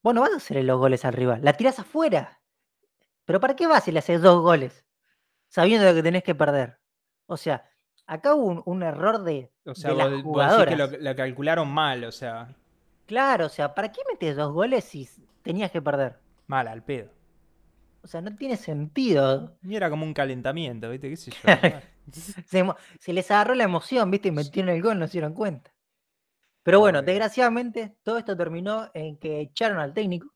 vos 0.03 0.13
no 0.13 0.21
vas 0.21 0.33
a 0.33 0.37
hacerle 0.37 0.63
los 0.63 0.79
goles 0.79 1.05
al 1.05 1.13
rival, 1.13 1.41
la 1.43 1.53
tirás 1.53 1.79
afuera. 1.79 2.41
Pero 3.25 3.39
¿para 3.39 3.55
qué 3.55 3.67
vas 3.67 3.83
si 3.85 3.91
le 3.91 3.99
haces 3.99 4.21
dos 4.21 4.41
goles? 4.41 4.85
Sabiendo 5.49 5.93
que 5.93 6.03
tenés 6.03 6.23
que 6.23 6.35
perder. 6.35 6.79
O 7.27 7.37
sea, 7.37 7.69
acá 8.07 8.33
hubo 8.33 8.45
un, 8.47 8.63
un 8.65 8.83
error 8.83 9.23
de, 9.23 9.51
O 9.65 9.75
sea, 9.75 9.91
de 9.91 9.97
las 9.97 10.09
vos, 10.09 10.23
vos 10.23 10.57
decís 10.57 10.65
que 10.65 10.75
lo, 10.75 10.87
lo 10.87 11.15
calcularon 11.15 11.69
mal, 11.69 12.03
o 12.03 12.11
sea, 12.11 12.55
Claro, 13.07 13.45
o 13.45 13.49
sea, 13.49 13.73
¿para 13.73 13.91
qué 13.91 14.01
metes 14.11 14.35
dos 14.35 14.51
goles 14.53 14.83
si 14.83 15.07
tenías 15.41 15.71
que 15.71 15.81
perder? 15.81 16.19
mal 16.47 16.67
al 16.67 16.83
pedo. 16.83 17.09
O 18.01 18.07
sea, 18.07 18.21
no 18.21 18.35
tiene 18.35 18.55
sentido. 18.55 19.57
Y 19.63 19.75
era 19.75 19.89
como 19.89 20.05
un 20.05 20.13
calentamiento, 20.13 20.89
¿viste? 20.89 21.09
¿Qué 21.09 21.17
sé 21.17 21.31
yo? 21.31 21.37
Se, 23.01 23.11
les 23.13 23.31
agarró 23.31 23.53
la 23.53 23.65
emoción, 23.65 24.09
¿viste? 24.09 24.29
Y 24.29 24.31
metieron 24.31 24.73
el 24.73 24.81
gol, 24.81 24.97
no 24.97 25.07
se 25.07 25.13
dieron 25.13 25.33
cuenta. 25.33 25.73
Pero 26.63 26.79
bueno, 26.79 27.01
desgraciadamente, 27.01 27.97
todo 28.03 28.17
esto 28.17 28.35
terminó 28.37 28.89
en 28.93 29.17
que 29.17 29.41
echaron 29.41 29.79
al 29.79 29.93
técnico, 29.93 30.33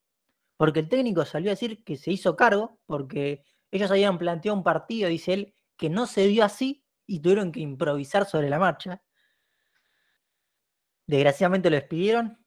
porque 0.58 0.80
el 0.80 0.90
técnico 0.90 1.24
salió 1.24 1.50
a 1.50 1.54
decir 1.54 1.82
que 1.84 1.96
se 1.96 2.12
hizo 2.12 2.36
cargo, 2.36 2.78
porque 2.86 3.44
ellos 3.72 3.90
habían 3.90 4.18
planteado 4.18 4.58
un 4.58 4.64
partido, 4.64 5.08
dice 5.08 5.34
él, 5.34 5.56
que 5.78 5.90
no 5.90 6.08
se 6.08 6.28
dio 6.28 6.44
así 6.44 6.81
y 7.16 7.20
tuvieron 7.20 7.52
que 7.52 7.60
improvisar 7.60 8.26
sobre 8.26 8.50
la 8.50 8.58
marcha. 8.58 9.02
Desgraciadamente 11.08 11.70
lo 11.70 11.76
despidieron. 11.76 12.38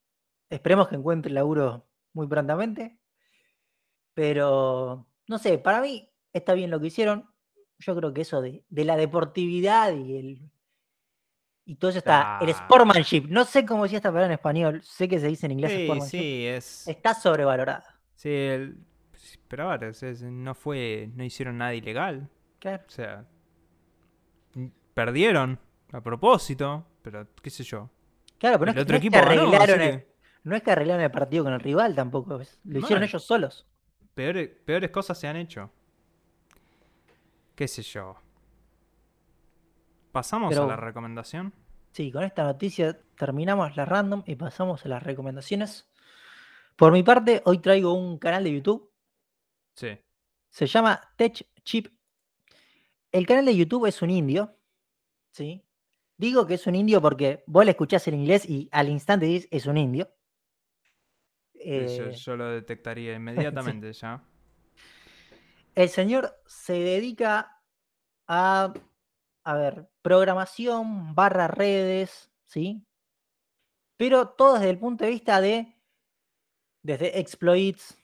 Esperemos 0.49 0.89
que 0.89 0.97
encuentre 0.97 1.33
laburo 1.33 1.87
muy 2.13 2.27
prontamente. 2.27 2.99
Pero, 4.15 5.07
no 5.27 5.39
sé, 5.39 5.59
para 5.59 5.81
mí 5.83 6.09
está 6.33 6.55
bien 6.55 6.71
lo 6.71 6.81
que 6.81 6.87
hicieron. 6.87 7.29
Yo 7.79 7.95
creo 7.97 8.15
que 8.15 8.23
eso 8.23 8.41
de, 8.41 8.65
de 8.69 8.85
la 8.85 8.97
deportividad 8.97 9.93
y 9.93 10.17
el. 10.17 10.51
Y 11.67 11.77
todo 11.77 11.91
eso 11.91 11.99
está. 11.99 12.39
El 12.41 12.51
sportsmanship. 12.55 13.27
No 13.29 13.45
sé 13.45 13.67
cómo 13.67 13.83
decía 13.83 13.99
esta 13.99 14.11
palabra 14.11 14.27
en 14.27 14.33
español. 14.33 14.83
Sé 14.83 15.09
que 15.09 15.19
se 15.19 15.27
dice 15.29 15.47
en 15.47 15.53
inglés 15.53 15.73
Sí, 15.73 15.83
sportsmanship. 15.85 16.19
sí, 16.19 16.47
es. 16.47 16.89
Está 16.89 17.15
sobrevalorada. 17.15 18.01
Sí, 18.15 18.31
el- 18.31 18.79
pero 19.49 19.65
ahora, 19.71 19.91
no 20.23 20.55
fue. 20.55 21.11
No 21.15 21.25
hicieron 21.25 21.59
nada 21.59 21.75
ilegal. 21.75 22.31
Claro. 22.61 22.85
O 22.87 22.91
sea. 22.91 23.27
Perdieron 24.95 25.59
a 25.93 26.01
propósito, 26.01 26.87
pero 27.03 27.27
qué 27.43 27.51
sé 27.51 27.65
yo. 27.65 27.91
Claro, 28.39 28.59
pero 28.59 28.71
El 28.71 28.77
no 28.77 28.81
es, 28.83 28.87
que- 28.87 28.93
otro 28.93 28.93
no 28.93 28.97
es 28.97 29.01
que 29.01 29.07
equipo 29.07 29.19
ganó, 29.19 29.31
arreglaron 29.43 29.81
el, 29.81 29.91
que 30.01 30.15
no 30.45 30.57
es 30.57 30.63
que 30.63 30.71
arreglaron 30.71 31.03
el 31.05 31.11
partido 31.11 31.45
con 31.45 31.53
el 31.53 31.61
rival 31.61 31.95
tampoco. 31.95 32.41
es- 32.41 32.61
Lo 32.65 32.79
hicieron 32.79 33.03
ellos 33.05 33.25
solos. 33.25 33.67
peores, 34.15 34.49
peores 34.65 34.91
cosas 34.91 35.19
se 35.19 35.27
han 35.29 35.37
hecho. 35.37 35.71
Qué 37.55 37.67
sé 37.69 37.83
yo. 37.83 38.17
¿Pasamos 40.13 40.51
Pero- 40.51 40.65
a 40.65 40.69
la 40.69 40.77
recomendación? 40.77 41.53
Sí, 41.93 42.11
con 42.11 42.25
esta 42.25 42.43
noticia 42.45 42.99
terminamos 43.17 43.77
la 43.77 43.85
random 43.85 44.23
y 44.27 44.35
pasamos 44.35 44.85
a 44.85 44.89
las 44.89 45.03
recomendaciones. 45.03 45.89
Por 46.77 46.93
mi 46.93 47.05
parte, 47.05 47.41
hoy 47.45 47.59
traigo 47.59 47.93
un 47.95 48.19
canal 48.19 48.43
de 48.45 48.53
YouTube. 48.53 48.91
Sí. 49.77 49.97
Se 50.51 50.67
llama 50.67 51.01
Tech 51.17 51.47
Chip. 51.63 51.87
El 53.13 53.27
canal 53.27 53.45
de 53.45 53.57
YouTube 53.57 53.87
es 53.87 54.03
un 54.03 54.11
indio. 54.11 54.57
¿Sí? 55.35 55.67
Digo 56.17 56.47
que 56.47 56.55
es 56.55 56.67
un 56.67 56.77
indio 56.77 57.03
porque 57.03 57.43
vos 57.47 57.65
le 57.65 57.73
escuchás 57.73 58.07
en 58.09 58.15
inglés 58.15 58.49
y 58.49 58.69
al 58.73 58.89
instante 58.89 59.27
dices 59.27 59.49
es 59.51 59.67
un 59.67 59.77
indio. 59.77 60.15
Yo, 61.55 61.61
Eh, 61.61 62.13
yo 62.15 62.37
lo 62.37 62.51
detectaría 62.51 63.15
inmediatamente 63.17 63.93
ya. 63.93 64.23
El 65.75 65.89
señor 65.89 66.41
se 66.47 66.75
dedica 66.75 67.61
a, 68.29 68.73
a 69.45 69.55
ver, 69.57 69.91
programación 70.03 71.15
barra 71.15 71.49
redes, 71.49 72.31
¿sí? 72.47 72.87
Pero 73.97 74.29
todo 74.29 74.55
desde 74.55 74.71
el 74.71 74.79
punto 74.79 75.05
de 75.05 75.11
vista 75.11 75.41
de, 75.41 75.77
desde 76.83 77.19
exploits, 77.19 77.99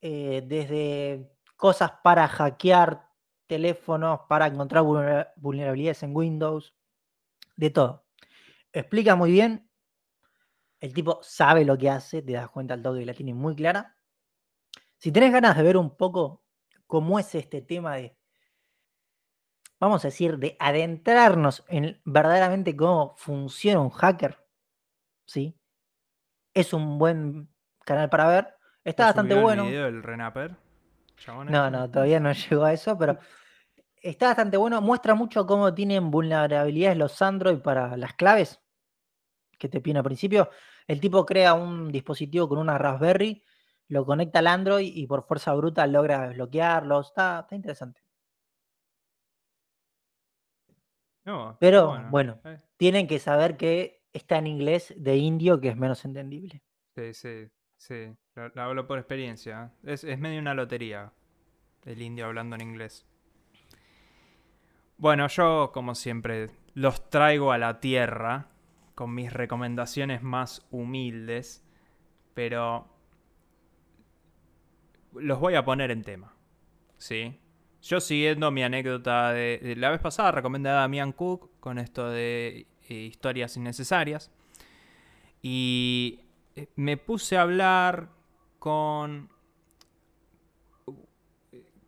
eh, 0.00 0.42
desde 0.44 1.30
cosas 1.56 1.92
para 2.02 2.26
hackear 2.28 3.03
teléfonos, 3.46 4.20
para 4.28 4.46
encontrar 4.46 4.82
vulnera- 4.84 5.32
vulnerabilidades 5.36 6.02
en 6.02 6.14
Windows, 6.14 6.74
de 7.56 7.70
todo. 7.70 8.06
Explica 8.72 9.14
muy 9.16 9.30
bien. 9.30 9.70
El 10.80 10.92
tipo 10.92 11.20
sabe 11.22 11.64
lo 11.64 11.78
que 11.78 11.88
hace, 11.88 12.22
te 12.22 12.32
das 12.32 12.50
cuenta 12.50 12.74
al 12.74 12.82
toque 12.82 13.00
que 13.00 13.06
la 13.06 13.14
tiene 13.14 13.32
muy 13.34 13.54
clara. 13.54 13.96
Si 14.98 15.12
tenés 15.12 15.32
ganas 15.32 15.56
de 15.56 15.62
ver 15.62 15.76
un 15.76 15.96
poco 15.96 16.44
cómo 16.86 17.18
es 17.18 17.34
este 17.34 17.62
tema 17.62 17.96
de, 17.96 18.18
vamos 19.78 20.04
a 20.04 20.08
decir, 20.08 20.38
de 20.38 20.56
adentrarnos 20.58 21.64
en 21.68 22.00
verdaderamente 22.04 22.74
cómo 22.76 23.14
funciona 23.16 23.80
un 23.80 23.90
hacker, 23.90 24.46
¿sí? 25.26 25.58
Es 26.52 26.72
un 26.72 26.98
buen 26.98 27.48
canal 27.84 28.08
para 28.08 28.28
ver. 28.28 28.54
Está 28.84 29.04
¿No 29.04 29.06
bastante 29.08 29.34
subió 29.34 29.38
el 29.38 29.44
bueno. 29.44 29.64
video 29.64 29.84
del 29.84 30.02
Renaper? 30.02 30.56
Chabón 31.16 31.50
No, 31.50 31.66
este? 31.66 31.70
no, 31.70 31.90
todavía 31.90 32.20
no 32.20 32.32
llegó 32.50 32.64
a 32.64 32.72
eso, 32.72 32.96
pero 32.98 33.18
está 33.96 34.28
bastante 34.28 34.56
bueno. 34.56 34.80
Muestra 34.80 35.14
mucho 35.14 35.46
cómo 35.46 35.74
tienen 35.74 36.10
vulnerabilidades 36.10 36.98
los 36.98 37.20
Android 37.22 37.58
para 37.58 37.96
las 37.96 38.14
claves 38.14 38.60
que 39.58 39.68
te 39.68 39.80
piden 39.80 39.98
al 39.98 40.04
principio. 40.04 40.50
El 40.86 41.00
tipo 41.00 41.24
crea 41.24 41.54
un 41.54 41.90
dispositivo 41.90 42.48
con 42.48 42.58
una 42.58 42.78
Raspberry, 42.78 43.42
lo 43.88 44.04
conecta 44.04 44.40
al 44.40 44.46
Android 44.48 44.90
y 44.94 45.06
por 45.06 45.26
fuerza 45.26 45.54
bruta 45.54 45.86
logra 45.86 46.28
desbloquearlo. 46.28 47.00
Está, 47.00 47.40
está 47.40 47.54
interesante. 47.54 48.02
No, 51.24 51.56
Pero, 51.58 52.02
bueno. 52.10 52.40
Eh, 52.44 52.60
Tienen 52.76 53.06
que 53.06 53.18
saber 53.18 53.56
que 53.56 54.02
está 54.12 54.36
en 54.38 54.46
inglés 54.46 54.92
de 54.96 55.16
indio, 55.16 55.60
que 55.60 55.68
es 55.68 55.76
menos 55.76 56.04
entendible. 56.04 56.62
Sí, 56.96 57.12
sí, 57.14 57.50
sí. 57.76 58.16
Lo, 58.36 58.48
lo 58.48 58.62
hablo 58.62 58.86
por 58.86 58.98
experiencia. 58.98 59.72
Es, 59.84 60.04
es 60.04 60.18
medio 60.18 60.40
una 60.40 60.54
lotería 60.54 61.12
el 61.84 62.00
indio 62.02 62.26
hablando 62.26 62.56
en 62.56 62.62
inglés. 62.62 63.06
Bueno, 64.96 65.26
yo, 65.28 65.70
como 65.72 65.94
siempre, 65.94 66.50
los 66.74 67.10
traigo 67.10 67.52
a 67.52 67.58
la 67.58 67.80
tierra 67.80 68.48
con 68.94 69.14
mis 69.14 69.32
recomendaciones 69.32 70.22
más 70.22 70.66
humildes, 70.70 71.64
pero 72.32 72.88
los 75.12 75.38
voy 75.40 75.54
a 75.54 75.64
poner 75.64 75.90
en 75.90 76.02
tema. 76.02 76.34
¿Sí? 76.96 77.38
Yo 77.82 78.00
siguiendo 78.00 78.50
mi 78.50 78.62
anécdota 78.62 79.32
de, 79.32 79.74
la 79.76 79.90
vez 79.90 80.00
pasada, 80.00 80.32
recomendé 80.32 80.70
a 80.70 80.74
Damian 80.74 81.12
Cook 81.12 81.50
con 81.60 81.78
esto 81.78 82.08
de 82.08 82.66
eh, 82.88 82.94
historias 82.94 83.56
innecesarias. 83.56 84.30
Y 85.42 86.20
eh, 86.56 86.68
me 86.76 86.96
puse 86.96 87.36
a 87.36 87.42
hablar 87.42 88.08
con 88.64 89.28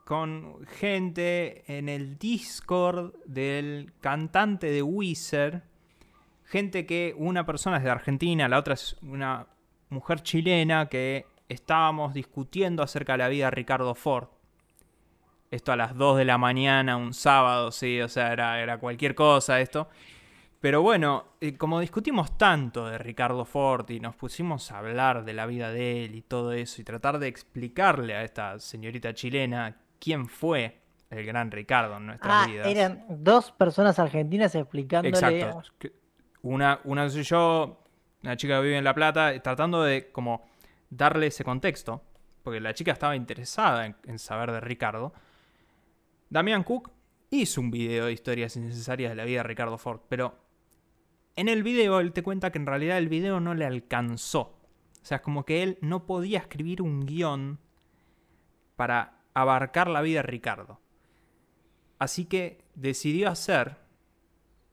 con 0.05 0.67
gente 0.67 1.65
en 1.67 1.89
el 1.89 2.19
Discord 2.19 3.15
del 3.25 3.95
cantante 4.03 4.71
de 4.71 4.83
Wizard. 4.83 5.63
Gente 6.45 6.85
que 6.85 7.15
una 7.17 7.47
persona 7.47 7.79
es 7.79 7.83
de 7.83 7.89
Argentina, 7.89 8.47
la 8.47 8.59
otra 8.59 8.75
es 8.75 8.95
una 9.01 9.47
mujer 9.89 10.21
chilena 10.21 10.91
que 10.91 11.25
estábamos 11.49 12.13
discutiendo 12.13 12.83
acerca 12.83 13.15
de 13.15 13.19
la 13.21 13.29
vida 13.29 13.47
de 13.47 13.53
Ricardo 13.53 13.95
Ford. 13.95 14.29
Esto 15.51 15.73
a 15.73 15.77
las 15.77 15.97
2 15.97 16.19
de 16.19 16.25
la 16.27 16.37
mañana, 16.37 16.99
un 16.99 17.15
sábado, 17.15 17.73
sí, 17.73 18.03
o 18.03 18.09
sea, 18.11 18.35
era, 18.35 18.61
era 18.61 18.77
cualquier 18.77 19.15
cosa 19.15 19.63
esto. 19.63 19.89
Pero 20.67 20.83
bueno, 20.83 21.27
eh, 21.41 21.57
como 21.57 21.79
discutimos 21.79 22.37
tanto 22.37 22.89
de 22.89 22.99
Ricardo 22.99 23.45
Ford 23.45 23.89
y 23.91 24.01
nos 24.01 24.17
pusimos 24.17 24.73
a 24.73 24.79
hablar 24.79 25.25
de 25.25 25.33
la 25.33 25.47
vida 25.47 25.71
de 25.71 26.05
él 26.05 26.17
y 26.17 26.23
todo 26.23 26.51
eso 26.51 26.81
y 26.81 26.85
tratar 26.85 27.21
de 27.21 27.29
explicarle 27.29 28.17
a 28.17 28.25
esta 28.25 28.59
señorita 28.59 29.15
chilena 29.15 29.77
quién 30.01 30.27
fue 30.27 30.81
el 31.09 31.25
gran 31.25 31.53
Ricardo 31.53 31.99
en 31.99 32.07
nuestras 32.07 32.33
Ah, 32.35 32.51
vidas. 32.51 32.67
eran 32.67 33.05
dos 33.09 33.53
personas 33.53 34.01
argentinas 34.01 34.57
explicándole. 34.57 35.15
Exacto. 35.17 35.63
Una, 36.43 36.81
una 36.83 37.09
soy 37.11 37.23
yo, 37.23 37.85
una 38.25 38.37
chica 38.37 38.57
que 38.57 38.63
vive 38.65 38.79
en 38.79 38.83
La 38.83 38.93
Plata, 38.93 39.33
eh, 39.35 39.39
tratando 39.39 39.85
de 39.85 40.11
como 40.11 40.49
darle 40.91 41.29
ese 41.29 41.45
contexto, 41.45 42.03
porque 42.43 42.59
la 42.59 42.75
chica 42.75 42.91
estaba 42.91 43.15
interesada 43.15 43.87
en, 43.87 43.95
en 44.05 44.19
saber 44.19 44.51
de 44.51 44.59
Ricardo. 44.59 45.13
Damián 46.29 46.65
Cook 46.65 46.91
hizo 47.31 47.61
un 47.61 47.71
video 47.71 48.07
de 48.07 48.13
historias 48.13 48.57
innecesarias 48.57 49.13
de 49.13 49.15
la 49.15 49.25
vida 49.25 49.39
de 49.39 49.43
Ricardo 49.45 49.79
Ford, 49.79 50.01
pero 50.09 50.45
en 51.37 51.49
el 51.49 51.63
video 51.63 52.01
él 52.01 52.13
te 52.13 52.23
cuenta 52.23 52.51
que 52.51 52.59
en 52.59 52.67
realidad 52.67 52.99
el 52.99 53.09
video 53.09 53.41
no 53.41 53.55
le 53.55 53.65
alcanzó. 53.65 54.41
O 54.41 55.05
sea, 55.09 55.17
es 55.19 55.23
como 55.23 55.45
que 55.45 55.63
él 55.63 55.79
no 55.83 56.05
podía 56.07 56.39
escribir 56.41 56.83
un 56.83 57.07
guion 57.07 57.59
para 58.77 59.21
abarcar 59.35 59.89
la 59.89 60.01
vida 60.03 60.19
de 60.19 60.23
Ricardo. 60.25 60.81
Así 61.99 62.25
que 62.27 62.65
decidió 62.75 63.31
hacer, 63.31 63.77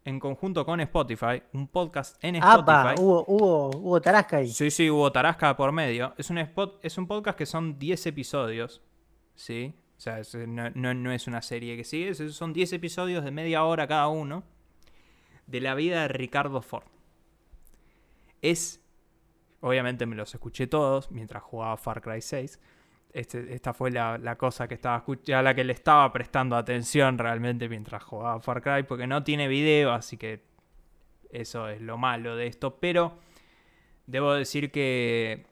en 0.06 0.20
conjunto 0.20 0.66
con 0.66 0.82
Spotify, 0.82 1.44
un 1.54 1.68
podcast 1.68 2.22
en 2.24 2.36
Spotify. 2.36 2.96
Hubo, 3.02 3.24
hubo, 3.28 3.70
hubo 3.78 4.02
tarasca 4.02 4.38
ahí. 4.38 4.48
Sí, 4.50 4.70
sí, 4.72 4.90
hubo 4.90 5.12
tarasca 5.12 5.56
por 5.56 5.72
medio. 5.72 6.14
Es 6.18 6.30
un, 6.30 6.38
spot, 6.40 6.80
es 6.84 6.98
un 6.98 7.08
podcast 7.08 7.38
que 7.38 7.46
son 7.46 7.80
10 7.80 8.08
episodios. 8.08 8.82
¿Sí? 9.36 9.74
O 9.98 10.02
sea, 10.02 10.20
es- 10.20 10.36
no, 10.36 10.70
no- 10.72 10.94
no 10.94 11.12
es 11.14 11.28
una 11.28 11.42
serie 11.42 11.78
que 11.78 11.86
sigue. 11.86 12.14
Son 12.16 12.52
10 12.52 12.74
episodios 12.74 13.24
de 13.24 13.32
media 13.32 13.64
hora 13.64 13.88
cada 13.88 14.08
uno. 14.10 14.44
De 15.48 15.62
la 15.62 15.76
vida 15.76 16.02
de 16.04 16.08
Ricardo 16.08 16.62
Ford. 16.62 16.86
Es. 18.42 18.82
Obviamente 19.62 20.06
me 20.06 20.16
los 20.16 20.34
escuché 20.34 20.68
todos 20.68 21.10
mientras 21.12 21.44
jugaba 21.44 21.78
Far 21.78 22.02
Cry 22.02 22.22
6. 22.22 22.60
Este- 23.14 23.54
esta 23.54 23.74
fue 23.74 23.92
la, 23.92 24.18
la 24.18 24.38
cosa 24.38 24.68
que 24.68 24.74
estaba 24.74 25.06
a 25.06 25.42
la 25.42 25.54
que 25.56 25.64
le 25.64 25.74
estaba 25.74 26.12
prestando 26.12 26.56
atención 26.56 27.18
realmente 27.18 27.70
mientras 27.70 28.04
jugaba 28.04 28.40
Far 28.40 28.62
Cry. 28.62 28.84
Porque 28.84 29.08
no 29.08 29.24
tiene 29.24 29.48
video, 29.48 29.92
así 29.94 30.18
que 30.18 30.44
eso 31.30 31.70
es 31.70 31.82
lo 31.82 31.98
malo 31.98 32.36
de 32.36 32.48
esto. 32.48 32.80
Pero 32.80 33.18
debo 34.08 34.34
decir 34.34 34.72
que 34.72 35.46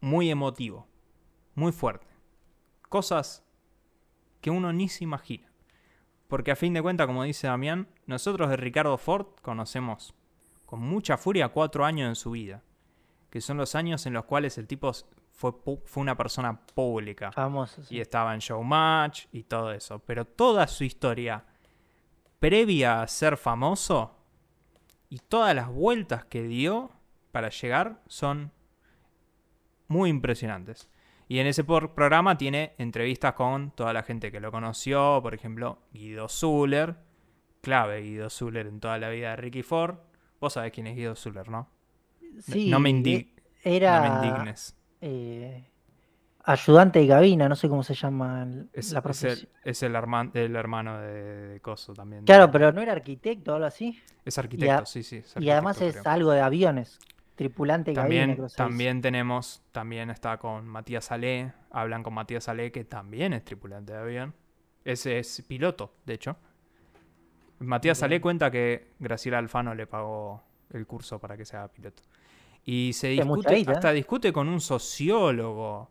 muy 0.00 0.30
emotivo, 0.30 0.86
muy 1.54 1.72
fuerte. 1.72 2.06
Cosas 2.88 3.44
que 4.40 4.50
uno 4.50 4.72
ni 4.72 4.88
se 4.88 5.04
imagina. 5.04 5.50
Porque 6.34 6.50
a 6.50 6.56
fin 6.56 6.74
de 6.74 6.82
cuentas, 6.82 7.06
como 7.06 7.22
dice 7.22 7.46
Damián, 7.46 7.86
nosotros 8.06 8.50
de 8.50 8.56
Ricardo 8.56 8.98
Ford 8.98 9.26
conocemos 9.40 10.16
con 10.66 10.80
mucha 10.80 11.16
furia 11.16 11.50
cuatro 11.50 11.84
años 11.84 12.08
en 12.08 12.16
su 12.16 12.32
vida. 12.32 12.60
Que 13.30 13.40
son 13.40 13.56
los 13.56 13.76
años 13.76 14.04
en 14.04 14.14
los 14.14 14.24
cuales 14.24 14.58
el 14.58 14.66
tipo 14.66 14.90
fue, 15.30 15.52
una 15.94 16.16
persona 16.16 16.60
pública. 16.74 17.30
Famoso. 17.30 17.84
sí. 17.84 17.94
Y 17.94 18.00
estaba 18.00 18.34
en 18.34 18.40
Showmatch 18.40 19.26
y 19.30 19.44
todo 19.44 19.70
eso. 19.70 20.00
Pero 20.00 20.24
toda 20.24 20.66
su 20.66 20.82
historia 20.82 21.44
previa 22.40 23.00
a 23.00 23.06
ser 23.06 23.36
famoso 23.36 24.16
y 25.10 25.20
todas 25.20 25.54
las 25.54 25.68
vueltas 25.68 26.24
que 26.24 26.42
dio 26.42 26.90
para 27.30 27.48
llegar 27.50 28.02
son 28.08 28.50
muy 29.86 30.10
impresionantes. 30.10 30.90
Y 31.28 31.38
en 31.38 31.46
ese 31.46 31.64
programa 31.64 32.36
tiene 32.36 32.74
entrevistas 32.78 33.32
con 33.32 33.70
toda 33.70 33.92
la 33.92 34.02
gente 34.02 34.30
que 34.30 34.40
lo 34.40 34.50
conoció, 34.52 35.20
por 35.22 35.34
ejemplo, 35.34 35.78
Guido 35.92 36.28
Zuller, 36.28 36.96
clave 37.62 38.02
Guido 38.02 38.28
Zuller 38.30 38.66
en 38.66 38.78
toda 38.80 38.98
la 38.98 39.08
vida 39.08 39.30
de 39.30 39.36
Ricky 39.36 39.62
Ford. 39.62 39.96
Vos 40.40 40.52
sabés 40.52 40.72
quién 40.72 40.86
es 40.86 40.96
Guido 40.96 41.14
Zuller, 41.16 41.48
¿no? 41.48 41.68
Sí, 42.40 42.68
no 42.68 42.78
me 42.80 42.90
Era 43.62 44.00
No 44.08 44.20
me 44.20 44.26
indignes. 44.28 44.76
eh, 45.00 45.66
ayudante 46.44 46.98
de 46.98 47.08
cabina, 47.08 47.48
no 47.48 47.56
sé 47.56 47.68
cómo 47.68 47.82
se 47.82 47.94
llama 47.94 48.42
el- 48.42 48.68
Es, 48.72 48.92
la 48.92 48.98
es 48.98 49.02
profesión. 49.02 49.48
el, 49.64 49.70
es 49.70 49.82
el, 49.82 49.94
herman- 49.94 50.30
el 50.34 50.54
hermano 50.56 51.00
de, 51.00 51.12
de 51.48 51.60
Coso 51.60 51.94
también. 51.94 52.24
Claro, 52.24 52.50
pero 52.50 52.70
no 52.72 52.82
era 52.82 52.92
arquitecto 52.92 53.52
o 53.52 53.54
algo 53.54 53.66
así. 53.66 53.98
Es 54.24 54.36
arquitecto, 54.36 54.82
a- 54.82 54.86
sí, 54.86 55.02
sí. 55.02 55.22
Y 55.38 55.48
además 55.50 55.80
es 55.80 56.06
algo 56.06 56.32
de 56.32 56.40
aviones. 56.42 56.98
Tripulante. 57.34 57.92
También, 57.92 58.36
que 58.36 58.42
dice. 58.42 58.56
también 58.56 59.00
tenemos, 59.00 59.62
también 59.72 60.10
está 60.10 60.38
con 60.38 60.68
Matías 60.68 61.06
Salé, 61.06 61.52
hablan 61.70 62.02
con 62.02 62.14
Matías 62.14 62.44
Salé, 62.44 62.70
que 62.70 62.84
también 62.84 63.32
es 63.32 63.44
tripulante 63.44 63.92
de 63.92 63.98
avión. 63.98 64.34
Ese 64.84 65.18
es 65.18 65.42
piloto, 65.48 65.94
de 66.04 66.14
hecho. 66.14 66.36
Matías 67.58 67.98
Salé 67.98 68.16
Bien. 68.16 68.22
cuenta 68.22 68.50
que 68.50 68.92
Graciela 68.98 69.38
Alfano 69.38 69.74
le 69.74 69.86
pagó 69.86 70.42
el 70.70 70.86
curso 70.86 71.18
para 71.18 71.36
que 71.36 71.44
sea 71.44 71.66
piloto. 71.68 72.02
Y 72.64 72.92
se 72.92 73.08
discute, 73.08 73.54
guita, 73.56 73.72
¿eh? 73.72 73.74
hasta 73.74 73.92
discute 73.92 74.32
con 74.32 74.48
un 74.48 74.60
sociólogo, 74.60 75.90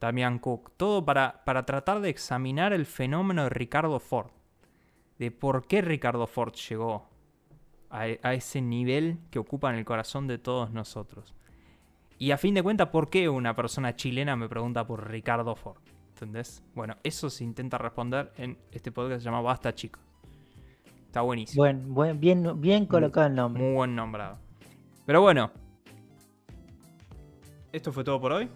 Damián 0.00 0.38
Cook, 0.38 0.72
todo 0.76 1.04
para, 1.04 1.44
para 1.44 1.64
tratar 1.64 2.00
de 2.00 2.10
examinar 2.10 2.72
el 2.72 2.84
fenómeno 2.84 3.44
de 3.44 3.50
Ricardo 3.50 3.98
Ford. 4.00 4.30
De 5.18 5.30
por 5.30 5.66
qué 5.66 5.80
Ricardo 5.80 6.26
Ford 6.26 6.52
llegó 6.54 7.08
a, 7.94 8.02
a 8.22 8.34
ese 8.34 8.60
nivel 8.60 9.18
que 9.30 9.38
ocupa 9.38 9.70
en 9.70 9.76
el 9.76 9.84
corazón 9.84 10.26
de 10.26 10.38
todos 10.38 10.70
nosotros. 10.70 11.34
Y 12.18 12.30
a 12.30 12.38
fin 12.38 12.54
de 12.54 12.62
cuentas, 12.62 12.88
¿por 12.88 13.10
qué 13.10 13.28
una 13.28 13.54
persona 13.54 13.96
chilena 13.96 14.36
me 14.36 14.48
pregunta 14.48 14.86
por 14.86 15.10
Ricardo 15.10 15.54
Ford? 15.56 15.78
¿Entendés? 16.10 16.62
Bueno, 16.74 16.96
eso 17.02 17.28
se 17.28 17.44
intenta 17.44 17.76
responder 17.76 18.32
en 18.36 18.56
este 18.70 18.92
podcast 18.92 19.16
que 19.16 19.20
se 19.20 19.24
llama 19.24 19.40
Basta 19.40 19.74
Chicos. 19.74 20.02
Está 21.06 21.22
buenísimo. 21.22 21.62
Buen, 21.62 21.94
buen, 21.94 22.20
bien, 22.20 22.60
bien 22.60 22.86
colocado 22.86 23.26
el 23.26 23.34
nombre. 23.34 23.62
Muy 23.62 23.74
buen 23.74 23.94
nombrado. 23.94 24.38
Pero 25.06 25.20
bueno. 25.22 25.50
Esto 27.72 27.92
fue 27.92 28.04
todo 28.04 28.20
por 28.20 28.32
hoy. 28.32 28.48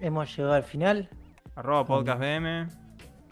Hemos 0.00 0.36
llegado 0.36 0.54
al 0.54 0.62
final. 0.64 1.08
Arroba 1.54 1.84
podcast 1.84 2.20
BM. 2.20 2.66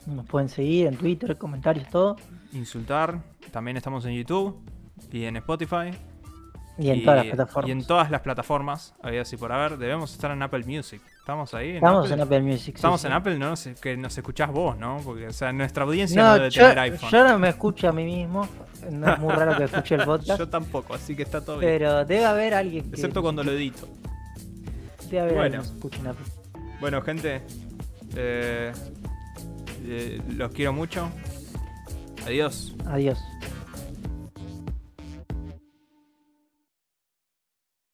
Nos 0.07 0.27
pueden 0.27 0.49
seguir 0.49 0.87
en 0.87 0.97
Twitter, 0.97 1.39
comentarios, 1.39 1.89
todo. 1.89 2.17
Insultar. 2.53 3.23
También 3.51 3.77
estamos 3.77 4.05
en 4.07 4.15
YouTube. 4.15 4.61
Y 5.13 5.25
en 5.25 5.37
Spotify. 5.37 5.91
Y 6.79 6.89
en 6.91 7.05
todas 7.05 7.17
las 7.19 7.27
plataformas. 7.27 7.69
Y 7.69 7.73
en 7.73 7.87
todas 7.87 8.11
las 8.11 8.21
plataformas. 8.23 8.95
Había 9.03 9.23
así 9.23 9.37
por 9.37 9.53
haber. 9.53 9.77
Debemos 9.77 10.13
estar 10.13 10.31
en 10.31 10.43
Apple 10.43 10.65
Music. 10.65 11.03
¿Estamos 11.19 11.53
ahí? 11.53 11.73
Estamos 11.73 12.11
en 12.11 12.21
Apple 12.21 12.41
Music. 12.41 12.75
Estamos 12.77 13.01
sí. 13.03 13.07
en 13.07 13.13
Apple, 13.13 13.39
no 13.39 13.55
sé, 13.55 13.75
que 13.75 13.97
nos 13.97 14.17
escuchás 14.17 14.51
vos, 14.51 14.79
¿no? 14.79 14.99
Porque, 15.05 15.29
o 15.29 15.33
sea, 15.33 15.53
nuestra 15.53 15.85
audiencia 15.85 16.23
no, 16.23 16.29
No, 16.29 16.35
debe 16.35 16.51
yo, 16.51 16.63
tener 16.63 16.79
iPhone. 16.79 17.11
yo 17.11 17.29
no 17.29 17.39
me 17.39 17.49
escucho 17.51 17.89
a 17.89 17.93
mí 17.93 18.05
mismo. 18.05 18.49
No 18.91 19.13
es 19.13 19.19
muy 19.19 19.33
raro 19.35 19.57
que 19.59 19.65
escuche 19.65 19.95
el 19.97 20.05
podcast. 20.05 20.39
Yo 20.39 20.49
tampoco, 20.49 20.95
así 20.95 21.15
que 21.15 21.23
está 21.23 21.45
todo 21.45 21.59
bien. 21.59 21.73
pero 21.73 22.05
debe 22.07 22.25
haber 22.25 22.55
alguien 22.55 22.85
que. 22.85 22.97
Excepto 22.97 23.21
cuando 23.21 23.45
lo 23.45 23.53
edito. 23.53 23.87
Debe 25.11 25.21
haber 25.21 25.35
Bueno. 25.35 25.61
alguien 25.63 25.91
que 25.91 25.97
en 25.99 26.07
Apple. 26.07 26.27
Bueno, 26.81 27.03
gente, 27.03 27.43
eh, 28.17 28.73
eh, 29.85 30.23
los 30.35 30.51
quiero 30.53 30.73
mucho. 30.73 31.11
Adiós. 32.27 32.75
Adiós. 32.87 33.19